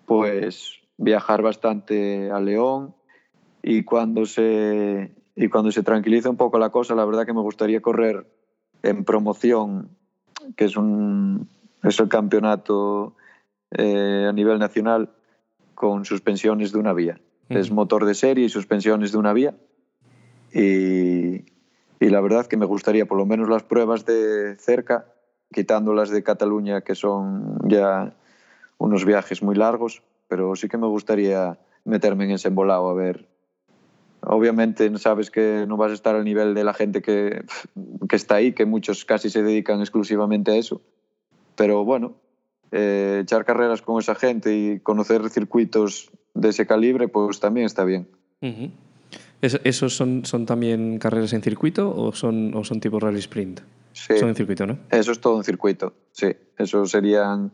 pues 0.06 0.80
viajar 0.98 1.42
bastante 1.42 2.32
a 2.32 2.40
León 2.40 2.96
y 3.62 3.84
cuando 3.84 4.26
se 4.26 5.12
y 5.36 5.50
cuando 5.50 5.72
se 5.72 5.84
tranquilice 5.84 6.30
un 6.30 6.38
poco 6.38 6.58
la 6.58 6.70
cosa, 6.70 6.96
la 6.96 7.04
verdad 7.04 7.26
que 7.26 7.34
me 7.34 7.42
gustaría 7.42 7.82
correr 7.82 8.26
en 8.84 9.04
promoción, 9.04 9.90
que 10.56 10.66
es 10.66 10.78
un 10.78 11.50
es 11.84 12.00
el 12.00 12.08
campeonato 12.08 13.16
eh, 13.72 14.26
a 14.30 14.32
nivel 14.32 14.60
nacional 14.60 15.10
con 15.74 16.06
suspensiones 16.06 16.72
de 16.72 16.80
una 16.80 16.94
vía. 16.94 17.20
Es 17.50 17.68
Ujú. 17.68 17.76
motor 17.76 18.06
de 18.06 18.16
serie 18.16 18.46
y 18.46 18.50
suspensiones 18.50 19.12
de 19.12 19.18
una 19.18 19.34
vía. 19.34 19.56
Y, 20.54 21.44
y 22.00 22.10
la 22.10 22.22
verdad 22.22 22.46
que 22.48 22.58
me 22.58 22.66
gustaría 22.66 23.06
por 23.06 23.18
lo 23.18 23.26
menos 23.26 23.50
las 23.50 23.64
pruebas 23.64 24.06
de 24.06 24.56
cerca, 24.58 25.06
quitando 25.54 25.94
las 25.94 26.10
de 26.10 26.24
Cataluña, 26.24 26.82
que 26.82 26.96
son 26.96 27.58
ya 27.68 28.14
unos 28.78 29.06
viajes 29.06 29.42
muy 29.42 29.56
largos, 29.56 30.04
pero 30.28 30.56
sí 30.56 30.68
que 30.68 30.78
me 30.78 30.88
gustaría 30.88 31.58
meterme 31.86 32.26
en 32.26 32.32
ese 32.32 32.50
embolado 32.50 32.90
a 32.90 32.94
ver. 32.94 33.28
Obviamente 34.22 34.98
sabes 34.98 35.30
que 35.30 35.66
no 35.68 35.78
vas 35.78 35.92
a 35.92 35.94
estar 35.94 36.16
al 36.16 36.26
nivel 36.26 36.56
de 36.56 36.64
la 36.64 36.74
gente 36.74 37.02
que, 37.02 37.46
que 38.10 38.16
está 38.16 38.36
ahí, 38.36 38.54
que 38.54 38.66
muchos 38.66 39.06
casi 39.06 39.30
se 39.30 39.44
dedican 39.44 39.80
exclusivamente 39.82 40.52
a 40.52 40.56
eso. 40.56 40.82
Pero 41.56 41.86
bueno, 41.86 42.16
eh, 42.72 43.20
echar 43.22 43.46
carreras 43.46 43.82
con 43.82 44.00
esa 44.00 44.16
gente 44.16 44.56
y 44.56 44.80
conocer 44.80 45.30
circuitos 45.30 46.12
de 46.34 46.50
ese 46.50 46.66
calibre, 46.66 47.08
pues 47.08 47.40
también 47.40 47.68
está 47.68 47.86
bien. 47.86 48.08
¿Es- 49.46 49.60
¿Esos 49.64 49.96
son, 49.96 50.26
son 50.26 50.46
también 50.46 50.98
carreras 51.00 51.34
en 51.34 51.42
circuito 51.42 51.94
o 51.96 52.12
son, 52.14 52.54
o 52.56 52.64
son 52.64 52.80
tipo 52.80 53.00
rally 53.00 53.20
sprint? 53.20 53.62
Sí. 53.94 54.18
Son 54.18 54.30
en 54.30 54.36
circuito, 54.36 54.66
¿no? 54.68 54.78
Eso 54.90 55.12
es 55.12 55.20
todo 55.22 55.38
en 55.38 55.44
circuito, 55.44 55.94
sí. 56.12 56.36
Eso 56.58 56.86
serían, 56.86 57.52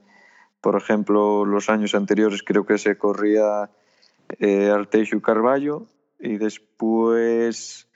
por 0.62 0.76
ejemplo, 0.78 1.46
los 1.46 1.70
años 1.70 1.94
anteriores 1.96 2.44
creo 2.44 2.66
que 2.66 2.78
se 2.78 2.98
corría 2.98 3.70
eh, 4.40 4.70
Arteixo 4.70 5.18
y 5.18 5.22
Carballo 5.22 5.86
y 6.20 6.38
después 6.38 7.88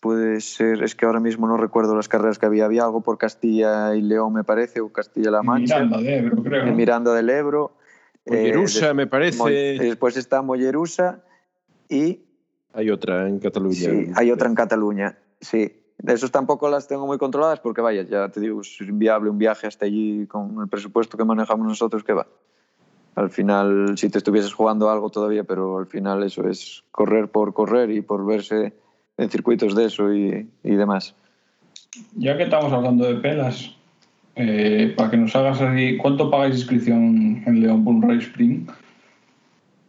puede 0.00 0.40
ser, 0.40 0.82
es 0.82 0.94
que 0.94 1.04
ahora 1.06 1.20
mismo 1.20 1.46
no 1.46 1.56
recuerdo 1.56 1.94
las 1.94 2.08
carreras 2.08 2.38
que 2.38 2.46
había, 2.46 2.64
había 2.64 2.84
algo 2.84 3.02
por 3.02 3.18
Castilla 3.18 3.94
y 3.94 4.00
León 4.02 4.32
me 4.32 4.44
parece, 4.44 4.80
o 4.80 4.90
Castilla-La 4.92 5.42
Mancha, 5.42 5.74
Miranda 5.84 5.98
de 6.00 6.16
Ebro, 6.18 6.42
creo. 6.42 6.66
Miranda 6.74 7.14
del 7.14 7.28
Ebro. 7.30 7.76
eh, 8.24 8.30
Mollerusa, 8.30 8.86
des- 8.86 8.94
me 8.96 9.06
parece. 9.06 9.76
Después 9.78 10.16
está 10.16 10.40
Mollerusa 10.42 11.22
y 11.88 12.20
Hay 12.72 12.90
otra 12.90 13.28
en 13.28 13.38
Cataluña. 13.38 13.74
Sí, 13.74 14.10
hay 14.14 14.30
otra 14.30 14.48
en 14.48 14.54
Cataluña, 14.54 15.18
sí. 15.40 15.72
De 15.98 16.14
esos 16.14 16.30
tampoco 16.30 16.70
las 16.70 16.88
tengo 16.88 17.06
muy 17.06 17.18
controladas 17.18 17.60
porque, 17.60 17.82
vaya, 17.82 18.02
ya 18.02 18.28
te 18.30 18.40
digo, 18.40 18.62
es 18.62 18.80
inviable 18.80 19.28
un 19.28 19.38
viaje 19.38 19.66
hasta 19.66 19.84
allí 19.84 20.26
con 20.26 20.60
el 20.62 20.68
presupuesto 20.68 21.18
que 21.18 21.24
manejamos 21.24 21.66
nosotros, 21.66 22.02
que 22.04 22.14
va. 22.14 22.26
Al 23.16 23.28
final, 23.28 23.98
si 23.98 24.08
te 24.08 24.18
estuvieses 24.18 24.54
jugando 24.54 24.88
algo 24.88 25.10
todavía, 25.10 25.44
pero 25.44 25.78
al 25.78 25.86
final 25.86 26.22
eso 26.22 26.48
es 26.48 26.84
correr 26.90 27.28
por 27.28 27.52
correr 27.52 27.90
y 27.90 28.00
por 28.00 28.24
verse 28.24 28.72
en 29.18 29.28
circuitos 29.28 29.74
de 29.74 29.84
eso 29.84 30.14
y, 30.14 30.48
y 30.62 30.74
demás. 30.74 31.14
Ya 32.16 32.36
que 32.38 32.44
estamos 32.44 32.72
hablando 32.72 33.04
de 33.04 33.16
pelas, 33.16 33.74
eh, 34.36 34.94
para 34.96 35.10
que 35.10 35.16
nos 35.16 35.34
hagas 35.36 35.60
así, 35.60 35.98
¿cuánto 35.98 36.30
pagáis 36.30 36.56
inscripción 36.56 37.42
en 37.44 37.60
León 37.60 37.84
por 37.84 37.94
un 37.94 38.02
Rally 38.02 38.20
Sprint? 38.20 38.70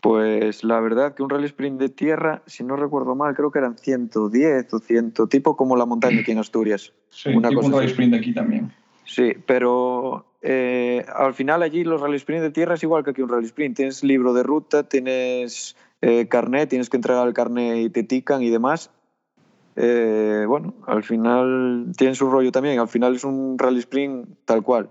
Pues 0.01 0.63
la 0.63 0.79
verdad 0.79 1.13
que 1.13 1.21
un 1.21 1.29
rally 1.29 1.45
sprint 1.45 1.79
de 1.79 1.89
tierra, 1.89 2.41
si 2.47 2.63
no 2.63 2.75
recuerdo 2.75 3.15
mal, 3.15 3.35
creo 3.35 3.51
que 3.51 3.59
eran 3.59 3.77
110 3.77 4.73
o 4.73 4.79
100, 4.79 5.13
tipo 5.29 5.55
como 5.55 5.75
la 5.75 5.85
montaña 5.85 6.21
aquí 6.21 6.31
en 6.31 6.39
Asturias. 6.39 6.91
Sí, 7.09 7.29
Una 7.29 7.49
tipo 7.49 7.61
un 7.61 7.67
cosa 7.67 7.81
Rally. 7.81 7.91
Sprint 7.91 8.11
de 8.13 8.17
aquí 8.17 8.33
también. 8.33 8.73
Sí, 9.05 9.33
pero 9.45 10.25
eh, 10.41 11.05
al 11.15 11.33
final 11.33 11.61
allí 11.61 11.83
los 11.83 12.01
rally 12.01 12.15
sprint 12.15 12.41
de 12.41 12.49
tierra 12.49 12.75
es 12.75 12.83
igual 12.83 13.03
que 13.03 13.11
aquí 13.11 13.21
un 13.21 13.29
rally 13.29 13.45
sprint. 13.45 13.77
Tienes 13.77 14.03
libro 14.03 14.33
de 14.33 14.41
ruta, 14.41 14.83
tienes 14.83 15.75
eh, 16.01 16.27
carnet, 16.27 16.69
tienes 16.69 16.89
que 16.89 16.97
entregar 16.97 17.27
el 17.27 17.33
carnet 17.33 17.77
y 17.77 17.89
te 17.89 18.03
tican 18.03 18.41
y 18.41 18.49
demás. 18.49 18.89
Eh, 19.75 20.45
bueno, 20.47 20.73
al 20.87 21.03
final 21.03 21.91
tiene 21.95 22.15
su 22.15 22.29
rollo 22.29 22.51
también. 22.51 22.79
Al 22.79 22.87
final 22.87 23.15
es 23.15 23.23
un 23.23 23.57
rally 23.59 23.79
sprint 23.79 24.29
tal 24.45 24.63
cual. 24.63 24.89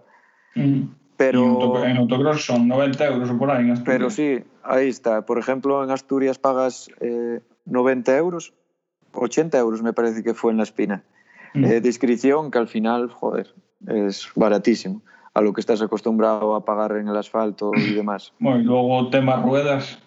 Mm. 0.54 0.82
Pero, 1.20 1.44
auto- 1.60 1.84
en 1.84 1.98
autocross 1.98 2.46
son 2.46 2.66
90 2.66 3.06
euros 3.06 3.30
o 3.30 3.36
por 3.36 3.50
ahí 3.50 3.64
en 3.66 3.72
Asturias. 3.72 3.94
pero 3.98 4.08
sí, 4.10 4.42
ahí 4.62 4.88
está. 4.88 5.26
Por 5.26 5.38
ejemplo, 5.38 5.84
en 5.84 5.90
Asturias 5.90 6.38
pagas 6.38 6.90
eh, 7.00 7.40
90 7.66 8.16
euros, 8.16 8.54
80 9.12 9.58
euros 9.58 9.82
me 9.82 9.92
parece 9.92 10.22
que 10.22 10.32
fue 10.32 10.50
en 10.52 10.56
la 10.56 10.62
espina. 10.62 11.04
Mm. 11.52 11.64
eh, 11.64 11.80
de 11.82 11.88
inscripción 11.88 12.50
que 12.50 12.56
al 12.58 12.68
final, 12.68 13.10
joder, 13.10 13.54
es 13.86 14.28
baratísimo 14.34 15.02
a 15.34 15.40
lo 15.42 15.52
que 15.52 15.60
estás 15.60 15.82
acostumbrado 15.82 16.54
a 16.54 16.64
pagar 16.64 16.92
en 16.96 17.08
el 17.08 17.16
asfalto 17.16 17.72
y 17.76 17.92
demás. 18.00 18.32
Bueno, 18.38 18.60
y 18.60 18.64
luego 18.64 19.10
tema 19.10 19.36
ruedas, 19.42 19.98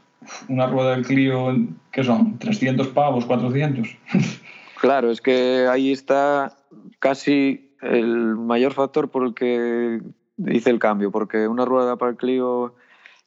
una 0.49 0.65
rueda 0.65 0.91
del 0.95 1.05
Clio, 1.05 1.53
¿qué 1.91 2.03
son? 2.03 2.39
¿300 2.39 2.91
pavos, 2.93 3.25
400? 3.25 3.87
Claro, 4.81 5.11
es 5.11 5.21
que 5.21 5.65
ahí 5.69 5.93
está 5.93 6.57
casi 6.99 7.69
el 7.81 8.35
mayor 8.35 8.73
factor 8.73 9.09
por 9.11 9.25
el 9.25 9.33
que 9.33 10.01
hice 10.37 10.69
el 10.69 10.79
cambio, 10.79 11.11
porque 11.11 11.47
una 11.47 11.65
rueda 11.65 11.95
para 11.97 12.11
el 12.11 12.17
Clio, 12.17 12.75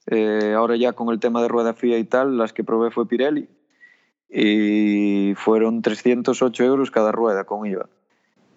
eh, 0.07 0.55
ahora 0.57 0.77
ya 0.77 0.93
con 0.93 1.09
el 1.11 1.20
tema 1.20 1.43
de 1.43 1.49
rueda 1.49 1.74
FIA 1.74 1.99
y 1.99 2.05
tal, 2.05 2.39
las 2.39 2.53
que 2.53 2.65
probé 2.65 2.91
fue 2.91 3.09
Pirelli 3.09 3.49
y 4.28 5.35
fueron 5.37 5.83
308 5.83 6.65
euros 6.65 6.91
cada 6.91 7.12
rueda 7.12 7.45
con 7.45 7.66
IVA. 7.66 7.89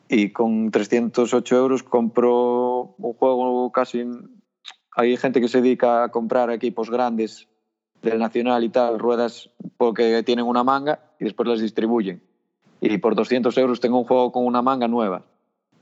Y 0.07 0.31
con 0.31 0.71
308 0.71 1.55
euros 1.55 1.83
compró 1.83 2.95
un 2.97 3.13
juego 3.13 3.71
casi... 3.71 4.05
Hay 4.95 5.15
gente 5.17 5.39
que 5.39 5.47
se 5.47 5.61
dedica 5.61 6.03
a 6.03 6.09
comprar 6.09 6.49
equipos 6.51 6.89
grandes 6.89 7.47
del 8.01 8.17
Nacional 8.17 8.63
y 8.63 8.69
tal, 8.69 8.97
ruedas 8.97 9.51
porque 9.77 10.23
tienen 10.23 10.45
una 10.45 10.63
manga 10.63 10.99
y 11.19 11.25
después 11.25 11.47
las 11.47 11.61
distribuyen. 11.61 12.23
Y 12.81 12.97
por 12.97 13.13
200 13.13 13.55
euros 13.57 13.79
tengo 13.79 13.99
un 13.99 14.05
juego 14.05 14.31
con 14.31 14.45
una 14.45 14.61
manga 14.61 14.87
nueva. 14.87 15.25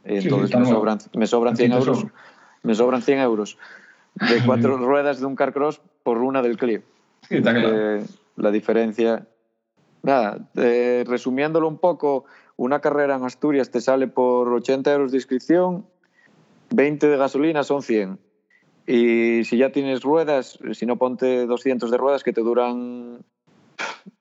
Sí, 0.05 0.15
entonces 0.15 0.45
está 0.45 0.59
me, 0.59 0.65
sobran, 0.65 0.97
me 1.15 1.27
sobran 1.27 1.55
100 1.55 1.71
Así 1.71 1.83
te 1.83 1.89
euros. 1.89 2.05
Me 2.67 2.75
sobran 2.75 3.01
100 3.01 3.19
euros 3.19 3.57
de 4.15 4.41
cuatro 4.45 4.77
ruedas 4.77 5.19
de 5.19 5.25
un 5.25 5.35
carcross 5.35 5.81
por 6.03 6.19
una 6.19 6.41
del 6.41 6.57
clip. 6.57 6.83
Sí, 7.27 7.37
está 7.37 7.53
claro. 7.53 7.97
Eh, 7.97 8.05
la 8.35 8.51
diferencia. 8.51 9.25
Nada, 10.03 10.37
eh, 10.55 11.03
resumiéndolo 11.07 11.67
un 11.67 11.79
poco, 11.79 12.25
una 12.55 12.79
carrera 12.79 13.15
en 13.15 13.23
Asturias 13.23 13.71
te 13.71 13.81
sale 13.81 14.07
por 14.07 14.53
80 14.53 14.93
euros 14.93 15.11
de 15.11 15.17
inscripción, 15.17 15.85
20 16.71 17.07
de 17.07 17.17
gasolina 17.17 17.63
son 17.63 17.81
100. 17.81 18.19
Y 18.85 19.43
si 19.43 19.57
ya 19.57 19.71
tienes 19.71 20.01
ruedas, 20.01 20.59
si 20.73 20.85
no 20.85 20.95
ponte 20.97 21.45
200 21.45 21.91
de 21.91 21.97
ruedas 21.97 22.23
que 22.23 22.31
te 22.31 22.41
duran. 22.41 23.19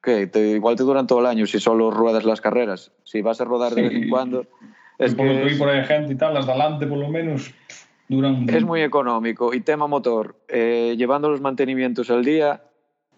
¿Qué? 0.02 0.27
Te- 0.27 0.51
igual 0.51 0.74
te 0.77 0.82
duran 0.82 1.06
todo 1.06 1.20
el 1.20 1.27
año 1.27 1.47
si 1.47 1.60
solo 1.60 1.90
ruedas 1.90 2.24
las 2.24 2.40
carreras. 2.40 2.90
Si 3.05 3.23
vas 3.23 3.40
a 3.40 3.44
rodar 3.44 3.74
de 3.74 3.82
vez 3.82 3.93
en 3.93 4.09
cuando. 4.09 4.40
Es 4.98 5.10
Es 5.10 5.14
por 5.14 5.27
lo 5.27 5.44
que 5.44 5.51
que 5.52 5.56
por 5.56 5.68
ahí 5.68 5.85
gente 5.85 6.14
y 6.14 6.16
tal, 6.16 6.35
las 6.35 6.47
de 6.47 6.52
adelante 6.52 6.86
por 6.86 6.98
lo 6.98 7.09
menos 7.09 7.52
Es 8.08 8.64
muy 8.64 8.82
económico. 8.82 9.52
Y 9.52 9.60
tema 9.60 9.86
motor, 9.86 10.36
eh, 10.48 10.94
llevando 10.96 11.28
los 11.28 11.40
mantenimientos 11.40 12.10
al 12.10 12.24
día, 12.24 12.62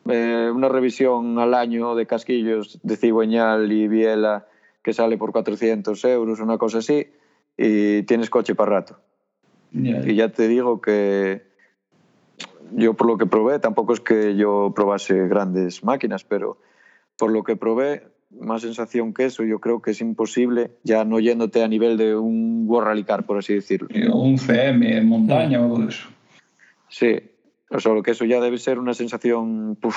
eh, 0.09 0.51
una 0.55 0.69
revisión 0.69 1.39
al 1.39 1.55
año 1.55 1.95
de 1.95 2.07
casquillos 2.07 2.79
de 2.83 2.97
cigüeñal 2.97 3.71
y 3.71 3.89
biela 3.89 4.47
que 4.83 4.93
sale 4.95 5.19
por 5.19 5.33
400 5.33 6.03
euros, 6.05 6.41
una 6.41 6.57
cosa 6.57 6.79
así, 6.79 7.07
y 7.57 8.03
tienes 8.05 8.31
coche 8.31 8.55
para 8.55 8.73
rato. 8.73 8.99
Y 9.73 10.15
ya 10.15 10.31
te 10.31 10.49
digo 10.49 10.81
que 10.81 11.43
yo 12.73 12.95
por 12.95 13.07
lo 13.07 13.19
que 13.19 13.27
probé, 13.27 13.59
tampoco 13.59 13.93
es 13.93 14.01
que 14.01 14.37
yo 14.37 14.73
probase 14.75 15.29
grandes 15.29 15.85
máquinas, 15.85 16.25
pero 16.25 16.59
por 17.19 17.31
lo 17.31 17.45
que 17.45 17.57
probé, 17.57 18.09
más 18.31 18.63
sensación 18.63 19.15
que 19.15 19.25
eso, 19.25 19.43
yo 19.45 19.59
creo 19.59 19.81
que 19.81 19.93
es 19.93 20.01
imposible, 20.01 20.71
ya 20.85 21.05
no 21.05 21.19
yéndote 21.19 21.63
a 21.63 21.69
nivel 21.69 21.97
de 21.97 22.17
un 22.17 22.65
World 22.69 22.89
Rally 22.89 23.05
Car, 23.05 23.25
por 23.25 23.39
así 23.39 23.55
decirlo. 23.55 23.89
O 24.13 24.21
un 24.23 24.39
CM 24.39 24.97
en 24.99 25.09
montaña 25.09 25.61
o 25.61 25.65
algo 25.65 25.79
de 25.81 25.89
eso. 25.89 26.09
Sí, 26.89 27.19
solo 27.79 28.03
que 28.03 28.13
eso 28.13 28.25
ya 28.25 28.41
debe 28.41 28.59
ser 28.59 28.79
una 28.79 28.95
sensación 28.95 29.77
puf, 29.81 29.97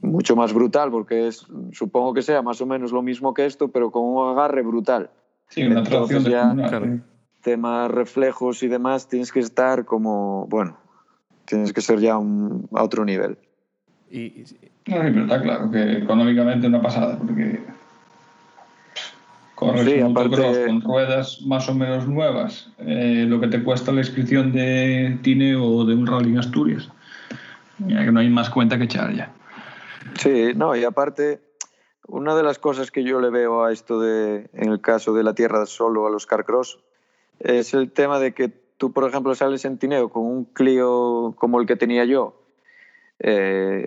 mucho 0.00 0.36
más 0.36 0.52
brutal, 0.52 0.90
porque 0.90 1.26
es, 1.26 1.46
supongo 1.72 2.14
que 2.14 2.22
sea 2.22 2.42
más 2.42 2.60
o 2.60 2.66
menos 2.66 2.92
lo 2.92 3.02
mismo 3.02 3.34
que 3.34 3.46
esto, 3.46 3.68
pero 3.68 3.90
con 3.90 4.04
un 4.04 4.28
agarre 4.30 4.62
brutal. 4.62 5.10
Sí, 5.48 5.64
una 5.64 5.80
Entonces 5.80 6.24
de 6.24 6.30
ya- 6.30 6.54
Claro. 6.54 7.00
Temas 7.42 7.90
reflejos 7.90 8.62
y 8.62 8.68
demás, 8.68 9.08
tienes 9.08 9.32
que 9.32 9.40
estar 9.40 9.86
como, 9.86 10.46
bueno, 10.48 10.76
tienes 11.46 11.72
que 11.72 11.80
ser 11.80 11.98
ya 11.98 12.18
un- 12.18 12.68
a 12.74 12.84
otro 12.84 13.04
nivel. 13.06 13.38
Y, 14.10 14.20
y- 14.20 14.44
No, 14.86 14.96
sí, 15.02 15.10
pero 15.12 15.22
está 15.22 15.40
claro 15.40 15.70
que 15.70 15.98
económicamente 15.98 16.66
una 16.66 16.82
pasada, 16.82 17.16
porque 17.18 17.60
corres 19.54 19.84
Sí, 19.84 20.00
un 20.02 20.10
aparte- 20.16 20.66
con 20.66 20.80
ruedas 20.80 21.42
más 21.46 21.68
o 21.68 21.74
menos 21.74 22.08
nuevas, 22.08 22.70
eh, 22.78 23.24
lo 23.28 23.40
que 23.40 23.46
te 23.48 23.62
cuesta 23.62 23.92
la 23.92 24.00
inscripción 24.00 24.52
de 24.52 25.18
Tine 25.22 25.54
o 25.56 25.84
de 25.84 25.94
un 25.94 26.06
rally 26.06 26.30
en 26.30 26.38
Asturias. 26.38 26.88
Ya 27.78 28.04
que 28.04 28.12
no 28.12 28.20
hay 28.20 28.28
más 28.28 28.50
cuenta 28.50 28.76
que 28.78 28.84
echar 28.84 29.14
ya. 29.14 29.32
Sí, 30.18 30.52
no, 30.56 30.74
y 30.76 30.84
aparte, 30.84 31.40
una 32.06 32.34
de 32.34 32.42
las 32.42 32.58
cosas 32.58 32.90
que 32.90 33.04
yo 33.04 33.20
le 33.20 33.30
veo 33.30 33.64
a 33.64 33.72
esto 33.72 34.00
de, 34.00 34.50
en 34.52 34.70
el 34.72 34.80
caso 34.80 35.14
de 35.14 35.22
la 35.22 35.34
tierra 35.34 35.64
solo 35.66 36.06
a 36.06 36.10
los 36.10 36.26
carcross, 36.26 36.78
es 37.38 37.72
el 37.72 37.90
tema 37.90 38.18
de 38.18 38.32
que 38.34 38.50
tú, 38.76 38.92
por 38.92 39.08
ejemplo, 39.08 39.34
sales 39.34 39.64
en 39.64 39.78
Tineo 39.78 40.08
con 40.10 40.24
un 40.24 40.44
Clio 40.46 41.34
como 41.38 41.60
el 41.60 41.66
que 41.66 41.76
tenía 41.76 42.04
yo, 42.04 42.39
eh, 43.20 43.86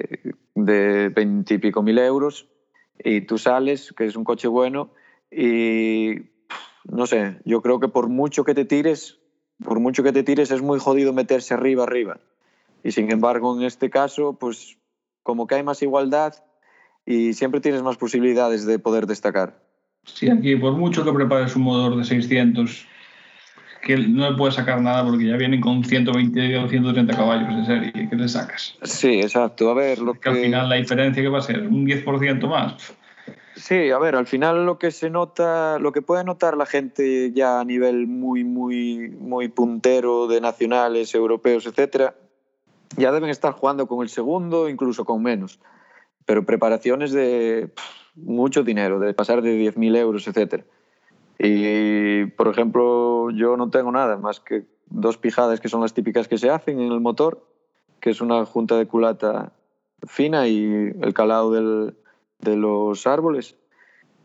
de 0.56 1.10
veintipico 1.10 1.82
mil 1.82 2.00
euros, 2.00 2.48
y 3.04 3.22
tú 3.22 3.38
sales, 3.38 3.94
que 3.96 4.06
es 4.06 4.16
un 4.16 4.24
coche 4.24 4.48
bueno, 4.48 4.92
y 5.32 6.16
no 6.86 7.08
sé, 7.08 7.40
yo 7.46 7.62
creo 7.62 7.80
que 7.80 7.88
por 7.88 8.10
mucho 8.10 8.44
que 8.44 8.54
te 8.54 8.66
tires, 8.66 9.20
por 9.64 9.80
mucho 9.80 10.04
que 10.04 10.12
te 10.12 10.24
tires, 10.24 10.52
es 10.52 10.62
muy 10.62 10.80
jodido 10.80 11.14
meterse 11.14 11.54
arriba, 11.54 11.84
arriba. 11.84 12.20
Y 12.84 12.92
sin 12.92 13.12
embargo, 13.12 13.58
en 13.58 13.64
este 13.64 13.90
caso, 13.90 14.38
pues 14.40 14.78
como 15.24 15.48
que 15.48 15.56
hay 15.56 15.64
más 15.64 15.82
igualdad 15.82 16.36
y 17.06 17.34
siempre 17.34 17.62
tienes 17.62 17.82
más 17.82 17.98
posibilidades 17.98 18.66
de 18.66 18.80
poder 18.80 19.08
destacar. 19.08 19.62
Sí, 20.06 20.30
aquí 20.30 20.56
por 20.58 20.74
mucho 20.74 21.04
que 21.06 21.14
prepares 21.14 21.56
un 21.56 21.64
motor 21.64 21.98
de 21.98 22.04
600, 22.04 22.88
que 23.84 23.98
no 23.98 24.32
le 24.32 24.38
puedes 24.38 24.56
sacar 24.56 24.82
nada 24.82 25.06
porque 25.06 25.26
ya 25.26 25.36
vienen 25.36 25.60
con 25.60 25.84
120 25.84 26.58
o 26.58 26.70
130 26.70 27.16
caballos 27.16 27.56
de 27.56 27.66
serie, 27.66 28.10
¿qué 28.10 28.16
le 28.16 28.30
sacas? 28.30 28.76
Sí, 28.84 29.20
exacto. 29.20 29.70
A 29.70 29.74
ver, 29.74 30.00
lo 30.00 30.14
Que 30.14 30.30
al 30.30 30.38
final 30.38 30.70
la 30.70 30.76
diferencia 30.76 31.22
que 31.22 31.30
va 31.30 31.40
a 31.40 31.42
ser 31.42 31.68
un 31.68 31.86
10% 31.86 32.48
más. 32.48 32.96
Sí, 33.56 33.92
a 33.92 34.00
ver, 34.00 34.16
al 34.16 34.26
final 34.26 34.66
lo 34.66 34.80
que 34.80 34.90
se 34.92 35.10
nota, 35.10 35.78
lo 35.80 35.92
que 35.92 36.02
puede 36.02 36.24
notar 36.24 36.58
la 36.58 36.66
gente 36.66 37.32
ya 37.34 37.60
a 37.60 37.66
nivel 37.66 38.08
muy, 38.08 38.44
muy, 38.44 39.10
muy 39.10 39.48
puntero 39.50 40.28
de 40.28 40.42
nacionales, 40.42 41.14
europeos, 41.14 41.66
etcétera, 41.66 42.16
ya 42.98 43.12
deben 43.12 43.30
estar 43.30 43.54
jugando 43.54 43.88
con 43.88 44.02
el 44.02 44.10
segundo, 44.10 44.70
incluso 44.70 45.06
con 45.06 45.22
menos. 45.22 45.60
Pero 46.26 46.46
preparaciones 46.46 47.12
de 47.12 47.70
pff, 47.76 47.84
mucho 48.16 48.64
dinero, 48.64 49.00
de 49.00 49.14
pasar 49.14 49.42
de 49.42 49.60
10.000 49.60 49.98
euros, 49.98 50.28
etcétera. 50.28 50.64
Y, 51.46 52.26
por 52.38 52.48
ejemplo, 52.48 53.30
yo 53.32 53.58
no 53.58 53.70
tengo 53.70 53.92
nada 53.92 54.16
más 54.16 54.40
que 54.40 54.64
dos 54.86 55.18
pijadas 55.18 55.60
que 55.60 55.68
son 55.68 55.82
las 55.82 55.94
típicas 55.94 56.30
que 56.30 56.38
se 56.38 56.50
hacen 56.50 56.80
en 56.80 56.90
el 56.90 57.02
motor, 57.02 57.46
que 58.00 58.12
es 58.12 58.22
una 58.22 58.46
junta 58.46 58.78
de 58.78 58.88
culata 58.88 59.52
fina 60.08 60.48
y 60.48 60.94
el 61.02 61.14
calado 61.14 61.52
del, 61.52 61.96
de 62.40 62.56
los 62.56 63.06
árboles. 63.06 63.58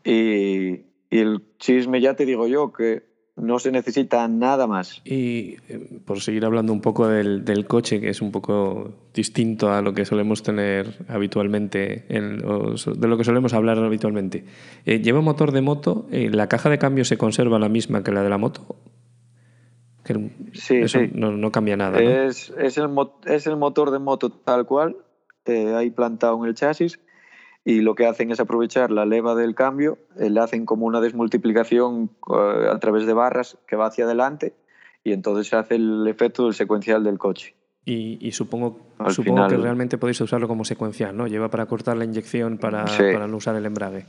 Y, 0.05 0.85
y 1.09 1.19
el 1.19 1.43
chisme, 1.57 1.99
ya 1.99 2.15
te 2.15 2.25
digo 2.25 2.47
yo, 2.47 2.71
que 2.71 3.03
no 3.39 3.59
se 3.59 3.71
necesita 3.71 4.27
nada 4.27 4.67
más. 4.67 5.01
y, 5.05 5.57
eh, 5.69 5.99
por 6.05 6.19
seguir 6.21 6.45
hablando 6.45 6.71
un 6.73 6.81
poco 6.81 7.07
del, 7.07 7.43
del 7.45 7.65
coche, 7.65 7.99
que 8.01 8.09
es 8.09 8.21
un 8.21 8.31
poco 8.31 8.93
distinto 9.13 9.71
a 9.71 9.81
lo 9.81 9.93
que 9.93 10.05
solemos 10.05 10.43
tener 10.43 11.05
habitualmente, 11.07 12.05
en- 12.09 12.43
o 12.45 12.77
so- 12.77 12.93
de 12.93 13.07
lo 13.07 13.17
que 13.17 13.23
solemos 13.23 13.53
hablar 13.53 13.77
habitualmente. 13.79 14.45
Eh, 14.85 14.99
¿Lleva 15.01 15.21
motor 15.21 15.51
de 15.51 15.61
moto? 15.61 16.07
eh, 16.11 16.29
¿La 16.31 16.47
caja 16.47 16.69
de 16.69 16.77
cambio 16.77 17.05
se 17.05 17.17
conserva 17.17 17.59
la 17.59 17.69
misma 17.69 18.03
que 18.03 18.11
la 18.11 18.21
de 18.23 18.29
la 18.29 18.37
moto? 18.37 18.75
Que 20.03 20.31
Sí, 20.53 20.75
eso 20.77 20.99
sí. 20.99 21.11
No, 21.13 21.31
no 21.31 21.51
cambia 21.51 21.77
nada. 21.77 21.99
¿no? 22.01 22.09
Es, 22.09 22.51
es, 22.57 22.77
el, 22.77 22.89
es 23.25 23.47
el 23.47 23.57
motor 23.57 23.91
de 23.91 23.99
moto 23.99 24.29
tal 24.29 24.65
cual, 24.65 24.95
eh, 25.45 25.73
ahí 25.75 25.89
plantado 25.91 26.41
en 26.41 26.49
el 26.49 26.55
chasis, 26.55 26.99
y 27.71 27.81
lo 27.81 27.93
que 27.95 28.05
hacen 28.07 28.31
es 28.31 28.39
aprovechar 28.39 28.89
la 28.91 29.05
leva 29.05 29.35
del 29.35 29.53
cambio, 29.53 29.97
eh, 30.17 30.29
le 30.29 30.39
hacen 30.39 30.65
como 30.65 30.85
una 30.85 31.01
desmultiplicación 31.01 32.09
eh, 32.33 32.67
a 32.71 32.79
través 32.79 33.05
de 33.05 33.13
barras 33.13 33.57
que 33.67 33.75
va 33.75 33.85
hacia 33.87 34.05
adelante, 34.05 34.53
y 35.03 35.13
entonces 35.13 35.47
se 35.47 35.55
hace 35.55 35.75
el 35.75 36.07
efecto 36.07 36.45
del 36.45 36.53
secuencial 36.53 37.03
del 37.03 37.17
coche. 37.17 37.55
Y, 37.85 38.17
y 38.25 38.31
supongo, 38.31 38.77
Al 38.97 39.11
supongo 39.11 39.47
que 39.47 39.57
realmente 39.57 39.97
podéis 39.97 40.19
usarlo 40.21 40.47
como 40.47 40.65
secuencial, 40.65 41.15
¿no? 41.15 41.27
Lleva 41.27 41.49
para 41.49 41.65
cortar 41.65 41.95
la 41.97 42.05
inyección 42.05 42.57
para, 42.57 42.85
Sí. 42.87 43.03
para 43.13 43.27
no 43.27 43.37
usar 43.37 43.55
el 43.55 43.65
embrague. 43.65 44.05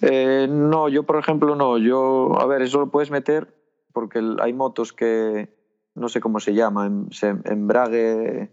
Eh, 0.00 0.46
no, 0.50 0.88
yo 0.88 1.04
por 1.04 1.18
ejemplo 1.18 1.54
no. 1.54 1.78
Yo, 1.78 2.38
a 2.40 2.46
ver, 2.46 2.62
eso 2.62 2.78
lo 2.80 2.88
puedes 2.90 3.10
meter 3.10 3.46
porque 3.92 4.20
hay 4.40 4.52
motos 4.52 4.92
que 4.92 5.48
no 5.94 6.08
sé 6.08 6.20
cómo 6.20 6.40
se 6.40 6.54
llama, 6.54 6.86
em- 6.86 7.08
embrague 7.44 8.50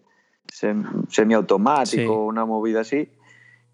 sem- 0.52 1.08
semiautomático, 1.10 2.02
Sí. 2.02 2.08
una 2.10 2.46
movida 2.46 2.82
así, 2.82 3.10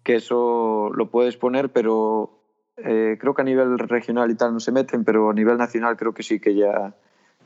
que 0.06 0.14
eso 0.14 0.92
lo 0.94 1.10
puedes 1.10 1.36
poner, 1.36 1.70
pero 1.70 2.38
eh, 2.76 3.18
creo 3.20 3.34
que 3.34 3.42
a 3.42 3.44
nivel 3.44 3.76
regional 3.76 4.30
y 4.30 4.36
tal 4.36 4.52
no 4.52 4.60
se 4.60 4.70
meten, 4.70 5.04
pero 5.04 5.30
a 5.30 5.34
nivel 5.34 5.58
nacional 5.58 5.96
creo 5.96 6.14
que 6.14 6.22
sí 6.22 6.38
que 6.38 6.54
ya, 6.54 6.94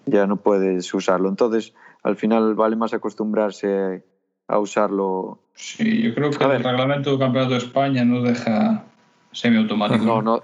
ya 0.05 0.27
no 0.27 0.37
puedes 0.37 0.93
usarlo. 0.93 1.31
Entonces, 1.31 1.73
al 2.03 2.17
final 2.17 2.55
vale 2.55 2.77
más 2.77 2.93
acostumbrarse 2.93 4.05
a 4.47 4.59
usarlo. 4.59 5.41
Sí, 5.55 6.03
yo 6.03 6.15
creo 6.15 6.31
que 6.31 6.45
el 6.45 6.63
reglamento 6.63 7.09
del 7.09 7.19
Campeonato 7.19 7.55
de 7.55 7.61
España 7.61 8.05
no 8.05 8.21
deja 8.21 8.85
semiautomático. 9.33 10.05
No, 10.05 10.21
no, 10.21 10.43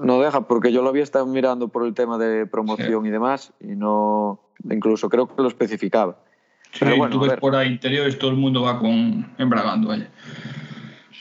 no 0.00 0.20
deja, 0.20 0.42
porque 0.42 0.70
yo 0.70 0.82
lo 0.82 0.90
había 0.90 1.02
estado 1.02 1.26
mirando 1.26 1.66
por 1.66 1.84
el 1.84 1.92
tema 1.92 2.18
de 2.18 2.46
promoción 2.46 3.04
y 3.04 3.10
demás, 3.10 3.52
y 3.58 3.74
no, 3.74 4.38
incluso 4.70 5.08
creo 5.08 5.26
que 5.26 5.42
lo 5.42 5.48
especificaba. 5.48 6.18
Sí, 6.70 6.84
pero 6.84 6.98
bueno, 6.98 7.12
tú 7.12 7.20
ves 7.20 7.34
por 7.40 7.56
ahí 7.56 7.68
interiores, 7.68 8.16
todo 8.16 8.30
el 8.30 8.36
mundo 8.36 8.62
va 8.62 8.78
con 8.78 9.34
embragando. 9.38 9.88
Vaya. 9.88 10.08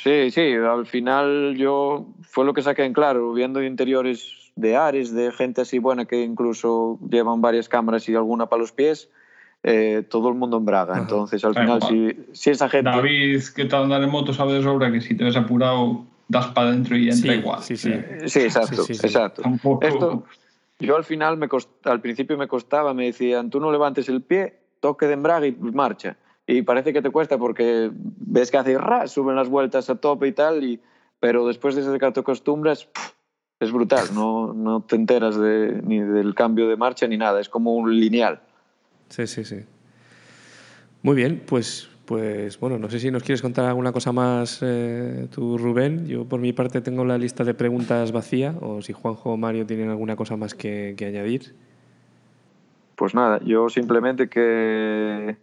Sí, 0.03 0.31
sí, 0.31 0.53
al 0.53 0.85
final 0.85 1.55
yo 1.57 2.07
fue 2.21 2.45
lo 2.45 2.53
que 2.53 2.61
saqué 2.61 2.83
en 2.85 2.93
claro, 2.93 3.33
viendo 3.33 3.63
interiores 3.63 4.51
de 4.55 4.75
Ares, 4.75 5.13
de 5.13 5.31
gente 5.31 5.61
así 5.61 5.79
buena 5.79 6.05
que 6.05 6.21
incluso 6.23 6.99
llevan 7.09 7.41
varias 7.41 7.67
cámaras 7.67 8.07
y 8.07 8.15
alguna 8.15 8.47
para 8.47 8.61
los 8.61 8.71
pies, 8.71 9.09
eh, 9.63 10.03
todo 10.09 10.29
el 10.29 10.35
mundo 10.35 10.57
embraga. 10.57 10.93
Ajá. 10.93 11.01
Entonces, 11.01 11.43
al 11.43 11.55
final, 11.55 11.81
si, 11.81 12.15
si 12.31 12.51
esa 12.51 12.69
gente... 12.69 12.89
David, 12.89 13.41
que 13.55 13.65
tal 13.65 13.83
andar 13.83 14.03
en 14.03 14.09
moto, 14.09 14.33
sabe 14.33 14.53
de 14.53 14.63
sobra 14.63 14.91
que 14.91 15.01
si 15.01 15.15
te 15.15 15.23
ves 15.23 15.35
apurado, 15.35 16.05
das 16.27 16.47
para 16.47 16.69
adentro 16.69 16.95
y 16.95 17.09
entra 17.09 17.33
Sí, 17.33 17.39
igual. 17.39 17.61
sí, 17.61 17.77
sí. 17.77 17.89
Eh, 17.91 18.21
Sí, 18.27 18.39
exacto, 18.41 18.83
Sí, 18.83 18.93
sí, 18.93 18.95
sí. 18.95 19.07
exacto. 19.07 19.41
Tampoco. 19.41 19.85
Esto, 19.85 20.23
yo 20.79 20.95
al 20.95 21.03
final, 21.03 21.37
me 21.37 21.47
cost- 21.49 21.85
al 21.85 22.01
principio 22.01 22.37
me 22.37 22.47
costaba, 22.47 22.93
me 22.93 23.05
decían, 23.05 23.49
tú 23.49 23.59
no 23.59 23.71
levantes 23.71 24.07
el 24.09 24.21
pie, 24.21 24.59
toque 24.79 25.07
de 25.07 25.13
embrague 25.13 25.47
y 25.47 25.51
marcha. 25.71 26.17
Y 26.47 26.61
parece 26.61 26.93
que 26.93 27.01
te 27.01 27.09
cuesta 27.09 27.37
porque 27.37 27.91
ves 27.93 28.49
que 28.49 28.57
hace 28.57 28.77
ra, 28.77 29.05
suben 29.07 29.35
las 29.35 29.49
vueltas 29.49 29.89
a 29.89 29.95
tope 29.95 30.27
y 30.27 30.31
tal, 30.31 30.63
y, 30.63 30.79
pero 31.19 31.45
después 31.45 31.75
de 31.75 31.99
que 31.99 32.11
te 32.11 32.19
acostumbras, 32.21 32.87
es 33.59 33.71
brutal, 33.71 34.07
no, 34.15 34.53
no 34.53 34.81
te 34.81 34.95
enteras 34.95 35.37
de, 35.37 35.81
ni 35.83 35.99
del 35.99 36.33
cambio 36.35 36.69
de 36.69 36.77
marcha 36.77 37.05
ni 37.05 37.17
nada, 37.17 37.41
es 37.41 37.49
como 37.49 37.75
un 37.75 37.99
lineal. 37.99 38.39
Sí, 39.09 39.27
sí, 39.27 39.43
sí. 39.43 39.57
Muy 41.01 41.15
bien, 41.15 41.43
pues, 41.45 41.89
pues 42.05 42.57
bueno, 42.59 42.79
no 42.79 42.89
sé 42.89 42.99
si 42.99 43.11
nos 43.11 43.23
quieres 43.23 43.41
contar 43.41 43.65
alguna 43.65 43.91
cosa 43.91 44.13
más 44.13 44.59
eh, 44.61 45.27
tú, 45.29 45.57
Rubén. 45.57 46.07
Yo 46.07 46.25
por 46.25 46.39
mi 46.39 46.53
parte 46.53 46.79
tengo 46.79 47.03
la 47.03 47.17
lista 47.17 47.43
de 47.43 47.53
preguntas 47.53 48.13
vacía, 48.13 48.55
o 48.61 48.81
si 48.81 48.93
Juanjo 48.93 49.33
o 49.33 49.37
Mario 49.37 49.65
tienen 49.65 49.89
alguna 49.89 50.15
cosa 50.15 50.37
más 50.37 50.53
que, 50.53 50.95
que 50.97 51.05
añadir. 51.05 51.55
Pues 52.95 53.13
nada, 53.13 53.39
yo 53.43 53.69
simplemente 53.69 54.29
que 54.29 55.37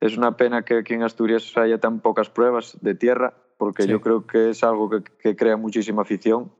es 0.00 0.16
una 0.16 0.36
pena 0.36 0.62
que 0.62 0.78
aquí 0.78 0.94
en 0.94 1.02
Asturias 1.02 1.56
haya 1.56 1.78
tan 1.78 2.00
pocas 2.00 2.30
pruebas 2.30 2.76
de 2.80 2.94
tierra, 2.94 3.34
porque 3.58 3.82
Sí. 3.82 3.88
yo 3.90 4.00
creo 4.00 4.26
que 4.26 4.50
es 4.50 4.64
algo 4.64 4.88
que, 4.88 5.02
que 5.02 5.36
crea 5.36 5.56
muchísima 5.56 6.02
afición. 6.02 6.50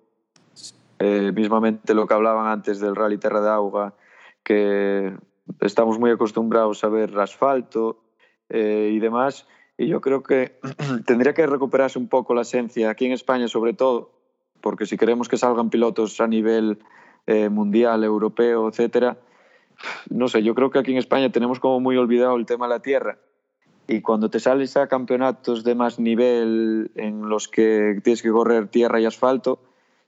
Eh, 0.98 1.32
mismamente 1.34 1.94
lo 1.94 2.06
que 2.06 2.12
hablaban 2.12 2.46
antes 2.46 2.78
del 2.78 2.94
Rally 2.94 3.16
Terra 3.16 3.40
de 3.40 3.48
Auga, 3.48 3.94
que 4.44 5.16
estamos 5.60 5.98
muy 5.98 6.10
acostumbrados 6.10 6.84
a 6.84 6.88
ver 6.88 7.18
asfalto 7.18 8.02
eh, 8.50 8.90
y 8.92 8.98
demás, 8.98 9.46
y 9.78 9.86
yo 9.86 10.02
creo 10.02 10.22
que 10.22 10.60
tendría 11.06 11.32
que 11.32 11.46
recuperarse 11.46 11.98
un 11.98 12.08
poco 12.08 12.34
la 12.34 12.42
esencia, 12.42 12.90
aquí 12.90 13.06
en 13.06 13.12
España 13.12 13.48
sobre 13.48 13.72
todo, 13.72 14.12
porque 14.60 14.84
si 14.84 14.98
queremos 14.98 15.30
que 15.30 15.38
salgan 15.38 15.70
pilotos 15.70 16.20
a 16.20 16.26
nivel 16.26 16.80
eh, 17.26 17.48
mundial, 17.48 18.04
europeo, 18.04 18.68
etcétera, 18.68 19.16
no 20.10 20.28
sé, 20.28 20.42
yo 20.42 20.54
creo 20.54 20.70
que 20.70 20.80
aquí 20.80 20.92
en 20.92 20.98
España 20.98 21.32
tenemos 21.32 21.60
como 21.60 21.80
muy 21.80 21.96
olvidado 21.96 22.36
el 22.36 22.44
tema 22.44 22.66
de 22.66 22.74
la 22.74 22.82
tierra. 22.82 23.18
Y 23.92 24.02
cuando 24.02 24.30
te 24.30 24.38
sales 24.38 24.76
a 24.76 24.86
campeonatos 24.86 25.64
de 25.64 25.74
más 25.74 25.98
nivel 25.98 26.92
en 26.94 27.28
los 27.28 27.48
que 27.48 27.98
tienes 28.04 28.22
que 28.22 28.30
correr 28.30 28.68
tierra 28.68 29.00
y 29.00 29.04
asfalto, 29.04 29.58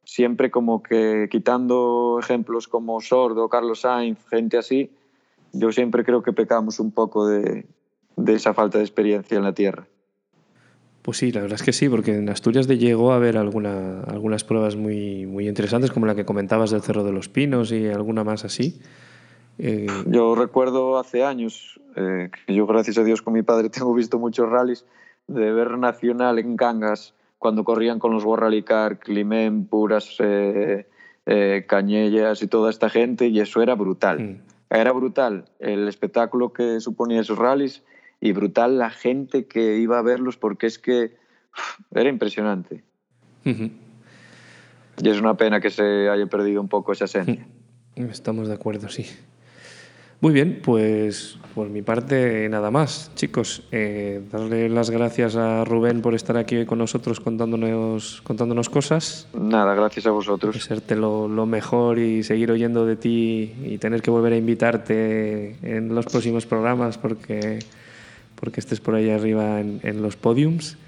siempre 0.04 0.52
como 0.52 0.84
que 0.84 1.26
quitando 1.28 2.20
ejemplos 2.22 2.68
como 2.68 3.00
Sordo, 3.00 3.48
Carlos 3.48 3.80
Sainz, 3.80 4.24
gente 4.30 4.56
así, 4.56 4.92
yo 5.52 5.72
siempre 5.72 6.04
creo 6.04 6.22
que 6.22 6.32
pecamos 6.32 6.78
un 6.78 6.92
poco 6.92 7.26
de, 7.26 7.66
esa 8.28 8.54
falta 8.54 8.78
de 8.78 8.84
experiencia 8.84 9.36
en 9.36 9.42
la 9.42 9.52
tierra. 9.52 9.88
Pues 11.02 11.18
sí, 11.18 11.32
la 11.32 11.40
verdad 11.40 11.56
es 11.56 11.64
que 11.64 11.72
sí, 11.72 11.88
porque 11.88 12.14
en 12.14 12.28
Asturias 12.28 12.68
de 12.68 12.78
llegó 12.78 13.10
a 13.10 13.16
haber 13.16 13.36
alguna, 13.36 14.02
algunas 14.04 14.44
pruebas 14.44 14.76
muy, 14.76 15.26
muy 15.26 15.48
interesantes, 15.48 15.90
como 15.90 16.06
la 16.06 16.14
que 16.14 16.24
comentabas 16.24 16.70
del 16.70 16.82
Cerro 16.82 17.02
de 17.02 17.10
los 17.10 17.28
Pinos 17.28 17.72
y 17.72 17.88
alguna 17.88 18.22
más 18.22 18.44
así. 18.44 18.80
Eh, 19.59 19.87
Yo 20.07 20.35
recuerdo 20.35 20.99
hace 20.99 21.24
años, 21.24 21.81
eh, 21.97 22.31
que 22.47 22.55
yo 22.55 22.66
gracias 22.66 22.99
a 22.99 23.05
Dios 23.05 23.23
con 23.23 23.35
mi 23.35 23.43
padre 23.43 23.69
tengo 23.70 23.95
visto 23.95 24.19
muchos 24.19 24.49
rallies, 24.49 24.85
de 25.29 25.53
ver 25.53 25.79
Nacional 25.79 26.39
en 26.39 26.57
Cangas, 26.57 27.15
cuando 27.39 27.65
corrían 27.65 27.99
con 27.99 28.12
los 28.12 28.24
World 28.24 28.45
Rally 28.45 28.62
Car, 28.62 28.99
Climent, 28.99 29.69
Puras, 29.69 30.16
eh, 30.20 30.87
eh, 31.27 31.65
Cañellas 31.69 32.43
y 32.43 32.47
toda 32.47 32.70
esta 32.70 32.89
gente, 32.89 33.29
y 33.29 33.41
eso 33.41 33.62
era 33.62 33.74
brutal. 33.74 34.20
mm, 34.20 34.41
Era 34.70 34.93
brutal 34.93 35.45
el 35.59 35.87
espectáculo 35.89 36.53
que 36.53 36.81
suponía 36.81 37.20
esos 37.20 37.39
rallies 37.39 37.83
y 38.20 38.33
brutal 38.33 38.79
la 38.79 38.91
gente 38.91 39.47
que 39.47 39.79
iba 39.79 39.99
a 39.99 40.03
verlos 40.03 40.37
porque 40.37 40.66
es 40.66 40.79
que 40.79 41.16
era 41.93 42.09
impresionante. 42.09 42.83
Y 43.45 45.09
es 45.09 45.20
una 45.20 45.37
pena 45.37 45.61
que 45.61 45.70
se 45.70 46.09
haya 46.09 46.27
perdido 46.27 46.61
un 46.61 46.69
poco 46.69 46.93
esa 46.93 47.07
esencia. 47.07 47.47
Estamos 47.97 48.49
de 48.49 48.55
acuerdo, 48.55 48.89
sí. 48.89 49.05
Muy 50.23 50.32
bien, 50.32 50.61
pues 50.62 51.36
por 51.53 51.69
mi 51.69 51.82
parte 51.82 52.49
nada 52.49 52.70
más, 52.70 53.11
chicos. 53.16 53.65
Eh, 53.73 54.23
darle 54.31 54.69
las 54.69 54.89
gracias 54.89 55.35
a 55.35 55.65
Rubén 55.65 56.01
por 56.01 56.15
estar 56.15 56.36
aquí 56.36 56.55
hoy 56.55 56.65
con 56.65 56.78
nosotros 56.78 57.19
contándonos, 57.19 58.23
contándonos 58.23 58.70
cosas. 58.70 59.27
Nada, 59.35 59.74
gracias 59.74 60.07
a 60.07 60.12
vosotros. 60.12 60.55
Desearte 60.55 60.94
lo, 60.94 61.27
lo 61.27 61.44
mejor 61.44 61.99
y 61.99 62.23
seguir 62.23 62.53
oyendo 62.53 62.86
de 62.86 62.94
ti 62.94 63.53
y 63.65 63.78
tener 63.78 64.01
que 64.01 64.12
volver 64.12 64.35
a 64.35 64.36
invitarte 64.36 65.57
en 65.61 65.93
los 65.93 66.07
próximos 66.07 66.47
programas 66.47 66.99
porque, 66.99 67.59
porque 68.36 68.61
estés 68.61 68.78
por 68.78 68.94
ahí 68.94 69.11
arriba 69.11 69.59
en, 69.59 69.81
en 69.82 70.03
los 70.03 70.15
podiums. 70.15 70.78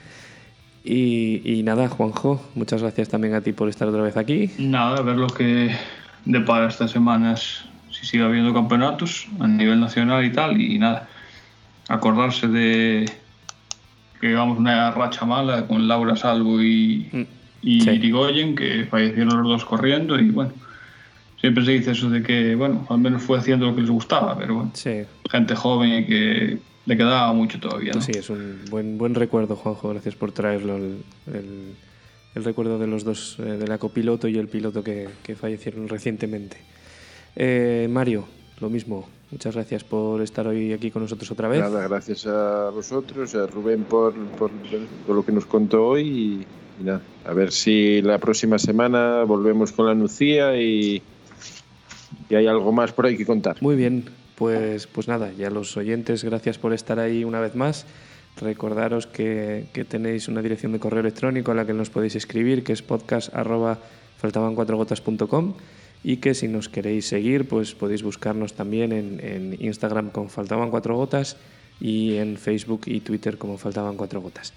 Y, 0.85 1.43
y 1.45 1.65
nada, 1.65 1.89
Juanjo, 1.89 2.41
muchas 2.55 2.83
gracias 2.83 3.09
también 3.09 3.35
a 3.35 3.41
ti 3.41 3.53
por 3.53 3.69
estar 3.69 3.89
otra 3.89 4.03
vez 4.03 4.17
aquí. 4.17 4.53
Nada, 4.59 4.99
a 4.99 5.03
ver 5.03 5.17
lo 5.17 5.27
que 5.27 5.75
depara 6.25 6.69
estas 6.69 6.93
semanas, 6.93 7.65
si 8.05 8.11
sigue 8.11 8.25
habiendo 8.25 8.53
campeonatos 8.53 9.27
a 9.41 9.49
nivel 9.49 9.81
nacional 9.81 10.25
y 10.25 10.31
tal, 10.33 10.61
y 10.61 10.79
nada, 10.79 11.09
acordarse 11.89 12.47
de 12.49 13.11
que 14.21 14.29
llevamos 14.29 14.59
una 14.59 14.91
racha 14.91 15.25
mala 15.25 15.67
con 15.67 15.89
Laura 15.89 16.17
Salvo 16.17 16.63
y, 16.63 17.09
Mm, 17.13 17.23
y 17.63 17.81
sí. 17.81 17.91
Irigoyen, 17.91 18.55
que 18.55 18.85
fallecieron 18.91 19.39
los 19.43 19.49
dos 19.49 19.65
corriendo, 19.65 20.19
y 20.19 20.31
bueno, 20.31 20.53
siempre 21.41 21.65
se 21.65 21.73
dice 21.73 21.91
eso 21.93 22.11
de 22.11 22.23
que, 22.23 22.55
bueno, 22.55 22.87
al 22.91 22.99
menos 22.99 23.23
fue 23.23 23.39
haciendo 23.39 23.67
lo 23.67 23.75
que 23.75 23.81
les 23.83 23.91
gustaba, 23.91 24.37
pero 24.39 24.55
bueno, 24.57 24.71
Sí, 24.75 25.03
gente 25.31 25.55
joven 25.57 25.95
y 26.03 26.07
que 26.07 26.59
le 26.87 26.97
quedaba 26.97 27.33
mucho 27.33 27.59
todavía. 27.59 27.93
¿no? 27.95 28.01
Sí, 28.03 28.13
es 28.15 28.29
un 28.29 28.61
buen, 28.71 28.99
buen 28.99 29.15
recuerdo, 29.15 29.57
Juanjo. 29.57 29.89
Gracias 29.91 30.15
por 30.15 30.33
traerlo. 30.33 30.77
El, 30.77 30.99
el- 31.33 31.75
el 32.35 32.43
recuerdo 32.43 32.81
de 32.81 32.89
los 32.89 33.05
dos, 33.05 33.37
eh, 33.39 33.43
de 33.45 33.69
la 33.69 33.79
copiloto 33.79 34.27
y 34.27 34.37
el 34.39 34.49
piloto 34.49 34.83
que, 34.83 35.09
que 35.23 35.37
fallecieron 35.37 35.87
recientemente. 35.89 36.57
Eh, 37.37 37.89
Mario, 37.91 38.27
lo 38.61 38.71
mismo. 38.71 39.09
Muchas 39.31 39.55
gracias 39.55 39.83
por 39.83 40.23
estar 40.23 40.47
hoy 40.47 40.73
aquí 40.73 40.91
con 40.91 41.03
nosotros 41.03 41.31
otra 41.31 41.49
vez. 41.49 41.61
Nada, 41.61 41.89
gracias 41.89 42.27
a 42.27 42.71
vosotros, 42.71 43.35
a 43.35 43.47
Rubén 43.47 43.83
por, 43.85 44.15
por, 44.15 44.51
por 45.07 45.17
lo 45.17 45.25
que 45.25 45.33
nos 45.33 45.45
contó 45.45 45.89
hoy 45.89 46.03
y, 46.03 46.47
y 46.81 46.85
nada, 46.85 47.01
a 47.25 47.33
ver 47.33 47.51
si 47.51 48.01
la 48.01 48.19
próxima 48.19 48.59
semana 48.59 49.25
volvemos 49.25 49.73
con 49.73 49.87
la 49.87 49.95
Nucía 49.95 50.57
y, 50.57 51.03
y 52.29 52.35
hay 52.35 52.47
algo 52.47 52.71
más 52.71 52.93
por 52.93 53.07
ahí 53.07 53.17
que 53.17 53.27
contar. 53.27 53.57
Muy 53.61 53.75
bien, 53.75 54.05
pues, 54.37 54.87
pues 54.87 55.09
nada, 55.09 55.33
ya 55.33 55.51
los 55.51 55.77
oyentes, 55.77 56.23
gracias 56.23 56.59
por 56.59 56.73
estar 56.73 57.01
ahí 57.01 57.25
una 57.25 57.41
vez 57.41 57.57
más. 57.57 57.87
Recordaros 58.37 59.07
que, 59.07 59.67
que 59.73 59.85
tenéis 59.85 60.29
una 60.29 60.43
dirección 60.43 60.73
de 60.73 60.79
correo 60.79 61.01
electrónico 61.01 61.51
a 61.51 61.55
la 61.55 61.67
que 61.67 61.73
nos 61.73 61.91
podéis 61.91 62.15
escribir, 62.15 62.63
que 62.63 62.73
es 62.73 62.83
podcast 62.83 63.35
arroba 63.35 63.79
faltaban4gotas.com 64.23 65.55
y 66.05 66.19
que 66.19 66.35
si 66.35 66.47
nos 66.47 66.69
queréis 66.69 67.09
seguir, 67.09 67.49
pues 67.49 67.75
podéis 67.75 68.03
buscarnos 68.03 68.53
también 68.53 68.93
en, 68.93 69.21
en 69.21 69.57
Instagram 69.59 70.11
con 70.11 70.29
Faltaban 70.29 70.71
Cuatro 70.71 70.97
Gotas 70.97 71.39
y 71.81 72.17
en 72.17 72.37
Facebook 72.37 72.83
y 72.87 73.01
Twitter 73.01 73.39
como 73.39 73.59
Faltaban 73.59 73.97
Cuatro 73.97 74.21
Gotas. 74.21 74.53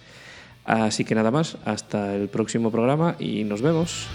Así 0.66 1.06
que 1.06 1.16
nada 1.16 1.32
más, 1.32 1.58
hasta 1.64 2.14
el 2.14 2.28
próximo 2.28 2.70
programa 2.70 3.16
y 3.18 3.46
nos 3.46 3.62
vemos. 3.62 4.08